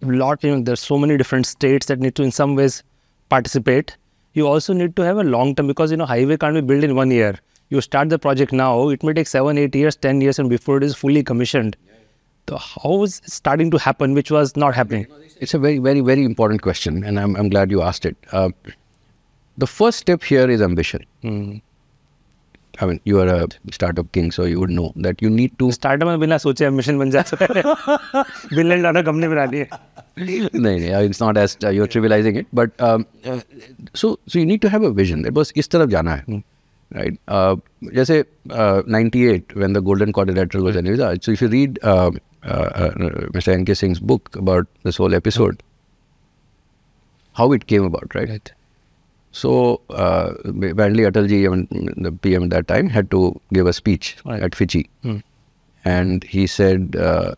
a 0.03 0.05
lot. 0.07 0.43
You 0.43 0.55
know, 0.55 0.61
there's 0.61 0.81
so 0.81 0.97
many 0.97 1.17
different 1.17 1.47
states 1.47 1.87
that 1.87 1.99
need 1.99 2.15
to 2.15 2.23
in 2.23 2.31
some 2.31 2.55
ways 2.55 2.83
participate. 3.29 3.95
You 4.33 4.47
also 4.47 4.73
need 4.73 4.95
to 4.95 5.03
have 5.03 5.17
a 5.17 5.23
long 5.23 5.55
term 5.55 5.67
because 5.67 5.91
you 5.91 5.97
know 5.97 6.05
highway 6.05 6.37
can't 6.37 6.55
be 6.55 6.61
built 6.61 6.83
in 6.83 6.95
one 6.95 7.11
year. 7.11 7.35
You 7.69 7.81
start 7.81 8.09
the 8.09 8.19
project 8.19 8.51
now, 8.51 8.89
it 8.89 9.03
may 9.03 9.13
take 9.13 9.27
seven, 9.27 9.57
eight 9.57 9.75
years, 9.75 9.95
ten 9.95 10.21
years, 10.21 10.39
and 10.39 10.49
before 10.49 10.77
it 10.77 10.83
is 10.83 10.95
fully 10.95 11.23
commissioned. 11.23 11.75
So 12.49 12.57
how 12.57 13.03
is 13.03 13.19
it 13.19 13.31
starting 13.31 13.71
to 13.71 13.77
happen, 13.77 14.13
which 14.13 14.29
was 14.29 14.55
not 14.55 14.73
happening? 14.75 15.07
It's 15.39 15.53
a 15.53 15.59
very, 15.59 15.77
very, 15.79 16.01
very 16.01 16.25
important 16.25 16.61
question, 16.61 17.03
and 17.03 17.19
I'm, 17.19 17.35
I'm 17.35 17.49
glad 17.49 17.71
you 17.71 17.81
asked 17.81 18.05
it. 18.05 18.17
Uh, 18.31 18.49
the 19.57 19.67
first 19.67 19.99
step 19.99 20.23
here 20.23 20.49
is 20.49 20.61
ambition. 20.61 21.05
I 22.80 22.86
mean, 22.86 23.00
you 23.04 23.18
are 23.20 23.26
a 23.26 23.48
startup 23.72 24.10
king, 24.12 24.30
so 24.30 24.44
you 24.44 24.60
would 24.60 24.70
know 24.70 24.92
that 24.96 25.20
you 25.20 25.30
need 25.30 25.58
to. 25.58 25.70
Startup 25.72 26.08
में 26.08 26.20
बिना 26.20 26.38
सोचे 26.38 26.68
mission 26.70 26.98
बन 26.98 27.10
जाता 27.10 27.44
है 27.44 27.62
billion 28.56 28.82
dollar 28.82 29.02
company 29.02 29.28
बना 29.28 29.46
दी 29.46 29.58
है 29.58 29.68
no, 30.18 30.76
no, 30.78 31.00
it's 31.00 31.20
not 31.20 31.36
as 31.36 31.56
uh, 31.64 31.68
you're 31.68 31.86
trivializing 31.86 32.36
it, 32.36 32.46
but 32.52 32.70
um, 32.80 33.06
uh, 33.24 33.40
so 33.94 34.18
so 34.26 34.38
you 34.38 34.46
need 34.46 34.62
to 34.62 34.68
have 34.68 34.82
a 34.82 34.90
vision. 34.90 35.22
That 35.22 35.32
बस 35.34 35.52
इस 35.56 35.68
तरफ 35.70 35.88
जाना 35.90 36.14
है, 36.14 36.42
right? 36.94 37.18
Uh, 37.28 37.56
जैसे 37.94 38.24
uh, 38.50 38.82
98 38.86 39.56
when 39.56 39.72
the 39.72 39.80
Golden 39.80 40.12
Quadrilateral 40.12 40.64
was 40.64 40.76
envisaged. 40.76 41.24
So 41.24 41.32
if 41.32 41.42
you 41.42 41.48
read 41.48 41.78
uh, 41.82 42.10
uh, 42.44 42.68
uh, 42.74 42.90
Mr. 43.36 43.52
N.K. 43.54 43.74
Singh's 43.74 44.00
book 44.00 44.34
about 44.36 44.66
this 44.84 44.96
whole 44.96 45.14
episode, 45.14 45.62
how 47.34 47.52
it 47.52 47.66
came 47.66 47.84
about, 47.84 48.14
right? 48.14 48.52
So 49.33 49.51
uh, 49.89 50.33
apparently 50.47 51.05
Atalji, 51.09 51.37
I 51.45 51.53
mean, 51.55 51.93
the 52.07 52.11
PM 52.25 52.43
at 52.43 52.49
that 52.51 52.67
time, 52.71 52.89
had 52.95 53.07
to 53.13 53.21
give 53.57 53.69
a 53.71 53.73
speech 53.77 54.09
Right. 54.31 54.43
at 54.47 54.57
Fiji, 54.59 54.81
Hmm. 55.07 55.15
and 55.85 56.27
he 56.33 56.43
said. 56.55 56.97
Uh, 57.07 57.31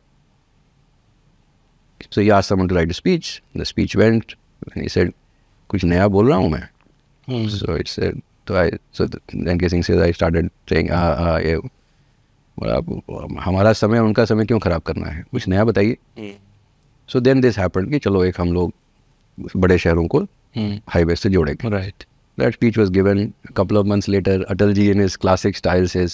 so 2.12 2.22
he 2.22 2.32
asked 2.38 2.50
someone 2.54 2.68
to 2.72 2.76
write 2.76 2.92
a 2.92 2.98
speech. 2.98 3.30
The 3.62 3.66
speech 3.66 3.96
went, 4.02 4.36
and 4.74 4.84
he 4.84 4.90
said, 4.98 5.14
"कुछ 5.70 5.84
नया 5.94 6.08
बोल 6.18 6.30
रहा 6.30 6.38
हूँ 6.38 6.50
मैं." 6.52 6.68
Hmm. 7.30 7.48
So 7.56 7.78
it 7.84 7.88
said, 7.94 8.22
so 8.50 8.58
I 8.64 8.66
so 9.00 9.08
then 9.48 9.64
Singh 9.76 9.84
says 9.90 10.02
I 10.08 10.12
started 10.20 10.52
saying, 10.74 10.92
"हाँ 10.98 11.16
हाँ 11.24 11.40
ये 11.42 11.56
हमारा 13.46 13.72
समय 13.74 14.00
उनका 14.00 14.26
समय 14.26 14.46
क्यों 14.46 14.60
खराब 14.60 14.82
करना 14.90 15.08
है? 15.08 15.24
कुछ 15.32 15.48
नया 15.48 15.64
बताइए." 15.72 15.98
So 17.14 17.20
then 17.30 17.42
this 17.46 17.58
happened 17.64 17.90
कि 17.92 18.00
चलो 18.00 18.24
एक 18.26 18.42
हम 18.42 18.54
लोग 18.54 18.74
बड़े 19.64 19.78
शहरों 19.78 20.08
को 20.08 20.28
हाईवे 20.56 21.16
से 21.16 21.30
जुड़ेंगे 21.30 21.70
right 21.70 22.04
that 22.38 22.54
speech 22.54 22.78
was 22.78 22.92
given 22.92 23.32
couple 23.58 23.78
of 23.78 23.88
months 23.88 24.10
later 24.10 24.44
Atal 24.50 24.74
ji 24.74 24.90
in 24.92 25.02
is 25.02 25.18
classic 25.22 25.58
style 25.58 25.88
से 25.88 26.08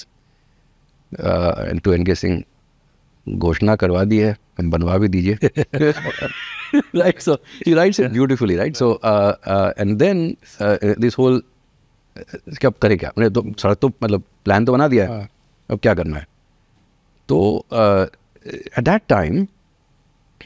टू 1.84 1.94
एन 1.94 2.06
के 2.06 2.16
सिंह 2.16 2.44
घोषणा 3.28 3.76
करवा 3.76 4.04
दी 4.04 4.18
है 4.18 4.36
बनवा 4.62 4.98
भी 4.98 5.08
दीजिए 5.08 5.50
right 6.96 7.20
so 7.20 7.38
you 7.68 7.76
right 7.76 7.94
so 7.94 8.08
beautifully 8.10 8.56
right 8.56 8.76
so 8.76 8.94
and 9.80 9.98
then 9.98 10.28
this 11.00 11.18
whole 11.18 11.42
क्या 12.16 12.70
करें 12.82 12.98
क्या 12.98 13.12
मैंने 13.18 13.30
तो 13.30 13.44
सड़क 13.60 13.78
तो 13.82 13.92
मतलब 14.04 14.24
प्लान 14.46 14.66
तो 14.66 14.74
बना 14.74 14.88
दिया 14.88 15.08
है 15.10 15.30
अब 15.70 15.80
क्या 15.80 15.94
करना 15.94 16.18
है 16.18 16.26
तो 17.30 17.40
at 18.46 18.80
that 18.80 19.02
time 19.10 19.46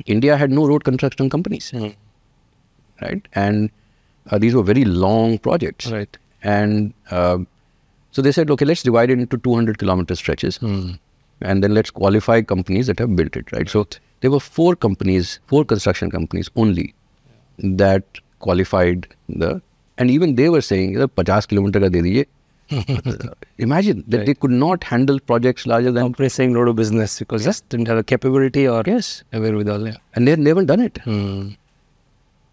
India 0.07 0.35
had 0.35 0.51
no 0.51 0.67
road 0.67 0.83
construction 0.83 1.29
companies 1.29 1.71
right 1.75 3.27
and 3.37 3.69
uh, 4.31 4.37
these 4.37 4.55
were 4.55 4.63
very 4.63 4.85
long 4.85 5.37
projects. 5.37 5.91
Right. 5.91 6.17
And 6.43 6.93
uh, 7.11 7.39
so 8.11 8.21
they 8.21 8.31
said, 8.31 8.49
okay, 8.51 8.65
let's 8.65 8.83
divide 8.83 9.09
it 9.09 9.19
into 9.19 9.37
200 9.37 9.77
kilometer 9.77 10.15
stretches. 10.15 10.57
And 10.61 11.63
then 11.63 11.73
let's 11.73 11.89
qualify 11.91 12.41
companies 12.41 12.87
that 12.87 12.99
have 12.99 13.15
built 13.15 13.35
it, 13.35 13.51
right? 13.51 13.67
So 13.69 13.87
there 14.21 14.31
were 14.31 14.39
four 14.39 14.75
companies, 14.75 15.39
four 15.47 15.65
construction 15.65 16.09
companies 16.09 16.49
only 16.55 16.93
that 17.59 18.03
qualified 18.39 19.07
the, 19.27 19.61
and 19.97 20.09
even 20.09 20.35
they 20.35 20.49
were 20.49 20.61
saying, 20.61 20.95
"Sir, 20.95 21.07
50 21.07 21.47
kilometer 21.47 21.79
ka 21.79 21.89
de 21.89 22.01
dijiye." 22.01 22.25
Imagine 23.57 24.03
that 24.07 24.25
they 24.25 24.33
could 24.33 24.51
not 24.51 24.83
handle 24.83 25.19
projects 25.19 25.67
larger 25.67 25.91
than, 25.91 26.03
Company 26.03 26.29
saying 26.29 26.53
no 26.53 26.63
to 26.65 26.73
business 26.73 27.19
because 27.19 27.43
just 27.43 27.67
didn't 27.69 27.87
have 27.87 27.97
the 27.97 28.03
capability 28.03 28.67
or 28.67 28.81
yes, 28.85 29.23
wherewithal. 29.31 29.87
Yeah. 29.87 29.97
and 30.15 30.25
they 30.25 30.31
had 30.31 30.39
never 30.39 30.63
done 30.63 30.79
it. 30.79 30.97
Hmm. 31.03 31.49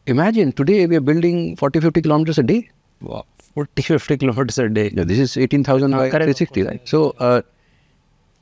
Imagine 0.07 0.51
today 0.53 0.87
we 0.87 0.97
are 0.97 1.01
building 1.01 1.57
40, 1.57 1.81
50 1.81 2.03
kilometers 2.03 2.39
a 2.39 2.43
day. 2.43 2.69
Wow. 3.01 3.25
40, 3.55 3.83
50 3.83 4.17
kilometers 4.17 4.59
a 4.59 4.69
day. 4.69 4.89
This 4.89 5.19
is 5.19 5.37
18,000 5.37 5.95
ah, 5.95 5.99
by 5.99 6.11
360, 6.11 6.63
right? 6.63 6.89
So, 6.89 7.15
uh, 7.19 7.43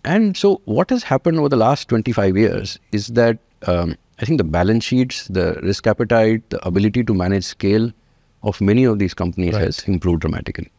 and 0.05 0.37
so 0.37 0.63
what 0.65 0.89
has 0.91 1.03
happened 1.03 1.39
over 1.39 1.49
the 1.49 1.57
last 1.57 1.89
25 1.89 2.37
years 2.37 2.79
is 2.93 3.09
that 3.09 3.39
um, 3.67 3.97
I 4.21 4.25
think 4.25 4.39
the 4.39 4.45
balance 4.45 4.85
sheets, 4.85 5.29
the 5.29 5.59
risk 5.63 5.87
appetite, 5.87 6.49
the 6.49 6.67
ability 6.67 7.05
to 7.05 7.13
manage 7.13 7.45
scale 7.45 7.93
of 8.43 8.59
many 8.61 8.85
of 8.85 8.99
these 8.99 9.13
companies 9.13 9.53
right. 9.53 9.65
has 9.65 9.81
improved 9.85 10.21
dramatically. 10.21 10.71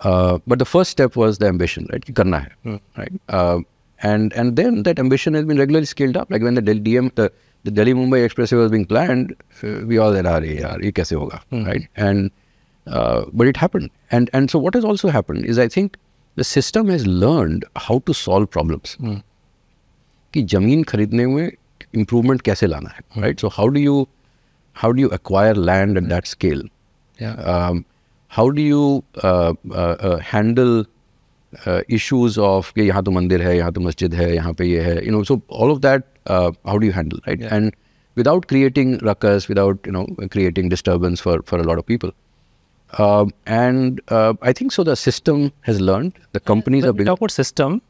Uh, 0.00 0.38
but 0.46 0.58
the 0.58 0.64
first 0.64 0.90
step 0.90 1.16
was 1.16 1.38
the 1.38 1.46
ambition, 1.46 1.86
right? 1.92 2.14
Karna 2.14 2.40
hai, 2.40 2.50
hmm. 2.62 2.76
right? 2.96 3.12
Uh, 3.28 3.60
and 4.01 4.33
and 4.33 4.55
then 4.55 4.83
that 4.83 4.99
ambition 4.99 5.33
has 5.33 5.45
been 5.45 5.57
regularly 5.57 5.85
scaled 5.85 6.17
up. 6.17 6.31
Like 6.31 6.43
when 6.47 6.55
the 6.55 6.61
Del- 6.61 6.83
DM, 6.87 7.13
the, 7.15 7.31
the 7.63 7.71
Delhi 7.71 7.93
Mumbai 7.93 8.19
Expressway 8.27 8.59
was 8.63 8.71
being 8.71 8.85
planned, 8.85 9.35
uh, 9.63 9.85
we 9.91 9.97
all 9.97 10.13
said, 10.13 10.25
"अरे 10.25 10.59
यार, 10.59 10.83
ये 10.85 10.91
कैसे 10.99 11.15
होगा?" 11.15 11.41
Right? 11.69 11.87
And 11.95 12.29
uh, 12.87 13.25
but 13.33 13.47
it 13.47 13.57
happened. 13.57 13.89
And 14.11 14.29
and 14.33 14.51
so 14.55 14.59
what 14.59 14.75
has 14.75 14.85
also 14.85 15.09
happened 15.09 15.45
is 15.45 15.57
I 15.57 15.67
think 15.77 15.97
the 16.35 16.43
system 16.43 16.89
has 16.95 17.07
learned 17.07 17.65
how 17.87 17.99
to 18.09 18.13
solve 18.13 18.49
problems. 18.57 18.95
कि 20.33 20.41
जमीन 20.53 20.83
खरीदने 20.83 21.25
में 21.27 21.51
improvement 21.95 22.41
कैसे 22.41 22.67
लाना 22.67 22.89
है 22.95 23.21
right 23.21 23.39
so 23.39 23.47
how 23.57 23.67
do 23.67 23.79
you 23.79 24.07
how 24.75 24.91
do 24.91 25.01
you 25.01 25.09
acquire 25.13 25.55
land 25.55 25.97
at 25.97 26.03
that 26.03 26.25
scale 26.35 26.69
um, 27.51 27.77
how 28.37 28.43
do 28.57 28.63
you 28.63 28.81
issues 31.97 32.37
of 32.37 32.71
कि 32.75 32.87
यहाँ 32.87 33.03
तो 33.03 33.11
मंदिर 33.11 33.41
है 33.41 33.57
यहाँ 33.57 33.71
तो 33.73 33.81
मस्जिद 33.81 34.13
है 34.13 34.33
यहाँ 34.35 34.53
पे 34.53 34.65
ये 34.65 34.81
है 34.83 34.95
you 35.05 35.11
know 35.15 35.23
so 35.29 35.41
all 35.49 35.71
of 35.71 35.81
that 35.81 36.07
uh, 36.25 36.51
how 36.65 36.77
do 36.77 36.85
you 36.85 36.91
handle 36.91 37.19
right 37.27 37.41
and 37.57 37.75
without 38.15 38.47
creating 38.47 38.97
ruckus 39.09 39.47
without 39.47 39.89
you 39.89 39.93
know 39.97 40.05
creating 40.35 40.69
disturbance 40.75 41.27
for 41.27 41.41
for 41.51 41.59
a 41.59 41.67
lot 41.69 41.83
of 41.83 41.85
people 41.85 42.11
um, 42.93 43.31
and 43.45 44.01
uh, 44.07 44.33
I 44.41 44.53
think 44.53 44.71
so 44.71 44.83
the 44.83 44.95
system 44.95 45.51
has 45.61 45.81
learned 45.81 46.13
the 46.31 46.39
companies 46.39 46.83
are 46.83 46.87
When 46.87 46.93
we 46.93 46.97
building 46.97 47.07
talk 47.07 47.19
about 47.19 47.31
system, 47.31 47.81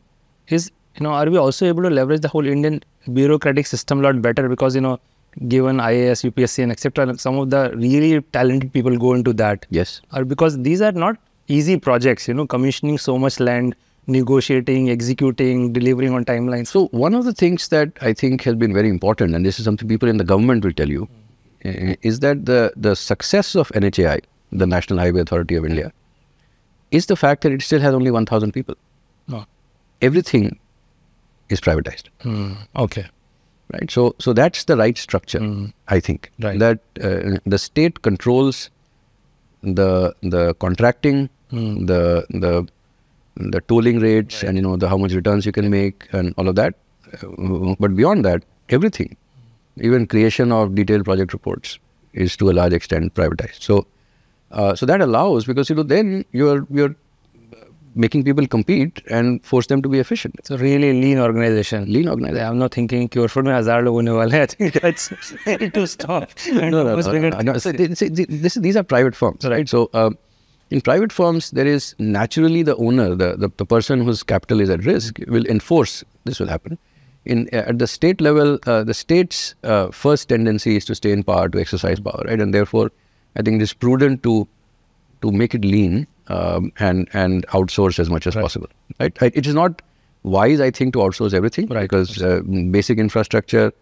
is 0.48 0.72
you 0.98 1.04
know, 1.04 1.12
are 1.12 1.30
we 1.30 1.38
also 1.38 1.68
able 1.68 1.84
to 1.84 1.90
leverage 1.90 2.22
the 2.22 2.28
whole 2.28 2.48
Indian 2.48 2.84
bureaucratic 3.14 3.68
system 3.68 4.00
a 4.00 4.04
lot 4.04 4.22
better? 4.22 4.50
Because 4.50 4.74
you 4.74 4.82
know, 4.82 5.00
given 5.48 5.78
IAS, 5.78 6.30
UPSC, 6.30 6.64
and 6.64 6.72
etc., 6.72 7.18
some 7.20 7.38
of 7.38 7.52
the 7.52 7.72
really 7.76 8.22
talented 8.34 8.74
people 8.74 8.98
go 8.98 9.14
into 9.14 9.34
that. 9.34 9.66
yes 9.70 10.02
Or 10.14 10.26
because 10.26 10.58
these 10.64 10.82
are 10.82 10.92
not 10.92 11.18
easy 11.57 11.79
projects. 11.87 12.29
You 12.29 12.35
know, 12.41 12.47
commissioning 12.47 12.99
so 13.07 13.17
much 13.25 13.39
land, 13.49 13.75
negotiating, 14.19 14.91
executing, 14.91 15.73
delivering 15.79 16.15
on 16.21 16.25
timelines. 16.31 16.69
So 16.77 16.87
one 17.07 17.15
of 17.15 17.25
the 17.31 17.33
things 17.43 17.69
that 17.69 17.91
I 18.01 18.13
think 18.23 18.43
has 18.51 18.57
been 18.67 18.73
very 18.81 18.89
important, 18.89 19.35
and 19.41 19.47
this 19.51 19.59
is 19.59 19.65
something 19.71 19.89
people 19.97 20.09
in 20.09 20.17
the 20.25 20.29
government 20.35 20.65
will 20.69 20.73
tell 20.83 20.89
you, 20.99 21.09
is 22.13 22.21
that 22.21 22.47
the 22.53 22.61
the 22.77 22.95
success 23.07 23.55
of 23.65 23.69
NHAI, 23.83 24.21
the 24.63 24.67
National 24.77 24.99
Highway 25.07 25.21
Authority 25.27 25.55
of 25.63 25.65
India, 25.73 25.93
is 27.01 27.07
the 27.15 27.17
fact 27.25 27.43
that 27.49 27.53
it 27.53 27.63
still 27.63 27.81
has 27.81 27.95
only 27.95 28.11
1,000 28.11 28.53
people. 28.53 28.75
No. 29.29 29.45
Everything 30.09 30.59
is 31.57 31.61
privatized, 31.61 32.09
Okay. 32.85 33.05
right? 33.75 33.91
So 33.97 34.05
so 34.27 34.33
that's 34.39 34.65
the 34.71 34.77
right 34.81 34.99
structure, 35.03 35.41
I 35.97 36.01
think. 36.09 36.31
Right. 36.47 36.59
That 36.65 36.81
uh, 37.11 37.39
the 37.55 37.59
state 37.67 38.03
controls 38.09 38.63
the 39.81 39.89
the 40.35 40.43
contracting, 40.67 41.23
the 41.52 42.26
the 42.30 42.68
the 43.56 43.62
tolling 43.62 44.00
rates, 44.00 44.44
and 44.44 44.58
you 44.58 44.62
know 44.64 44.76
the 44.78 44.90
how 44.90 44.98
much 44.98 45.14
returns 45.14 45.46
you 45.46 45.52
can 45.52 45.70
make, 45.70 46.08
and 46.12 46.34
all 46.38 46.48
of 46.48 46.56
that. 46.56 46.74
Uh, 47.24 47.76
but 47.80 47.96
beyond 47.96 48.26
that, 48.26 48.44
everything, 48.70 49.16
even 49.80 50.08
creation 50.08 50.52
of 50.52 50.76
detailed 50.76 51.06
project 51.06 51.34
reports, 51.34 51.78
is 52.14 52.36
to 52.38 52.50
a 52.50 52.54
large 52.54 52.74
extent 52.74 53.14
privatized. 53.14 53.62
So, 53.62 53.86
uh, 54.52 54.76
so 54.76 54.86
that 54.86 55.02
allows 55.02 55.46
because 55.46 55.70
you 55.70 55.76
know 55.76 55.84
then 55.84 56.26
you're 56.32 56.66
you're 56.70 56.96
making 57.96 58.24
people 58.24 58.46
compete 58.46 59.02
and 59.10 59.44
force 59.44 59.68
them 59.68 59.82
to 59.82 59.90
be 59.90 60.00
efficient. 60.00 60.36
It's 60.38 60.52
a 60.52 60.58
really 60.58 60.94
lean 61.02 61.18
organization. 61.20 61.86
Lean 61.92 62.08
organization. 62.10 62.48
I'm 62.48 62.60
not 62.60 62.72
thinking 62.74 63.08
कि 63.10 63.20
और 63.20 63.42
में 63.44 63.54
हजार 63.54 63.84
लोग 63.84 63.94
होने 63.96 64.12
वाले 64.12 64.38
हैं. 64.38 64.44
I 64.44 64.46
think 64.54 64.74
that's 64.82 65.12
ready 65.48 65.70
to 65.78 65.86
stop. 65.88 66.30
And 66.48 66.72
no, 66.72 66.84
no, 66.84 66.90
almost 66.90 67.08
no, 67.08 67.12
bring 67.14 67.24
it- 67.24 67.38
no, 67.44 67.54
no. 67.54 67.58
So, 67.58 67.72
th- 67.72 67.98
th- 67.98 68.28
this, 68.30 68.56
these 68.56 68.76
are 68.76 68.84
private 68.84 69.16
firms, 69.16 69.46
right? 69.46 69.68
So, 69.68 69.90
um, 69.94 70.18
in 70.73 70.81
private 70.81 71.13
firms, 71.13 71.51
there 71.59 71.67
is 71.67 71.95
naturally 71.99 72.63
the 72.63 72.75
owner, 72.77 73.09
the, 73.15 73.37
the, 73.43 73.51
the 73.63 73.67
person 73.67 74.05
whose 74.07 74.23
capital 74.23 74.61
is 74.65 74.71
at 74.71 74.85
risk, 74.85 75.19
will 75.29 75.47
enforce 75.47 76.03
this 76.25 76.41
will 76.41 76.49
happen. 76.49 76.79
In 77.25 77.49
uh, 77.53 77.59
at 77.73 77.79
the 77.79 77.87
state 77.87 78.21
level, 78.21 78.59
uh, 78.67 78.83
the 78.91 78.95
state's 78.95 79.55
uh, 79.65 79.91
first 79.91 80.29
tendency 80.31 80.77
is 80.77 80.85
to 80.87 80.95
stay 80.95 81.13
in 81.13 81.23
power, 81.23 81.49
to 81.49 81.61
exercise 81.61 82.01
power, 82.01 82.23
right? 82.27 82.41
And 82.41 82.55
therefore, 82.59 82.91
I 83.37 83.43
think 83.43 83.61
it 83.61 83.63
is 83.63 83.73
prudent 83.73 84.23
to 84.25 84.49
to 85.27 85.31
make 85.43 85.55
it 85.59 85.65
lean 85.75 86.07
um, 86.29 86.73
and 86.89 87.09
and 87.13 87.47
outsource 87.59 87.99
as 88.07 88.11
much 88.17 88.27
as 88.27 88.35
possible, 88.35 88.69
right? 88.99 89.23
I- 89.29 89.33
It 89.43 89.47
is 89.47 89.55
not 89.61 89.83
wise, 90.39 90.61
I 90.61 90.71
think, 90.81 90.95
to 90.95 91.01
outsource 91.01 91.35
everything, 91.43 91.69
Right. 91.77 91.83
Because 91.91 92.23
uh, 92.23 92.41
basic 92.79 92.99
infrastructure 92.99 93.73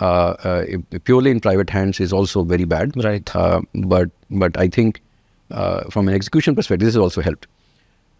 uh, 0.00 0.30
uh, 0.50 0.64
purely 1.10 1.30
in 1.30 1.40
private 1.40 1.70
hands 1.70 2.00
is 2.00 2.12
also 2.12 2.44
very 2.44 2.64
bad. 2.76 2.96
Right. 3.08 3.28
But 3.96 4.10
but 4.30 4.56
I 4.66 4.68
think 4.68 5.00
from 5.48 6.08
an 6.08 6.14
execution 6.14 6.54
perspective, 6.54 6.86
this 6.86 6.94
has 6.94 7.02
also 7.02 7.20
helped. 7.20 7.46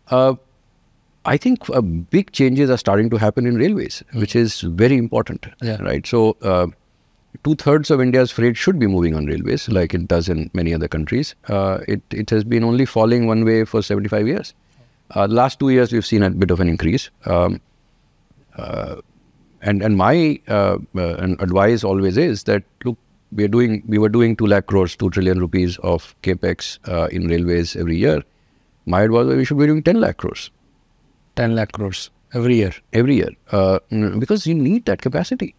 Uh, 0.08 0.34
I 1.24 1.36
think 1.36 1.68
uh, 1.70 1.80
big 1.80 2.30
changes 2.32 2.70
are 2.70 2.76
starting 2.76 3.10
to 3.10 3.16
happen 3.16 3.46
in 3.46 3.56
railways, 3.56 4.02
which 4.14 4.36
is 4.36 4.60
very 4.60 4.96
important. 4.96 5.46
Yeah. 5.60 5.82
Right. 5.82 6.06
So 6.06 6.36
uh, 6.42 6.68
two 7.42 7.56
thirds 7.56 7.90
of 7.90 8.00
India's 8.00 8.30
freight 8.30 8.56
should 8.56 8.78
be 8.78 8.86
moving 8.86 9.14
on 9.14 9.26
railways, 9.26 9.68
like 9.68 9.92
it 9.92 10.06
does 10.06 10.28
in 10.28 10.50
many 10.54 10.72
other 10.72 10.88
countries. 10.88 11.34
Uh, 11.48 11.80
it 11.88 12.00
it 12.10 12.30
has 12.30 12.44
been 12.44 12.64
only 12.64 12.86
falling 12.86 13.26
one 13.26 13.44
way 13.44 13.64
for 13.64 13.82
75 13.82 14.28
years. 14.28 14.54
Uh, 15.14 15.26
last 15.28 15.58
two 15.58 15.70
years, 15.70 15.92
we've 15.92 16.06
seen 16.06 16.22
a 16.22 16.30
bit 16.30 16.50
of 16.50 16.60
an 16.60 16.68
increase. 16.68 17.10
Um, 17.24 17.60
uh, 18.56 18.96
and 19.62 19.82
and 19.82 19.96
my 19.96 20.40
uh, 20.48 20.78
uh, 20.96 21.34
advice 21.40 21.82
always 21.82 22.16
is 22.16 22.44
that 22.44 22.62
look, 22.84 22.96
we 23.36 23.44
are 23.44 23.52
doing 23.56 23.82
we 23.86 23.98
were 23.98 24.08
doing 24.08 24.36
two 24.36 24.46
lakh 24.46 24.66
crores, 24.66 24.96
two 24.96 25.10
trillion 25.10 25.38
rupees 25.38 25.78
of 25.78 26.14
capex 26.22 26.78
uh, 26.88 27.08
in 27.12 27.28
railways 27.28 27.76
every 27.76 27.96
year. 27.96 28.22
My 28.86 29.02
advice 29.02 29.26
was 29.26 29.36
we 29.36 29.44
should 29.44 29.58
be 29.58 29.66
doing 29.66 29.82
ten 29.82 30.00
lakh 30.00 30.16
crores 30.18 30.50
10 31.36 31.54
lakh 31.54 31.72
crores 31.72 32.10
every 32.34 32.56
year. 32.56 32.72
every 32.92 33.16
year 33.16 33.30
uh, 33.52 33.78
because 34.18 34.46
you 34.46 34.54
need 34.54 34.86
that 34.86 35.02
capacity, 35.02 35.54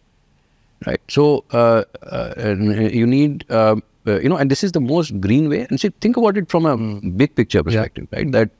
right? 0.86 1.00
So 1.08 1.44
uh, 1.52 1.84
uh, 2.02 2.56
you 3.00 3.06
need 3.06 3.44
uh, 3.48 3.76
uh, 4.06 4.20
you 4.20 4.28
know, 4.28 4.36
and 4.36 4.50
this 4.50 4.64
is 4.64 4.72
the 4.72 4.80
most 4.80 5.20
green 5.20 5.48
way. 5.48 5.66
And 5.68 5.80
see, 5.80 5.90
think 6.00 6.16
about 6.16 6.36
it 6.36 6.48
from 6.48 6.66
a 6.66 6.76
big 7.22 7.34
picture 7.34 7.62
perspective, 7.62 8.08
right? 8.12 8.30
That 8.32 8.50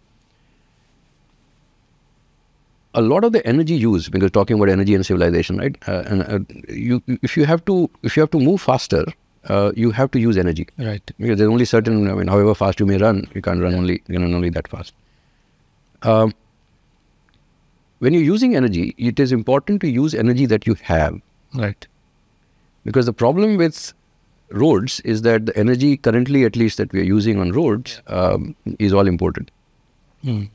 a 2.99 3.03
lot 3.07 3.25
of 3.29 3.33
the 3.37 3.41
energy 3.53 3.77
used 3.83 4.11
because 4.13 4.31
talking 4.37 4.59
about 4.59 4.71
energy 4.75 4.95
and 4.99 5.07
civilization 5.09 5.59
right? 5.63 5.77
Uh, 5.87 6.03
and 6.07 6.23
uh, 6.35 6.39
you 6.69 7.01
if 7.31 7.37
you 7.41 7.45
have 7.51 7.65
to 7.71 7.77
if 8.11 8.17
you 8.17 8.23
have 8.27 8.31
to 8.37 8.41
move 8.45 8.61
faster 8.61 9.03
uh, 9.57 9.73
you 9.83 9.91
have 9.99 10.11
to 10.17 10.21
use 10.23 10.37
energy. 10.37 10.67
Right. 10.79 11.13
because 11.19 11.39
there's 11.39 11.51
only 11.57 11.67
certain 11.73 12.11
i 12.13 12.15
mean 12.21 12.33
however 12.35 12.55
fast 12.63 12.81
you 12.81 12.87
may 12.91 12.99
run 13.05 13.21
you 13.35 13.43
can't 13.49 13.63
run 13.67 13.75
only 13.83 13.95
you 14.07 14.19
can 14.19 14.35
only 14.41 14.51
that 14.59 14.69
fast. 14.69 14.95
Um, 16.03 16.35
when 18.07 18.15
you're 18.15 18.29
using 18.31 18.57
energy 18.63 18.95
it 19.13 19.21
is 19.27 19.33
important 19.39 19.81
to 19.87 19.89
use 20.01 20.19
energy 20.25 20.47
that 20.57 20.67
you 20.67 20.77
have. 20.91 21.21
Right. 21.55 21.87
because 22.85 23.07
the 23.07 23.13
problem 23.21 23.57
with 23.61 23.79
roads 24.51 25.01
is 25.15 25.23
that 25.23 25.47
the 25.47 25.57
energy 25.63 25.97
currently 25.97 26.45
at 26.45 26.57
least 26.57 26.79
that 26.83 26.93
we 26.93 27.01
are 27.01 27.09
using 27.15 27.41
on 27.41 27.51
roads 27.53 28.01
um, 28.07 28.55
is 28.79 28.93
all 28.93 29.07
imported. 29.07 29.51
Mm. 30.25 30.51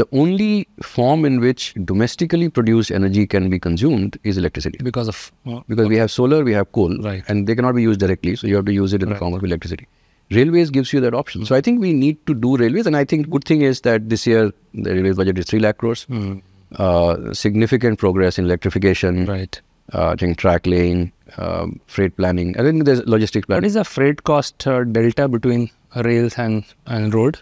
The 0.00 0.06
only 0.20 0.66
form 0.82 1.24
in 1.28 1.38
which 1.40 1.74
domestically 1.84 2.48
produced 2.48 2.90
energy 2.98 3.26
can 3.26 3.48
be 3.54 3.58
consumed 3.58 4.18
is 4.24 4.38
electricity. 4.42 4.78
Because 4.82 5.08
of 5.08 5.18
uh, 5.46 5.60
Because 5.68 5.88
we 5.88 5.96
have 6.02 6.10
solar, 6.10 6.42
we 6.44 6.52
have 6.58 6.70
coal, 6.72 6.96
Right. 7.08 7.22
and 7.28 7.46
they 7.46 7.54
cannot 7.54 7.74
be 7.74 7.82
used 7.82 8.00
directly, 8.00 8.36
so 8.36 8.46
you 8.52 8.56
have 8.56 8.64
to 8.70 8.72
use 8.72 8.94
it 8.98 9.02
in 9.02 9.10
the 9.10 9.16
form 9.16 9.34
of 9.34 9.44
electricity. 9.44 9.86
Railways 10.30 10.70
gives 10.70 10.92
you 10.94 11.00
that 11.00 11.14
option. 11.14 11.44
So 11.44 11.54
I 11.54 11.60
think 11.60 11.80
we 11.80 11.92
need 11.92 12.24
to 12.26 12.34
do 12.34 12.56
railways, 12.56 12.86
and 12.86 12.96
I 12.96 13.04
think 13.04 13.28
good 13.28 13.44
thing 13.44 13.60
is 13.72 13.82
that 13.82 14.08
this 14.08 14.26
year 14.26 14.50
the 14.72 14.94
railways 14.94 15.16
budget 15.16 15.38
is 15.38 15.44
three 15.46 15.60
lakh 15.66 15.76
crores. 15.78 16.06
Mm. 16.08 16.40
Uh, 16.76 17.34
significant 17.34 17.98
progress 17.98 18.38
in 18.38 18.46
electrification. 18.46 19.26
right. 19.26 19.60
Uh, 19.92 20.06
I 20.10 20.16
think 20.16 20.38
track 20.38 20.66
laying, 20.66 21.12
um, 21.36 21.78
freight 21.86 22.16
planning. 22.16 22.58
I 22.58 22.62
think 22.62 22.84
there's 22.86 23.04
logistics 23.04 23.46
What 23.48 23.56
planning. 23.56 23.66
is 23.66 23.74
the 23.74 23.84
freight 23.84 24.22
cost 24.24 24.66
uh, 24.66 24.84
delta 24.84 25.28
between 25.28 25.70
rails 25.96 26.38
and 26.38 26.64
and 26.86 27.12
road? 27.12 27.40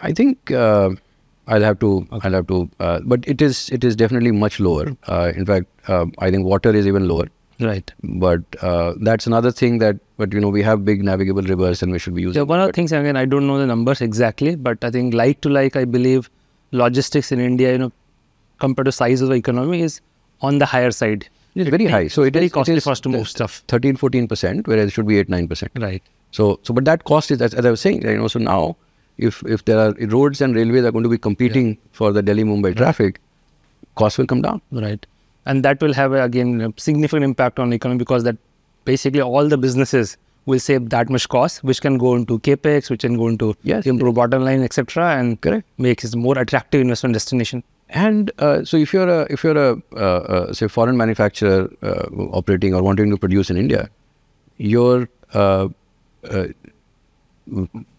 I 0.00 0.12
think 0.12 0.50
uh, 0.50 0.90
I'll 1.46 1.62
have 1.62 1.78
to. 1.80 2.06
I'll 2.12 2.20
have 2.20 2.46
to. 2.48 2.70
Uh, 2.78 3.00
but 3.04 3.26
it 3.26 3.42
is. 3.42 3.68
It 3.70 3.84
is 3.84 3.96
definitely 3.96 4.32
much 4.32 4.60
lower. 4.60 4.96
Uh, 5.08 5.32
in 5.34 5.44
fact, 5.44 5.66
uh, 5.88 6.06
I 6.18 6.30
think 6.30 6.46
water 6.46 6.74
is 6.74 6.86
even 6.86 7.08
lower. 7.08 7.26
Right. 7.60 7.92
But 8.02 8.42
uh, 8.60 8.94
that's 9.00 9.26
another 9.26 9.50
thing 9.50 9.78
that. 9.78 9.96
But 10.16 10.32
you 10.32 10.40
know, 10.40 10.48
we 10.48 10.62
have 10.62 10.84
big 10.84 11.02
navigable 11.02 11.42
rivers, 11.42 11.82
and 11.82 11.92
we 11.92 11.98
should 11.98 12.14
be 12.14 12.22
using. 12.22 12.40
Yeah, 12.40 12.44
one 12.44 12.60
of 12.60 12.66
the 12.68 12.72
things 12.72 12.92
again, 12.92 13.16
I 13.16 13.24
don't 13.24 13.46
know 13.46 13.58
the 13.58 13.66
numbers 13.66 14.00
exactly, 14.00 14.54
but 14.56 14.84
I 14.84 14.90
think 14.90 15.14
like 15.14 15.40
to 15.42 15.48
like, 15.48 15.74
I 15.74 15.84
believe 15.84 16.30
logistics 16.70 17.32
in 17.32 17.40
India, 17.40 17.72
you 17.72 17.78
know, 17.78 17.92
compared 18.58 18.86
to 18.86 18.92
size 18.92 19.20
of 19.20 19.28
the 19.28 19.34
economy, 19.34 19.82
is 19.82 20.00
on 20.40 20.58
the 20.58 20.66
higher 20.66 20.90
side. 20.90 21.28
It's 21.54 21.68
very 21.68 21.86
high. 21.86 22.08
So 22.08 22.22
it 22.22 22.32
very 22.32 22.46
is 22.46 22.52
costly 22.52 22.74
is 22.76 22.84
for 22.84 22.90
us 22.90 23.00
to 23.00 23.08
move 23.08 23.28
stuff. 23.28 23.62
13, 23.68 23.96
14 23.96 24.28
percent, 24.28 24.68
whereas 24.68 24.88
it 24.88 24.92
should 24.92 25.06
be 25.06 25.18
eight, 25.18 25.28
nine 25.28 25.48
percent. 25.48 25.72
Right. 25.76 26.02
So, 26.30 26.60
so 26.62 26.72
but 26.72 26.84
that 26.86 27.04
cost 27.04 27.30
is 27.30 27.42
as, 27.42 27.52
as 27.52 27.66
I 27.66 27.70
was 27.70 27.80
saying, 27.80 28.02
you 28.02 28.16
know, 28.16 28.28
so 28.28 28.38
now 28.38 28.76
if 29.18 29.42
if 29.44 29.64
there 29.64 29.78
are 29.78 29.94
roads 30.08 30.40
and 30.40 30.54
railways 30.54 30.84
are 30.84 30.92
going 30.92 31.04
to 31.04 31.08
be 31.08 31.18
competing 31.18 31.78
for 31.92 32.12
the 32.12 32.22
Delhi 32.22 32.44
Mumbai 32.44 32.76
traffic, 32.76 33.20
costs 33.94 34.18
will 34.18 34.26
come 34.26 34.42
down. 34.42 34.60
Right. 34.70 35.06
And 35.44 35.64
that 35.64 35.80
will 35.80 35.92
have 35.92 36.12
a, 36.12 36.22
again 36.22 36.60
a 36.60 36.72
significant 36.80 37.24
impact 37.24 37.58
on 37.58 37.70
the 37.70 37.76
economy 37.76 37.98
because 37.98 38.24
that 38.24 38.36
basically 38.84 39.20
all 39.20 39.48
the 39.48 39.58
businesses 39.58 40.16
will 40.46 40.58
save 40.58 40.90
that 40.90 41.08
much 41.08 41.28
cost, 41.28 41.62
which 41.62 41.80
can 41.80 41.98
go 41.98 42.14
into 42.14 42.38
capex, 42.40 42.90
which 42.90 43.02
can 43.02 43.16
go 43.16 43.28
into 43.28 43.54
Yes, 43.62 43.86
improve 43.86 44.14
bottom 44.14 44.44
line, 44.44 44.62
etc., 44.62 45.16
and 45.16 45.40
Correct. 45.40 45.66
makes 45.78 46.04
it 46.04 46.16
more 46.16 46.36
attractive 46.38 46.80
investment 46.80 47.12
destination. 47.12 47.62
And 47.90 48.32
uh, 48.38 48.64
so, 48.64 48.76
if 48.76 48.92
you're 48.92 49.08
a 49.08 49.26
if 49.30 49.44
you're 49.44 49.56
a 49.56 49.82
uh, 49.94 49.98
uh, 49.98 50.52
say 50.52 50.66
foreign 50.66 50.96
manufacturer 50.96 51.70
uh, 51.82 52.06
operating 52.32 52.74
or 52.74 52.82
wanting 52.82 53.10
to 53.10 53.16
produce 53.16 53.50
in 53.50 53.56
India, 53.56 53.88
you're 54.56 55.08
uh, 55.34 55.68
uh, 56.28 56.46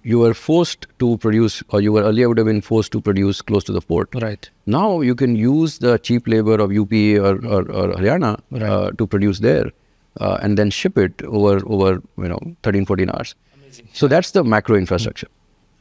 you 0.03 0.19
were 0.19 0.33
forced 0.33 0.85
to 0.99 1.17
produce, 1.17 1.63
or 1.69 1.79
you 1.81 1.91
were 1.93 2.01
earlier 2.03 2.27
would 2.29 2.37
have 2.37 2.47
been 2.47 2.61
forced 2.61 2.91
to 2.93 2.99
produce 3.01 3.41
close 3.41 3.63
to 3.63 3.71
the 3.71 3.81
port. 3.81 4.09
Right. 4.21 4.49
Now 4.65 5.01
you 5.01 5.15
can 5.15 5.35
use 5.35 5.77
the 5.79 5.97
cheap 5.99 6.27
labor 6.27 6.55
of 6.55 6.71
UP 6.71 6.91
or, 6.91 7.35
or, 7.45 7.61
or 7.71 7.93
Haryana 7.93 8.39
Right. 8.51 8.61
uh, 8.63 8.91
to 8.91 9.07
produce 9.07 9.39
there, 9.39 9.71
uh, 10.19 10.37
and 10.41 10.57
then 10.57 10.69
ship 10.69 10.97
it 10.97 11.21
over 11.23 11.61
over 11.65 12.01
you 12.17 12.27
know 12.27 12.39
13, 12.63 12.85
14 12.85 13.09
hours. 13.11 13.33
So 13.93 14.07
that's 14.07 14.31
the 14.31 14.43
macro 14.43 14.75
infrastructure. 14.75 15.27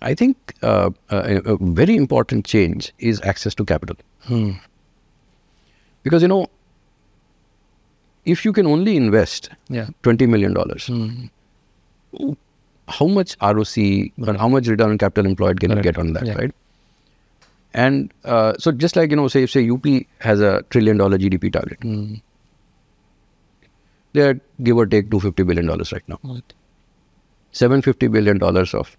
I 0.00 0.14
think 0.14 0.36
uh, 0.62 0.90
a, 1.10 1.40
a 1.44 1.56
very 1.60 1.96
important 1.96 2.46
change 2.46 2.92
is 2.98 3.20
access 3.22 3.54
to 3.56 3.64
capital. 3.64 3.96
Hmm. 4.24 4.52
Because 6.02 6.22
you 6.22 6.28
know, 6.28 6.46
if 8.24 8.44
you 8.44 8.52
can 8.52 8.66
only 8.66 8.96
invest 8.96 9.50
Yeah. 9.68 9.88
twenty 10.02 10.26
million 10.26 10.52
dollars, 10.54 10.86
Hmm. 10.86 12.32
How 12.88 13.06
much 13.06 13.36
ROC 13.40 13.78
or 14.26 14.34
how 14.34 14.48
much 14.48 14.66
return 14.66 14.90
on 14.90 14.98
capital 14.98 15.26
employed 15.26 15.60
can 15.60 15.70
you 15.76 15.82
get 15.82 15.98
on 15.98 16.12
that, 16.14 16.26
Yeah. 16.26 16.34
right? 16.34 16.54
And 17.74 18.12
uh, 18.24 18.52
so, 18.58 18.70
just 18.72 18.96
like 18.96 19.10
you 19.10 19.16
know, 19.16 19.28
say 19.28 19.46
say 19.46 19.68
UP 19.70 19.86
has 20.20 20.40
a 20.40 20.62
trillion 20.70 20.98
dollar 20.98 21.16
GDP 21.18 21.50
target, 21.52 21.78
Hmm. 21.82 22.14
they're 24.12 24.40
give 24.62 24.76
or 24.76 24.86
take 24.86 25.10
two 25.10 25.20
fifty 25.20 25.42
billion 25.42 25.66
dollars 25.66 25.92
right 25.92 26.06
now. 26.08 26.18
Right. 26.22 26.52
Seven 27.52 27.80
fifty 27.82 28.08
billion 28.08 28.38
dollars 28.38 28.74
of 28.74 28.96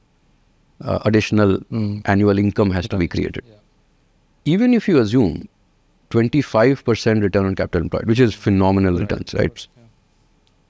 uh, 0.81 0.99
additional 1.05 1.57
Hmm. 1.69 1.99
annual 2.05 2.39
income 2.39 2.71
has 2.71 2.87
to 2.87 2.97
be 2.97 3.07
created. 3.07 3.43
Even 4.45 4.73
if 4.73 4.87
you 4.87 4.97
assume 4.99 5.47
twenty 6.09 6.41
five 6.41 6.83
percent 6.83 7.21
return 7.21 7.45
on 7.45 7.55
capital 7.55 7.81
employed, 7.81 8.05
which 8.05 8.19
is 8.19 8.33
phenomenal 8.33 8.97
returns, 8.97 9.33
right? 9.35 9.67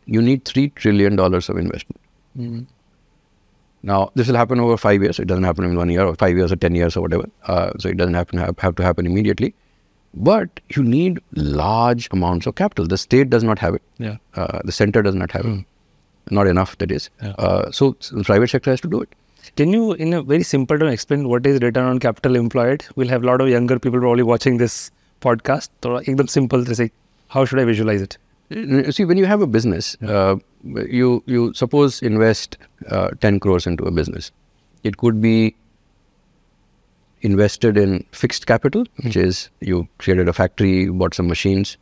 You 0.06 0.22
need 0.22 0.44
three 0.44 0.70
trillion 0.70 1.16
dollars 1.16 1.48
of 1.50 1.58
investment. 1.58 2.02
Hmm. 2.36 2.62
Now, 3.83 4.11
this 4.15 4.27
will 4.29 4.35
happen 4.37 4.59
over 4.61 4.77
five 4.77 5.03
years. 5.03 5.19
It 5.19 5.27
doesn't 5.27 5.45
happen 5.45 5.65
in 5.65 5.77
one 5.77 5.89
year 5.89 6.05
or 6.05 6.15
five 6.17 6.37
years 6.37 6.51
or 6.53 6.57
10 6.57 6.75
years 6.75 6.97
or 6.97 7.01
whatever. 7.03 7.29
Uh, 7.47 7.71
so 7.79 7.89
it 7.89 7.97
doesn't 7.97 8.15
happen, 8.15 8.39
have, 8.39 8.59
have 8.59 8.75
to 8.77 8.83
happen 8.83 9.07
immediately. 9.07 9.55
But 10.15 10.61
you 10.71 10.83
need 10.83 11.21
large 11.37 12.09
amounts 12.13 12.47
of 12.47 12.55
capital. 12.57 12.87
The 12.87 12.99
state 12.99 13.31
does 13.31 13.45
not 13.45 13.59
have 13.59 13.75
it. 13.75 13.83
Yeah. 13.99 14.17
Uh, 14.35 14.61
the 14.65 14.73
center 14.73 15.03
does 15.03 15.15
not 15.15 15.31
have 15.31 15.47
it. 15.47 15.65
Not 16.31 16.47
enough, 16.47 16.77
that 16.79 16.91
is. 16.91 17.09
Yeah. 17.23 17.31
Uh, 17.39 17.71
so 17.71 17.97
s- 18.01 18.11
the 18.11 18.25
private 18.25 18.51
sector 18.51 18.71
has 18.71 18.81
to 18.83 18.89
do 18.89 19.01
it. 19.01 19.09
Can 19.57 19.73
you, 19.73 19.93
in 19.93 20.13
a 20.13 20.23
very 20.23 20.43
simple 20.43 20.79
term, 20.79 20.89
explain 20.89 21.29
what 21.29 21.47
is 21.47 21.61
return 21.63 21.85
on 21.85 21.99
capital 22.01 22.37
employed? 22.37 22.85
We'll 22.97 23.09
have 23.09 23.23
a 23.23 23.27
lot 23.27 23.41
of 23.41 23.49
younger 23.49 23.79
people 23.79 24.01
probably 24.01 24.23
watching 24.25 24.57
this 24.59 24.91
podcast. 25.21 25.69
So, 25.83 25.99
एकदम 26.01 26.29
simple 26.29 26.65
to 26.65 26.75
say, 26.75 26.91
how 27.29 27.45
should 27.45 27.59
I 27.61 27.65
visualize 27.65 28.03
it? 28.03 28.19
Uh, 28.55 28.91
See, 28.91 29.05
when 29.05 29.17
you 29.19 29.27
have 29.27 29.41
a 29.41 29.47
business, 29.47 29.97
uh, 30.03 30.37
you 30.64 31.24
you 31.26 31.54
suppose 31.54 32.02
invest 32.02 32.58
uh, 32.90 33.10
10 33.22 33.40
crores 33.40 33.68
into 33.68 33.84
a 33.86 33.92
business. 33.92 34.32
It 34.84 34.98
could 34.98 35.22
be 35.22 35.56
invested 37.22 37.78
in 37.78 38.06
fixed 38.12 38.48
capital, 38.48 38.86
which 39.04 39.16
is 39.16 39.50
you 39.62 39.88
created 39.98 40.28
a 40.28 40.34
factory, 40.34 40.84
you 40.84 40.94
bought 40.94 41.14
some 41.14 41.28
machines, 41.28 41.78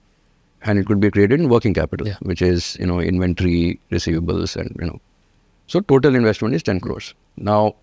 and 0.64 0.78
it 0.80 0.86
could 0.86 1.00
be 1.00 1.10
created 1.10 1.40
in 1.40 1.50
working 1.50 1.74
capital, 1.74 2.08
Yeah. 2.08 2.18
which 2.22 2.42
is 2.42 2.78
you 2.80 2.86
know 2.86 3.00
inventory, 3.00 3.80
receivables, 3.92 4.56
and 4.56 4.76
you 4.80 4.88
know. 4.88 5.00
So 5.68 5.80
total 5.80 6.16
investment 6.16 6.54
is 6.56 6.64
10 6.64 6.80
crores. 6.82 7.14
Now, 7.38 7.76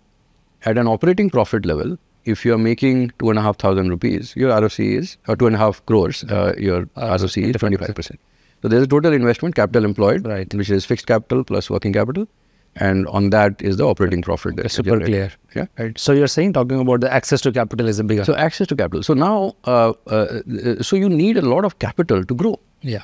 at 0.65 0.77
an 0.77 0.87
operating 0.87 1.29
profit 1.29 1.65
level, 1.65 1.97
if 2.25 2.45
you 2.45 2.53
are 2.53 2.57
making 2.57 3.11
two 3.19 3.29
and 3.29 3.39
a 3.39 3.41
half 3.41 3.57
thousand 3.57 3.89
rupees, 3.89 4.33
your 4.35 4.51
ROC 4.51 4.79
is 4.79 5.17
or 5.27 5.35
two 5.35 5.47
and 5.47 5.55
a 5.55 5.59
half 5.59 5.83
crores, 5.85 6.23
uh, 6.25 6.53
your 6.57 6.87
ROC 6.95 7.37
is 7.37 7.55
25 7.55 7.95
percent. 7.95 8.19
So 8.61 8.67
there's 8.67 8.83
a 8.83 8.87
total 8.87 9.13
investment, 9.13 9.55
capital 9.55 9.85
employed, 9.85 10.25
Right. 10.25 10.53
which 10.53 10.69
is 10.69 10.85
fixed 10.85 11.07
capital 11.07 11.43
plus 11.43 11.69
working 11.69 11.93
capital, 11.93 12.27
and 12.75 13.07
on 13.07 13.29
that 13.31 13.61
is 13.61 13.77
the 13.77 13.85
operating 13.85 14.21
profit. 14.21 14.55
that 14.57 14.63
you 14.63 14.69
Super 14.69 14.99
clear. 14.99 15.31
Yeah. 15.55 15.65
Right. 15.77 15.97
So 15.97 16.11
you're 16.13 16.27
saying 16.27 16.53
talking 16.53 16.79
about 16.79 17.01
the 17.01 17.11
access 17.13 17.41
to 17.41 17.51
capital 17.51 17.87
is 17.87 17.99
a 17.99 18.03
bigger. 18.03 18.25
So 18.25 18.35
access 18.35 18.67
to 18.67 18.75
capital. 18.75 19.01
So 19.03 19.13
now, 19.13 19.55
uh, 19.65 19.93
uh, 20.07 20.41
so 20.81 20.95
you 20.95 21.09
need 21.09 21.37
a 21.37 21.41
lot 21.41 21.65
of 21.65 21.79
capital 21.79 22.23
to 22.23 22.33
grow. 22.35 22.59
yeah. 22.81 23.03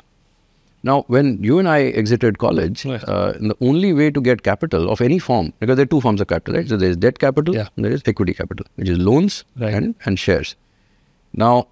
Now, 0.87 1.03
when 1.07 1.41
you 1.43 1.57
and 1.57 1.67
I 1.67 1.85
exited 1.99 2.37
college, 2.37 2.85
uh, 2.85 3.31
the 3.51 3.55
only 3.59 3.91
way 3.91 4.11
to 4.11 4.21
get 4.21 4.43
capital 4.43 4.91
of 4.91 5.01
any 5.01 5.17
form, 5.17 5.51
because 5.59 5.77
there 5.77 5.83
are 5.83 5.87
two 5.93 5.99
forms 5.99 6.21
of 6.21 6.27
capital, 6.27 6.53
right? 6.59 6.67
So 6.69 6.77
there 6.77 6.91
is 6.91 6.97
debt 7.05 7.17
capital, 7.17 7.55
Yeah. 7.55 7.69
and 7.75 7.85
there 7.85 7.91
is 7.91 8.03
equity 8.05 8.35
capital, 8.35 8.67
which 8.75 8.89
is 8.89 8.99
loans 8.99 9.45
Right. 9.57 9.73
and, 9.73 9.95
and 10.05 10.19
shares. 10.19 10.55
Now, 11.33 11.67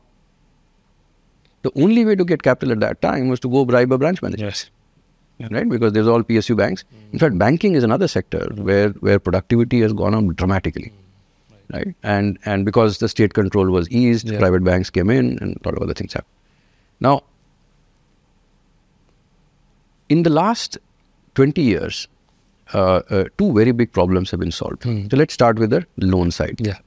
the 1.63 1.71
only 1.87 2.05
way 2.05 2.15
to 2.15 2.25
get 2.25 2.43
capital 2.43 2.71
at 2.73 2.79
that 2.81 3.01
time 3.01 3.27
was 3.33 3.39
to 3.41 3.49
go 3.49 3.65
bribe 3.65 3.91
a 3.91 3.97
branch 3.97 4.21
manager, 4.21 4.45
Yes. 4.45 4.69
right? 5.51 5.67
Because 5.69 5.93
there's 5.93 6.07
all 6.07 6.23
PSU 6.23 6.55
banks. 6.57 6.83
In 7.11 7.19
fact, 7.19 7.37
banking 7.37 7.75
is 7.75 7.83
another 7.83 8.07
sector 8.07 8.47
where 8.69 8.89
where 9.07 9.19
productivity 9.27 9.81
has 9.81 9.93
gone 10.01 10.13
up 10.21 10.35
dramatically, 10.43 10.93
right? 11.73 11.93
And 12.03 12.37
and 12.45 12.65
because 12.71 12.97
the 13.03 13.09
state 13.17 13.33
control 13.41 13.71
was 13.77 13.89
eased, 13.89 14.29
Yeah. 14.33 14.39
private 14.45 14.63
banks 14.71 14.89
came 14.99 15.09
in, 15.19 15.37
and 15.41 15.57
a 15.63 15.67
lot 15.69 15.77
of 15.77 15.83
other 15.89 15.93
things 16.01 16.13
happened. 16.13 16.29
Now, 17.09 17.21
in 20.09 20.23
the 20.23 20.29
last 20.29 20.77
20 21.35 21.61
years, 21.61 22.07
uh, 22.73 23.01
uh, 23.09 23.23
two 23.37 23.51
very 23.53 23.71
big 23.71 23.91
problems 23.91 24.31
have 24.31 24.39
been 24.39 24.51
solved. 24.51 24.83
Hmm. 24.83 25.07
So 25.09 25.17
let's 25.17 25.33
start 25.33 25.57
with 25.59 25.69
the 25.71 25.85
loan 25.97 26.31
side. 26.31 26.59
Yeah. 26.59 26.77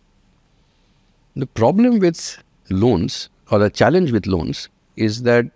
The 1.35 1.47
problem 1.47 1.99
with 1.99 2.21
loans 2.71 3.29
or 3.51 3.59
the 3.59 3.71
challenge 3.71 4.13
with 4.13 4.27
loans 4.27 4.69
is 4.97 5.23
that 5.23 5.47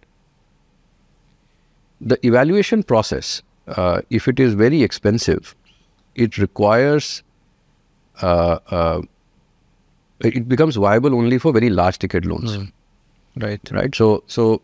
the 2.00 2.24
evaluation 2.26 2.82
process, 2.82 3.42
uh, 3.68 4.00
if 4.10 4.28
it 4.28 4.40
is 4.40 4.54
very 4.54 4.82
expensive, 4.82 5.54
it 6.14 6.38
requires, 6.38 7.22
uh, 8.22 8.58
uh, 8.70 9.02
it 10.20 10.48
becomes 10.48 10.76
viable 10.76 11.14
only 11.14 11.38
for 11.38 11.52
very 11.52 11.70
large 11.70 11.98
ticket 11.98 12.24
loans, 12.24 12.58
Right. 13.36 13.60
right? 13.70 13.94
So, 13.94 14.24
so 14.26 14.60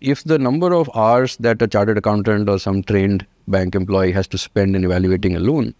if 0.00 0.24
the 0.24 0.38
number 0.38 0.72
of 0.72 0.90
hours 0.94 1.36
that 1.38 1.60
a 1.60 1.66
chartered 1.66 1.98
accountant 1.98 2.48
or 2.48 2.58
some 2.58 2.82
trained 2.82 3.26
bank 3.48 3.74
employee 3.74 4.12
has 4.12 4.26
to 4.28 4.38
spend 4.38 4.76
in 4.76 4.84
evaluating 4.84 5.36
a 5.36 5.40
loan, 5.40 5.74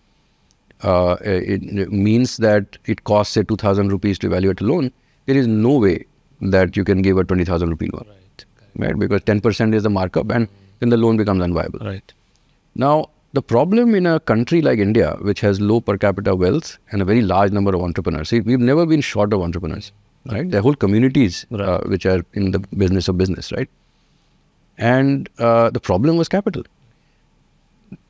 uh, 0.82 1.16
it, 1.20 1.62
it 1.62 1.92
means 1.92 2.36
that 2.38 2.78
it 2.86 3.05
costs 3.05 3.34
say 3.34 3.42
2000 3.42 3.90
rupees 3.90 4.18
to 4.20 4.26
evaluate 4.26 4.60
a 4.60 4.64
loan, 4.64 4.92
there 5.26 5.36
is 5.36 5.46
no 5.46 5.78
way 5.78 6.06
that 6.40 6.77
you 6.77 6.85
can 6.85 7.02
give 7.02 7.19
a 7.19 7.24
20,000 7.24 7.69
rupee 7.69 7.90
loan, 7.93 8.06
Right. 8.09 8.44
right? 8.86 8.98
Because 8.98 9.23
10% 9.23 9.74
is 9.74 9.82
the 9.82 9.90
markup 9.90 10.31
and 10.31 10.48
then 10.81 10.89
the 10.90 10.97
loan 10.97 11.16
becomes 11.16 11.43
unviable. 11.43 11.85
Right. 11.85 12.12
Now, 12.74 13.10
the 13.32 13.43
problem 13.43 13.94
in 13.94 14.06
a 14.06 14.20
country 14.20 14.62
like 14.62 14.78
India, 14.78 15.16
which 15.20 15.40
has 15.40 15.60
low 15.60 15.81
per 15.81 15.98
capita 15.98 16.35
wealth 16.35 16.78
and 16.93 17.02
a 17.02 17.05
very 17.05 17.20
large 17.20 17.52
number 17.52 17.74
of 17.74 17.82
entrepreneurs, 17.82 18.28
see, 18.31 18.40
we've 18.40 18.60
never 18.60 18.86
been 18.86 19.01
short 19.01 19.32
of 19.32 19.43
entrepreneurs, 19.43 19.93
right? 20.27 20.51
There 20.51 20.60
are 20.60 20.62
whole 20.62 20.74
communities 20.74 21.44
uh, 21.52 21.81
which 21.86 22.06
are 22.06 22.24
in 22.35 22.52
the 22.52 22.60
business 22.77 23.09
of 23.09 23.19
business, 23.19 23.52
right? 23.52 23.69
And 24.78 25.28
uh, 25.39 25.70
the 25.70 25.81
problem 25.81 26.16
was 26.16 26.28
capital. 26.28 26.62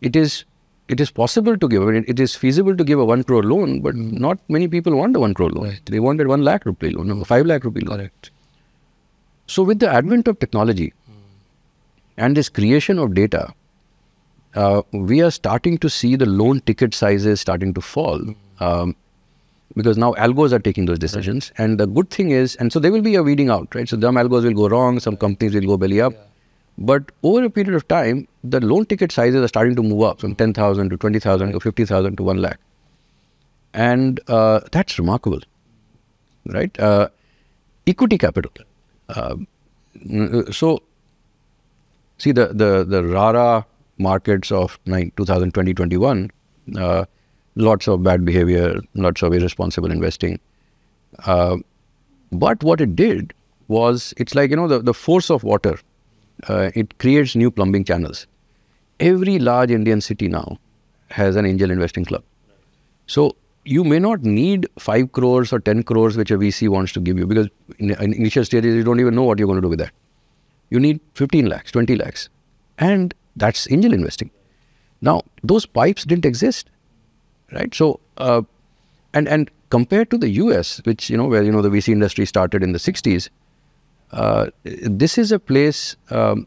It 0.01 0.15
is 0.17 0.45
it 0.89 1.01
is 1.01 1.10
possible 1.10 1.56
to 1.56 1.69
give, 1.69 1.82
I 1.82 1.93
mean, 1.93 2.05
it 2.09 2.19
is 2.19 2.35
feasible 2.35 2.77
to 2.77 2.82
give 2.82 2.98
a 2.98 3.05
one 3.05 3.23
crore 3.23 3.43
loan, 3.43 3.81
but 3.81 3.94
not 3.94 4.39
many 4.48 4.69
people 4.69 4.97
want 4.97 5.15
a 5.16 5.20
one 5.20 5.35
crore 5.35 5.51
loan. 5.51 5.69
Right. 5.69 5.81
They 5.86 6.01
wanted 6.01 6.28
one 6.28 6.43
lakh 6.43 6.65
rupee 6.65 6.90
loan, 6.90 7.10
or 7.10 7.24
five 7.24 7.47
lakh 7.47 7.65
rupee 7.65 7.81
loan. 7.81 7.98
Correct. 7.98 8.31
So, 9.47 9.62
with 9.62 9.78
the 9.78 9.89
advent 9.89 10.28
of 10.28 10.39
technology 10.39 10.93
and 12.16 12.36
this 12.36 12.48
creation 12.48 12.98
of 12.98 13.15
data, 13.15 13.52
uh, 14.55 14.82
we 14.93 15.23
are 15.23 15.31
starting 15.31 15.78
to 15.78 15.90
see 15.90 16.16
the 16.16 16.27
loan 16.27 16.60
ticket 16.60 16.94
sizes 16.94 17.40
starting 17.40 17.74
to 17.74 17.81
fall 17.81 18.20
um, 18.60 18.97
because 19.74 19.98
now 19.98 20.12
algos 20.15 20.52
are 20.52 20.59
taking 20.59 20.86
those 20.86 20.98
decisions. 20.98 21.52
And 21.59 21.78
the 21.78 21.86
good 21.86 22.10
thing 22.10 22.31
is, 22.31 22.56
and 22.56 22.73
so 22.73 22.78
there 22.78 22.93
will 22.93 23.02
be 23.02 23.15
a 23.15 23.23
weeding 23.23 23.51
out, 23.51 23.74
right? 23.74 23.89
So, 23.89 24.01
some 24.01 24.16
algos 24.16 24.44
will 24.44 24.55
go 24.55 24.69
wrong, 24.69 25.01
some 25.01 25.16
companies 25.16 25.55
will 25.55 25.62
go 25.62 25.77
belly 25.77 26.01
up. 26.01 26.15
But 26.79 27.11
over 27.25 27.45
a 27.45 27.51
period 27.51 27.75
of 27.75 27.87
time, 27.89 28.29
the 28.45 28.61
loan 28.61 28.87
ticket 28.87 29.11
sizes 29.11 29.43
are 29.43 29.49
starting 29.49 29.75
to 29.75 29.83
move 29.83 30.03
up 30.03 30.21
from 30.21 30.37
10,000 30.37 30.91
to 30.91 30.97
20,000 30.97 31.53
to 31.53 31.61
50,000 31.61 32.17
to 32.17 32.23
1 32.23 32.41
lakh. 32.41 32.59
And 33.75 34.21
uh, 34.29 34.61
that's 34.71 34.97
remarkable, 34.99 35.41
right? 36.47 36.79
Uh, 36.79 37.09
equity 37.87 38.17
capital. 38.17 38.53
Uh, 39.09 39.37
so, 40.53 40.81
see 42.19 42.31
the, 42.31 42.49
the, 42.49 42.85
the 42.85 43.03
RARA 43.03 43.67
markets 43.99 44.53
of 44.53 44.79
2020-21, 44.87 46.31
uh, 46.77 47.05
lots 47.57 47.89
of 47.89 48.05
bad 48.05 48.25
behavior, 48.25 48.81
lots 48.95 49.23
of 49.23 49.33
irresponsible 49.33 49.91
investing. 49.91 50.39
Uh, 51.27 51.57
but 52.31 52.63
what 52.63 52.81
it 52.81 52.95
did 52.95 53.35
was, 53.67 54.15
it's 54.17 54.37
like, 54.37 54.51
you 54.51 54.57
know, 54.57 54.69
the, 54.69 54.79
the 54.79 54.95
force 54.95 55.29
of 55.29 55.43
water, 55.43 55.77
uh, 56.48 56.70
it 56.74 56.98
creates 56.98 57.35
new 57.35 57.51
plumbing 57.51 57.85
channels. 57.85 58.27
Every 59.01 59.39
large 59.39 59.70
Indian 59.70 60.01
city 60.01 60.28
now 60.28 60.59
has 61.10 61.36
an 61.36 61.47
angel 61.47 61.70
investing 61.70 62.05
club. 62.05 62.23
So 63.06 63.36
you 63.65 63.85
may 63.85 63.98
not 63.98 64.23
need 64.23 64.66
5 64.78 65.12
crores 65.12 65.52
or 65.52 65.60
10 65.60 65.82
crores 65.82 66.16
which 66.16 66.31
a 66.31 66.39
VC 66.39 66.69
wants 66.69 66.93
to 66.93 67.01
give 67.01 67.19
you 67.19 67.27
because 67.27 67.48
in, 67.78 67.90
in 67.90 68.12
initial 68.15 68.44
stages 68.44 68.74
you 68.74 68.82
don't 68.82 69.01
even 69.01 69.15
know 69.15 69.24
what 69.24 69.39
you're 69.39 69.47
going 69.47 69.59
to 69.59 69.62
do 69.62 69.69
with 69.69 69.78
that. 69.78 69.93
You 70.70 70.81
need 70.81 71.01
15 71.15 71.47
lakhs, 71.47 71.73
20 71.73 71.97
lakhs. 71.97 72.28
And 72.78 73.15
that's 73.36 73.70
angel 73.70 73.93
investing. 73.93 74.31
Now, 75.01 75.23
those 75.43 75.65
pipes 75.66 76.05
didn't 76.05 76.24
exist, 76.24 76.70
right? 77.52 77.73
So, 77.74 78.01
uh, 78.16 78.43
and 79.15 79.28
and 79.28 79.51
compared 79.70 80.10
to 80.10 80.19
the 80.19 80.28
US, 80.31 80.81
which 80.85 81.09
you 81.09 81.16
know 81.16 81.27
where 81.27 81.43
you 81.43 81.52
know 81.52 81.62
the 81.62 81.70
VC 81.70 81.93
industry 81.93 82.27
started 82.27 82.62
in 82.62 82.73
the 82.73 82.78
60s, 82.78 83.28
uh, 84.12 84.47
this 84.64 85.18
is 85.18 85.32
a 85.32 85.39
place 85.39 85.97
um, 86.10 86.47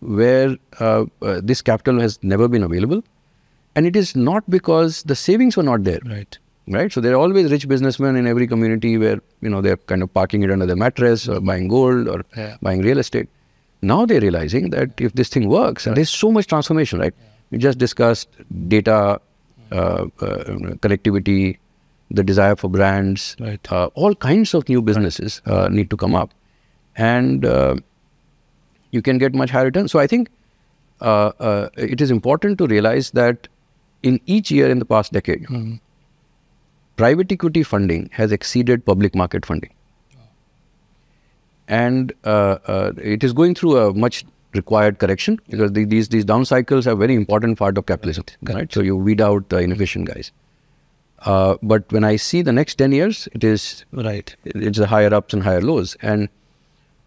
where 0.00 0.56
uh, 0.80 1.04
uh, 1.22 1.40
this 1.42 1.62
capital 1.62 2.00
has 2.00 2.18
never 2.22 2.48
been 2.48 2.62
available, 2.62 3.02
and 3.74 3.86
it 3.86 3.96
is 3.96 4.14
not 4.16 4.48
because 4.50 5.02
the 5.04 5.14
savings 5.14 5.56
were 5.56 5.62
not 5.62 5.84
there, 5.84 6.00
Right. 6.04 6.38
right? 6.68 6.92
So 6.92 7.00
there 7.00 7.12
are 7.14 7.16
always 7.20 7.50
rich 7.50 7.66
businessmen 7.68 8.16
in 8.16 8.26
every 8.26 8.46
community 8.46 8.96
where 8.98 9.18
you 9.40 9.48
know 9.50 9.60
they're 9.60 9.76
kind 9.76 10.02
of 10.02 10.12
parking 10.12 10.42
it 10.42 10.50
under 10.50 10.66
their 10.66 10.76
mattress 10.76 11.28
or 11.28 11.40
buying 11.40 11.68
gold 11.68 12.08
or 12.08 12.24
Yeah. 12.36 12.56
buying 12.62 12.82
real 12.82 12.98
estate. 12.98 13.28
Now 13.80 14.04
they're 14.06 14.20
realizing 14.20 14.70
that 14.70 15.00
if 15.00 15.12
this 15.14 15.28
thing 15.28 15.48
works, 15.48 15.86
and 15.86 15.96
there's 15.96 16.10
so 16.10 16.30
much 16.32 16.46
transformation, 16.48 16.98
right? 16.98 17.14
We 17.50 17.58
just 17.58 17.78
discussed 17.78 18.28
data, 18.68 19.20
uh, 19.72 20.06
uh, 20.20 20.44
connectivity, 20.84 21.58
the 22.10 22.22
desire 22.24 22.56
for 22.56 22.68
brands, 22.68 23.36
Right. 23.40 23.70
uh, 23.72 23.86
all 23.94 24.14
kinds 24.14 24.54
of 24.54 24.68
new 24.68 24.82
businesses 24.82 25.40
uh, 25.46 25.68
need 25.68 25.90
to 25.90 25.96
come 25.96 26.14
up, 26.14 26.30
and 26.98 27.44
uh, 27.44 27.76
you 28.90 29.00
can 29.02 29.18
get 29.18 29.34
much 29.34 29.50
higher 29.50 29.64
returns. 29.64 29.92
So 29.92 29.98
I 29.98 30.06
think 30.06 30.28
uh, 31.00 31.32
uh, 31.38 31.68
it 31.76 32.00
is 32.00 32.10
important 32.10 32.58
to 32.58 32.66
realize 32.66 33.10
that 33.12 33.48
in 34.02 34.20
each 34.26 34.50
year 34.50 34.68
in 34.70 34.78
the 34.78 34.84
past 34.84 35.12
decade, 35.12 35.46
private 36.96 37.30
equity 37.32 37.62
funding 37.62 38.08
has 38.12 38.32
exceeded 38.32 38.84
public 38.84 39.14
market 39.14 39.46
funding. 39.46 39.70
And 41.68 42.12
uh, 42.24 42.58
uh, 42.66 42.92
it 42.96 43.22
is 43.22 43.32
going 43.32 43.54
through 43.54 43.76
a 43.78 43.94
much 43.94 44.24
required 44.54 44.98
correction 44.98 45.38
because 45.48 45.72
the, 45.72 45.84
these 45.84 46.08
these 46.08 46.24
down 46.24 46.44
cycles 46.46 46.86
are 46.86 46.92
a 46.92 46.96
very 46.96 47.14
important 47.14 47.58
part 47.58 47.76
of 47.76 47.84
capitalism, 47.86 48.24
right? 48.42 48.72
So 48.72 48.80
you 48.80 48.96
weed 48.96 49.20
out 49.20 49.50
the 49.50 49.58
inefficient 49.58 50.06
guys. 50.08 50.32
Uh, 51.20 51.56
but 51.62 51.90
when 51.92 52.04
I 52.04 52.16
see 52.16 52.40
the 52.42 52.52
next 52.52 52.76
10 52.76 52.92
years, 52.92 53.28
it 53.34 53.44
is 53.44 53.84
Right. 53.92 54.34
it's 54.44 54.78
the 54.78 54.86
higher 54.86 55.12
ups 55.12 55.34
and 55.34 55.42
higher 55.42 55.60
lows. 55.60 55.96
And 56.00 56.28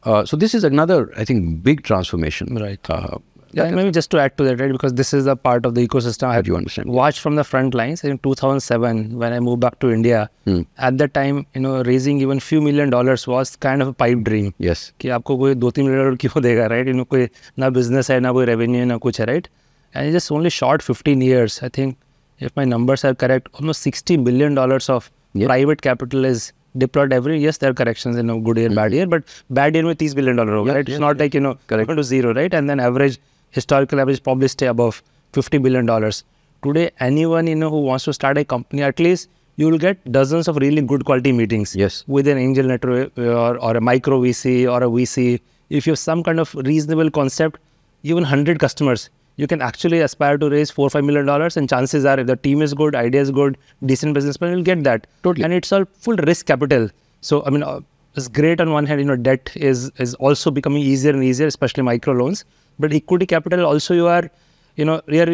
uh, 0.02 0.24
so 0.24 0.36
this 0.36 0.54
is 0.54 0.64
another, 0.64 0.98
I 1.16 1.24
think, 1.24 1.62
big 1.70 1.82
transformation. 1.92 2.54
Right. 2.66 2.90
Uh, 2.98 3.18
Yeah, 3.56 3.68
and 3.70 3.76
maybe 3.78 3.92
just 3.96 4.10
to 4.12 4.18
add 4.20 4.32
to 4.38 4.44
that, 4.46 4.58
right? 4.62 4.72
Because 4.72 4.94
this 4.96 5.10
is 5.16 5.28
a 5.32 5.34
part 5.46 5.66
of 5.68 5.74
the 5.76 5.82
ecosystem 5.88 6.26
I 6.30 6.32
have 6.36 6.48
you 6.48 6.56
understand. 6.56 6.88
watched 6.96 7.20
from 7.26 7.36
the 7.40 7.44
front 7.50 7.76
lines. 7.80 8.00
In 8.08 8.18
2007, 8.24 8.98
when 9.22 9.36
I 9.36 9.38
moved 9.46 9.60
back 9.60 9.76
to 9.84 9.90
India, 9.94 10.18
Hmm. 10.50 10.58
at 10.88 10.98
that 11.02 11.12
time, 11.18 11.38
you 11.58 11.62
know, 11.66 11.72
raising 11.88 12.20
even 12.24 12.42
few 12.48 12.60
million 12.66 12.90
dollars 12.94 13.24
was 13.34 13.52
kind 13.66 13.84
of 13.86 13.92
a 13.92 13.94
pipe 14.02 14.24
dream. 14.28 14.50
yes. 14.66 14.82
कि 15.00 15.08
आपको 15.18 15.36
कोई 15.44 15.54
दो 15.62 15.70
तीन 15.78 15.84
million 15.88 16.02
dollar 16.04 16.16
क्यों 16.24 16.42
देगा 16.48 16.66
right 16.74 16.88
इनको 16.94 17.04
कोई 17.14 17.28
ना 17.64 17.68
बिजनेस 17.78 18.10
है 18.10 18.18
ना 18.26 18.32
कोई 18.38 18.44
रेवेन्यू 18.52 18.84
ना 18.92 18.96
कुछ 19.06 19.20
है 19.20 19.26
right 19.32 19.48
and 19.96 20.12
just 20.18 20.32
only 20.32 20.50
short 20.58 20.82
fifteen 20.90 21.22
years 21.22 21.62
I 21.64 21.68
think 21.78 21.96
if 22.40 22.50
my 22.58 22.66
numbers 22.74 23.06
are 23.06 23.14
correct 23.24 23.48
almost 23.60 23.82
sixty 23.88 24.16
billion 24.30 24.54
dollars 24.62 24.90
of 24.98 25.10
Yeah. 25.36 25.46
Private 25.46 25.80
capital 25.80 26.26
is 26.26 26.52
deployed 26.77 27.14
every 27.14 27.39
yes 27.39 27.57
there 27.57 27.72
are 27.72 27.73
corrections 27.73 28.15
in 28.15 28.27
you 28.27 28.34
know, 28.34 28.38
a 28.38 28.41
good 28.41 28.57
year 28.57 28.69
mm 28.69 28.73
-hmm. 28.73 28.76
bad 28.76 28.91
mm-hmm. 28.91 28.98
year 28.98 29.07
but 29.07 29.23
bad 29.49 29.76
year 29.76 29.85
with 29.85 29.99
30 29.99 30.15
billion 30.15 30.35
dollar 30.35 30.56
yeah, 30.56 30.73
right? 30.73 30.88
Yeah, 30.88 30.95
it's 30.95 30.99
not 30.99 31.15
yeah. 31.15 31.23
like 31.23 31.34
you 31.34 31.41
know 31.41 31.57
correct. 31.68 31.95
to 32.02 32.03
zero 32.03 32.34
right? 32.34 32.53
And 32.53 32.69
then 32.69 32.80
average 32.80 33.19
historical 33.60 33.99
average 34.03 34.23
probably 34.23 34.48
stay 34.48 34.68
above 34.68 35.02
50 35.34 35.57
billion 35.57 35.85
dollars. 35.85 36.23
Today 36.64 36.91
anyone 36.99 37.48
you 37.48 37.56
know 37.56 37.69
who 37.69 37.81
wants 37.89 38.06
to 38.10 38.14
start 38.14 38.38
a 38.38 38.45
company 38.56 38.84
at 38.84 38.99
least 38.99 39.30
you 39.61 39.69
will 39.69 39.77
get 39.77 40.11
dozens 40.11 40.48
of 40.48 40.57
really 40.57 40.81
good 40.81 41.06
quality 41.06 41.31
meetings 41.31 41.76
yes. 41.76 42.03
with 42.07 42.27
an 42.27 42.38
angel 42.38 42.65
network 42.65 43.11
uh, 43.18 43.23
or, 43.23 43.57
or 43.57 43.76
a 43.77 43.81
micro 43.81 44.19
vc 44.22 44.72
or 44.73 44.84
a 44.84 44.88
vc 44.88 45.39
if 45.69 45.85
you 45.88 45.91
have 45.91 45.99
some 45.99 46.23
kind 46.23 46.39
of 46.39 46.53
reasonable 46.56 47.10
concept 47.10 47.60
even 48.03 48.23
100 48.23 48.60
customers 48.60 49.10
you 49.41 49.47
can 49.51 49.61
actually 49.68 50.01
aspire 50.07 50.38
to 50.38 50.49
raise 50.53 50.72
four, 50.80 50.89
five 50.95 51.03
million 51.03 51.26
dollars. 51.26 51.57
And 51.57 51.68
chances 51.76 52.05
are, 52.05 52.19
if 52.23 52.27
the 52.27 52.35
team 52.47 52.61
is 52.61 52.73
good, 52.81 52.95
idea 52.95 53.22
is 53.22 53.31
good, 53.31 53.57
decent 53.91 54.13
businessman 54.13 54.53
will 54.55 54.68
get 54.72 54.84
that. 54.89 55.07
Totally. 55.23 55.45
And 55.45 55.53
it's 55.59 55.72
all 55.77 55.85
full 56.07 56.15
risk 56.31 56.45
capital. 56.45 56.89
So, 57.22 57.43
I 57.45 57.49
mean, 57.49 57.63
uh, 57.63 57.80
it's 58.15 58.27
great 58.27 58.61
on 58.61 58.72
one 58.72 58.85
hand, 58.85 59.01
you 59.01 59.07
know, 59.07 59.15
debt 59.15 59.51
is, 59.55 59.89
is 59.97 60.13
also 60.15 60.51
becoming 60.51 60.84
easier 60.84 61.13
and 61.13 61.23
easier, 61.23 61.47
especially 61.47 61.84
micro 61.84 62.13
loans. 62.13 62.45
But 62.77 62.93
equity 62.93 63.26
capital 63.26 63.65
also, 63.65 63.93
you 63.95 64.07
are, 64.07 64.30
you 64.76 64.85
know, 64.85 65.01
you're, 65.07 65.34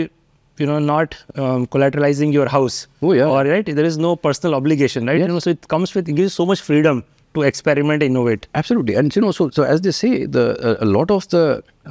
you 0.57 0.65
know, 0.71 0.79
not 0.79 1.17
um, 1.35 1.67
collateralizing 1.67 2.31
your 2.31 2.47
house. 2.47 2.87
Oh, 3.01 3.11
yeah. 3.11 3.25
Or 3.25 3.43
right, 3.43 3.65
there 3.65 3.85
is 3.85 3.97
no 3.97 4.15
personal 4.15 4.55
obligation, 4.55 5.05
right? 5.05 5.19
You 5.19 5.27
know, 5.27 5.39
so 5.39 5.49
it 5.49 5.67
comes 5.67 5.93
with 5.93 6.07
it 6.07 6.13
gives 6.13 6.33
so 6.33 6.45
much 6.45 6.61
freedom 6.61 7.03
to 7.37 7.43
experiment, 7.49 8.03
innovate. 8.09 8.47
Absolutely, 8.61 8.95
and 9.01 9.15
you 9.15 9.21
know, 9.25 9.31
so 9.39 9.49
so 9.59 9.63
as 9.77 9.81
they 9.87 9.91
say, 9.99 10.11
the 10.37 10.45
uh, 10.71 10.75
a 10.85 10.89
lot 10.97 11.11
of 11.17 11.27
the 11.35 11.43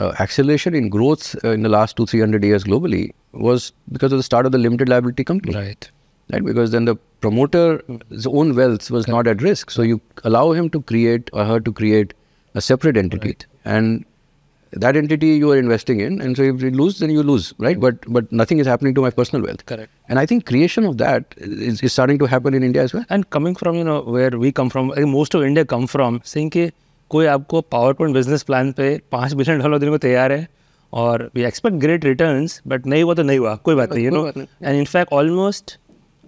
uh, 0.06 0.12
acceleration 0.26 0.74
in 0.82 0.88
growth 0.98 1.26
uh, 1.44 1.50
in 1.58 1.62
the 1.68 1.72
last 1.76 1.96
two 2.00 2.06
three 2.12 2.20
hundred 2.26 2.44
years 2.52 2.64
globally 2.70 3.02
was 3.48 3.72
because 3.98 4.12
of 4.18 4.18
the 4.24 4.28
start 4.30 4.46
of 4.50 4.52
the 4.52 4.58
limited 4.66 4.88
liability 4.94 5.24
company, 5.32 5.54
Right. 5.62 5.90
right? 6.32 6.44
Because 6.50 6.70
then 6.76 6.86
the 6.90 6.96
promoter's 7.20 8.26
own 8.26 8.54
wealth 8.60 8.90
was 8.98 9.08
not 9.14 9.26
at 9.34 9.42
risk, 9.42 9.70
so 9.78 9.82
you 9.92 10.00
allow 10.24 10.44
him 10.60 10.70
to 10.76 10.82
create 10.92 11.30
or 11.32 11.44
her 11.52 11.60
to 11.70 11.72
create 11.80 12.14
a 12.54 12.60
separate 12.60 12.96
entity, 12.96 13.28
Right. 13.34 13.46
and 13.64 14.04
that 14.83 14.95
entity 14.99 15.29
you 15.43 15.51
are 15.51 15.57
investing 15.61 15.99
in, 16.03 16.19
and 16.25 16.37
so 16.37 16.43
if 16.49 16.61
you 16.65 16.69
lose, 16.81 16.99
then 16.99 17.09
you 17.13 17.23
lose, 17.29 17.47
right? 17.65 17.79
But 17.85 18.05
but 18.17 18.29
nothing 18.41 18.59
is 18.65 18.67
happening 18.73 18.93
to 18.99 19.01
my 19.05 19.09
personal 19.17 19.43
wealth, 19.47 19.65
Correct. 19.71 19.89
and 20.09 20.21
I 20.21 20.25
think 20.31 20.45
creation 20.51 20.85
of 20.91 20.97
that 21.01 21.35
is, 21.37 21.81
is 21.89 21.91
starting 21.97 22.21
to 22.21 22.29
happen 22.35 22.53
in 22.59 22.63
India 22.69 22.85
as 22.89 22.93
well. 22.97 23.03
And 23.17 23.29
coming 23.37 23.57
from 23.63 23.75
you 23.81 23.83
know 23.89 23.97
where 24.17 24.31
we 24.45 24.51
come 24.61 24.69
from, 24.75 24.91
I 24.91 24.95
think 25.01 25.09
most 25.15 25.35
of 25.39 25.43
India 25.49 25.65
come 25.75 25.87
from, 25.95 26.21
saying 26.33 26.49
कि 26.57 26.69
कोई 27.15 27.25
आपको 27.35 27.61
power 27.75 27.93
point 28.01 28.13
business 28.15 28.43
plan 28.49 28.71
पे 28.77 28.85
पाँच 29.11 29.33
billion 29.39 29.59
dollar 29.59 29.79
देने 29.79 29.91
को 29.91 29.97
तैयार 30.07 30.31
है 30.31 30.47
और 31.01 31.29
we 31.35 31.43
expect 31.51 31.77
great 31.85 32.05
returns 32.05 32.61
but 32.67 32.85
नहीं 32.93 33.03
हुआ 33.03 33.13
तो 33.13 33.23
नहीं 33.23 33.39
हुआ 33.39 33.55
कोई 33.65 33.75
बात 33.75 33.93
नहीं 33.93 34.05
यू 34.05 34.11
कोई 34.11 34.17
नो 34.17 34.23
बात 34.25 34.37
नहीं। 34.37 34.47
And 34.67 34.79
in fact 34.79 35.13
almost 35.13 35.77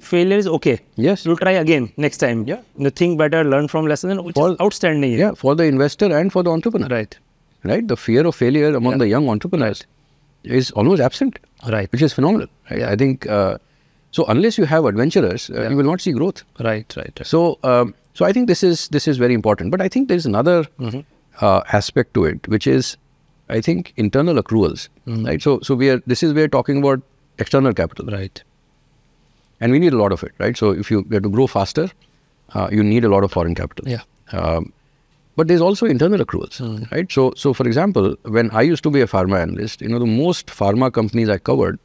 failure 0.06 0.38
is 0.44 0.48
okay 0.56 0.72
Yes. 1.04 1.22
you'll 1.26 1.38
try 1.42 1.52
again 1.58 1.86
next 2.06 2.22
time 2.24 2.40
Yeah. 2.48 2.58
you 2.78 2.86
know, 2.86 2.90
think 3.02 3.14
better 3.20 3.40
learn 3.52 3.68
from 3.74 3.86
lesson 3.92 4.10
and 4.16 4.24
which 4.26 4.40
is 4.40 4.42
For- 4.42 4.56
outstanding 4.66 5.14
Yeah, 5.20 5.38
for 5.44 5.54
the 5.62 5.68
investor 5.74 6.10
and 6.18 6.34
for 6.34 6.44
the 6.48 6.52
entrepreneur. 6.56 6.90
right 6.94 7.16
right? 7.65 7.87
The 7.87 7.97
fear 7.97 8.27
of 8.27 8.35
failure 8.35 8.75
among 8.75 8.99
the 8.99 9.09
young 9.09 9.29
entrepreneurs 9.29 9.85
is 10.45 10.71
almost 10.73 11.01
absent, 11.01 11.39
right 11.69 11.91
which 11.93 12.03
is 12.03 12.13
phenomenal. 12.13 12.49
Right? 12.71 12.83
I 12.83 12.97
think 12.97 13.27
uh, 13.29 13.59
so. 14.11 14.25
Unless 14.27 14.59
you 14.59 14.65
have 14.65 14.85
adventurers, 14.85 15.51
uh, 15.51 15.69
you 15.69 15.77
will 15.77 15.85
not 15.85 16.01
see 16.01 16.13
growth. 16.13 16.45
right 16.61 16.97
right, 16.97 17.13
right. 17.19 17.27
So, 17.27 17.59
um, 17.65 17.95
so 18.15 18.25
I 18.25 18.33
think 18.33 18.47
this 18.49 18.63
is 18.63 18.89
this 18.89 19.09
is 19.09 19.19
very 19.19 19.35
important. 19.35 19.71
But 19.71 19.81
I 19.81 19.89
think 19.89 20.09
there 20.09 20.17
is 20.17 20.27
another 20.27 20.67
uh, 21.41 21.63
aspect 21.73 22.15
to 22.15 22.25
it, 22.25 22.49
which 22.49 22.67
is, 22.67 22.97
I 23.49 23.61
think, 23.61 23.93
internal 23.97 24.43
accruals. 24.43 24.89
Right. 25.07 25.43
So, 25.43 25.61
so 25.63 25.75
we 25.75 25.91
are. 25.91 26.03
This 26.07 26.23
is 26.23 26.33
we 26.33 26.43
are 26.43 26.49
talking 26.49 26.79
about 26.79 27.03
external 27.39 27.73
capital, 27.75 28.07
right 28.07 28.43
and 29.61 29.73
we 29.73 29.79
need 29.81 29.93
a 29.93 29.97
lot 29.97 30.13
of 30.13 30.23
it. 30.23 30.33
Right. 30.39 30.57
So, 30.57 30.71
if 30.71 30.91
you 30.91 31.05
have 31.13 31.23
to 31.23 31.29
grow 31.29 31.47
faster, 31.47 31.91
uh, 32.55 32.69
you 32.71 32.83
need 32.83 33.05
a 33.05 33.09
lot 33.09 33.25
of 33.25 33.33
foreign 33.33 33.55
capital. 33.55 33.89
yeah 33.89 34.03
Um, 34.33 34.73
but 35.38 35.48
there's 35.48 35.62
also 35.62 35.86
internal 35.86 36.20
accruals, 36.24 36.60
right? 36.92 37.12
So, 37.12 37.34
so 37.36 37.54
for 37.54 37.66
example, 37.68 38.16
when 38.24 38.52
I 38.52 38.62
used 38.62 38.84
to 38.84 38.92
be 38.92 39.02
a 39.02 39.08
pharma 39.08 39.40
analyst, 39.42 39.82
you 39.82 39.90
know, 39.90 40.00
the 40.00 40.06
most 40.06 40.48
pharma 40.48 40.92
companies 40.94 41.30
I 41.30 41.38
covered 41.38 41.80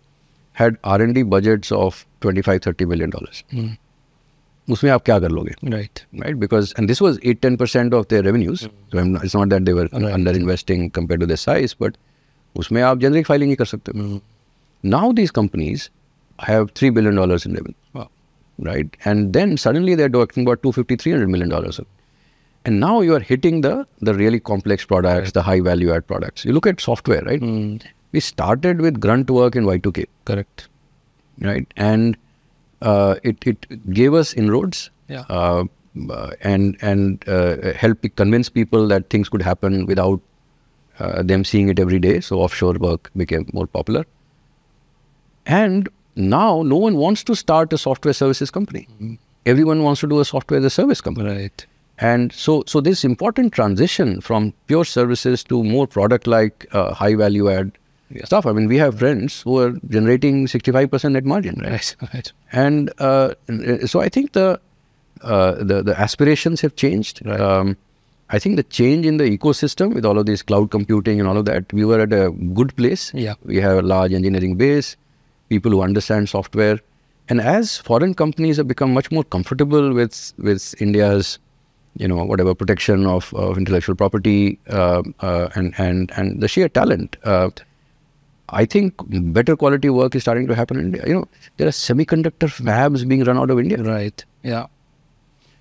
had 0.53 0.77
R&D 0.85 1.23
budgets 1.23 1.71
of 1.73 2.05
25, 2.21 2.63
30 2.63 2.85
million 2.95 3.11
dollars. 3.11 3.45
उसमें 4.71 4.91
आप 4.91 5.03
क्या 5.05 5.19
कर 5.21 5.31
लोगे 5.31 5.53
right 5.73 6.01
right 6.23 6.39
because 6.41 6.73
and 6.81 6.91
this 6.93 6.99
was 7.05 7.19
8 7.31 7.39
10% 7.45 7.95
of 7.99 8.03
their 8.09 8.23
revenues 8.25 8.65
so 8.65 8.99
I'm 9.03 9.13
not, 9.13 9.23
it's 9.29 9.35
not 9.35 9.49
that 9.53 9.65
they 9.69 9.73
were 9.79 9.85
Right. 9.93 10.13
under 10.17 10.35
investing 10.41 10.83
compared 10.99 11.21
to 11.21 11.29
their 11.31 11.39
size 11.43 11.75
but 11.85 11.97
उसमें 12.63 12.81
आप 12.89 12.99
generic 13.05 13.31
filing 13.31 13.49
ही 13.49 13.57
कर 13.61 13.65
सकते 13.71 13.93
हो 13.99 14.21
now 14.95 15.03
these 15.21 15.33
companies 15.39 15.87
have 16.49 16.69
3 16.81 16.91
billion 16.99 17.17
dollars 17.21 17.47
in 17.51 17.57
revenue 17.61 17.79
wow 18.01 18.07
right? 18.69 18.99
And 19.13 19.33
then 19.39 19.57
suddenly 19.65 19.95
they're 20.03 20.15
talking 20.19 20.47
about 20.49 20.63
250, 20.67 20.97
300 20.97 21.33
million 21.37 21.49
dollars. 21.57 21.81
And 22.66 22.80
now 22.80 23.02
you 23.02 23.14
are 23.16 23.20
hitting 23.20 23.62
the 23.62 23.86
the 24.00 24.14
really 24.14 24.40
complex 24.40 24.86
products, 24.86 25.34
the 25.34 25.42
high 25.42 25.60
value 25.60 25.94
add 25.94 26.08
products. 26.08 26.46
You 26.46 26.54
look 26.54 26.68
at 26.68 26.80
software, 26.80 27.22
right? 27.24 27.42
We 28.12 28.20
started 28.20 28.80
with 28.80 29.00
grunt 29.00 29.30
work 29.30 29.56
in 29.56 29.66
Y2K, 29.66 30.06
correct 30.26 30.70
right? 31.42 31.68
And 31.76 32.18
uh, 32.82 33.16
it 33.24 33.46
it 33.46 33.68
gave 33.92 34.14
us 34.14 34.34
inroads. 34.34 34.90
Yeah. 35.08 35.26
Uh, 35.30 35.66
uh, 36.10 36.32
and 36.42 36.78
and 36.82 37.24
uh, 37.28 37.74
help 37.74 38.06
convince 38.16 38.50
people 38.50 38.88
that 38.88 39.10
things 39.10 39.30
could 39.30 39.42
happen 39.42 39.86
without 39.86 40.20
uh, 41.00 41.22
them 41.22 41.44
seeing 41.44 41.70
it 41.70 41.80
every 41.80 42.00
day. 42.00 42.20
So 42.20 42.40
offshore 42.40 42.74
work 42.74 43.12
became 43.16 43.50
more 43.54 43.68
popular. 43.68 44.06
And 45.46 45.90
now 46.16 46.64
no 46.64 46.78
one 46.78 46.96
wants 46.98 47.24
to 47.26 47.36
start 47.36 47.74
a 47.74 47.78
software 47.78 48.14
services 48.14 48.50
company. 48.50 48.88
Everyone 49.46 49.84
wants 49.84 50.02
to 50.02 50.08
do 50.08 50.20
a 50.20 50.26
software 50.26 50.60
as 50.60 50.66
a 50.66 50.70
service 50.70 51.02
company. 51.02 51.30
right 51.30 51.66
And 52.00 52.34
so, 52.34 52.64
so 52.66 52.82
this 52.82 53.04
important 53.04 53.54
transition 53.54 54.20
from 54.20 54.54
pure 54.68 54.84
services 54.84 55.44
to 55.46 55.64
more 55.64 55.88
product-like, 55.88 56.68
uh, 56.72 56.94
high 56.94 57.16
value 57.16 57.50
add 57.50 57.72
stuff. 58.26 58.46
I 58.46 58.52
mean, 58.52 58.68
we 58.68 58.78
have 58.78 59.00
friends 59.00 59.42
who 59.42 59.60
are 59.60 59.72
generating 59.90 60.46
65% 60.48 61.12
net 61.12 61.26
margin, 61.26 61.60
right? 61.62 61.72
Right. 61.72 61.96
Right. 62.14 62.32
And 62.52 62.92
uh, 63.00 63.34
so 63.86 64.02
I 64.02 64.10
think 64.10 64.34
the 64.34 64.60
uh, 65.22 65.64
the 65.64 65.82
the 65.82 66.00
aspirations 66.00 66.62
have 66.62 66.76
changed. 66.76 67.26
Um, 67.28 67.78
I 68.30 68.40
think 68.40 68.56
the 68.58 68.64
change 68.64 69.06
in 69.06 69.18
the 69.18 69.26
ecosystem 69.26 69.94
with 69.94 70.06
all 70.06 70.18
of 70.18 70.26
this 70.26 70.42
cloud 70.42 70.72
computing 70.72 71.20
and 71.20 71.30
all 71.30 71.38
of 71.38 71.46
that, 71.46 71.72
we 71.72 71.86
were 71.86 72.00
at 72.00 72.12
a 72.14 72.32
good 72.32 72.76
place. 72.76 73.12
Yeah. 73.14 73.36
We 73.46 73.58
have 73.58 73.78
a 73.78 73.82
large 73.82 74.14
engineering 74.14 74.56
base, 74.56 74.96
people 75.50 75.72
who 75.72 75.82
understand 75.82 76.30
software, 76.30 76.80
and 77.30 77.40
as 77.42 77.78
foreign 77.78 78.14
companies 78.14 78.58
have 78.58 78.68
become 78.68 78.94
much 78.94 79.12
more 79.12 79.24
comfortable 79.24 79.94
with 79.94 80.34
with 80.38 80.76
India's, 80.82 81.40
you 81.98 82.08
know, 82.08 82.24
whatever 82.24 82.56
protection 82.56 83.06
of, 83.06 83.34
of 83.34 83.58
intellectual 83.58 83.96
property 83.96 84.60
uh, 84.70 85.04
uh, 85.20 85.50
and 85.56 85.74
and 85.78 86.12
and 86.16 86.42
the 86.42 86.48
sheer 86.48 86.70
talent. 86.70 87.18
Uh, 87.24 87.50
I 88.50 88.66
think 88.66 88.94
better 89.08 89.56
quality 89.56 89.90
work 89.90 90.16
is 90.16 90.22
starting 90.22 90.48
to 90.48 90.56
happen 90.56 90.78
in 90.78 90.86
India. 90.86 91.04
You 91.08 91.14
know, 91.14 91.28
there 91.58 91.68
are 91.68 91.72
semiconductor 91.72 92.50
fabs 92.50 93.08
being 93.08 93.24
run 93.24 93.38
out 93.38 93.50
of 93.50 93.60
India. 93.60 93.82
Right. 93.82 94.24
Yeah. 94.44 94.68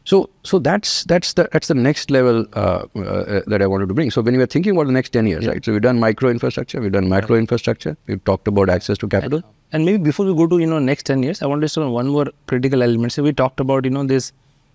So, 0.05 0.31
so 0.43 0.59
that's 0.59 1.05
that's 1.05 1.35
the 1.35 1.49
that's 1.53 1.69
the 1.69 1.75
next 1.75 2.11
level 2.11 2.45
uh, 2.55 2.87
uh, 2.97 3.43
that 3.47 3.63
I 3.63 3.67
wanted 3.69 3.89
to 3.89 3.95
bring. 3.95 4.11
So, 4.11 4.21
when 4.21 4.37
we 4.37 4.43
are 4.43 4.47
thinking 4.47 4.73
about 4.73 4.87
the 4.87 4.93
next 4.93 5.11
ten 5.11 5.27
years, 5.27 5.47
right? 5.47 5.65
So, 5.65 5.73
we've 5.73 5.81
done 5.81 6.01
micro 6.01 6.29
infrastructure, 6.29 6.81
we've 6.81 6.91
done 6.91 7.09
macro 7.09 7.37
infrastructure, 7.37 7.97
we've 8.07 8.23
talked 8.25 8.49
about 8.49 8.69
access 8.69 8.99
to 8.99 9.09
capital. 9.09 9.43
And 9.71 9.85
maybe 9.85 10.03
before 10.03 10.27
we 10.27 10.35
go 10.35 10.49
to 10.49 10.59
you 10.59 10.67
know 10.67 10.81
next 10.81 11.05
ten 11.05 11.23
years, 11.23 11.41
I 11.41 11.47
want 11.47 11.67
to 11.67 11.81
on 11.81 11.93
one 11.93 12.09
more 12.09 12.27
critical 12.49 12.83
element. 12.83 13.13
So 13.13 13.23
we 13.23 13.33
talked 13.33 13.61
about 13.61 13.85
you 13.85 13.91
know 13.91 14.05
this 14.05 14.33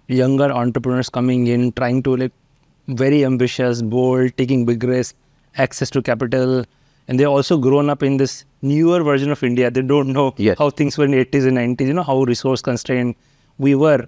younger 0.08 0.52
entrepreneurs 0.52 1.10
coming 1.10 1.48
in, 1.48 1.72
trying 1.74 2.04
to 2.04 2.16
like 2.16 2.32
very 2.88 3.26
ambitious, 3.26 3.82
bold, 3.82 4.36
taking 4.38 4.66
big 4.66 4.84
risks, 4.84 5.18
access 5.58 5.90
to 5.92 6.02
capital, 6.02 6.64
and 7.08 7.20
they're 7.20 7.28
also 7.28 7.58
grown 7.58 7.90
up 7.90 8.04
in 8.04 8.18
this 8.18 8.46
newer 8.62 9.04
version 9.04 9.32
of 9.32 9.44
India. 9.44 9.70
They 9.72 9.82
don't 9.82 10.10
know 10.10 10.34
Yes. 10.38 10.58
how 10.58 10.70
things 10.70 10.98
were 10.98 11.06
in 11.06 11.12
the 11.12 11.18
80s 11.20 11.46
and 11.46 11.58
90s. 11.58 11.88
You 11.88 11.94
know 11.94 12.04
how 12.04 12.24
resource 12.24 12.62
constrained 12.62 13.16
we 13.58 13.76
were, 13.76 14.08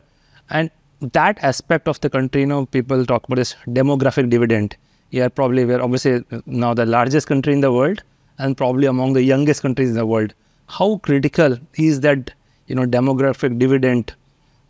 and 0.49 0.69
that 1.01 1.37
aspect 1.41 1.87
of 1.87 1.99
the 2.01 2.09
country. 2.09 2.41
You 2.41 2.47
know, 2.47 2.65
people 2.65 3.05
talk 3.05 3.25
about 3.25 3.35
this 3.35 3.55
demographic 3.67 4.29
dividend. 4.29 4.75
Yeah, 5.11 5.27
probably 5.27 5.65
we're 5.65 5.81
obviously 5.81 6.23
now 6.45 6.73
the 6.73 6.85
largest 6.85 7.27
country 7.27 7.53
in 7.53 7.61
the 7.61 7.71
world, 7.71 8.03
and 8.37 8.55
probably 8.55 8.85
among 8.87 9.13
the 9.13 9.23
youngest 9.23 9.61
countries 9.61 9.89
in 9.89 9.95
the 9.95 10.05
world. 10.05 10.33
How 10.67 10.97
critical 10.97 11.57
is 11.75 12.01
that? 12.01 12.31
You 12.67 12.75
know, 12.75 12.85
demographic 12.85 13.57
dividend 13.57 14.13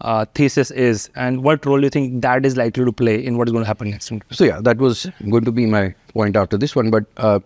uh, 0.01 0.25
thesis 0.33 0.71
is, 0.71 1.09
and 1.15 1.43
what 1.43 1.65
role 1.65 1.83
you 1.83 1.89
think 1.89 2.21
that 2.21 2.45
is 2.45 2.55
likely 2.55 2.85
to 2.85 2.91
play 2.91 3.23
in 3.23 3.37
what 3.37 3.47
is 3.47 3.51
going 3.51 3.63
to 3.63 3.67
happen 3.67 3.89
next? 3.89 4.11
So, 4.31 4.43
yeah, 4.43 4.61
that 4.61 4.77
was 4.77 5.07
going 5.29 5.45
to 5.45 5.51
be 5.51 5.65
my 5.65 5.93
point 6.13 6.35
after 6.35 6.57
this 6.57 6.75
one. 6.75 6.89
But 6.89 7.05
uh, 7.17 7.39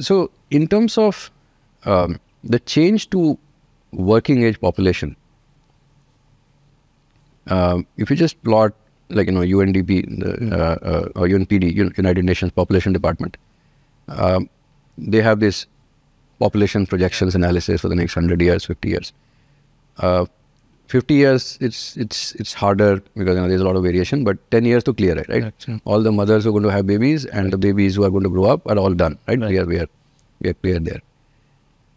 so, 0.00 0.30
in 0.50 0.68
terms 0.68 0.98
of 0.98 1.30
um, 1.84 2.20
the 2.44 2.58
change 2.60 3.08
to 3.10 3.38
working 3.92 4.42
age 4.42 4.60
population, 4.60 5.16
um, 7.46 7.86
if 7.96 8.10
you 8.10 8.16
just 8.16 8.42
plot 8.42 8.74
like 9.08 9.28
you 9.28 9.32
know 9.32 9.40
UNDP 9.40 10.18
the, 10.18 10.56
uh, 10.56 10.74
uh, 10.82 11.08
or 11.14 11.28
UNPD 11.28 11.96
United 11.96 12.24
Nations 12.24 12.52
Population 12.52 12.92
Department, 12.92 13.36
um, 14.08 14.50
they 14.98 15.22
have 15.22 15.40
this 15.40 15.66
population 16.38 16.86
projections 16.86 17.34
analysis 17.34 17.80
for 17.80 17.88
the 17.88 17.94
next 17.94 18.14
hundred 18.14 18.42
years, 18.42 18.66
fifty 18.66 18.90
years. 18.90 19.12
Uh, 20.86 20.92
50 20.92 21.14
years 21.14 21.58
it's 21.60 21.96
it's 21.96 22.32
it's 22.36 22.52
harder 22.54 23.00
because 23.16 23.34
you 23.36 23.40
know, 23.42 23.48
there's 23.48 23.60
a 23.60 23.64
lot 23.64 23.76
of 23.76 23.82
variation 23.82 24.24
but 24.24 24.38
10 24.50 24.64
years 24.64 24.84
to 24.84 24.92
clear 24.94 25.18
it 25.18 25.28
right? 25.28 25.66
All 25.84 26.02
the 26.02 26.12
mothers 26.12 26.44
who 26.44 26.50
are 26.50 26.52
going 26.52 26.62
to 26.64 26.70
have 26.70 26.86
babies 26.86 27.24
and 27.26 27.52
the 27.52 27.58
babies 27.58 27.96
who 27.96 28.04
are 28.04 28.10
going 28.10 28.22
to 28.22 28.30
grow 28.30 28.44
up 28.44 28.66
are 28.66 28.78
all 28.78 28.94
done 28.94 29.18
right, 29.28 29.40
Right. 29.40 29.50
we 29.50 29.58
are 29.58 29.66
we 29.66 29.78
are 29.78 29.88
we 30.40 30.50
are 30.50 30.54
clear 30.54 30.78
there. 30.78 31.00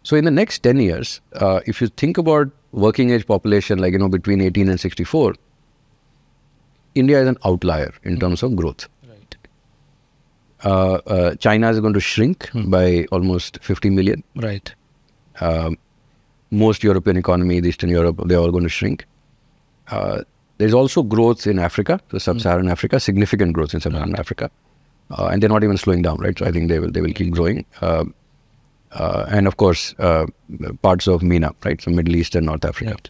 So 0.04 0.16
in 0.16 0.26
the 0.26 0.32
next 0.32 0.60
10 0.64 0.80
years 0.80 1.22
uh, 1.36 1.60
if 1.66 1.82
you 1.82 1.88
think 1.88 2.18
about 2.18 2.50
working 2.72 3.12
age 3.12 3.28
population 3.28 3.80
like 3.80 3.94
you 3.94 4.00
know 4.00 4.10
between 4.10 4.42
18 4.42 4.70
and 4.70 4.80
64 4.80 5.36
india 6.96 7.22
is 7.22 7.28
an 7.28 7.38
outlier 7.46 7.92
in 8.04 8.20
terms 8.20 8.44
of 8.44 8.56
growth. 8.56 8.88
Right. 9.08 9.38
uh, 10.66 10.96
uh, 11.16 11.36
china 11.36 11.70
is 11.70 11.80
going 11.80 11.94
to 11.94 12.00
shrink 12.00 12.50
by 12.78 13.06
almost 13.12 13.60
50 13.62 13.90
million. 13.92 14.24
Right. 14.36 14.74
um, 15.42 15.78
most 16.52 16.84
European 16.84 17.18
economies, 17.18 17.66
Eastern 17.66 17.90
Europe, 17.90 18.20
they're 18.26 18.40
all 18.40 18.52
going 18.52 18.64
to 18.64 18.70
shrink. 18.70 19.06
Uh, 19.90 20.24
there's 20.58 20.74
also 20.74 21.04
growth 21.04 21.48
in 21.48 21.58
Africa, 21.58 22.00
so 22.12 22.18
sub-Saharan 22.18 22.70
Africa, 22.70 23.00
significant 23.00 23.54
growth 23.54 23.74
in 23.74 23.80
sub-Saharan 23.80 24.16
Africa, 24.16 24.52
uh, 25.12 25.28
and 25.32 25.42
they're 25.42 25.50
not 25.50 25.64
even 25.64 25.78
slowing 25.78 26.02
down, 26.02 26.18
right? 26.18 26.38
So 26.38 26.46
I 26.46 26.52
think 26.52 26.70
they 26.70 26.80
will 26.80 26.92
they 26.92 27.02
will 27.02 27.14
keep 27.14 27.32
growing. 27.32 27.66
Um 27.82 28.14
uh, 28.92 29.26
and 29.30 29.48
of 29.48 29.58
course, 29.58 29.94
uh, 30.00 30.26
parts 30.82 31.08
of 31.08 31.22
MENA, 31.22 31.54
right? 31.64 31.82
So 31.82 31.92
Middle 31.92 32.16
East 32.16 32.36
and 32.36 32.46
North 32.46 32.66
Africa. 32.66 32.92
Right. 32.92 33.10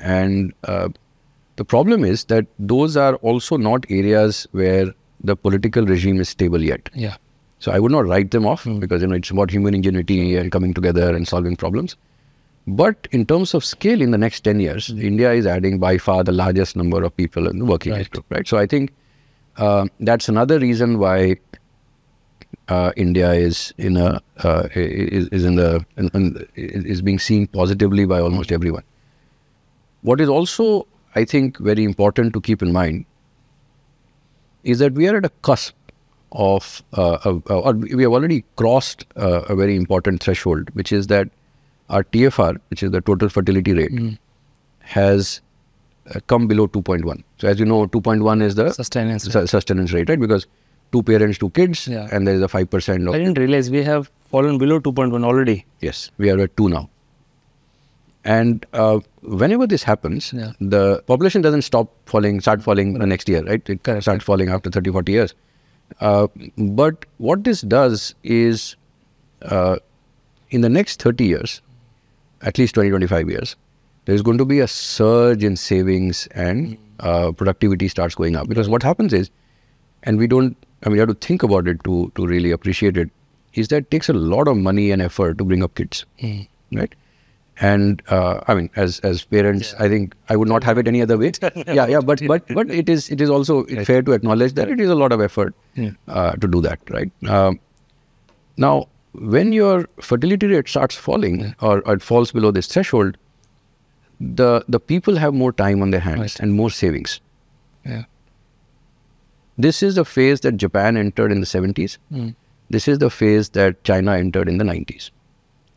And 0.00 0.52
uh, 0.64 0.88
the 1.56 1.64
problem 1.64 2.04
is 2.04 2.24
that 2.24 2.46
those 2.58 2.96
are 2.96 3.14
also 3.16 3.56
not 3.56 3.86
areas 3.90 4.46
where 4.52 4.92
the 5.22 5.36
political 5.36 5.86
regime 5.86 6.20
is 6.20 6.28
stable 6.28 6.62
yet. 6.62 6.88
Yeah. 6.94 7.16
So 7.58 7.70
I 7.70 7.78
would 7.78 7.92
not 7.92 8.06
write 8.06 8.30
them 8.30 8.46
off 8.46 8.66
because 8.78 9.02
you 9.02 9.08
know 9.08 9.14
it's 9.14 9.30
about 9.30 9.50
human 9.50 9.74
ingenuity 9.74 10.36
and 10.36 10.50
coming 10.50 10.72
together 10.72 11.14
and 11.14 11.28
solving 11.28 11.56
problems. 11.56 11.96
But 12.66 13.08
in 13.10 13.26
terms 13.26 13.54
of 13.54 13.64
scale, 13.64 14.00
in 14.00 14.10
the 14.10 14.18
next 14.18 14.40
ten 14.40 14.60
years, 14.60 14.90
India 14.90 15.32
is 15.32 15.46
adding 15.46 15.78
by 15.78 15.98
far 15.98 16.22
the 16.22 16.32
largest 16.32 16.76
number 16.76 17.02
of 17.02 17.16
people 17.16 17.48
in 17.48 17.58
the 17.58 17.64
working 17.64 17.92
age 17.92 17.98
Right. 17.98 18.10
group. 18.10 18.26
Right. 18.30 18.46
So 18.46 18.58
I 18.58 18.66
think 18.66 18.92
uh, 19.56 19.86
that's 19.98 20.28
another 20.28 20.58
reason 20.58 20.98
why 20.98 21.36
uh, 22.68 22.92
India 22.96 23.32
is 23.32 23.74
in 23.78 23.96
a 23.96 24.20
uh, 24.44 24.68
is, 24.74 25.28
is 25.28 25.44
in 25.44 25.56
the 25.56 25.84
in, 25.96 26.10
in, 26.14 26.46
is 26.54 27.02
being 27.02 27.18
seen 27.18 27.46
positively 27.46 28.04
by 28.04 28.20
almost 28.20 28.52
everyone. 28.52 28.84
What 30.02 30.20
is 30.20 30.28
also 30.28 30.86
I 31.14 31.24
think 31.24 31.58
very 31.58 31.82
important 31.82 32.32
to 32.34 32.40
keep 32.40 32.62
in 32.62 32.72
mind 32.72 33.04
is 34.62 34.78
that 34.78 34.92
we 34.92 35.08
are 35.08 35.16
at 35.16 35.24
a 35.24 35.30
cusp 35.42 35.74
of, 36.32 36.82
uh, 36.92 37.18
of 37.24 37.42
uh, 37.50 37.58
or 37.58 37.72
we 37.72 38.02
have 38.02 38.12
already 38.12 38.44
crossed 38.56 39.04
uh, 39.16 39.42
a 39.48 39.56
very 39.56 39.74
important 39.74 40.22
threshold, 40.22 40.70
which 40.74 40.92
is 40.92 41.08
that 41.08 41.28
our 41.90 42.04
TFR, 42.04 42.56
which 42.70 42.82
is 42.82 42.90
the 42.92 43.00
total 43.00 43.28
fertility 43.28 43.72
rate, 43.74 44.18
has 44.80 45.40
uh, 46.14 46.20
come 46.28 46.46
below 46.46 46.66
2.1. 46.68 47.22
So 47.38 47.48
as 47.48 47.58
you 47.60 47.66
know, 47.66 47.86
2.1 47.86 48.42
is 48.42 48.54
the 48.54 48.70
Sustenance 48.72 49.26
rate. 49.26 49.32
su- 49.32 49.46
sustenance 49.46 49.92
rate, 49.92 50.08
right? 50.08 50.20
Because 50.20 50.46
two 50.92 51.02
parents, 51.02 51.38
two 51.38 51.50
kids, 51.50 51.86
Yeah. 51.88 52.08
and 52.12 52.26
there 52.26 52.34
is 52.34 52.42
a 52.42 52.48
five 52.48 52.70
percent 52.70 53.08
I 53.08 53.18
didn't 53.18 53.38
realize 53.38 53.70
we 53.70 53.82
have 53.90 54.10
fallen 54.36 54.58
below 54.58 54.80
2.1 54.80 55.24
already. 55.24 55.64
yes, 55.80 56.10
we 56.18 56.30
are 56.30 56.38
at 56.46 56.56
two 56.56 56.68
now. 56.68 56.88
And 58.24 58.66
uh, 58.74 58.98
whenever 59.22 59.66
this 59.66 59.82
happens, 59.82 60.32
Yeah. 60.32 60.52
the 60.60 61.02
population 61.06 61.40
doesn't 61.42 61.62
stop 61.62 61.90
falling, 62.06 62.40
start 62.40 62.62
falling 62.62 62.98
the 62.98 63.06
next 63.06 63.28
year, 63.28 63.42
right? 63.44 63.68
It 63.68 63.82
Correct. 63.82 64.02
starts 64.02 64.24
falling 64.24 64.50
after 64.50 64.70
30, 64.70 64.90
40 64.90 65.12
years. 65.12 65.34
Uh, 66.00 66.26
but 66.58 67.06
what 67.18 67.44
this 67.44 67.62
does 67.62 68.14
is, 68.22 68.76
uh, 69.42 69.76
in 70.50 70.60
the 70.60 70.68
next 70.68 71.00
30 71.02 71.24
years, 71.24 71.62
at 72.42 72.58
least 72.58 72.74
20, 72.74 72.90
25 72.90 73.28
years, 73.30 73.56
there's 74.06 74.22
going 74.22 74.38
to 74.38 74.44
be 74.44 74.60
a 74.60 74.66
surge 74.68 75.44
in 75.44 75.56
savings 75.56 76.26
and 76.28 76.76
uh, 77.00 77.32
productivity 77.32 77.88
starts 77.88 78.14
going 78.14 78.36
up. 78.36 78.48
Because 78.48 78.68
what 78.68 78.82
happens 78.82 79.12
is, 79.12 79.30
and 80.04 80.18
we 80.18 80.26
don't, 80.26 80.56
I 80.84 80.88
mean, 80.88 80.96
you 80.96 81.00
have 81.00 81.08
to 81.08 81.14
think 81.26 81.42
about 81.42 81.68
it 81.68 81.82
to, 81.84 82.10
to 82.14 82.26
really 82.26 82.50
appreciate 82.50 82.96
it, 82.96 83.10
is 83.54 83.68
that 83.68 83.76
it 83.76 83.90
takes 83.90 84.08
a 84.08 84.12
lot 84.14 84.48
of 84.48 84.56
money 84.56 84.90
and 84.90 85.02
effort 85.02 85.36
to 85.38 85.44
bring 85.44 85.62
up 85.62 85.74
kids, 85.74 86.04
right? 86.72 86.94
And 87.62 88.02
uh, 88.08 88.40
I 88.48 88.54
mean, 88.54 88.70
as 88.76 89.00
as 89.00 89.22
parents, 89.24 89.74
I 89.78 89.86
think 89.88 90.14
I 90.30 90.36
would 90.36 90.48
not 90.48 90.64
have 90.64 90.78
it 90.78 90.88
any 90.88 91.02
other 91.02 91.18
way. 91.18 91.32
yeah, 91.66 91.86
yeah, 91.86 92.00
but 92.00 92.22
but 92.26 92.46
but 92.48 92.70
it 92.70 92.88
is 92.88 93.10
it 93.10 93.20
is 93.20 93.28
also 93.28 93.64
fair 93.84 94.00
to 94.00 94.12
acknowledge 94.12 94.54
that 94.54 94.70
it 94.70 94.80
is 94.80 94.88
a 94.88 94.94
lot 94.94 95.12
of 95.12 95.20
effort 95.20 95.54
Yeah. 95.74 95.90
uh, 96.08 96.32
to 96.36 96.48
do 96.48 96.62
that, 96.62 96.78
right? 96.88 97.10
Um, 97.28 97.60
now, 98.56 98.88
when 99.12 99.52
your 99.52 99.86
fertility 100.00 100.46
rate 100.46 100.68
starts 100.68 100.94
falling 100.94 101.54
or, 101.60 101.80
or 101.86 101.94
it 101.94 102.02
falls 102.02 102.32
below 102.32 102.50
this 102.50 102.66
threshold, 102.66 103.16
the 104.20 104.64
the 104.68 104.78
people 104.78 105.16
have 105.16 105.34
more 105.34 105.52
time 105.52 105.82
on 105.82 105.90
their 105.90 106.00
hands 106.00 106.20
Right. 106.20 106.40
and 106.40 106.52
more 106.52 106.70
savings. 106.70 107.20
Yeah. 107.84 108.04
This 109.58 109.82
is 109.82 109.94
the 109.94 110.04
phase 110.04 110.40
that 110.40 110.56
Japan 110.56 110.96
entered 110.96 111.32
in 111.32 111.40
the 111.40 111.46
70s. 111.46 111.98
Mm. 112.12 112.34
This 112.70 112.86
is 112.88 112.98
the 112.98 113.10
phase 113.10 113.50
that 113.50 113.82
China 113.84 114.12
entered 114.16 114.48
in 114.48 114.58
the 114.58 114.64
90s. 114.64 115.10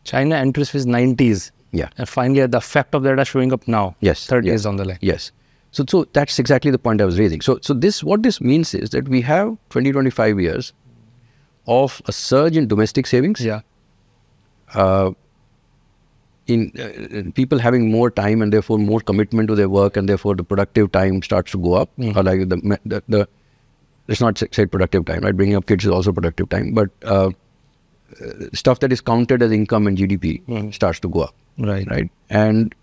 China 0.04 0.36
enters 0.36 0.70
phase 0.70 0.86
90s. 0.86 1.50
Yeah. 1.72 1.88
And 1.98 2.08
finally, 2.08 2.46
the 2.46 2.58
effect 2.58 2.94
of 2.94 3.02
that 3.02 3.18
are 3.18 3.24
showing 3.24 3.52
up 3.52 3.66
now. 3.66 3.96
Yes. 4.00 4.26
30 4.26 4.46
yes. 4.46 4.52
years 4.52 4.66
on 4.66 4.76
the 4.76 4.84
line. 4.84 4.98
Yes. 5.00 5.32
So, 5.72 5.84
so 5.88 6.04
that's 6.12 6.38
exactly 6.38 6.70
the 6.70 6.78
point 6.78 7.00
I 7.00 7.04
was 7.04 7.18
raising. 7.18 7.40
So, 7.40 7.58
so 7.62 7.74
this 7.74 8.04
what 8.04 8.22
this 8.22 8.40
means 8.40 8.74
is 8.74 8.90
that 8.90 9.08
we 9.08 9.20
have 9.22 9.56
20, 9.70 9.90
25 9.92 10.40
years 10.40 10.72
of 11.66 12.00
a 12.06 12.12
surge 12.12 12.56
in 12.56 12.66
domestic 12.68 13.06
savings. 13.06 13.40
Yeah. 13.40 13.60
Uh, 14.74 15.12
in, 16.46 16.70
uh, 16.78 16.82
in 17.18 17.32
people 17.32 17.58
having 17.58 17.90
more 17.90 18.10
time 18.10 18.42
and 18.42 18.52
therefore 18.52 18.78
more 18.78 19.00
commitment 19.00 19.48
to 19.48 19.54
their 19.54 19.68
work 19.68 19.96
and 19.96 20.08
therefore 20.08 20.34
the 20.34 20.44
productive 20.44 20.92
time 20.92 21.22
starts 21.22 21.52
to 21.52 21.58
go 21.58 21.74
up. 21.74 21.90
Mhm. 21.98 22.16
Or 22.16 22.22
like 22.22 22.48
the, 22.48 22.78
the 22.84 23.02
the 23.08 23.28
let's 24.08 24.20
not 24.20 24.36
say 24.38 24.66
productive 24.66 25.06
time, 25.06 25.20
right? 25.22 25.34
Bringing 25.34 25.56
up 25.56 25.66
kids 25.66 25.84
is 25.84 25.90
also 25.90 26.12
productive 26.12 26.50
time, 26.50 26.74
but 26.74 26.90
uh, 27.04 27.30
stuff 28.52 28.80
that 28.80 28.92
is 28.92 29.00
counted 29.00 29.42
as 29.42 29.50
income 29.52 29.86
and 29.86 29.96
GDP 29.96 30.74
starts 30.74 31.00
to 31.00 31.08
go 31.08 31.20
up, 31.22 31.34
Right. 31.58 31.86
right? 31.90 32.10
And 32.28 32.74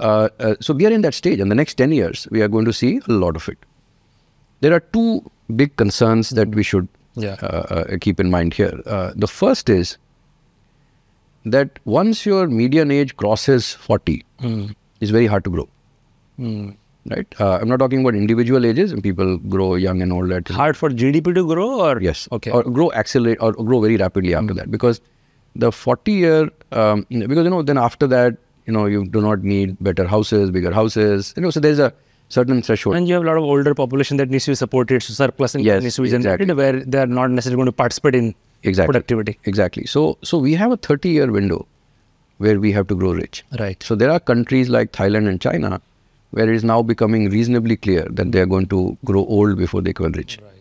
uh, 0.00 0.28
uh, 0.38 0.54
so 0.60 0.74
we 0.74 0.86
are 0.86 0.90
in 0.92 1.00
that 1.02 1.14
stage, 1.14 1.40
and 1.40 1.50
the 1.50 1.54
next 1.54 1.74
10 1.74 1.92
years, 1.92 2.28
we 2.30 2.42
are 2.42 2.48
going 2.48 2.64
to 2.66 2.72
see 2.72 3.00
a 3.08 3.12
lot 3.12 3.34
of 3.36 3.48
it. 3.48 3.58
There 4.60 4.72
are 4.74 4.80
two 4.80 5.28
big 5.56 5.74
concerns 5.76 6.30
that 6.30 6.48
we 6.54 6.62
should 6.62 6.86
Yeah. 7.18 7.36
uh, 7.42 7.64
uh, 7.78 7.96
keep 8.00 8.20
in 8.20 8.30
mind 8.30 8.54
here. 8.54 8.80
Uh, 8.86 9.12
the 9.16 9.26
first 9.28 9.68
is 9.68 9.96
that 11.44 11.78
once 11.84 12.24
your 12.26 12.46
median 12.48 12.90
age 12.90 13.16
crosses 13.16 13.72
40, 13.74 14.24
Mm. 14.40 14.74
it's 15.00 15.10
very 15.10 15.26
hard 15.26 15.44
to 15.44 15.50
grow, 15.50 15.68
Mm. 16.38 16.76
right? 17.10 17.34
Uh, 17.40 17.58
I'm 17.60 17.68
not 17.68 17.78
talking 17.84 18.00
about 18.06 18.14
individual 18.14 18.66
ages, 18.66 18.92
and 18.92 19.02
people 19.02 19.36
grow 19.54 19.68
young 19.74 20.02
and 20.02 20.12
old 20.12 20.32
at 20.32 20.48
Hard 20.48 20.76
for 20.76 20.90
GDP 20.90 21.32
to 21.38 21.46
grow, 21.52 21.68
or 21.86 22.00
Yes. 22.08 22.28
Okay. 22.32 22.50
Or 22.50 22.62
grow 22.80 22.90
accelerate 23.04 23.38
or 23.40 23.52
grow 23.52 23.80
very 23.80 23.96
rapidly 23.96 24.34
after 24.34 24.54
that 24.54 24.70
because 24.70 25.00
the 25.56 25.72
40 25.72 26.12
year 26.12 26.50
um, 26.72 27.06
because 27.10 27.44
you 27.44 27.50
know 27.50 27.62
then 27.62 27.78
after 27.78 28.06
that 28.06 28.36
you 28.66 28.72
know 28.72 28.84
you 28.86 29.06
do 29.06 29.20
not 29.20 29.42
need 29.42 29.76
better 29.80 30.06
houses, 30.06 30.50
bigger 30.50 30.72
houses. 30.72 31.32
You 31.36 31.42
know 31.42 31.50
so 31.50 31.60
there's 31.60 31.78
a 31.78 31.92
certain 32.28 32.60
threshold. 32.62 32.96
and 32.96 33.08
you 33.08 33.14
have 33.14 33.22
a 33.22 33.26
lot 33.26 33.36
of 33.38 33.44
older 33.44 33.74
population 33.74 34.16
that 34.18 34.30
needs 34.30 34.44
to 34.44 34.50
be 34.52 34.54
supported, 34.54 35.02
so 35.02 35.12
surplus 35.14 35.54
income 35.54 35.66
Yes, 35.66 35.82
needs 35.82 35.96
to 35.96 36.02
be 36.02 36.10
generated, 36.10 36.50
exactly. 36.50 36.62
where 36.62 36.84
they 36.84 36.98
are 36.98 37.06
not 37.06 37.30
necessarily 37.30 37.56
going 37.56 37.66
to 37.66 37.72
participate 37.72 38.14
in 38.14 38.34
exactly. 38.62 38.92
productivity. 38.92 39.38
Exactly. 39.44 39.86
So 39.86 40.18
so 40.22 40.38
we 40.38 40.54
have 40.54 40.72
a 40.72 40.76
30 40.76 41.08
year 41.18 41.30
window 41.40 41.66
where 42.38 42.60
we 42.60 42.72
have 42.72 42.86
to 42.88 42.94
grow 42.94 43.12
rich. 43.12 43.44
Right. 43.58 43.82
So 43.82 43.94
there 43.94 44.10
are 44.10 44.20
countries 44.20 44.68
like 44.68 44.92
Thailand 44.92 45.28
and 45.28 45.40
China 45.40 45.80
where 46.30 46.48
it 46.48 46.54
is 46.54 46.62
now 46.64 46.82
becoming 46.82 47.30
reasonably 47.30 47.76
clear 47.76 48.06
that 48.10 48.32
they 48.32 48.40
are 48.40 48.46
going 48.46 48.66
to 48.66 48.96
grow 49.10 49.24
old 49.26 49.56
before 49.58 49.80
they 49.80 49.90
become 49.92 50.12
rich. 50.12 50.38
Right. 50.42 50.54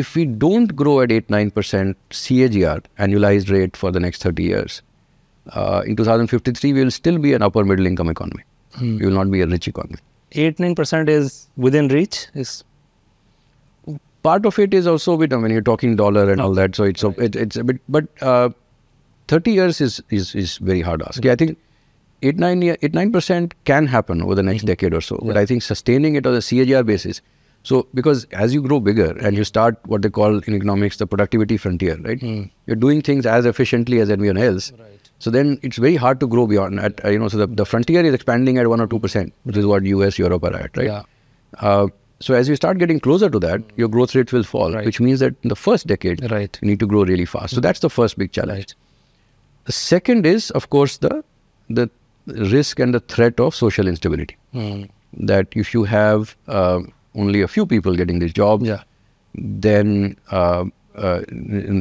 if 0.00 0.14
we 0.16 0.22
don't 0.42 0.70
grow 0.80 0.92
at 1.02 1.10
8 1.14 1.28
9% 1.28 1.94
CAGR, 2.10 2.76
annualized 2.98 3.50
rate 3.54 3.76
for 3.76 3.90
the 3.96 4.00
next 4.04 4.22
30 4.22 4.42
years, 4.42 4.82
uh, 5.50 5.82
in 5.86 5.96
2053, 5.96 6.72
we 6.72 6.82
will 6.84 6.90
still 6.90 7.18
be 7.18 7.32
an 7.34 7.42
upper 7.42 7.64
middle 7.64 7.86
income 7.90 8.08
economy. 8.08 8.42
Hmm. 8.76 8.96
We 8.98 9.06
will 9.06 9.12
not 9.18 9.30
be 9.30 9.42
a 9.42 9.46
rich 9.46 9.68
economy. 9.68 9.98
Eight 10.32 10.58
nine 10.58 10.74
percent 10.74 11.08
is 11.08 11.48
within 11.56 11.88
reach. 11.88 12.26
Is 12.34 12.64
Part 14.22 14.46
of 14.46 14.56
it 14.60 14.72
is 14.72 14.86
also 14.86 15.16
with, 15.16 15.32
I 15.32 15.36
mean, 15.36 15.50
you're 15.50 15.60
talking 15.62 15.96
dollar 15.96 16.30
and 16.30 16.40
all 16.40 16.54
that, 16.54 16.76
so 16.76 16.84
it's, 16.84 17.02
a, 17.02 17.08
it, 17.20 17.34
it's 17.34 17.56
a 17.56 17.64
bit, 17.64 17.80
but 17.88 18.04
uh, 18.22 18.50
30 19.26 19.50
years 19.50 19.80
is, 19.80 20.00
is, 20.10 20.32
is 20.36 20.58
very 20.58 20.80
hard 20.80 21.02
ask. 21.02 21.24
Yeah, 21.24 21.32
I 21.32 21.34
think 21.34 21.58
8 22.22 22.36
9 22.38 22.62
year- 22.62 22.76
8 22.82 22.92
9% 22.92 23.52
can 23.64 23.88
happen 23.88 24.22
over 24.22 24.36
the 24.36 24.42
next 24.44 24.62
decade 24.62 24.94
or 24.94 25.00
so, 25.00 25.18
but 25.24 25.36
I 25.36 25.44
think 25.44 25.60
sustaining 25.64 26.14
it 26.14 26.24
on 26.24 26.34
a 26.34 26.38
CAGR 26.38 26.86
basis. 26.86 27.20
So, 27.64 27.88
because 27.94 28.24
as 28.26 28.54
you 28.54 28.62
grow 28.62 28.78
bigger 28.78 29.10
and 29.18 29.36
you 29.36 29.42
start 29.42 29.76
what 29.86 30.02
they 30.02 30.10
call 30.10 30.38
in 30.38 30.54
economics 30.54 30.98
the 30.98 31.06
productivity 31.08 31.56
frontier, 31.56 31.96
right? 31.96 32.22
You're 32.66 32.76
doing 32.76 33.02
things 33.02 33.26
as 33.26 33.44
efficiently 33.44 33.98
as 33.98 34.08
anyone 34.08 34.36
else. 34.36 34.70
Right. 34.78 35.01
So 35.24 35.30
then 35.30 35.58
it's 35.62 35.76
very 35.82 35.94
hard 36.04 36.18
to 36.20 36.26
grow 36.26 36.44
beyond 36.52 36.78
that. 36.78 37.04
Uh, 37.04 37.10
you 37.14 37.18
know, 37.22 37.28
so 37.32 37.36
the, 37.40 37.46
the 37.46 37.64
frontier 37.64 38.04
is 38.04 38.12
expanding 38.14 38.58
at 38.58 38.66
one 38.70 38.80
or 38.84 38.86
two 38.92 38.98
percent, 38.98 39.32
which 39.44 39.56
is 39.56 39.66
what 39.72 39.84
US, 39.90 40.18
Europe 40.18 40.42
are 40.48 40.54
at, 40.60 40.76
right? 40.76 40.86
Yeah. 40.86 41.02
Uh, 41.58 41.86
so 42.18 42.34
as 42.34 42.48
you 42.48 42.56
start 42.56 42.78
getting 42.78 42.98
closer 43.04 43.28
to 43.30 43.38
that, 43.44 43.62
your 43.82 43.88
growth 43.88 44.14
rate 44.16 44.32
will 44.32 44.42
fall, 44.48 44.72
Right. 44.72 44.84
which 44.88 44.98
means 45.00 45.20
that 45.20 45.34
in 45.44 45.48
the 45.52 45.56
first 45.66 45.86
decade, 45.92 46.24
Right. 46.32 46.58
you 46.62 46.68
need 46.72 46.80
to 46.80 46.88
grow 46.94 47.04
really 47.04 47.24
fast. 47.34 47.54
So 47.54 47.60
that's 47.68 47.80
the 47.86 47.90
first 47.98 48.18
big 48.24 48.32
challenge. 48.32 48.58
Right. 48.58 48.74
The 49.70 49.72
second 49.78 50.26
is, 50.32 50.50
of 50.62 50.68
course, 50.70 50.98
the 51.06 51.22
the 51.80 51.88
risk 52.56 52.80
and 52.80 52.92
the 53.00 53.00
threat 53.16 53.38
of 53.46 53.54
social 53.62 53.86
instability. 53.94 54.36
Mm. 54.54 54.88
That 55.32 55.46
if 55.64 55.72
you 55.78 55.84
have 55.94 56.36
uh, 56.48 56.80
only 57.14 57.42
a 57.42 57.48
few 57.56 57.64
people 57.78 57.94
getting 58.04 58.18
these 58.26 58.32
jobs, 58.44 58.66
Yeah. 58.74 58.82
then 59.34 60.16
uh, 60.30 60.64
uh, 60.96 61.20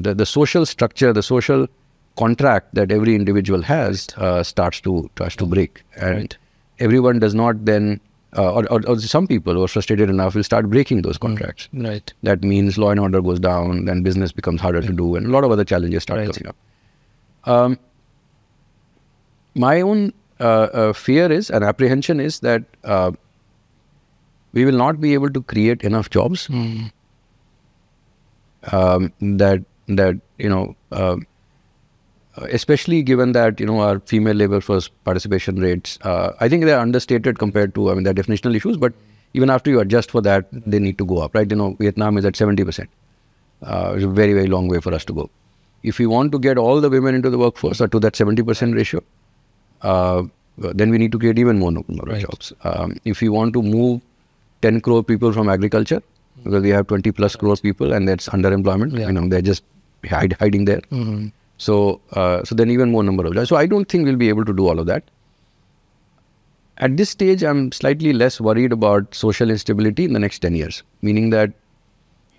the, 0.08 0.14
the 0.16 0.26
social 0.26 0.66
structure, 0.66 1.14
the 1.14 1.24
social 1.24 1.68
contract 2.22 2.74
that 2.80 2.92
every 2.96 3.16
individual 3.20 3.62
has 3.72 4.08
uh, 4.18 4.44
starts 4.52 4.82
to 4.88 4.96
starts 5.16 5.36
to 5.42 5.48
break, 5.56 5.84
and 6.08 6.18
Right. 6.18 6.38
everyone 6.88 7.20
does 7.24 7.36
not 7.42 7.62
then, 7.70 7.88
uh, 8.38 8.54
or, 8.60 8.64
or, 8.76 8.80
or 8.94 8.98
some 9.14 9.28
people 9.32 9.54
who 9.60 9.64
are 9.68 9.72
frustrated 9.76 10.10
enough 10.16 10.36
will 10.40 10.48
start 10.50 10.70
breaking 10.76 11.02
those 11.08 11.18
contracts. 11.28 11.70
Right. 11.88 12.14
That 12.30 12.44
means 12.54 12.78
law 12.86 12.92
and 12.96 13.00
order 13.06 13.22
goes 13.30 13.40
down, 13.48 13.86
then 13.92 14.04
business 14.10 14.32
becomes 14.42 14.62
harder 14.68 14.82
to 14.90 14.94
do, 15.04 15.16
and 15.22 15.26
a 15.34 15.36
lot 15.38 15.44
of 15.50 15.56
other 15.58 15.68
challenges 15.74 16.04
start 16.10 16.20
Right. 16.26 16.34
coming 16.36 16.48
up. 16.54 17.56
Um, 17.56 17.80
my 19.66 19.82
own 19.82 20.14
uh, 20.40 20.68
uh, 20.84 20.94
fear 20.94 21.32
is 21.32 21.50
and 21.50 21.64
apprehension 21.64 22.20
is 22.20 22.40
that 22.42 22.64
uh, 22.84 23.12
we 24.54 24.66
will 24.66 24.78
not 24.82 25.02
be 25.02 25.14
able 25.14 25.30
to 25.40 25.42
create 25.54 25.84
enough 25.90 26.10
jobs 26.10 26.48
Mm. 26.48 26.92
um, 28.72 29.12
that 29.44 29.64
that 29.88 30.16
you 30.38 30.50
know, 30.50 30.76
um, 30.92 31.26
especially 32.38 33.04
given 33.04 33.32
that 33.34 33.60
you 33.60 33.66
know 33.66 33.80
our 33.82 34.00
female 34.00 34.34
labor 34.36 34.62
force 34.62 34.88
participation 35.04 35.60
rates, 35.60 35.98
uh, 36.04 36.32
I 36.40 36.48
think 36.50 36.66
they 36.66 36.74
are 36.74 36.80
understated 36.80 37.40
compared 37.40 37.76
to 37.76 37.92
I 37.92 37.94
mean, 37.96 38.04
they're 38.04 38.14
definitional 38.14 38.56
issues, 38.56 38.78
but 38.78 38.94
even 39.34 39.50
after 39.50 39.70
you 39.70 39.80
adjust 39.80 40.12
for 40.12 40.22
that, 40.22 40.46
they 40.52 40.80
need 40.80 40.98
to 40.98 41.06
go 41.06 41.20
up, 41.20 41.36
right? 41.36 41.50
You 41.50 41.56
know, 41.58 41.76
Vietnam 41.80 42.18
is 42.18 42.26
at 42.26 42.36
seventy 42.36 42.64
percent. 42.64 42.90
Uh, 43.62 43.94
it's 43.96 44.04
a 44.04 44.08
very 44.08 44.34
very 44.34 44.48
long 44.48 44.68
way 44.68 44.80
for 44.80 44.94
us 44.94 45.06
to 45.06 45.14
go. 45.14 45.30
If 45.84 46.00
we 46.00 46.06
want 46.06 46.32
to 46.32 46.40
get 46.40 46.58
all 46.58 46.80
the 46.82 46.90
women 46.90 47.16
into 47.16 47.30
the 47.30 47.38
workforce 47.38 47.82
or 47.82 47.88
to 47.88 48.00
that 48.00 48.16
seventy 48.16 48.44
percent 48.44 48.76
ratio, 48.76 49.02
uh, 49.82 50.24
then 50.58 50.90
we 50.92 50.98
need 50.98 51.12
to 51.12 51.20
create 51.20 51.40
even 51.40 51.60
more 51.60 51.72
number 51.72 52.04
of 52.04 52.08
Right. 52.08 52.22
jobs. 52.22 52.54
Um, 52.64 52.98
if 53.06 53.22
we 53.22 53.30
want 53.30 53.54
to 53.54 53.62
move 53.64 54.02
10 54.62 54.80
crore 54.82 55.04
people 55.04 55.32
from 55.34 55.50
agriculture, 55.50 56.02
because 56.44 56.62
we 56.62 56.70
have 56.70 56.88
20 56.88 57.12
plus 57.12 57.36
crore 57.36 57.56
people 57.56 57.94
and 57.94 58.08
that's 58.08 58.28
underemployment, 58.30 58.98
Yeah. 58.98 59.08
you 59.08 59.14
know, 59.14 59.28
they're 59.28 59.42
just 59.42 59.64
hide, 60.08 60.34
hiding 60.40 60.66
there. 60.66 60.82
Mhm. 60.92 61.32
So, 61.66 62.02
uh, 62.14 62.44
so 62.44 62.56
then 62.56 62.72
even 62.72 62.92
more 62.92 63.04
number 63.04 63.26
of 63.26 63.34
jobs. 63.36 63.50
So 63.50 63.56
I 63.56 63.66
don't 63.68 63.88
think 63.88 64.06
we'll 64.06 64.16
be 64.22 64.30
able 64.30 64.46
to 64.46 64.54
do 64.54 64.68
all 64.68 64.80
of 64.80 64.88
that. 64.88 65.04
At 66.78 66.98
this 66.98 67.10
stage, 67.12 67.44
I'm 67.44 67.72
slightly 67.72 68.14
less 68.14 68.42
worried 68.42 68.72
about 68.72 69.14
social 69.14 69.50
instability 69.52 70.06
in 70.06 70.14
the 70.14 70.20
next 70.20 70.40
10 70.40 70.56
years, 70.56 70.82
meaning 71.02 71.30
that 71.30 71.54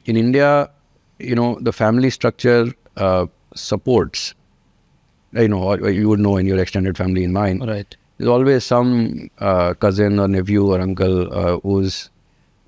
in 0.07 0.17
India, 0.17 0.69
you 1.21 1.37
know, 1.37 1.59
the 1.61 1.73
family 1.73 2.11
structure 2.11 2.67
uh, 2.97 3.27
supports, 3.55 4.35
you 5.33 5.47
know, 5.47 5.63
or 5.63 5.91
you 5.91 6.09
would 6.09 6.19
know 6.19 6.37
in 6.37 6.47
your 6.47 6.59
extended 6.59 6.97
family, 6.97 7.23
in 7.23 7.33
mine, 7.33 7.61
Right. 7.63 7.97
there's 8.19 8.29
always 8.29 8.65
some 8.65 9.31
uh, 9.39 9.75
cousin 9.75 10.19
or 10.19 10.27
nephew 10.27 10.67
or 10.73 10.81
uncle 10.81 11.33
uh, 11.33 11.61
who's 11.61 12.11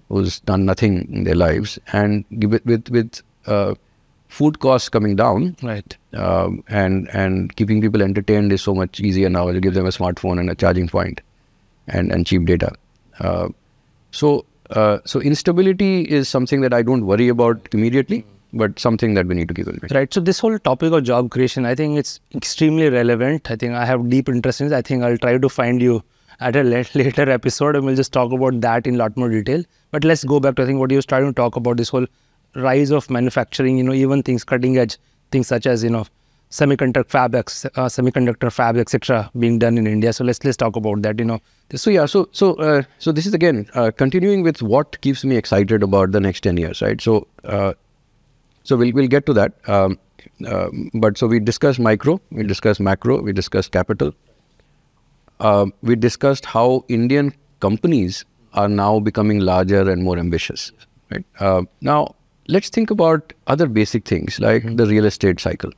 who's 0.09 0.39
done 0.41 0.65
nothing 0.65 1.09
in 1.13 1.25
their 1.25 1.35
lives, 1.35 1.79
and 1.93 2.25
with 2.31 2.65
with, 2.65 2.89
with 2.91 3.23
uh, 3.47 3.75
food 4.39 4.59
costs 4.65 4.89
coming 4.97 5.17
down 5.21 5.45
Right. 5.71 5.97
um, 6.27 6.63
and 6.81 7.09
and 7.23 7.55
keeping 7.61 7.81
people 7.87 8.03
entertained 8.07 8.53
is 8.57 8.63
so 8.69 8.75
much 8.81 9.01
easier 9.11 9.31
now. 9.37 9.45
You 9.57 9.61
give 9.67 9.75
them 9.81 9.87
a 9.91 9.95
smartphone 9.99 10.41
and 10.45 10.51
a 10.55 10.57
charging 10.65 10.89
point, 10.95 11.21
and 11.99 12.13
and 12.17 12.27
cheap 12.33 12.47
data. 12.53 12.71
Uh, 13.21 13.49
so 14.23 14.31
uh, 14.71 14.99
so 15.15 15.21
instability 15.33 15.93
is 16.21 16.29
something 16.37 16.61
that 16.67 16.75
I 16.81 16.83
don't 16.91 17.07
worry 17.13 17.29
about 17.35 17.69
immediately, 17.79 18.25
but 18.65 18.79
something 18.87 19.15
that 19.21 19.27
we 19.27 19.35
need 19.41 19.49
to 19.49 19.55
keep 19.61 19.69
in 19.75 19.79
mind. 19.83 19.95
Right. 19.99 20.13
So 20.19 20.21
this 20.31 20.39
whole 20.47 20.59
topic 20.71 20.93
of 20.99 21.05
job 21.13 21.31
creation, 21.37 21.67
I 21.67 21.75
think 21.75 21.99
it's 21.99 22.19
extremely 22.41 22.89
relevant. 22.97 23.51
I 23.51 23.57
think 23.65 23.75
I 23.75 23.85
have 23.93 24.09
deep 24.17 24.29
interest 24.29 24.61
in 24.61 24.69
it. 24.73 24.77
I 24.81 24.83
think 24.91 25.03
I'll 25.11 25.19
try 25.27 25.37
to 25.47 25.49
find 25.61 25.83
you 25.89 26.03
at 26.41 26.57
a 26.57 26.63
later 27.03 27.29
episode 27.31 27.77
and 27.77 27.85
we'll 27.91 27.95
just 28.03 28.13
talk 28.13 28.33
about 28.33 28.61
that 28.63 28.87
in 28.87 28.97
a 28.97 28.99
lot 28.99 29.17
more 29.17 29.29
detail. 29.29 29.63
But 29.93 30.05
let's 30.13 30.25
go 30.25 30.41
back 30.41 30.57
to 30.57 30.63
I 30.63 30.67
think 30.67 30.81
what 30.81 30.91
you 30.91 31.03
were 31.03 31.03
starting 31.11 31.29
to 31.31 31.35
talk 31.43 31.57
about 31.57 31.77
this 31.83 31.89
whole 31.97 32.07
rise 32.55 32.91
of 32.91 33.11
manufacturing. 33.11 33.79
You 33.79 33.85
know, 33.85 33.93
even 33.93 34.23
things 34.23 34.45
cutting 34.45 34.79
edge 34.79 34.99
things 35.31 35.49
such 35.49 35.67
as 35.67 35.83
you 35.85 35.91
know 35.91 36.07
semiconductor 36.51 37.05
fabrics, 37.15 37.65
uh, 37.65 37.87
semiconductor 37.93 38.51
fabs, 38.57 38.79
etc., 38.79 39.31
being 39.39 39.59
done 39.59 39.79
in 39.79 39.87
India. 39.87 40.13
So 40.13 40.25
let's 40.25 40.45
let's 40.45 40.57
talk 40.57 40.77
about 40.77 41.03
that. 41.03 41.19
You 41.19 41.25
know, 41.25 41.41
So 41.75 41.91
yeah, 41.91 42.07
so 42.07 42.29
so 42.33 42.55
uh, 42.55 42.83
so 42.99 43.13
this 43.13 43.27
is 43.27 43.35
again 43.35 43.67
uh, 43.75 43.91
continuing 44.03 44.43
with 44.43 44.63
what 44.63 45.01
keeps 45.01 45.25
me 45.25 45.37
excited 45.37 45.83
about 45.83 46.13
the 46.13 46.21
next 46.21 46.43
ten 46.49 46.57
years, 46.57 46.83
right? 46.83 47.01
So 47.01 47.27
uh, 47.45 47.73
so 48.63 48.77
we'll 48.77 48.93
we'll 48.93 49.09
get 49.09 49.27
to 49.27 49.39
that. 49.41 49.53
Um, 49.79 49.99
um, 50.47 50.91
but 50.95 51.19
so 51.19 51.27
we 51.27 51.41
discussed 51.41 51.79
micro, 51.79 52.21
we 52.31 52.45
discussed 52.45 52.81
macro, 52.81 53.21
we 53.23 53.33
discussed 53.33 53.73
capital. 53.73 54.15
Um 55.41 55.73
we 55.83 55.97
discussed 56.03 56.45
how 56.57 56.67
Indian 56.97 57.33
companies 57.65 58.25
are 58.53 58.69
now 58.69 58.91
becoming 59.01 59.41
larger 59.41 59.81
and 59.95 60.05
more 60.09 60.19
ambitious. 60.19 60.71
Right 61.11 61.25
uh, 61.41 61.63
now, 61.81 62.15
let's 62.49 62.69
think 62.69 62.91
about 62.91 63.33
other 63.47 63.67
basic 63.67 64.05
things 64.07 64.39
like 64.41 64.65
the 64.77 64.87
real 64.87 65.05
estate 65.05 65.41
cycle, 65.41 65.71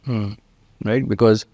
right? 0.84 1.09
Because 1.09 1.44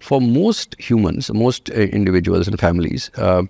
for 0.00 0.20
most 0.20 0.74
humans, 0.78 1.30
most 1.32 1.70
uh, 1.70 1.74
individuals 1.74 2.48
and 2.48 2.58
families, 2.58 3.10
uh, 3.16 3.42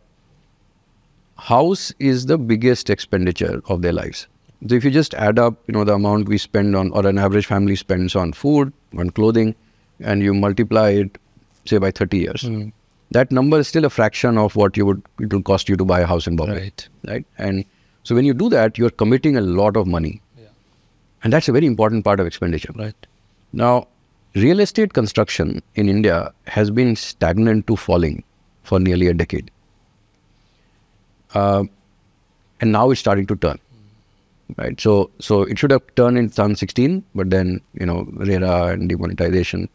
house 1.36 1.92
is 1.98 2.26
the 2.26 2.38
biggest 2.38 2.90
expenditure 2.90 3.60
of 3.68 3.82
their 3.82 3.92
lives. 3.92 4.26
So 4.68 4.74
if 4.76 4.84
you 4.84 4.90
just 4.90 5.14
add 5.14 5.38
up, 5.38 5.56
you 5.66 5.72
know, 5.74 5.84
the 5.84 5.94
amount 5.94 6.28
we 6.28 6.38
spend 6.38 6.74
on, 6.74 6.90
or 6.92 7.06
an 7.06 7.18
average 7.18 7.46
family 7.46 7.76
spends 7.76 8.14
on 8.16 8.32
food, 8.32 8.72
on 8.96 9.10
clothing, 9.10 9.54
and 10.00 10.22
you 10.22 10.32
multiply 10.32 10.90
it, 10.90 11.18
say 11.66 11.78
by 11.78 11.90
30 11.90 12.18
years, 12.18 12.48
that 13.10 13.30
number 13.30 13.58
is 13.58 13.68
still 13.68 13.84
a 13.84 13.90
fraction 13.90 14.38
of 14.38 14.56
what 14.56 14.76
you 14.76 14.86
would 14.86 15.02
it 15.20 15.32
will 15.32 15.42
cost 15.42 15.68
you 15.68 15.76
to 15.76 15.84
buy 15.84 16.00
a 16.00 16.06
house 16.06 16.26
in 16.26 16.36
Bombay, 16.36 16.60
Right. 16.60 16.88
right? 17.06 17.26
And 17.38 17.64
so 18.04 18.14
when 18.14 18.24
you 18.24 18.32
do 18.34 18.48
that, 18.48 18.78
you're 18.78 18.90
committing 18.90 19.36
a 19.36 19.40
lot 19.40 19.76
of 19.76 19.86
money. 19.86 20.20
And 21.24 21.32
that's 21.32 21.48
a 21.48 21.52
very 21.52 21.66
important 21.66 22.04
part 22.04 22.20
of 22.20 22.26
expenditure. 22.26 22.72
right. 22.76 22.94
Now, 23.52 23.88
real 24.34 24.60
estate 24.60 24.92
construction 24.92 25.62
in 25.74 25.88
India 25.88 26.32
has 26.46 26.70
been 26.70 26.96
stagnant 26.96 27.66
to 27.68 27.76
falling 27.76 28.22
for 28.62 28.78
nearly 28.78 29.06
a 29.08 29.14
decade. 29.14 29.50
Uh, 31.34 31.64
and 32.60 32.72
now 32.72 32.90
it's 32.90 33.00
starting 33.00 33.26
to 33.26 33.36
turn. 33.36 33.58
Right. 34.56 34.78
So 34.78 35.10
so 35.20 35.42
it 35.42 35.58
should 35.58 35.70
have 35.70 35.82
turned 35.94 36.18
in 36.18 36.26
2016, 36.26 37.02
but 37.14 37.30
then, 37.30 37.60
you 37.72 37.86
know, 37.86 38.06
RERA 38.12 38.72
and 38.72 38.88
demonetization 38.88 39.68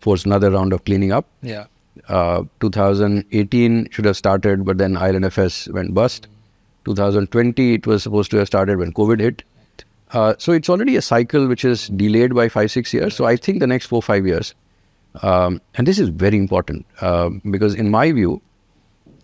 forced 0.00 0.24
another 0.24 0.50
round 0.50 0.72
of 0.72 0.84
cleaning 0.84 1.12
up. 1.12 1.26
Yeah. 1.42 1.66
Uh, 2.08 2.44
2018 2.60 3.90
should 3.90 4.06
have 4.06 4.16
started, 4.16 4.64
but 4.64 4.78
then 4.78 4.96
IL&FS 4.96 5.68
went 5.68 5.92
bust. 5.94 6.26
2020 6.86 7.74
it 7.74 7.86
was 7.86 8.02
supposed 8.02 8.30
to 8.30 8.38
have 8.38 8.46
started 8.46 8.78
when 8.78 8.92
COVID 8.92 9.20
hit. 9.20 9.42
Uh, 10.14 10.34
so 10.38 10.52
it's 10.52 10.70
already 10.70 10.96
a 10.96 11.02
cycle 11.02 11.48
which 11.48 11.64
is 11.64 11.88
delayed 11.88 12.34
by 12.34 12.48
five, 12.48 12.70
six 12.70 12.94
years. 12.94 13.16
So 13.16 13.24
I 13.26 13.36
think 13.36 13.58
the 13.58 13.66
next 13.66 13.86
four, 13.86 14.00
five 14.00 14.26
years, 14.26 14.54
um, 15.22 15.60
and 15.74 15.86
this 15.86 15.98
is 15.98 16.08
very 16.08 16.36
important 16.36 16.86
uh, 17.00 17.30
because 17.50 17.74
in 17.74 17.90
my 17.90 18.12
view, 18.12 18.40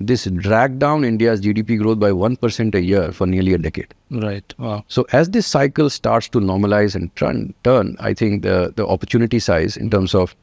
this 0.00 0.24
dragged 0.24 0.78
down 0.78 1.04
India's 1.04 1.40
GDP 1.42 1.78
growth 1.78 2.00
by 2.00 2.10
1% 2.10 2.74
a 2.74 2.82
year 2.82 3.12
for 3.12 3.26
nearly 3.26 3.52
a 3.52 3.58
decade. 3.58 3.94
Right. 4.10 4.54
Wow. 4.58 4.84
So 4.88 5.06
as 5.12 5.30
this 5.30 5.46
cycle 5.46 5.90
starts 5.90 6.28
to 6.30 6.40
normalize 6.40 6.94
and 6.94 7.14
turn, 7.16 7.54
turn 7.64 7.96
I 8.00 8.14
think 8.14 8.42
the, 8.42 8.72
the 8.74 8.86
opportunity 8.86 9.38
size 9.38 9.76
in 9.76 9.90
terms 9.90 10.14
of 10.14 10.34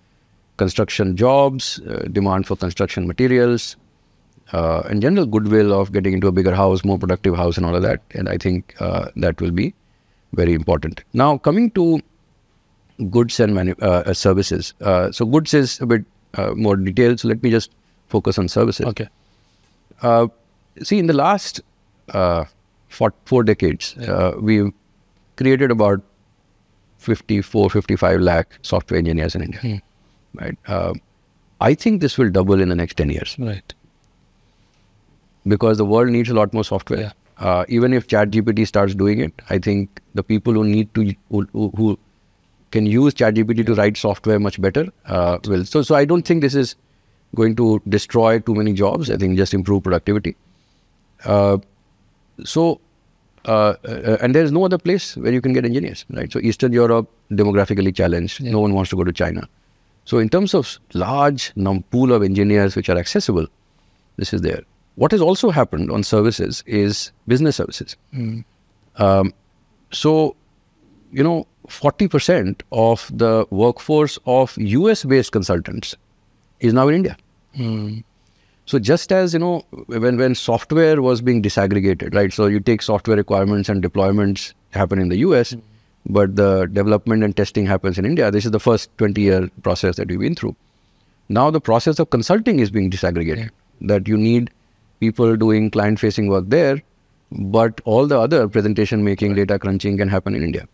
construction 0.58 1.18
jobs, 1.18 1.82
uh, 1.90 2.08
demand 2.12 2.48
for 2.48 2.56
construction 2.56 3.08
materials, 3.08 3.76
uh, 4.54 4.84
and 4.90 5.02
general 5.02 5.26
goodwill 5.26 5.74
of 5.74 5.92
getting 5.92 6.14
into 6.14 6.28
a 6.28 6.32
bigger 6.32 6.56
house, 6.56 6.86
more 6.86 6.98
productive 6.98 7.36
house 7.36 7.58
and 7.58 7.66
all 7.66 7.76
of 7.76 7.82
that. 7.82 8.02
And 8.12 8.30
I 8.30 8.38
think 8.38 8.76
uh, 8.80 9.10
that 9.18 9.42
will 9.42 9.52
be 9.52 9.74
very 10.34 10.54
important. 10.54 11.04
Now, 11.14 11.38
coming 11.38 11.72
to 11.72 12.00
goods 13.10 13.40
and 13.40 13.54
manu- 13.54 13.76
uh, 13.82 14.14
services. 14.14 14.74
Uh, 14.82 15.12
so 15.12 15.26
goods 15.26 15.54
is 15.54 15.80
a 15.82 15.86
bit 15.86 16.04
uh, 16.36 16.52
more 16.56 16.76
detailed. 16.76 17.20
So 17.20 17.28
let 17.28 17.42
me 17.44 17.50
just 17.52 17.72
focus 18.08 18.38
on 18.40 18.48
services. 18.48 18.86
Okay. 18.88 19.08
Uh, 20.02 20.28
see, 20.84 21.00
in 21.00 21.08
the 21.08 21.14
last 21.14 21.62
four, 22.88 23.14
four 23.26 23.44
decades, 23.44 23.96
Yeah. 24.00 24.32
we've 24.36 24.72
created 25.36 25.72
about 25.72 26.02
54, 26.98 27.70
55 27.70 28.22
lakh 28.22 28.58
software 28.64 28.98
engineers 28.98 29.36
in 29.36 29.44
India. 29.44 29.60
Hmm. 29.62 29.76
Right. 30.34 30.58
I 31.62 31.74
think 31.74 32.02
this 32.02 32.18
will 32.18 32.30
double 32.30 32.60
in 32.62 32.70
the 32.70 32.76
next 32.76 32.98
10 32.98 33.10
years 33.10 33.36
Right. 33.40 33.74
because 35.48 35.78
the 35.78 35.86
world 35.86 36.10
needs 36.10 36.30
a 36.30 36.34
lot 36.34 36.54
more 36.54 36.64
software. 36.64 37.00
Yeah. 37.00 37.12
Uh, 37.40 37.66
even 37.68 37.94
if 37.94 38.08
ChatGPT 38.08 38.66
starts 38.68 38.96
doing 38.96 39.20
it, 39.20 39.34
I 39.50 39.60
think 39.60 40.02
the 40.16 40.24
people 40.24 40.54
who 40.54 40.64
need 40.64 40.94
to 40.96 41.14
who, 41.30 41.48
who- 41.54 42.00
can 42.72 42.86
use 42.86 43.14
ChatGPT 43.14 43.66
to 43.66 43.76
write 43.76 43.96
software 43.96 44.40
much 44.40 44.60
better 44.62 44.88
uh, 45.06 45.38
will. 45.48 45.64
So, 45.64 45.82
so 45.82 45.96
I 45.96 46.04
don't 46.04 46.24
think 46.28 46.42
this 46.42 46.54
is 46.54 46.76
going 47.36 47.56
to 47.56 47.82
destroy 47.88 48.40
too 48.40 48.56
many 48.56 48.74
jobs. 48.74 49.10
I 49.10 49.16
think 49.16 49.38
just 49.38 49.54
improve 49.54 49.84
productivity. 49.84 50.36
Uh, 51.24 51.60
so, 52.44 52.82
uh, 53.46 53.76
uh, 53.86 54.18
and 54.22 54.36
there 54.36 54.44
is 54.44 54.52
no 54.52 54.66
other 54.66 54.78
place 54.78 55.16
where 55.16 55.32
you 55.32 55.40
can 55.42 55.54
get 55.54 55.64
engineers, 55.64 56.06
right? 56.10 56.32
So, 56.32 56.40
Eastern 56.40 56.74
Europe 56.74 57.10
demographically 57.32 57.96
challenged. 57.96 58.42
Yeah. 58.42 58.52
No 58.52 58.60
one 58.60 58.74
wants 58.74 58.90
to 58.90 58.98
go 58.98 59.06
to 59.06 59.14
China. 59.14 59.48
So, 60.06 60.18
in 60.20 60.30
terms 60.30 60.54
of 60.54 60.78
large 60.94 61.54
pool 61.90 62.12
of 62.12 62.22
engineers 62.22 62.76
which 62.76 62.90
are 62.90 62.98
accessible, 62.98 63.48
this 64.18 64.34
is 64.34 64.42
there. 64.42 64.64
What 64.98 65.12
has 65.12 65.22
also 65.22 65.52
happened 65.52 65.92
on 65.92 66.02
services 66.02 66.64
is 66.66 67.12
business 67.28 67.56
services. 67.56 67.96
Hmm. 68.14 68.40
Um, 68.96 69.32
so, 69.92 70.36
you 71.12 71.24
know, 71.24 71.46
40% 71.68 72.62
of 72.72 73.12
the 73.16 73.46
workforce 73.52 74.18
of 74.26 74.58
US 74.58 75.04
based 75.06 75.32
consultants 75.32 75.96
is 76.62 76.74
now 76.74 76.88
in 76.88 76.96
India. 76.96 77.16
Hmm. 77.56 78.00
So, 78.66 78.80
just 78.80 79.12
as, 79.12 79.34
you 79.34 79.40
know, 79.40 79.64
when, 79.86 80.18
when 80.18 80.34
software 80.34 81.00
was 81.00 81.22
being 81.22 81.44
disaggregated, 81.44 82.16
right? 82.16 82.34
So, 82.34 82.48
you 82.48 82.60
take 82.60 82.82
software 82.82 83.18
requirements 83.18 83.70
and 83.70 83.84
deployments 83.84 84.56
happen 84.72 84.98
in 84.98 85.10
the 85.10 85.18
US, 85.18 85.56
but 86.08 86.36
the 86.36 86.66
development 86.74 87.24
and 87.24 87.38
testing 87.38 87.68
happens 87.68 88.00
in 88.00 88.06
India. 88.06 88.32
This 88.32 88.46
is 88.46 88.52
the 88.52 88.60
first 88.60 88.90
20 88.98 89.22
year 89.22 89.48
process 89.62 89.98
that 89.98 90.10
we've 90.10 90.20
been 90.20 90.34
through. 90.34 90.56
Now, 91.30 91.52
the 91.52 91.62
process 91.62 92.00
of 92.00 92.10
consulting 92.10 92.60
is 92.60 92.72
being 92.72 92.90
disaggregated, 92.90 93.52
that 93.82 94.08
you 94.08 94.18
need 94.18 94.50
people 95.00 95.36
doing 95.36 95.70
client 95.72 96.00
facing 96.00 96.28
work 96.28 96.46
there, 96.48 96.82
but 97.32 97.82
all 97.86 98.08
the 98.08 98.20
other 98.20 98.48
presentation 98.48 99.04
making, 99.04 99.36
data 99.36 99.60
crunching 99.60 99.98
can 99.98 100.08
happen 100.10 100.36
in 100.36 100.44
India. 100.44 100.68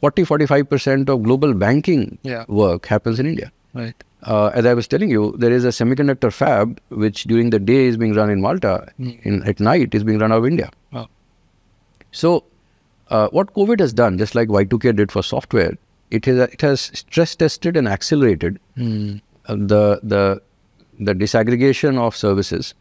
40 0.00 0.22
45% 0.24 1.08
of 1.08 1.22
global 1.22 1.52
banking 1.54 2.18
Yeah. 2.22 2.44
work 2.48 2.86
happens 2.86 3.18
in 3.20 3.26
India. 3.26 3.52
Right. 3.74 3.94
Uh, 4.22 4.50
as 4.54 4.66
I 4.66 4.74
was 4.74 4.86
telling 4.88 5.10
you, 5.10 5.34
there 5.38 5.52
is 5.52 5.64
a 5.64 5.68
semiconductor 5.68 6.32
fab 6.32 6.80
which 6.88 7.24
during 7.24 7.50
the 7.50 7.58
day 7.58 7.86
is 7.86 7.96
being 7.96 8.14
run 8.14 8.30
in 8.30 8.40
Malta, 8.40 8.72
Mm. 8.98 9.20
in, 9.24 9.42
at 9.52 9.60
night 9.60 9.94
is 9.94 10.04
being 10.04 10.18
run 10.18 10.32
out 10.32 10.38
of 10.38 10.46
India. 10.46 10.70
Wow. 10.92 11.08
So, 12.12 12.44
uh, 13.08 13.28
what 13.28 13.54
COVID 13.54 13.80
has 13.80 13.92
done, 13.92 14.18
just 14.18 14.34
like 14.34 14.48
Y2K 14.48 14.94
did 14.96 15.12
for 15.12 15.22
software, 15.22 15.72
it 16.10 16.24
has 16.24 16.38
it 16.38 16.60
has 16.60 16.80
stress 16.94 17.36
tested 17.36 17.76
and 17.76 17.88
accelerated 17.88 18.58
uh, 18.78 19.54
the 19.74 20.00
the 20.02 20.42
the 20.98 21.14
disaggregation 21.14 21.98
of 21.98 22.16
services. 22.16 22.74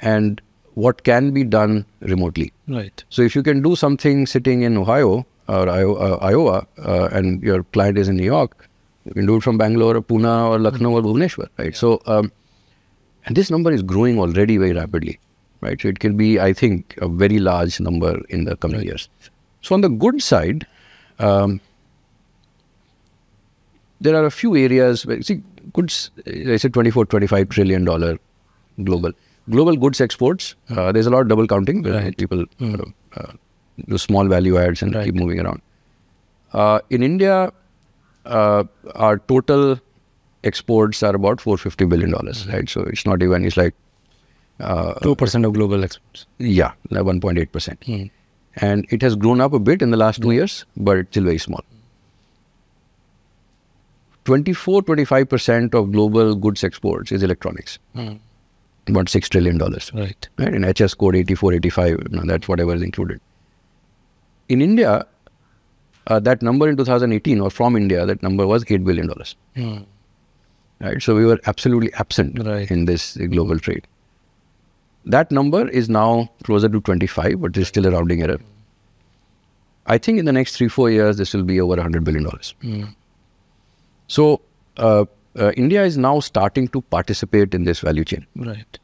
And 0.00 0.40
what 0.74 1.04
can 1.04 1.30
be 1.30 1.42
done 1.42 1.84
remotely. 2.00 2.52
Right. 2.68 3.02
So, 3.08 3.22
if 3.22 3.34
you 3.34 3.42
can 3.42 3.62
do 3.62 3.76
something 3.76 4.26
sitting 4.26 4.62
in 4.62 4.76
Ohio 4.76 5.26
or 5.48 5.68
uh, 5.68 6.16
Iowa, 6.16 6.66
uh, 6.78 7.08
and 7.12 7.42
your 7.42 7.62
client 7.64 7.98
is 7.98 8.08
in 8.08 8.16
New 8.16 8.24
York, 8.24 8.68
you 9.04 9.14
can 9.14 9.26
do 9.26 9.36
it 9.36 9.42
from 9.42 9.56
Bangalore 9.56 9.96
or 9.96 10.02
Pune 10.02 10.50
or 10.50 10.58
Lucknow 10.58 10.92
or 10.92 11.02
Bhubaneswar, 11.02 11.48
right? 11.58 11.74
So, 11.74 12.02
um, 12.06 12.30
and 13.24 13.36
this 13.36 13.50
number 13.50 13.72
is 13.72 13.82
growing 13.82 14.18
already 14.18 14.56
very 14.56 14.72
rapidly, 14.72 15.18
right? 15.60 15.80
So, 15.80 15.88
it 15.88 16.00
can 16.00 16.16
be, 16.16 16.38
I 16.40 16.52
think, 16.52 16.94
a 17.00 17.08
very 17.08 17.38
large 17.38 17.80
number 17.80 18.20
in 18.28 18.44
the 18.44 18.56
coming 18.56 18.82
years. 18.82 19.08
So, 19.62 19.74
on 19.74 19.80
the 19.80 19.88
good 19.88 20.22
side, 20.22 20.66
um, 21.18 21.60
there 24.00 24.14
are 24.14 24.26
a 24.26 24.30
few 24.30 24.54
areas 24.56 25.06
where, 25.06 25.22
see, 25.22 25.42
goods, 25.72 26.10
I 26.26 26.56
said 26.56 26.74
24, 26.74 27.06
25 27.06 27.48
trillion 27.48 27.84
dollar 27.84 28.18
global. 28.84 29.12
Global 29.48 29.76
goods 29.76 30.00
exports, 30.00 30.54
uh, 30.70 30.90
there's 30.92 31.06
a 31.06 31.10
lot 31.10 31.20
of 31.22 31.28
double 31.28 31.46
counting. 31.46 31.82
where 31.82 31.94
Right. 31.94 32.16
People 32.16 32.44
uh, 32.60 32.84
uh, 33.16 33.32
do 33.88 33.98
small 33.98 34.26
value 34.26 34.58
adds 34.58 34.82
and 34.82 34.94
Right. 34.94 35.04
keep 35.04 35.14
moving 35.14 35.38
around. 35.40 35.62
Uh, 36.52 36.80
in 36.90 37.02
India, 37.02 37.52
uh, 38.24 38.64
our 38.94 39.18
total 39.18 39.78
exports 40.44 41.02
are 41.02 41.14
about 41.14 41.40
450 41.40 41.84
billion 41.86 42.10
dollars, 42.10 42.46
right? 42.48 42.68
So 42.68 42.82
it's 42.82 43.06
not 43.06 43.22
even, 43.22 43.44
it's 43.44 43.56
like, 43.56 43.74
uh, 44.58 44.94
Two 44.94 45.14
percent 45.14 45.44
of 45.44 45.52
global 45.52 45.84
exports. 45.84 46.26
yeah, 46.38 46.72
like 46.90 47.02
1.8 47.04 47.52
percent 47.52 47.82
Hmm. 47.84 48.04
and 48.56 48.86
it 48.90 49.02
has 49.02 49.14
grown 49.14 49.40
up 49.40 49.52
a 49.52 49.58
bit 49.58 49.82
in 49.82 49.90
the 49.90 49.96
last 49.98 50.22
two 50.22 50.30
years, 50.32 50.64
but 50.76 50.96
it's 50.98 51.10
still 51.10 51.24
very 51.24 51.38
small. 51.38 51.62
24 54.24 54.82
25% 54.82 55.74
of 55.74 55.92
global 55.92 56.34
goods 56.34 56.64
exports 56.64 57.12
is 57.12 57.22
electronics, 57.22 57.78
Hmm. 57.94 58.14
About 58.88 59.06
$6 59.06 59.28
trillion. 59.28 59.58
Right? 59.58 60.28
Right. 60.38 60.54
In 60.54 60.62
HS 60.62 60.94
code 60.94 61.16
84, 61.16 61.54
85, 61.54 61.88
you 61.90 61.96
know, 62.10 62.22
that's 62.24 62.48
whatever 62.48 62.74
is 62.74 62.82
included. 62.82 63.20
In 64.48 64.62
India, 64.62 65.04
uh, 66.06 66.20
that 66.20 66.40
number 66.42 66.68
in 66.68 66.76
2018 66.76 67.40
or 67.40 67.50
from 67.50 67.76
India, 67.76 68.06
that 68.06 68.22
number 68.22 68.46
was 68.46 68.64
$8 68.64 68.84
billion. 68.84 69.10
Hmm. 69.56 69.78
Right? 70.80 71.02
So 71.02 71.14
we 71.16 71.24
were 71.26 71.40
absolutely 71.46 71.92
absent 71.94 72.38
Right. 72.44 72.70
in 72.70 72.84
this 72.84 73.16
uh, 73.16 73.26
global 73.26 73.58
trade. 73.58 73.86
That 75.04 75.30
number 75.30 75.68
is 75.68 75.88
now 75.88 76.30
closer 76.44 76.68
to 76.68 76.80
25, 76.80 77.40
but 77.40 77.54
there's 77.54 77.68
still 77.68 77.86
a 77.86 77.90
rounding 77.90 78.22
error. 78.22 78.38
I 79.86 79.98
think 79.98 80.18
in 80.18 80.24
the 80.24 80.32
next 80.32 80.56
three, 80.56 80.68
four 80.68 80.90
years, 80.90 81.16
this 81.16 81.32
will 81.32 81.44
be 81.44 81.60
over 81.60 81.76
$100 81.76 82.02
billion. 82.04 82.26
Hmm. 82.60 82.84
So 84.08 84.40
uh, 84.76 85.04
uh, 85.38 85.52
India 85.52 85.84
is 85.84 85.96
now 85.96 86.20
starting 86.20 86.68
to 86.68 86.80
participate 86.82 87.54
in 87.54 87.64
this 87.64 87.80
value 87.80 88.04
chain. 88.04 88.26
Right. 88.36 88.78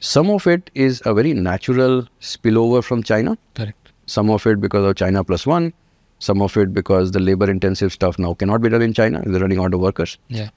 Some 0.00 0.30
of 0.30 0.46
it 0.46 0.70
is 0.74 1.02
a 1.04 1.14
very 1.14 1.32
natural 1.32 2.06
spillover 2.20 2.82
from 2.82 3.02
China. 3.02 3.38
Correct. 3.54 3.92
Some 4.06 4.30
of 4.30 4.46
it 4.46 4.60
because 4.60 4.84
of 4.84 4.96
China 4.96 5.24
plus 5.24 5.46
one. 5.46 5.72
Some 6.18 6.42
of 6.42 6.56
it 6.56 6.72
because 6.72 7.12
the 7.12 7.20
labor 7.20 7.50
intensive 7.50 7.92
stuff 7.92 8.18
now 8.18 8.34
cannot 8.34 8.60
be 8.60 8.68
done 8.68 8.82
in 8.82 8.92
China. 8.92 9.22
They're 9.24 9.40
running 9.40 9.58
out 9.58 9.74
of 9.74 9.80
workers. 9.80 10.18
Yeah. 10.28 10.50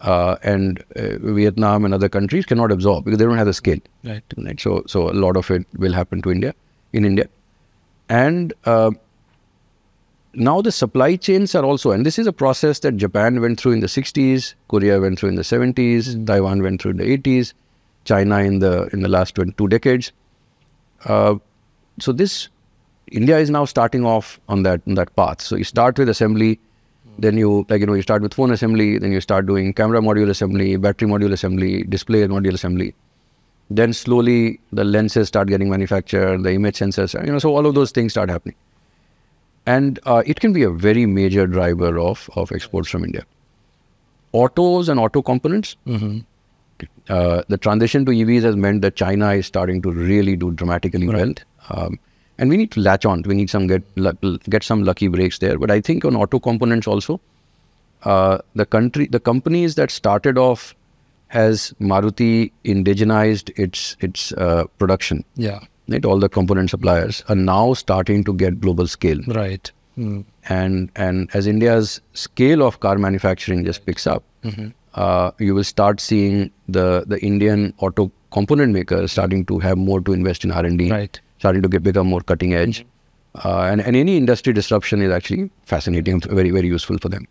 Uh, 0.00 0.36
and 0.42 0.84
uh, 0.96 1.18
Vietnam 1.20 1.84
and 1.84 1.94
other 1.94 2.08
countries 2.08 2.44
cannot 2.44 2.70
absorb 2.70 3.04
because 3.04 3.18
they 3.18 3.24
don't 3.24 3.38
have 3.38 3.46
the 3.46 3.54
scale. 3.54 3.78
Right. 4.02 4.22
Right? 4.36 4.60
So, 4.60 4.82
so 4.86 5.10
a 5.10 5.12
lot 5.12 5.36
of 5.36 5.50
it 5.50 5.66
will 5.76 5.92
happen 5.92 6.20
to 6.22 6.30
India, 6.30 6.54
in 6.92 7.04
India, 7.04 7.26
and 8.08 8.52
uh, 8.64 8.90
now 10.36 10.60
the 10.62 10.72
supply 10.72 11.16
chains 11.16 11.54
are 11.54 11.64
also, 11.64 11.90
and 11.90 12.04
this 12.06 12.18
is 12.18 12.26
a 12.26 12.32
process 12.32 12.80
that 12.80 12.96
Japan 12.96 13.40
went 13.40 13.60
through 13.60 13.72
in 13.72 13.80
the 13.80 13.86
60s, 13.86 14.54
Korea 14.68 15.00
went 15.00 15.18
through 15.18 15.30
in 15.30 15.34
the 15.36 15.42
70s, 15.42 16.26
Taiwan 16.26 16.62
went 16.62 16.82
through 16.82 16.92
in 16.92 16.96
the 16.98 17.18
80s, 17.18 17.54
China 18.04 18.38
in 18.38 18.58
the 18.58 18.88
in 18.92 19.00
the 19.00 19.08
last 19.08 19.34
20, 19.34 19.52
two 19.52 19.68
decades. 19.68 20.12
Uh, 21.04 21.36
so 22.00 22.12
this 22.12 22.48
India 23.12 23.38
is 23.38 23.50
now 23.50 23.64
starting 23.64 24.04
off 24.04 24.40
on 24.48 24.62
that 24.64 24.80
on 24.86 24.94
that 24.94 25.14
path. 25.16 25.40
So 25.40 25.56
you 25.56 25.64
start 25.64 25.98
with 25.98 26.08
assembly, 26.08 26.58
Then 27.18 27.36
you 27.38 27.64
like 27.68 27.80
you 27.80 27.86
know 27.86 27.94
you 27.94 28.02
start 28.02 28.22
with 28.22 28.34
phone 28.34 28.52
assembly, 28.52 28.98
then 28.98 29.12
you 29.12 29.20
start 29.20 29.46
doing 29.46 29.72
camera 29.72 30.00
module 30.00 30.30
assembly, 30.30 30.76
battery 30.76 31.08
module 31.08 31.32
assembly, 31.32 31.84
display 31.84 32.22
module 32.26 32.54
assembly. 32.54 32.94
Then 33.70 33.92
slowly 33.92 34.60
the 34.72 34.84
lenses 34.84 35.28
start 35.28 35.48
getting 35.48 35.70
manufactured, 35.70 36.42
the 36.42 36.52
image 36.52 36.78
sensors, 36.78 37.14
you 37.26 37.32
know, 37.32 37.38
so 37.38 37.54
all 37.56 37.66
of 37.66 37.74
those 37.74 37.92
things 37.92 38.12
start 38.12 38.30
happening, 38.30 38.56
and 39.66 39.98
uh, 40.04 40.22
it 40.26 40.40
can 40.40 40.52
be 40.52 40.62
a 40.62 40.70
very 40.70 41.06
major 41.06 41.46
driver 41.46 41.98
of 41.98 42.28
of 42.36 42.52
exports 42.52 42.88
from 42.90 43.04
India. 43.04 43.24
Autos 44.32 44.88
and 44.88 44.98
auto 45.00 45.22
components. 45.22 45.76
Uh, 47.08 47.42
the 47.48 47.56
transition 47.56 48.04
to 48.04 48.10
EVs 48.10 48.42
has 48.42 48.56
meant 48.56 48.82
that 48.82 48.96
China 48.96 49.30
is 49.32 49.46
starting 49.46 49.80
to 49.82 49.90
really 49.92 50.36
do 50.36 50.50
dramatically 50.50 51.06
well. 51.06 51.32
Um, 51.70 51.98
and 52.38 52.50
we 52.50 52.56
need 52.56 52.72
to 52.72 52.80
latch 52.80 53.04
on. 53.04 53.22
We 53.22 53.34
need 53.34 53.48
some 53.50 53.66
get 53.66 53.82
get 54.50 54.62
some 54.64 54.82
lucky 54.82 55.08
breaks 55.08 55.38
there. 55.38 55.58
But 55.58 55.70
I 55.70 55.80
think 55.80 56.04
on 56.04 56.16
auto 56.16 56.40
components 56.40 56.86
also, 56.88 57.20
uh, 58.04 58.38
the 58.54 58.66
country, 58.66 59.06
the 59.06 59.20
companies 59.20 59.76
that 59.76 59.90
started 59.90 60.36
off 60.36 60.74
as 61.30 61.72
Maruti 61.80 62.50
indigenized 62.64 63.56
its 63.58 63.96
its 64.00 64.32
uh, 64.32 64.64
production, 64.78 65.24
Yeah. 65.36 65.60
Right? 65.88 66.04
All 66.04 66.18
the 66.18 66.28
component 66.28 66.70
suppliers 66.70 67.22
are 67.28 67.36
now 67.36 67.74
starting 67.74 68.24
to 68.24 68.32
get 68.32 68.60
global 68.60 68.86
scale, 68.86 69.20
Right. 69.26 69.70
Mm. 69.98 70.24
and 70.48 70.90
and 70.96 71.30
as 71.34 71.46
India's 71.46 72.00
scale 72.14 72.62
of 72.68 72.80
car 72.80 72.98
manufacturing 72.98 73.64
just 73.64 73.84
picks 73.86 74.06
up, 74.06 74.24
uh, 74.94 75.30
you 75.38 75.54
will 75.54 75.64
start 75.64 76.00
seeing 76.00 76.50
the 76.68 77.04
the 77.06 77.20
Indian 77.28 77.72
auto 77.78 78.10
component 78.32 78.72
makers 78.72 79.12
starting 79.12 79.44
to 79.52 79.58
have 79.60 79.78
more 79.78 80.00
to 80.00 80.12
invest 80.12 80.44
in 80.44 80.50
R 80.50 80.64
and 80.64 80.78
D 80.78 80.90
Right. 80.90 81.20
starting 81.38 81.62
to 81.62 81.68
get 81.68 81.82
become 81.84 82.08
more 82.08 82.20
cutting 82.32 82.54
edge. 82.54 82.84
Uh, 83.44 83.62
and, 83.70 83.80
and 83.80 83.96
any 83.96 84.16
industry 84.16 84.52
disruption 84.52 85.00
is 85.02 85.10
actually 85.10 85.50
fascinating, 85.66 86.20
very, 86.20 86.50
very 86.50 86.68
useful 86.68 86.98
for 86.98 87.08
them. 87.08 87.26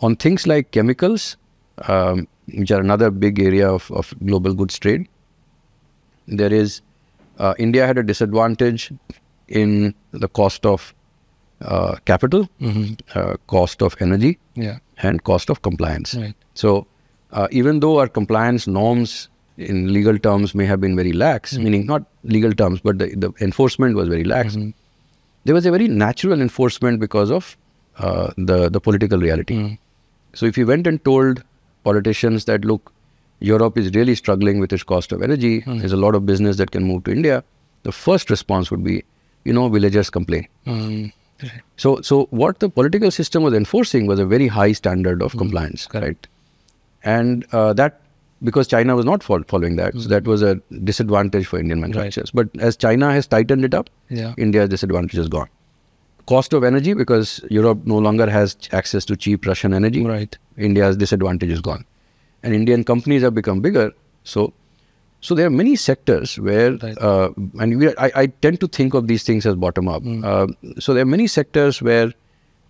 On 0.00 0.14
things 0.14 0.46
like 0.46 0.70
chemicals, 0.70 1.36
um, 1.88 2.26
which 2.58 2.70
are 2.70 2.80
another 2.80 3.10
big 3.10 3.40
area 3.40 3.66
of, 3.70 3.90
of 3.90 4.12
global 4.26 4.52
goods 4.52 4.78
trade, 4.78 5.06
there 6.28 6.52
is, 6.52 6.82
uh, 7.40 7.54
India 7.66 7.86
had 7.90 7.98
a 7.98 8.04
disadvantage 8.12 8.92
in 9.60 9.72
the 10.24 10.28
cost 10.40 10.66
of 10.72 10.94
uh, 11.72 11.96
capital, 12.10 12.48
uh, 13.14 13.34
cost 13.56 13.82
of 13.88 13.96
energy, 14.06 14.30
Yeah. 14.66 14.78
and 15.08 15.22
cost 15.30 15.50
of 15.54 15.60
compliance. 15.68 16.14
Right. 16.20 16.34
So, 16.62 16.86
uh, 17.32 17.48
even 17.62 17.80
though 17.80 17.98
our 18.00 18.08
compliance 18.20 18.66
norms 18.76 19.28
in 19.70 19.92
legal 19.96 20.18
terms 20.26 20.54
may 20.60 20.66
have 20.72 20.80
been 20.84 20.96
very 21.00 21.12
lax, 21.24 21.56
meaning 21.66 21.84
not 21.90 22.04
legal 22.36 22.52
terms, 22.62 22.80
but 22.90 22.98
the, 23.02 23.08
the 23.24 23.30
enforcement 23.48 23.94
was 24.00 24.08
very 24.14 24.24
lax, 24.24 24.56
there 25.44 25.54
was 25.58 25.66
a 25.66 25.70
very 25.76 25.88
natural 25.88 26.40
enforcement 26.46 27.00
because 27.00 27.30
of 27.40 27.50
uh, 27.98 28.30
the, 28.50 28.58
the 28.70 28.80
political 28.80 29.18
reality. 29.26 29.58
So, 30.34 30.46
if 30.46 30.56
you 30.62 30.66
went 30.66 30.86
and 30.86 31.04
told 31.04 31.42
politicians 31.84 32.44
that, 32.46 32.64
look, 32.64 32.92
Europe 33.40 33.78
is 33.78 33.90
really 33.94 34.14
struggling 34.14 34.60
with 34.60 34.72
its 34.72 34.82
cost 34.82 35.12
of 35.12 35.22
energy, 35.22 35.62
there's 35.66 35.92
a 35.92 35.96
lot 35.96 36.14
of 36.14 36.26
business 36.26 36.56
that 36.58 36.70
can 36.70 36.84
move 36.84 37.04
to 37.04 37.10
India, 37.10 37.42
the 37.82 37.92
first 37.92 38.30
response 38.30 38.70
would 38.70 38.84
be, 38.84 39.02
you 39.44 39.52
know, 39.52 39.68
villagers 39.68 40.10
complain. 40.10 40.46
Mm. 40.66 41.12
So, 41.76 42.00
so 42.02 42.26
what 42.30 42.58
the 42.60 42.68
political 42.68 43.10
system 43.10 43.42
was 43.42 43.54
enforcing 43.54 44.06
was 44.06 44.18
a 44.20 44.26
very 44.26 44.46
high 44.46 44.72
standard 44.72 45.22
of 45.22 45.36
compliance, 45.38 45.88
right? 45.94 46.26
And 47.02 47.46
uh, 47.52 47.72
that 47.74 48.00
because 48.42 48.66
China 48.66 48.96
was 48.96 49.04
not 49.04 49.22
following 49.22 49.76
that, 49.76 49.94
so 49.94 50.08
that 50.08 50.24
was 50.24 50.42
a 50.42 50.56
disadvantage 50.84 51.46
for 51.46 51.58
Indian 51.58 51.80
manufacturers. 51.80 52.30
But 52.30 52.48
as 52.58 52.76
China 52.76 53.12
has 53.12 53.26
tightened 53.26 53.64
it 53.64 53.74
up, 53.74 53.90
Yeah. 54.08 54.34
India's 54.36 54.68
disadvantage 54.68 55.18
is 55.18 55.28
gone. 55.28 55.48
Cost 56.26 56.52
of 56.52 56.62
energy 56.62 56.94
because 56.94 57.40
Europe 57.50 57.80
no 57.86 57.98
longer 57.98 58.28
has 58.30 58.56
access 58.72 59.04
to 59.06 59.16
cheap 59.16 59.46
Russian 59.46 59.74
energy. 59.74 60.04
Right. 60.04 60.36
India's 60.56 60.96
disadvantage 60.96 61.50
is 61.50 61.60
gone, 61.60 61.84
and 62.42 62.54
Indian 62.54 62.84
companies 62.84 63.22
have 63.22 63.34
become 63.34 63.60
bigger. 63.60 63.92
So, 64.24 64.52
so 65.20 65.34
there 65.34 65.46
are 65.46 65.50
many 65.50 65.76
sectors 65.76 66.38
where, 66.38 66.72
Right. 66.76 66.96
uh, 66.98 67.30
and 67.58 67.78
we, 67.78 67.88
I, 67.96 68.10
I 68.14 68.26
tend 68.26 68.60
to 68.60 68.68
think 68.68 68.94
of 68.94 69.06
these 69.06 69.22
things 69.22 69.46
as 69.46 69.54
bottom 69.54 69.88
up. 69.88 70.02
Uh, 70.24 70.46
so 70.78 70.94
there 70.94 71.02
are 71.02 71.06
many 71.06 71.26
sectors 71.26 71.82
where 71.82 72.12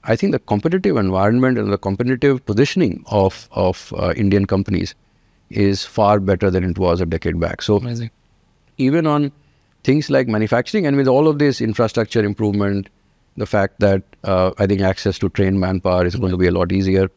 I 0.05 0.17
think 0.17 0.33
the 0.33 0.39
competitive 0.39 0.97
environment 0.97 1.59
and 1.59 1.73
the 1.73 1.79
competitive 1.79 2.45
positioning 2.47 3.05
of 3.09 3.49
of 3.53 3.93
uh, 3.97 4.13
Indian 4.17 4.47
companies 4.47 4.95
is 5.51 5.85
far 5.85 6.21
better 6.21 6.51
than 6.51 6.65
it 6.65 6.79
was 6.79 7.01
a 7.01 7.07
decade 7.07 7.39
back. 7.39 7.61
So 7.63 7.77
Amazing. 7.77 8.11
even 8.79 9.07
on 9.07 9.31
things 9.85 10.09
like 10.11 10.27
manufacturing 10.29 10.87
and 10.87 10.97
with 10.97 11.09
all 11.09 11.29
of 11.29 11.39
this 11.39 11.61
infrastructure 11.61 12.25
improvement, 12.25 12.89
the 13.37 13.47
fact 13.47 13.79
that 13.81 14.03
uh, 14.25 14.53
I 14.59 14.67
think 14.67 14.81
access 14.81 15.19
to 15.19 15.29
trained 15.29 15.61
manpower 15.61 16.05
is 16.07 16.17
going 16.17 16.31
to 16.33 16.37
be 16.39 16.47
a 16.47 16.51
lot 16.53 16.73
easier. 16.73 17.11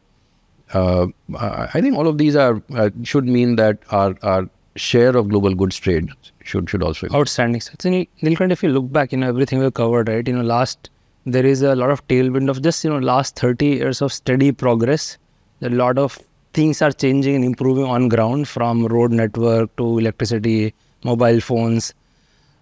Uh, 0.72 1.06
I 1.38 1.80
think 1.80 1.96
all 1.96 2.08
of 2.08 2.18
these 2.18 2.36
are 2.36 2.62
uh, 2.74 2.90
should 3.02 3.26
mean 3.26 3.56
that 3.56 3.78
our 3.90 4.16
our 4.22 4.48
share 4.76 5.16
of 5.16 5.28
global 5.28 5.54
goods 5.54 5.76
trade 5.76 6.08
should 6.42 6.68
should 6.68 6.82
also 6.82 7.06
improve. 7.06 7.20
Outstanding. 7.20 7.60
So, 7.60 7.90
Nil- 7.90 8.06
Neelkanth, 8.22 8.50
if 8.50 8.62
you 8.62 8.70
look 8.70 8.90
back, 8.92 9.12
you 9.12 9.18
know, 9.18 9.28
everything 9.28 9.58
we've 9.60 9.74
covered, 9.74 10.08
right? 10.08 10.26
You 10.26 10.34
know, 10.34 10.42
last, 10.42 10.90
there 11.26 11.46
is 11.46 11.62
a 11.62 11.74
lot 11.74 11.90
of 11.90 12.06
tailwind 12.08 12.50
of 12.50 12.62
just, 12.62 12.82
you 12.84 12.90
know, 12.90 12.98
last 12.98 13.38
30 13.38 13.66
years 13.66 14.02
of 14.02 14.12
steady 14.12 14.52
progress. 14.52 15.16
A 15.62 15.68
lot 15.68 15.98
of 15.98 16.18
things 16.52 16.82
are 16.82 16.92
changing 16.92 17.36
and 17.36 17.44
improving 17.44 17.84
on 17.84 18.08
ground 18.08 18.48
from 18.48 18.86
road 18.86 19.12
network 19.12 19.74
to 19.76 19.98
electricity, 19.98 20.74
mobile 21.04 21.40
phones. 21.40 21.94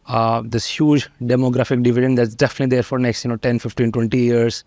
Uh, 0.06 0.42
this 0.44 0.66
huge 0.66 1.08
demographic 1.22 1.82
dividend 1.82 2.18
that's 2.18 2.34
definitely 2.34 2.76
there 2.76 2.82
for 2.82 2.98
next, 2.98 3.24
you 3.24 3.30
know, 3.30 3.36
10, 3.36 3.58
15, 3.60 3.92
20 3.92 4.18
years. 4.18 4.64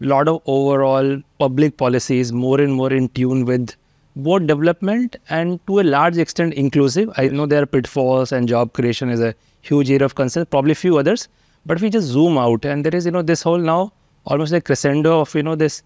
Lot 0.00 0.28
of 0.28 0.40
overall 0.46 1.22
public 1.38 1.76
policies 1.76 2.32
more 2.32 2.60
and 2.60 2.72
more 2.72 2.92
in 2.92 3.08
tune 3.10 3.44
with 3.44 3.74
both 4.16 4.46
development 4.46 5.16
and 5.28 5.64
to 5.66 5.80
a 5.80 5.82
large 5.82 6.18
extent 6.18 6.54
inclusive. 6.54 7.10
I 7.16 7.28
know 7.28 7.46
there 7.46 7.62
are 7.62 7.66
pitfalls 7.66 8.32
and 8.32 8.48
job 8.48 8.72
creation 8.72 9.10
is 9.10 9.20
a 9.20 9.34
huge 9.60 9.90
area 9.90 10.04
of 10.04 10.14
concern, 10.14 10.46
probably 10.46 10.74
few 10.74 10.98
others. 10.98 11.28
But 11.66 11.76
if 11.76 11.82
we 11.82 11.90
just 11.90 12.06
zoom 12.06 12.38
out 12.38 12.64
and 12.64 12.84
there 12.84 12.94
is, 12.94 13.04
you 13.04 13.12
know, 13.12 13.22
this 13.22 13.42
whole 13.42 13.58
now 13.58 13.92
almost 14.24 14.52
like 14.52 14.64
crescendo 14.64 15.20
of, 15.20 15.34
you 15.34 15.42
know, 15.42 15.54
this 15.54 15.82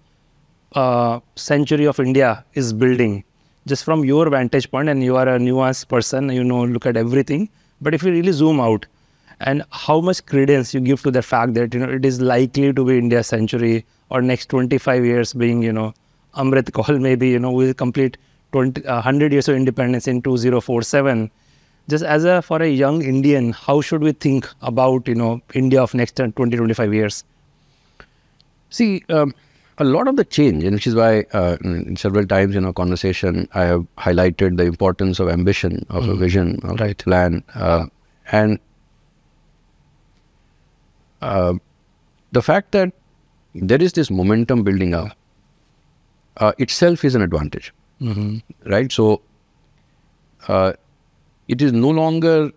uh, 0.72 1.20
century 1.36 1.86
of 1.86 1.98
India 2.00 2.44
is 2.54 2.72
building. 2.72 3.24
Just 3.66 3.84
from 3.84 4.04
your 4.04 4.28
vantage 4.28 4.70
point, 4.70 4.88
and 4.88 5.02
you 5.02 5.16
are 5.16 5.28
a 5.28 5.38
nuanced 5.38 5.88
person, 5.88 6.28
you 6.28 6.44
know, 6.44 6.64
look 6.64 6.84
at 6.84 6.96
everything. 6.96 7.48
But 7.80 7.94
if 7.94 8.02
you 8.02 8.10
really 8.10 8.32
zoom 8.32 8.60
out, 8.60 8.86
and 9.44 9.62
how 9.70 10.00
much 10.00 10.24
credence 10.26 10.72
you 10.74 10.80
give 10.80 11.02
to 11.06 11.10
the 11.16 11.22
fact 11.22 11.54
that 11.54 11.74
you 11.74 11.80
know 11.80 11.90
it 12.00 12.04
is 12.10 12.20
likely 12.20 12.72
to 12.72 12.84
be 12.90 12.98
India's 12.98 13.26
century 13.26 13.84
or 14.10 14.22
next 14.22 14.48
25 14.48 15.04
years 15.04 15.32
being 15.44 15.62
you 15.62 15.72
know 15.78 15.92
Amrit 16.42 16.70
Kaal 16.78 17.00
maybe 17.08 17.28
you 17.28 17.38
know 17.38 17.52
will 17.52 17.74
complete 17.74 18.16
20, 18.52 18.84
uh, 18.86 18.94
100 18.94 19.32
years 19.32 19.48
of 19.48 19.56
independence 19.56 20.08
in 20.08 20.22
2047 20.22 21.30
just 21.88 22.04
as 22.04 22.24
a 22.24 22.40
for 22.42 22.62
a 22.62 22.68
young 22.68 23.02
Indian 23.02 23.52
how 23.52 23.80
should 23.80 24.02
we 24.02 24.12
think 24.12 24.48
about 24.62 25.06
you 25.14 25.14
know 25.22 25.32
India 25.54 25.82
of 25.82 25.94
next 25.94 26.16
20 26.16 26.56
25 26.56 26.94
years? 26.94 27.24
See, 28.70 29.04
um, 29.08 29.34
a 29.78 29.84
lot 29.84 30.08
of 30.08 30.16
the 30.16 30.24
change, 30.24 30.64
and 30.64 30.74
which 30.74 30.86
is 30.86 30.94
why 30.94 31.24
uh, 31.32 31.56
in 31.62 31.96
several 31.96 32.26
times 32.26 32.56
in 32.56 32.64
our 32.64 32.72
conversation, 32.72 33.48
I 33.54 33.64
have 33.64 33.86
highlighted 33.98 34.56
the 34.56 34.64
importance 34.64 35.20
of 35.20 35.28
ambition, 35.28 35.84
of 35.90 36.08
a 36.08 36.14
vision, 36.16 36.58
of 36.64 36.80
a 36.80 36.84
Right. 36.84 36.98
plan, 36.98 37.44
uh, 37.54 37.86
and 38.32 38.58
uh, 41.24 41.54
the 42.38 42.42
fact 42.42 42.72
that 42.72 42.92
there 43.70 43.82
is 43.88 43.92
this 43.98 44.10
momentum 44.20 44.62
building 44.68 44.94
up 45.00 45.12
uh, 46.38 46.52
itself 46.66 47.04
is 47.04 47.14
an 47.14 47.22
advantage, 47.26 47.72
right? 48.76 48.90
So, 49.00 49.20
uh, 50.48 50.72
it 51.48 51.62
is 51.62 51.72
no 51.72 51.90
longer 51.90 52.50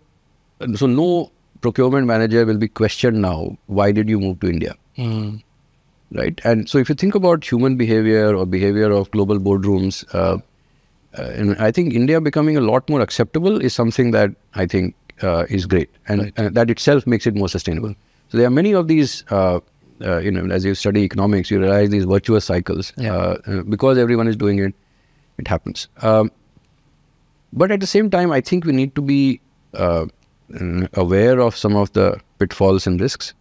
so 0.74 0.86
no 0.86 1.30
procurement 1.60 2.06
manager 2.06 2.44
will 2.46 2.58
be 2.58 2.68
questioned 2.68 3.20
now. 3.22 3.56
Why 3.66 3.92
did 3.92 4.08
you 4.08 4.18
move 4.20 4.40
to 4.40 4.48
India? 4.48 4.74
right? 6.12 6.40
And 6.44 6.68
so 6.68 6.78
if 6.78 6.88
you 6.88 6.94
think 6.94 7.14
about 7.14 7.44
human 7.44 7.76
behavior 7.76 8.34
or 8.34 8.46
behavior 8.46 8.90
of 8.90 9.10
global 9.10 9.38
boardrooms, 9.38 10.04
uh, 10.14 10.38
uh, 11.18 11.22
and 11.22 11.56
I 11.58 11.70
think 11.70 11.94
India 11.94 12.20
becoming 12.20 12.56
a 12.56 12.60
lot 12.60 12.88
more 12.88 13.00
acceptable 13.00 13.60
is 13.60 13.74
something 13.74 14.10
that 14.12 14.30
I 14.54 14.66
think 14.66 14.94
uh, 15.22 15.46
is 15.48 15.66
great, 15.66 15.90
and, 16.08 16.32
and 16.36 16.54
that 16.54 16.70
itself 16.70 17.06
makes 17.06 17.26
it 17.26 17.34
more 17.34 17.48
sustainable. 17.48 17.94
So 18.28 18.38
there 18.38 18.46
are 18.46 18.50
many 18.50 18.72
of 18.72 18.88
these. 18.88 19.24
Uh, 19.30 19.60
uh, 20.00 20.18
you 20.18 20.30
know, 20.30 20.46
as 20.54 20.64
you 20.64 20.74
study 20.76 21.02
economics, 21.02 21.50
you 21.50 21.58
realize 21.60 21.90
these 21.90 22.04
virtuous 22.04 22.44
cycles. 22.44 22.92
Yeah. 22.96 23.14
Uh, 23.14 23.38
uh, 23.46 23.62
because 23.62 23.98
everyone 23.98 24.28
is 24.28 24.36
doing 24.36 24.58
it, 24.60 24.72
it 25.38 25.48
happens. 25.48 25.88
Um, 26.02 26.30
but 27.52 27.72
at 27.72 27.80
the 27.80 27.86
same 27.86 28.10
time, 28.10 28.30
I 28.30 28.40
think 28.40 28.64
we 28.64 28.72
need 28.72 28.94
to 28.94 29.02
be 29.02 29.40
uh, 29.74 30.06
mm, 30.52 30.88
aware 30.94 31.40
of 31.40 31.56
some 31.56 31.74
of 31.74 31.92
the 31.94 32.20
pitfalls 32.38 32.86
and 32.86 33.00
risks. 33.00 33.34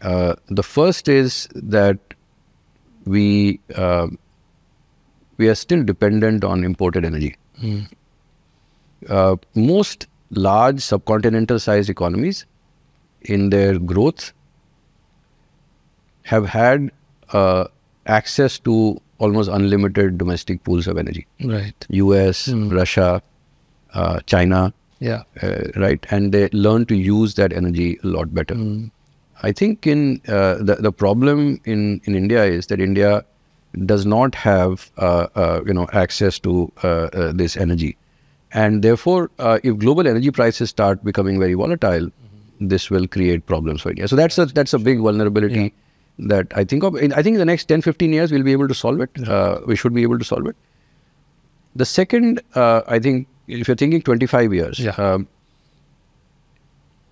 Uh, 0.00 0.34
the 0.48 0.62
first 0.64 1.08
is 1.08 1.48
that 1.54 1.98
we 3.04 3.60
uh, 3.76 4.08
we 5.36 5.48
are 5.48 5.54
still 5.54 5.84
dependent 5.84 6.42
on 6.42 6.64
imported 6.64 7.04
energy. 7.04 7.36
Uh, 9.08 9.36
most 9.54 10.08
large 10.30 10.76
subcontinental 10.76 11.60
sized 11.60 11.90
economies 11.90 12.46
in 13.24 13.50
their 13.50 13.78
growth 13.78 14.32
have 16.22 16.46
had 16.46 16.90
uh, 17.32 17.64
access 18.06 18.58
to 18.60 19.00
almost 19.18 19.48
unlimited 19.50 20.18
domestic 20.18 20.62
pools 20.64 20.86
of 20.86 20.98
energy. 20.98 21.26
Right. 21.44 21.86
US, 21.90 22.48
Russia, 22.48 23.22
uh, 23.94 24.20
China, 24.26 24.72
Yeah. 25.00 25.22
uh, 25.42 25.62
right? 25.76 26.04
And 26.10 26.32
they 26.32 26.48
learn 26.52 26.86
to 26.86 26.96
use 26.96 27.34
that 27.34 27.52
energy 27.52 27.98
a 28.02 28.06
lot 28.06 28.32
better. 28.34 28.56
I 29.42 29.50
think 29.50 29.86
in 29.86 30.20
uh, 30.28 30.54
the 30.62 30.76
the 30.86 30.92
problem 30.92 31.60
in 31.64 32.00
in 32.04 32.14
India 32.14 32.44
is 32.44 32.68
that 32.68 32.80
India 32.80 33.24
does 33.86 34.04
not 34.06 34.36
have 34.36 34.90
uh, 34.98 35.26
uh, 35.34 35.60
you 35.66 35.74
know 35.74 35.86
access 35.92 36.38
to 36.40 36.70
this 37.34 37.56
energy, 37.56 37.96
and 38.52 38.82
therefore, 38.82 39.30
uh, 39.40 39.58
if 39.64 39.78
global 39.78 40.06
energy 40.06 40.30
prices 40.30 40.70
start 40.70 41.02
becoming 41.04 41.40
very 41.40 41.54
volatile, 41.54 42.08
this 42.60 42.90
will 42.90 43.06
create 43.08 43.46
problems 43.46 43.82
for 43.82 43.90
India. 43.90 44.08
So 44.08 44.16
that's 44.16 44.38
a 44.38 44.46
that's 44.46 44.72
a 44.72 44.78
big 44.78 44.98
vulnerability 45.00 45.72
that 46.18 46.46
I 46.54 46.64
think 46.64 46.82
of. 46.84 46.94
I 46.96 47.22
think 47.22 47.34
in 47.34 47.38
the 47.38 47.44
next 47.44 47.64
10, 47.66 47.82
15 47.82 48.12
years 48.12 48.30
we'll 48.32 48.42
be 48.42 48.52
able 48.52 48.68
to 48.68 48.74
solve 48.74 49.00
it. 49.00 49.28
Uh, 49.28 49.60
we 49.66 49.76
should 49.76 49.94
be 49.94 50.02
able 50.02 50.18
to 50.18 50.24
solve 50.24 50.46
it. 50.46 50.56
The 51.74 51.84
second, 51.86 52.40
uh, 52.54 52.82
I 52.86 52.98
think, 52.98 53.26
if 53.48 53.66
you're 53.66 53.76
thinking 53.76 54.02
25 54.02 54.52
years, 54.54 54.78
Yeah. 54.78 54.90
um, 54.92 55.26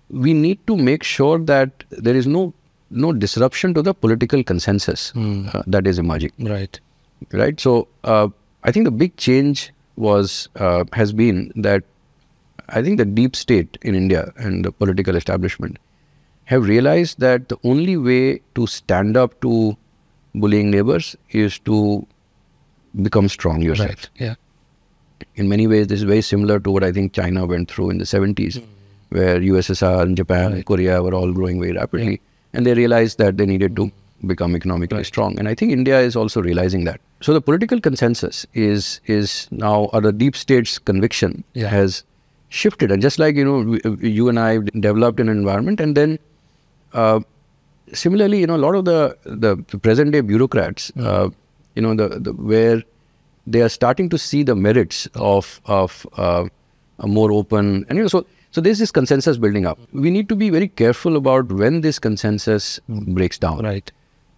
we 0.09 0.33
need 0.33 0.59
to 0.67 0.75
make 0.77 1.03
sure 1.03 1.39
that 1.39 1.83
there 1.89 2.15
is 2.15 2.27
no 2.27 2.53
no 2.89 3.13
disruption 3.13 3.73
to 3.73 3.81
the 3.81 3.93
political 3.93 4.43
consensus 4.43 5.13
uh, 5.15 5.63
that 5.65 5.87
is 5.87 5.97
emerging. 5.97 6.31
Right. 6.39 6.79
Right. 7.31 7.59
So 7.59 7.87
uh, 8.03 8.27
I 8.63 8.71
think 8.71 8.83
the 8.85 8.91
big 8.91 9.15
change 9.15 9.71
was 9.95 10.49
uh, 10.57 10.83
has 10.93 11.13
been 11.13 11.51
that 11.55 11.83
I 12.69 12.81
think 12.81 12.97
the 12.97 13.05
deep 13.05 13.35
state 13.35 13.77
in 13.81 13.95
India 13.95 14.31
and 14.37 14.65
the 14.65 14.71
political 14.71 15.15
establishment 15.15 15.77
have 16.45 16.67
realized 16.67 17.19
that 17.19 17.49
the 17.49 17.57
only 17.63 17.97
way 17.97 18.41
to 18.55 18.67
stand 18.67 19.15
up 19.17 19.39
to 19.41 19.77
bullying 20.35 20.71
neighbors 20.71 21.15
is 21.31 21.59
to 21.59 22.05
become 23.01 23.29
strong 23.29 23.61
yourself 23.61 23.89
Right. 23.89 24.09
Yeah. 24.17 24.35
in 25.35 25.47
many 25.47 25.67
ways, 25.67 25.87
this 25.87 25.99
is 25.99 26.03
very 26.03 26.21
similar 26.21 26.59
to 26.59 26.71
what 26.71 26.83
I 26.83 26.91
think 26.91 27.13
China 27.13 27.45
went 27.45 27.69
through 27.71 27.89
in 27.91 27.97
the 27.99 28.05
70s, 28.05 28.57
hmm. 28.59 28.65
where 29.09 29.39
USSR 29.39 30.01
and 30.01 30.17
Japan 30.17 30.53
and 30.53 30.65
Korea 30.65 31.01
were 31.03 31.13
all 31.13 31.31
growing 31.31 31.59
very 31.61 31.73
rapidly. 31.73 32.21
And 32.53 32.65
they 32.65 32.73
realized 32.73 33.17
that 33.19 33.37
they 33.37 33.45
needed 33.45 33.75
to 33.77 33.85
hmm. 33.85 34.27
become 34.27 34.55
economically 34.55 35.03
strong. 35.03 35.37
And 35.39 35.47
I 35.47 35.55
think 35.55 35.71
India 35.71 35.99
is 35.99 36.15
also 36.15 36.41
realizing 36.41 36.83
that. 36.85 36.99
So 37.21 37.33
the 37.33 37.41
political 37.41 37.79
consensus 37.79 38.45
is 38.53 38.99
is 39.05 39.47
now, 39.51 39.85
or 39.93 40.01
the 40.01 40.11
deep 40.11 40.35
state's 40.35 40.79
conviction 40.79 41.43
Yeah. 41.53 41.67
has 41.67 42.03
shifted. 42.59 42.91
And 42.91 43.01
just 43.01 43.17
like, 43.23 43.35
you 43.41 43.45
know, 43.49 43.57
we- 43.73 44.09
you 44.19 44.29
and 44.29 44.39
I 44.39 44.59
developed 44.87 45.19
an 45.25 45.29
environment, 45.29 45.79
and 45.79 45.95
then 45.97 46.17
uh, 46.93 47.19
similarly, 47.93 48.39
you 48.41 48.47
know, 48.47 48.55
a 48.55 48.63
lot 48.67 48.75
of 48.75 48.85
the, 48.85 49.17
the, 49.25 49.55
the 49.69 49.77
present 49.77 50.11
day 50.11 50.21
bureaucrats, 50.21 50.91
uh, 50.99 51.29
you 51.75 51.81
know, 51.81 51.95
the, 51.95 52.07
the 52.19 52.33
where 52.33 52.81
they 53.47 53.61
are 53.61 53.69
starting 53.69 54.09
to 54.09 54.17
see 54.17 54.43
the 54.43 54.55
merits 54.55 55.07
of 55.15 55.59
of 55.65 56.05
uh, 56.17 56.45
a 56.99 57.07
more 57.07 57.31
open 57.31 57.85
and 57.89 57.97
you 57.97 58.03
know 58.03 58.07
so 58.07 58.19
so 58.51 58.61
there's 58.61 58.77
this 58.79 58.91
consensus 58.91 59.37
building 59.37 59.65
up. 59.65 59.79
We 59.93 60.11
need 60.11 60.27
to 60.29 60.35
be 60.35 60.49
very 60.51 60.67
careful 60.67 61.15
about 61.15 61.51
when 61.51 61.81
this 61.81 61.97
consensus 61.99 62.79
breaks 62.89 63.39
down, 63.39 63.63
Right. 63.63 63.91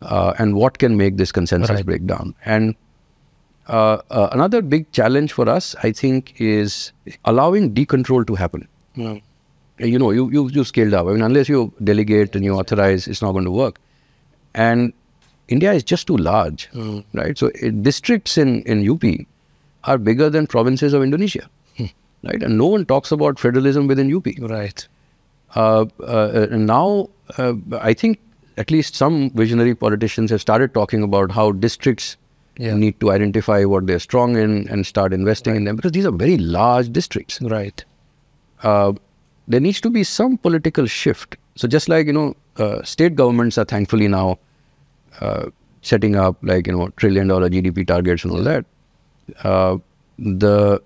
uh, 0.03 0.33
and 0.37 0.55
what 0.55 0.77
can 0.77 0.95
make 0.95 1.17
this 1.17 1.31
consensus 1.31 1.71
Right. 1.71 1.85
break 1.85 2.05
down. 2.05 2.33
And 2.45 2.75
uh, 3.67 3.97
uh, 4.09 4.29
another 4.31 4.61
big 4.61 4.91
challenge 4.91 5.33
for 5.33 5.47
us, 5.49 5.75
I 5.83 5.91
think, 5.91 6.33
is 6.39 6.91
allowing 7.25 7.73
decontrol 7.73 8.25
to 8.27 8.35
happen 8.35 8.67
Mm. 8.97 9.21
you 9.79 9.97
know, 9.97 10.11
you, 10.11 10.29
you, 10.29 10.49
you 10.49 10.63
scaled 10.63 10.93
up. 10.93 11.07
I 11.07 11.13
mean, 11.13 11.23
unless 11.23 11.49
you 11.49 11.73
delegate 11.83 12.35
and 12.35 12.45
you 12.45 12.53
authorize, 12.53 13.07
it's 13.07 13.23
not 13.23 13.31
going 13.31 13.45
to 13.45 13.51
work. 13.51 13.79
And 14.53 14.93
India 15.47 15.73
is 15.73 15.83
just 15.83 16.05
too 16.05 16.15
large, 16.15 16.69
right? 17.13 17.35
So 17.35 17.47
uh, 17.47 17.69
districts 17.81 18.37
in, 18.37 18.61
in 18.63 18.87
UP 18.87 19.03
are 19.85 19.97
bigger 19.97 20.29
than 20.29 20.45
provinces 20.45 20.93
of 20.93 21.01
Indonesia, 21.01 21.49
right? 22.23 22.43
And 22.43 22.57
no 22.57 22.67
one 22.67 22.85
talks 22.85 23.11
about 23.11 23.39
federalism 23.39 23.87
within 23.87 24.13
UP. 24.15 24.27
Right. 24.39 24.87
Uh, 25.55 25.85
uh, 26.01 26.47
and 26.51 26.67
now, 26.67 27.09
uh, 27.37 27.53
I 27.81 27.93
think 27.93 28.19
at 28.57 28.69
least 28.69 28.95
some 28.95 29.31
visionary 29.31 29.73
politicians 29.73 30.29
have 30.29 30.41
started 30.41 30.73
talking 30.73 31.01
about 31.01 31.31
how 31.31 31.51
districts 31.51 32.17
Yeah. 32.57 32.75
need 32.75 32.99
to 32.99 33.11
identify 33.11 33.63
what 33.65 33.87
they're 33.87 33.99
strong 33.99 34.37
in 34.37 34.67
and 34.69 34.85
start 34.85 35.13
investing 35.13 35.55
in 35.55 35.63
them 35.63 35.75
because 35.75 35.91
these 35.91 36.05
are 36.05 36.11
very 36.11 36.37
large 36.37 36.91
districts 36.91 37.39
Right. 37.41 37.83
uh, 38.63 38.93
there 39.47 39.59
needs 39.59 39.81
to 39.81 39.89
be 39.89 40.03
some 40.03 40.37
political 40.37 40.85
shift. 40.85 41.35
So 41.55 41.67
just 41.67 41.89
like 41.89 42.07
you 42.07 42.13
know, 42.13 42.35
uh, 42.57 42.81
state 42.83 43.15
governments 43.15 43.57
are 43.57 43.65
thankfully 43.65 44.07
now 44.07 44.39
uh, 45.19 45.47
setting 45.81 46.15
up 46.15 46.37
like 46.41 46.67
you 46.67 46.73
know 46.73 46.89
trillion 46.95 47.27
dollar 47.27 47.49
GDP 47.49 47.85
targets 47.85 48.23
and 48.23 48.31
all 48.33 48.43
that. 48.43 48.65
Uh, 49.43 49.77
the 50.17 50.81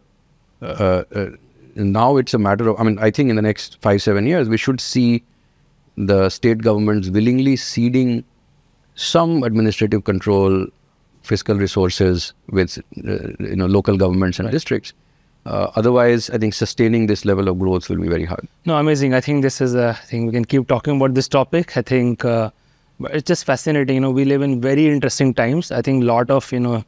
uh, 0.62 1.04
uh, 1.16 1.30
now 1.76 2.18
it's 2.18 2.34
a 2.34 2.40
matter 2.40 2.68
of. 2.70 2.80
I 2.80 2.84
mean, 2.84 2.98
I 3.00 3.12
think 3.12 3.30
in 3.30 3.36
the 3.36 3.42
next 3.44 3.78
five 3.82 4.02
seven 4.02 4.26
years 4.26 4.50
we 4.50 4.58
should 4.58 4.82
see 4.82 5.24
the 5.98 6.30
state 6.30 6.60
governments 6.60 7.10
willingly 7.10 7.56
ceding 7.58 8.24
some 8.96 9.44
administrative 9.44 10.04
control, 10.04 10.66
fiscal 11.28 11.56
resources 11.56 12.34
with 12.50 12.78
uh, 12.78 13.30
you 13.40 13.56
know 13.56 13.66
local 13.66 13.98
governments 13.98 14.40
and 14.40 14.50
districts. 14.52 14.94
Uh, 15.46 15.72
otherwise, 15.76 16.30
I 16.30 16.38
think 16.38 16.54
sustaining 16.54 17.08
this 17.08 17.24
level 17.24 17.48
of 17.48 17.58
growth 17.60 17.90
will 17.90 18.02
be 18.02 18.10
very 18.10 18.26
hard. 18.26 18.48
No, 18.66 18.78
amazing. 18.78 19.14
I 19.14 19.22
think 19.22 19.44
this 19.44 19.62
is 19.62 19.76
a 19.76 19.94
thing 20.06 20.26
we 20.26 20.34
can 20.34 20.44
keep 20.44 20.68
talking 20.68 20.98
about 20.98 21.14
this 21.14 21.28
topic. 21.28 21.78
I 21.78 21.82
think 21.82 22.26
uh, 22.26 22.50
it's 23.12 23.28
just 23.28 23.46
fascinating. 23.46 23.96
You 23.96 24.02
know, 24.02 24.12
we 24.12 24.26
live 24.26 24.42
in 24.42 24.60
very 24.60 24.88
interesting 24.88 25.34
times. 25.34 25.72
I 25.72 25.82
think 25.82 26.04
a 26.04 26.06
lot 26.06 26.30
of 26.30 26.52
you 26.52 26.60
know 26.60 26.84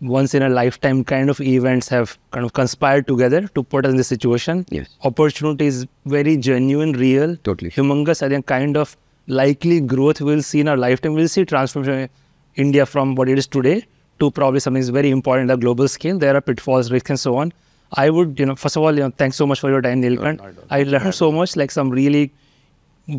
once 0.00 0.34
in 0.34 0.42
a 0.42 0.48
lifetime 0.48 1.04
kind 1.04 1.30
of 1.30 1.40
events 1.40 1.88
have 1.88 2.18
kind 2.32 2.44
of 2.44 2.52
conspired 2.54 3.06
together 3.06 3.46
to 3.48 3.62
put 3.62 3.84
us 3.86 3.90
in 3.92 3.96
this 3.96 4.08
situation. 4.08 4.66
Yes. 4.70 4.88
Opportunity 5.04 5.66
is 5.66 5.86
very 6.06 6.36
genuine, 6.36 6.92
real, 6.92 7.36
Totally. 7.36 7.70
humongous. 7.70 8.22
I 8.22 8.28
think 8.28 8.46
kind 8.46 8.76
of 8.76 8.96
likely 9.28 9.80
growth 9.80 10.20
we'll 10.20 10.42
see 10.42 10.60
in 10.60 10.68
our 10.68 10.76
lifetime. 10.76 11.14
We'll 11.14 11.28
see 11.28 11.44
transformation 11.44 12.08
India 12.56 12.86
from 12.86 13.14
what 13.14 13.28
it 13.28 13.38
is 13.38 13.46
today 13.46 13.86
to 14.20 14.30
probably 14.30 14.60
something 14.60 14.80
that's 14.80 14.90
very 14.90 15.10
important 15.10 15.50
at 15.50 15.54
the 15.54 15.60
global 15.60 15.88
scale. 15.88 16.18
There 16.18 16.36
are 16.36 16.40
pitfalls, 16.40 16.90
risks, 16.90 17.10
and 17.10 17.18
so 17.20 17.36
on. 17.36 17.52
I 17.94 18.10
would, 18.10 18.38
you 18.38 18.46
know, 18.46 18.54
first 18.54 18.76
of 18.76 18.82
all, 18.82 18.94
you 18.94 19.00
know, 19.00 19.10
thanks 19.10 19.36
so 19.36 19.46
much 19.46 19.60
for 19.60 19.70
your 19.70 19.82
time, 19.82 20.00
Neelkanth. 20.02 20.40
I 20.70 20.82
learned 20.84 21.14
so 21.14 21.30
much, 21.30 21.56
like 21.56 21.70
some 21.70 21.90
really 21.90 22.32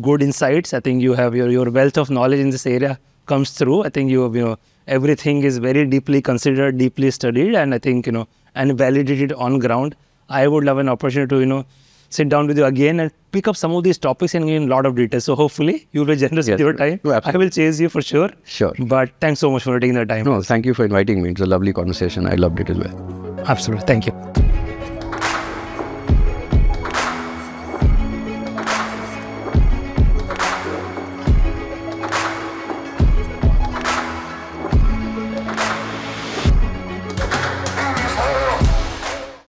good 0.00 0.22
insights. 0.22 0.74
I 0.74 0.80
think 0.80 1.02
you 1.02 1.12
have 1.14 1.34
your, 1.34 1.48
your 1.50 1.70
wealth 1.70 1.96
of 1.98 2.10
knowledge 2.10 2.40
in 2.40 2.50
this 2.50 2.66
area 2.66 2.98
comes 3.26 3.50
through. 3.50 3.84
I 3.84 3.88
think 3.88 4.10
you 4.10 4.22
have, 4.22 4.34
you 4.34 4.44
know, 4.44 4.56
everything 4.86 5.42
is 5.44 5.58
very 5.58 5.84
deeply 5.86 6.20
considered, 6.22 6.78
deeply 6.78 7.10
studied, 7.10 7.54
and 7.54 7.74
I 7.74 7.78
think, 7.78 8.06
you 8.06 8.12
know, 8.12 8.26
and 8.54 8.76
validated 8.76 9.32
on 9.32 9.58
ground. 9.58 9.96
I 10.28 10.48
would 10.48 10.64
love 10.64 10.78
an 10.78 10.88
opportunity 10.88 11.28
to, 11.34 11.40
you 11.40 11.46
know, 11.46 11.66
sit 12.14 12.28
down 12.28 12.46
with 12.46 12.58
you 12.58 12.64
again 12.64 13.00
and 13.00 13.12
pick 13.32 13.48
up 13.48 13.56
some 13.56 13.72
of 13.78 13.82
these 13.82 13.98
topics 13.98 14.34
and 14.34 14.48
in 14.48 14.64
a 14.64 14.66
lot 14.74 14.86
of 14.86 14.94
detail. 14.94 15.20
So 15.20 15.34
hopefully 15.34 15.88
you'll 15.92 16.10
be 16.12 16.16
generous 16.16 16.48
with 16.48 16.60
your 16.60 16.72
time. 16.74 17.00
no, 17.04 17.20
I 17.24 17.36
will 17.36 17.50
chase 17.50 17.80
you 17.80 17.88
for 17.88 18.02
sure. 18.12 18.30
Sure. 18.44 18.72
But 18.94 19.10
thanks 19.20 19.40
so 19.40 19.50
much 19.50 19.64
for 19.64 19.78
taking 19.80 19.94
the 20.02 20.06
time. 20.06 20.24
No, 20.24 20.40
thank 20.42 20.66
you 20.66 20.74
for 20.74 20.84
inviting 20.84 21.22
me. 21.22 21.30
It's 21.30 21.40
a 21.40 21.46
lovely 21.46 21.72
conversation. 21.72 22.26
I 22.26 22.34
loved 22.46 22.60
it 22.60 22.70
as 22.70 22.78
well. 22.78 23.44
Absolutely. 23.46 23.86
Thank 23.86 24.06
you. 24.06 24.43